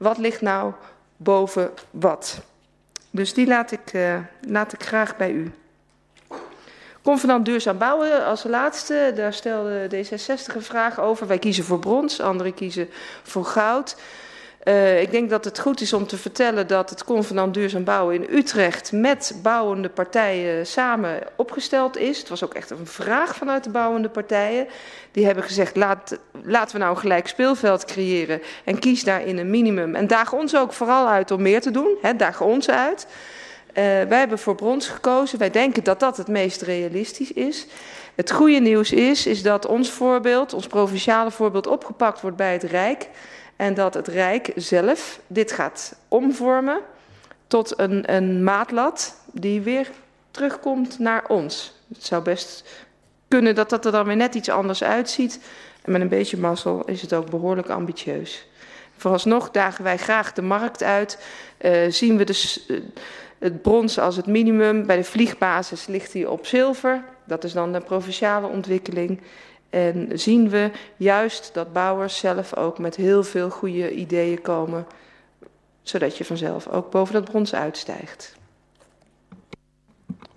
[0.03, 0.73] Wat ligt nou
[1.17, 2.41] boven wat?
[3.11, 5.53] Dus die laat ik, uh, laat ik graag bij u.
[7.03, 9.13] Convenant duurzaam bouwen als laatste.
[9.15, 11.27] Daar stelde D66 een vraag over.
[11.27, 12.89] Wij kiezen voor brons, anderen kiezen
[13.23, 13.97] voor goud.
[14.65, 18.15] Uh, ik denk dat het goed is om te vertellen dat het convenant duurzaam bouwen
[18.15, 22.19] in Utrecht met bouwende partijen samen opgesteld is.
[22.19, 24.67] Het was ook echt een vraag vanuit de bouwende partijen.
[25.13, 29.51] Die hebben gezegd, laat, laten we nou een gelijk speelveld creëren en kies daarin een
[29.51, 29.95] minimum.
[29.95, 31.97] En daag ons ook vooral uit om meer te doen.
[32.03, 33.07] Hè, daag ons uit.
[33.69, 35.39] Uh, wij hebben voor brons gekozen.
[35.39, 37.67] Wij denken dat dat het meest realistisch is.
[38.15, 42.63] Het goede nieuws is, is dat ons voorbeeld, ons provinciale voorbeeld, opgepakt wordt bij het
[42.63, 43.09] Rijk.
[43.63, 46.81] En dat het Rijk zelf dit gaat omvormen
[47.47, 49.91] tot een, een maatlat die weer
[50.31, 51.75] terugkomt naar ons.
[51.95, 52.65] Het zou best
[53.29, 55.41] kunnen dat dat er dan weer net iets anders uitziet.
[55.83, 58.47] En met een beetje mazzel is het ook behoorlijk ambitieus.
[58.97, 61.19] Vooralsnog dagen wij graag de markt uit.
[61.61, 62.81] Uh, zien we dus uh,
[63.39, 64.87] het brons als het minimum.
[64.87, 67.05] Bij de vliegbasis ligt hij op zilver.
[67.25, 69.21] Dat is dan de provinciale ontwikkeling.
[69.73, 74.87] En zien we juist dat bouwers zelf ook met heel veel goede ideeën komen,
[75.83, 78.35] zodat je vanzelf ook boven dat brons uitstijgt.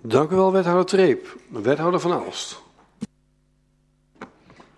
[0.00, 1.36] Dank u wel, wethouder Treep.
[1.48, 2.62] Wethouder van Aalst.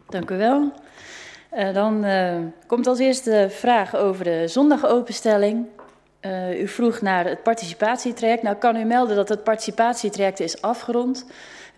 [0.09, 0.73] Dank u wel.
[1.55, 5.67] Uh, dan uh, komt als eerste de vraag over de zondagopenstelling.
[6.21, 8.43] Uh, u vroeg naar het participatietraject.
[8.43, 11.27] Nou, ik kan u melden dat het participatietraject is afgerond.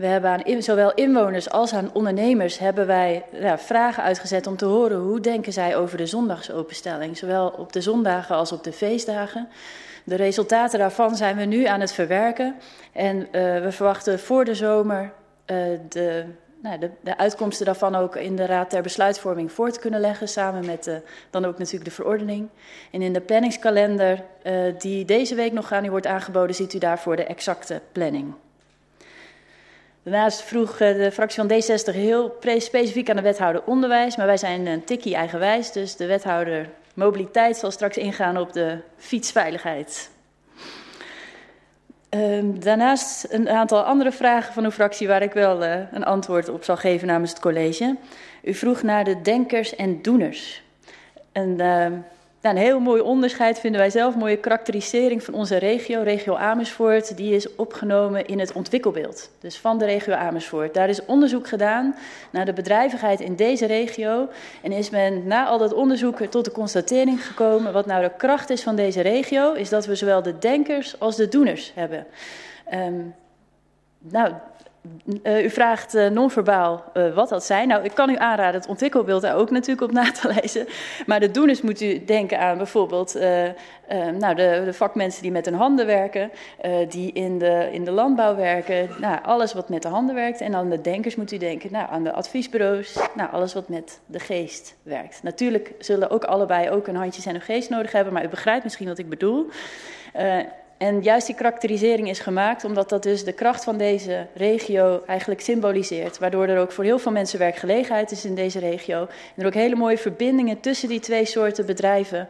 [0.00, 4.64] We hebben aan zowel inwoners als aan ondernemers hebben wij ja, vragen uitgezet om te
[4.64, 9.48] horen hoe denken zij over de zondagsopenstelling, zowel op de zondagen als op de feestdagen.
[10.04, 12.54] De resultaten daarvan zijn we nu aan het verwerken
[12.92, 13.26] en uh,
[13.62, 15.12] we verwachten voor de zomer
[15.46, 15.56] uh,
[15.88, 16.24] de,
[16.62, 20.28] nou, de, de, uitkomsten daarvan ook in de Raad ter Besluitvorming voor te kunnen leggen,
[20.28, 22.48] samen met de, dan ook natuurlijk de verordening.
[22.90, 26.78] En in de planningskalender uh, die deze week nog aan u wordt aangeboden, ziet u
[26.78, 28.34] daarvoor de exacte planning.
[30.02, 34.66] Daarnaast vroeg de fractie van D60 heel specifiek aan de wethouder onderwijs, maar wij zijn
[34.66, 40.10] een tikkie eigenwijs, dus de wethouder mobiliteit zal straks ingaan op de fietsveiligheid.
[42.10, 46.48] Um, daarnaast een aantal andere vragen van uw fractie waar ik wel uh, een antwoord
[46.48, 47.96] op zal geven namens het college.
[48.42, 50.62] U vroeg naar de denkers en doeners.
[51.32, 51.86] En, uh,
[52.42, 57.16] nou, een heel mooi onderscheid vinden wij zelf, mooie karakterisering van onze regio, regio Amersfoort,
[57.16, 59.30] die is opgenomen in het ontwikkelbeeld.
[59.40, 60.74] Dus van de regio Amersfoort.
[60.74, 61.94] Daar is onderzoek gedaan
[62.30, 64.28] naar de bedrijvigheid in deze regio.
[64.62, 68.50] En is men na al dat onderzoek tot de constatering gekomen, wat nou de kracht
[68.50, 72.06] is van deze regio, is dat we zowel de denkers als de doeners hebben.
[72.74, 73.14] Um,
[73.98, 74.32] nou,
[75.22, 77.68] Uh, u vraagt uh, non-verbaal uh, wat dat zijn.
[77.68, 80.66] Nou, ik kan u aanraden het ontwikkelbeeld daar ook natuurlijk op na te lezen.
[81.06, 83.14] Maar de doeners moet u denken aan bijvoorbeeld
[84.18, 86.30] nou, de, de, vakmensen die met hun handen werken,
[86.88, 88.88] die in de, in de landbouw werken.
[88.98, 90.40] Nou, alles wat met de handen werkt.
[90.40, 94.00] En dan de denkers moet u denken nou, aan de adviesbureaus, nou, alles wat met
[94.06, 95.22] de geest werkt.
[95.22, 98.64] Natuurlijk zullen ook allebei ook een handje zijn of geest nodig hebben, maar u begrijpt
[98.64, 99.46] misschien wat ik bedoel.
[100.80, 105.40] En juist die karakterisering is gemaakt omdat dat dus de kracht van deze regio eigenlijk
[105.40, 106.18] symboliseert.
[106.18, 109.00] Waardoor er ook voor heel veel mensen werkgelegenheid is in deze regio.
[109.00, 112.28] En er ook hele mooie verbindingen tussen die twee soorten bedrijven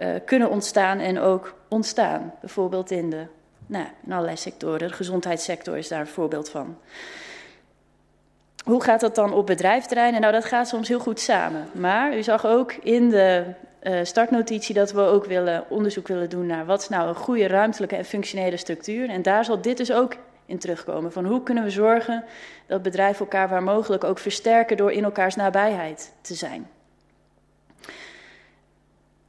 [0.00, 2.34] uh, kunnen ontstaan en ook ontstaan.
[2.40, 3.26] Bijvoorbeeld in, de,
[3.66, 4.88] nou, in allerlei sectoren.
[4.88, 6.78] De gezondheidssector is daar een voorbeeld van.
[8.64, 10.20] Hoe gaat dat dan op bedrijfterreinen?
[10.20, 11.68] Nou, dat gaat soms heel goed samen.
[11.72, 13.44] Maar u zag ook in de
[13.82, 17.46] uh, startnotitie dat we ook willen, onderzoek willen doen naar wat is nou een goede
[17.46, 19.08] ruimtelijke en functionele structuur.
[19.08, 21.12] En daar zal dit dus ook in terugkomen.
[21.12, 22.24] Van hoe kunnen we zorgen
[22.66, 26.68] dat bedrijven elkaar waar mogelijk ook versterken door in elkaars nabijheid te zijn.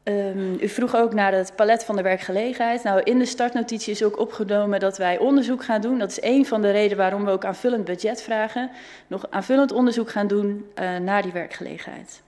[0.03, 2.83] Um, u vroeg ook naar het palet van de werkgelegenheid.
[2.83, 5.99] Nou, in de startnotitie is ook opgenomen dat wij onderzoek gaan doen.
[5.99, 8.71] Dat is een van de redenen waarom we ook aanvullend budget vragen.
[9.07, 12.21] Nog aanvullend onderzoek gaan doen uh, naar die werkgelegenheid.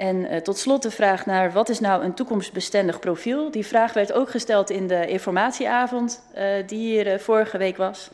[0.00, 3.50] En uh, tot slot de vraag naar wat is nou een toekomstbestendig profiel.
[3.50, 8.10] Die vraag werd ook gesteld in de informatieavond uh, die hier uh, vorige week was.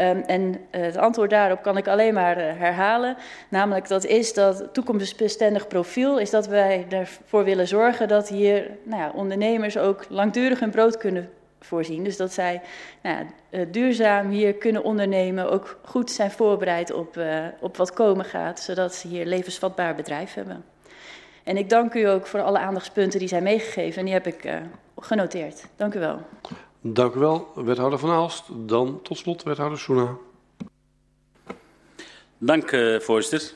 [0.00, 3.16] Um, en het antwoord daarop kan ik alleen maar herhalen.
[3.48, 9.02] Namelijk dat is dat toekomstbestendig profiel is dat wij ervoor willen zorgen dat hier nou
[9.02, 12.04] ja, ondernemers ook langdurig hun brood kunnen voorzien.
[12.04, 12.60] Dus dat zij
[13.02, 13.26] nou
[13.70, 17.20] duurzaam hier kunnen ondernemen, ook goed zijn voorbereid op,
[17.60, 20.64] op wat komen gaat, zodat ze hier levensvatbaar bedrijf hebben.
[21.46, 24.44] En ik dank u ook voor alle aandachtspunten die zijn meegegeven en die heb ik
[24.44, 24.54] uh,
[24.98, 25.66] genoteerd.
[25.76, 26.20] Dank u wel.
[26.80, 28.44] Dank u wel, wethouder Van Aalst.
[28.50, 30.16] Dan tot slot wethouder Soena.
[32.38, 33.52] Dank, uh, voorzitter.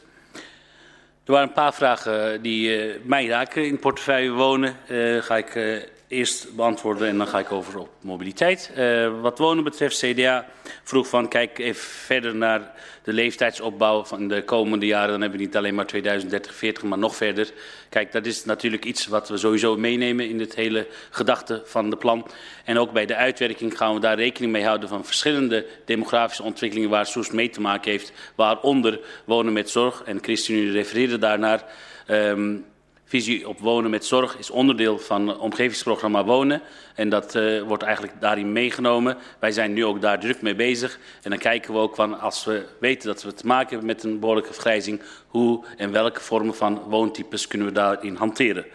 [1.24, 4.76] Er waren een paar vragen die uh, mij raken in portefeuille wonen.
[4.90, 8.70] Uh, ga ik uh, eerst beantwoorden en dan ga ik over op mobiliteit.
[8.78, 10.46] Uh, wat wonen betreft, CDA
[10.82, 12.72] vroeg van kijk even verder naar
[13.02, 15.10] de leeftijdsopbouw van de komende jaren.
[15.10, 17.52] Dan hebben we niet alleen maar 2030, 40, maar nog verder.
[17.88, 21.96] Kijk, dat is natuurlijk iets wat we sowieso meenemen in het hele gedachte van de
[21.96, 22.26] plan.
[22.64, 26.90] En ook bij de uitwerking gaan we daar rekening mee houden van verschillende demografische ontwikkelingen
[26.90, 28.12] waar Soest mee te maken heeft.
[28.34, 30.02] Waaronder wonen met zorg.
[30.02, 31.64] En Christine refereerde daarnaar.
[32.08, 32.64] Um,
[33.10, 36.62] Visie op wonen met zorg is onderdeel van het omgevingsprogramma Wonen.
[36.94, 39.16] En dat uh, wordt eigenlijk daarin meegenomen.
[39.38, 40.98] Wij zijn nu ook daar druk mee bezig.
[41.22, 44.02] En dan kijken we ook van, als we weten dat we te maken hebben met
[44.02, 48.66] een behoorlijke vergrijzing, hoe en welke vormen van woontypes kunnen we daarin hanteren.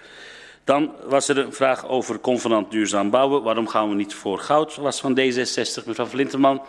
[0.64, 3.44] Dan was er een vraag over convenant duurzaam bouwen.
[3.44, 4.76] Waarom gaan we niet voor goud?
[4.76, 6.62] Was van D66, mevrouw Vlinterman.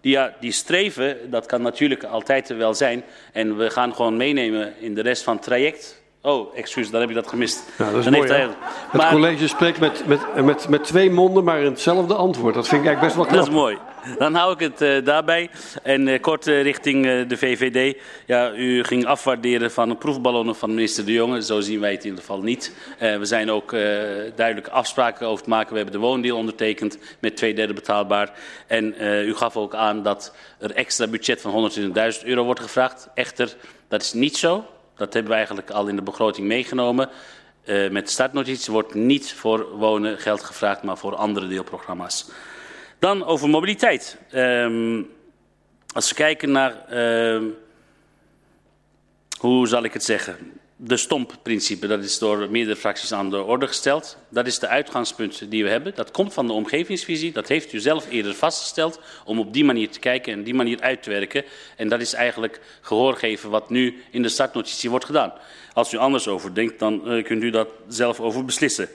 [0.00, 3.04] Die, ja, die streven, dat kan natuurlijk altijd er wel zijn.
[3.32, 7.08] En we gaan gewoon meenemen in de rest van het traject Oh, excuus, dan heb
[7.08, 7.64] je dat gemist.
[7.78, 8.56] Ja, dat is dan mooi, heeft hij...
[8.90, 9.12] Het maar...
[9.12, 12.54] college spreekt met, met, met, met twee monden, maar hetzelfde antwoord.
[12.54, 13.38] Dat vind ik eigenlijk best wel knap.
[13.38, 13.78] Dat is mooi.
[14.18, 15.50] Dan hou ik het uh, daarbij.
[15.82, 17.98] En uh, kort uh, richting de VVD.
[18.26, 21.42] Ja, u ging afwaarderen van de proefballonnen van minister De Jonge.
[21.42, 22.74] Zo zien wij het in ieder geval niet.
[22.98, 23.70] we zijn ook
[24.34, 25.70] duidelijke afspraken over te maken.
[25.70, 28.32] We hebben de woondeal ondertekend met twee derde betaalbaar.
[28.66, 31.70] En u gaf ook aan dat er extra budget van
[32.20, 33.08] 120.000 euro wordt gevraagd.
[33.14, 33.56] Echter,
[33.88, 34.64] dat is niet zo.
[34.96, 37.08] Dat hebben we eigenlijk al in de begroting meegenomen.
[37.64, 42.30] Uh, met startnotitie wordt niet voor wonen geld gevraagd, maar voor andere deelprogramma's.
[42.98, 44.18] Dan over mobiliteit.
[44.34, 45.10] Um,
[45.92, 47.42] als we kijken naar, uh,
[49.38, 53.66] hoe zal ik het zeggen, de stompprincipe, dat is door meerdere fracties aan de orde
[53.66, 54.16] gesteld.
[54.28, 55.94] Dat is de uitgangspunt die we hebben.
[55.94, 57.32] Dat komt van de omgevingsvisie.
[57.32, 60.80] Dat heeft u zelf eerder vastgesteld om op die manier te kijken en die manier
[60.80, 61.44] uit te werken.
[61.76, 65.32] En dat is eigenlijk gehoor geven wat nu in de startnotitie wordt gedaan.
[65.72, 68.88] Als u anders over denkt, dan uh, kunt u dat zelf over beslissen.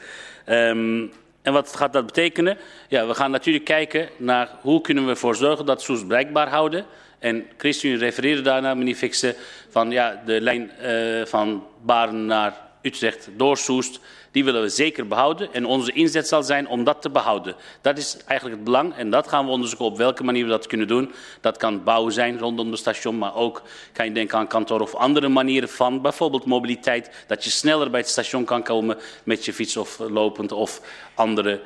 [0.49, 1.11] Um,
[1.41, 2.57] en wat gaat dat betekenen?
[2.87, 6.85] Ja, we gaan natuurlijk kijken naar hoe kunnen we ervoor zorgen dat Soes bereikbaar houden.
[7.21, 9.35] En Christian refereerde daarna, meneer Fixen,
[9.69, 13.99] van ja, de lijn uh, van Baren naar Utrecht door Soest,
[14.31, 15.53] die willen we zeker behouden.
[15.53, 17.55] En onze inzet zal zijn om dat te behouden.
[17.81, 20.67] Dat is eigenlijk het belang en dat gaan we onderzoeken op welke manier we dat
[20.67, 21.11] kunnen doen.
[21.41, 23.61] Dat kan bouwen zijn rondom het station, maar ook
[23.93, 27.25] kan je denken aan kantoor of andere manieren van bijvoorbeeld mobiliteit.
[27.27, 30.81] Dat je sneller bij het station kan komen met je fiets of lopend of
[31.13, 31.61] andere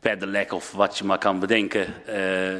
[0.00, 1.94] pedelec of wat je maar kan bedenken.
[2.08, 2.54] Uh,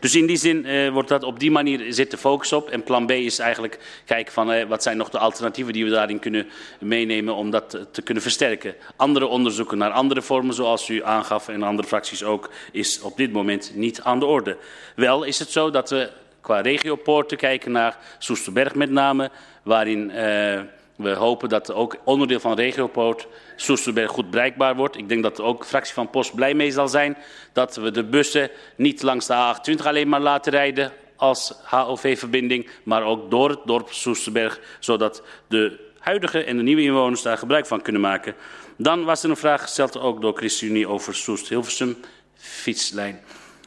[0.00, 2.68] dus in die zin uh, wordt dat op die manier zit de focus op.
[2.68, 5.90] En plan B is eigenlijk kijken van uh, wat zijn nog de alternatieven die we
[5.90, 6.46] daarin kunnen
[6.80, 8.74] meenemen om dat te kunnen versterken.
[8.96, 13.32] Andere onderzoeken naar andere vormen zoals u aangaf en andere fracties ook is op dit
[13.32, 14.56] moment niet aan de orde.
[14.96, 16.10] Wel is het zo dat we
[16.40, 19.30] qua regiopoorten kijken naar Soesterberg met name,
[19.62, 20.10] waarin...
[20.14, 20.60] Uh,
[21.02, 24.96] we hopen dat ook onderdeel van Regiopoort Soesterberg goed bereikbaar wordt.
[24.96, 27.16] Ik denk dat ook de fractie van Post blij mee zal zijn
[27.52, 33.02] dat we de bussen niet langs de A28 alleen maar laten rijden als HOV-verbinding, maar
[33.02, 37.82] ook door het dorp Soesterberg, zodat de huidige en de nieuwe inwoners daar gebruik van
[37.82, 38.34] kunnen maken.
[38.76, 41.96] Dan was er een vraag gesteld ook door ChristenUnie over Soest-Hilversum
[42.34, 43.20] fietslijn.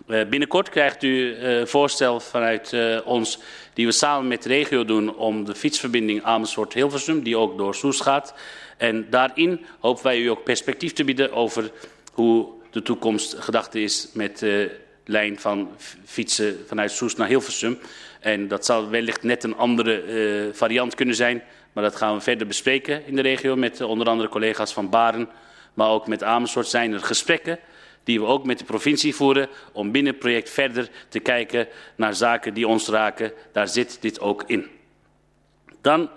[0.07, 3.39] Uh, binnenkort krijgt u uh, voorstel vanuit uh, ons
[3.73, 8.01] die we samen met de regio doen om de fietsverbinding Amersfoort-Hilversum, die ook door Soest
[8.01, 8.33] gaat.
[8.77, 11.71] En daarin hopen wij u ook perspectief te bieden over
[12.13, 15.69] hoe de toekomst gedacht is met de lijn van
[16.05, 17.79] fietsen vanuit Soest naar Hilversum.
[18.19, 21.43] En dat zal wellicht net een andere uh, variant kunnen zijn,
[21.73, 24.89] maar dat gaan we verder bespreken in de regio met uh, onder andere collega's van
[24.89, 25.29] Baren,
[25.73, 27.59] maar ook met Amersfoort zijn er gesprekken
[28.03, 32.13] die we ook met de provincie voeren om binnen het project verder te kijken naar
[32.13, 33.31] zaken die ons raken.
[33.51, 34.69] Daar zit dit ook in.
[35.81, 36.09] Dan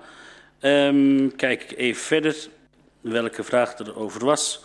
[0.60, 2.36] um, kijk ik even verder
[3.00, 4.62] welke vraag er over was.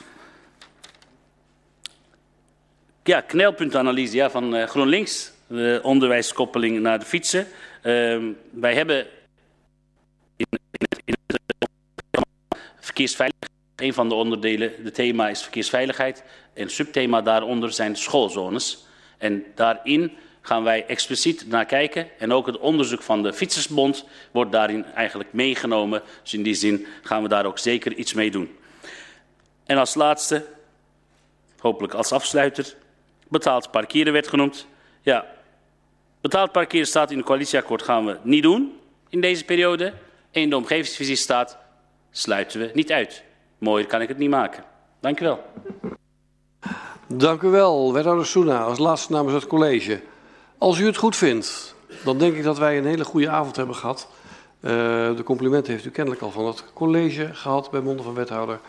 [3.03, 7.47] Ja, knelpuntanalyse ja, van uh, GroenLinks, de onderwijskoppeling naar de fietsen.
[7.83, 8.17] Uh,
[8.51, 9.07] wij hebben
[10.35, 11.15] in, in, in
[12.79, 13.51] verkeersveiligheid,
[13.81, 16.23] een van de onderdelen, de thema is verkeersveiligheid.
[16.53, 18.85] En subthema daaronder zijn schoolzones.
[19.17, 20.11] En daarin
[20.41, 22.07] gaan wij expliciet naar kijken.
[22.19, 26.01] En ook het onderzoek van de Fietsersbond wordt daarin eigenlijk meegenomen.
[26.21, 28.57] Dus in die zin gaan we daar ook zeker iets mee doen.
[29.65, 30.45] En als laatste,
[31.57, 32.75] hopelijk als afsluiter,
[33.27, 34.67] betaald parkeren werd genoemd.
[35.01, 35.25] Ja,
[36.21, 38.79] betaald parkeren staat in het coalitieakkoord, gaan we niet doen
[39.09, 39.85] in deze periode.
[40.31, 41.57] En in de omgevingsvisie staat,
[42.11, 43.23] sluiten we niet uit.
[43.61, 44.63] Mooier kan ik het niet maken.
[44.99, 45.43] Dank u wel.
[47.07, 50.01] Dank u wel, wethouder Soena, als laatste namens het college.
[50.57, 53.75] Als u het goed vindt, dan denk ik dat wij een hele goede avond hebben
[53.75, 54.07] gehad.
[54.61, 54.71] Uh,
[55.15, 58.59] de complimenten heeft u kennelijk al van het college gehad bij monden van wethouder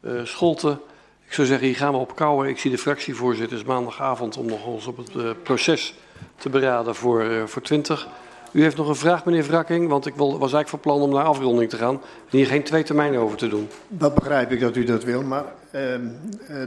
[0.00, 0.78] uh, Scholte.
[1.26, 2.48] Ik zou zeggen, hier gaan we op kouwen.
[2.48, 5.94] Ik zie de fractievoorzitters maandagavond om nog ons op het uh, proces
[6.36, 8.08] te beraden voor, voor 20.
[8.54, 11.24] U heeft nog een vraag, meneer Wrakking, want ik was eigenlijk van plan om naar
[11.24, 13.68] afronding te gaan en hier geen twee termijnen over te doen.
[13.88, 15.80] Dat begrijp ik dat u dat wil, maar uh,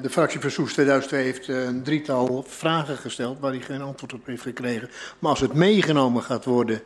[0.02, 4.26] de fractie van Soes 2002 heeft een drietal vragen gesteld waar hij geen antwoord op
[4.26, 4.90] heeft gekregen.
[5.20, 6.82] Maar als het meegenomen gaat worden...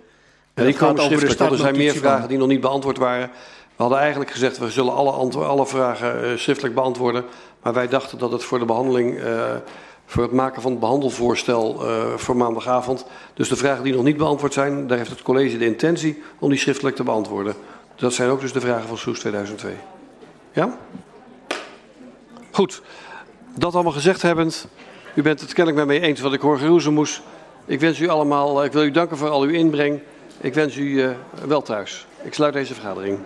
[0.55, 3.29] Ja, die komen schriftelijk, want er zijn meer vragen die nog niet beantwoord waren.
[3.75, 5.11] We hadden eigenlijk gezegd, we zullen alle,
[5.45, 7.25] alle vragen uh, schriftelijk beantwoorden.
[7.61, 9.19] Maar wij dachten dat het voor de behandeling
[10.11, 13.05] voor het maken van het behandelvoorstel uh, voor maandagavond.
[13.33, 16.49] Dus de vragen die nog niet beantwoord zijn, daar heeft het college de intentie om
[16.49, 17.53] die schriftelijk te beantwoorden.
[17.95, 19.73] Dat zijn ook dus de vragen van Soes 2002.
[20.51, 20.77] Ja?
[22.51, 22.81] Goed.
[23.55, 24.67] Dat allemaal gezegd hebbend,
[25.15, 27.21] u bent het kennelijk met mij eens wat ik hoor geroezemoes.
[27.65, 29.99] Ik wens u allemaal, ik wil u danken voor al uw inbreng.
[30.41, 31.09] Ik wens u uh,
[31.47, 32.05] wel thuis.
[32.23, 33.19] Ik sluit deze vergadering.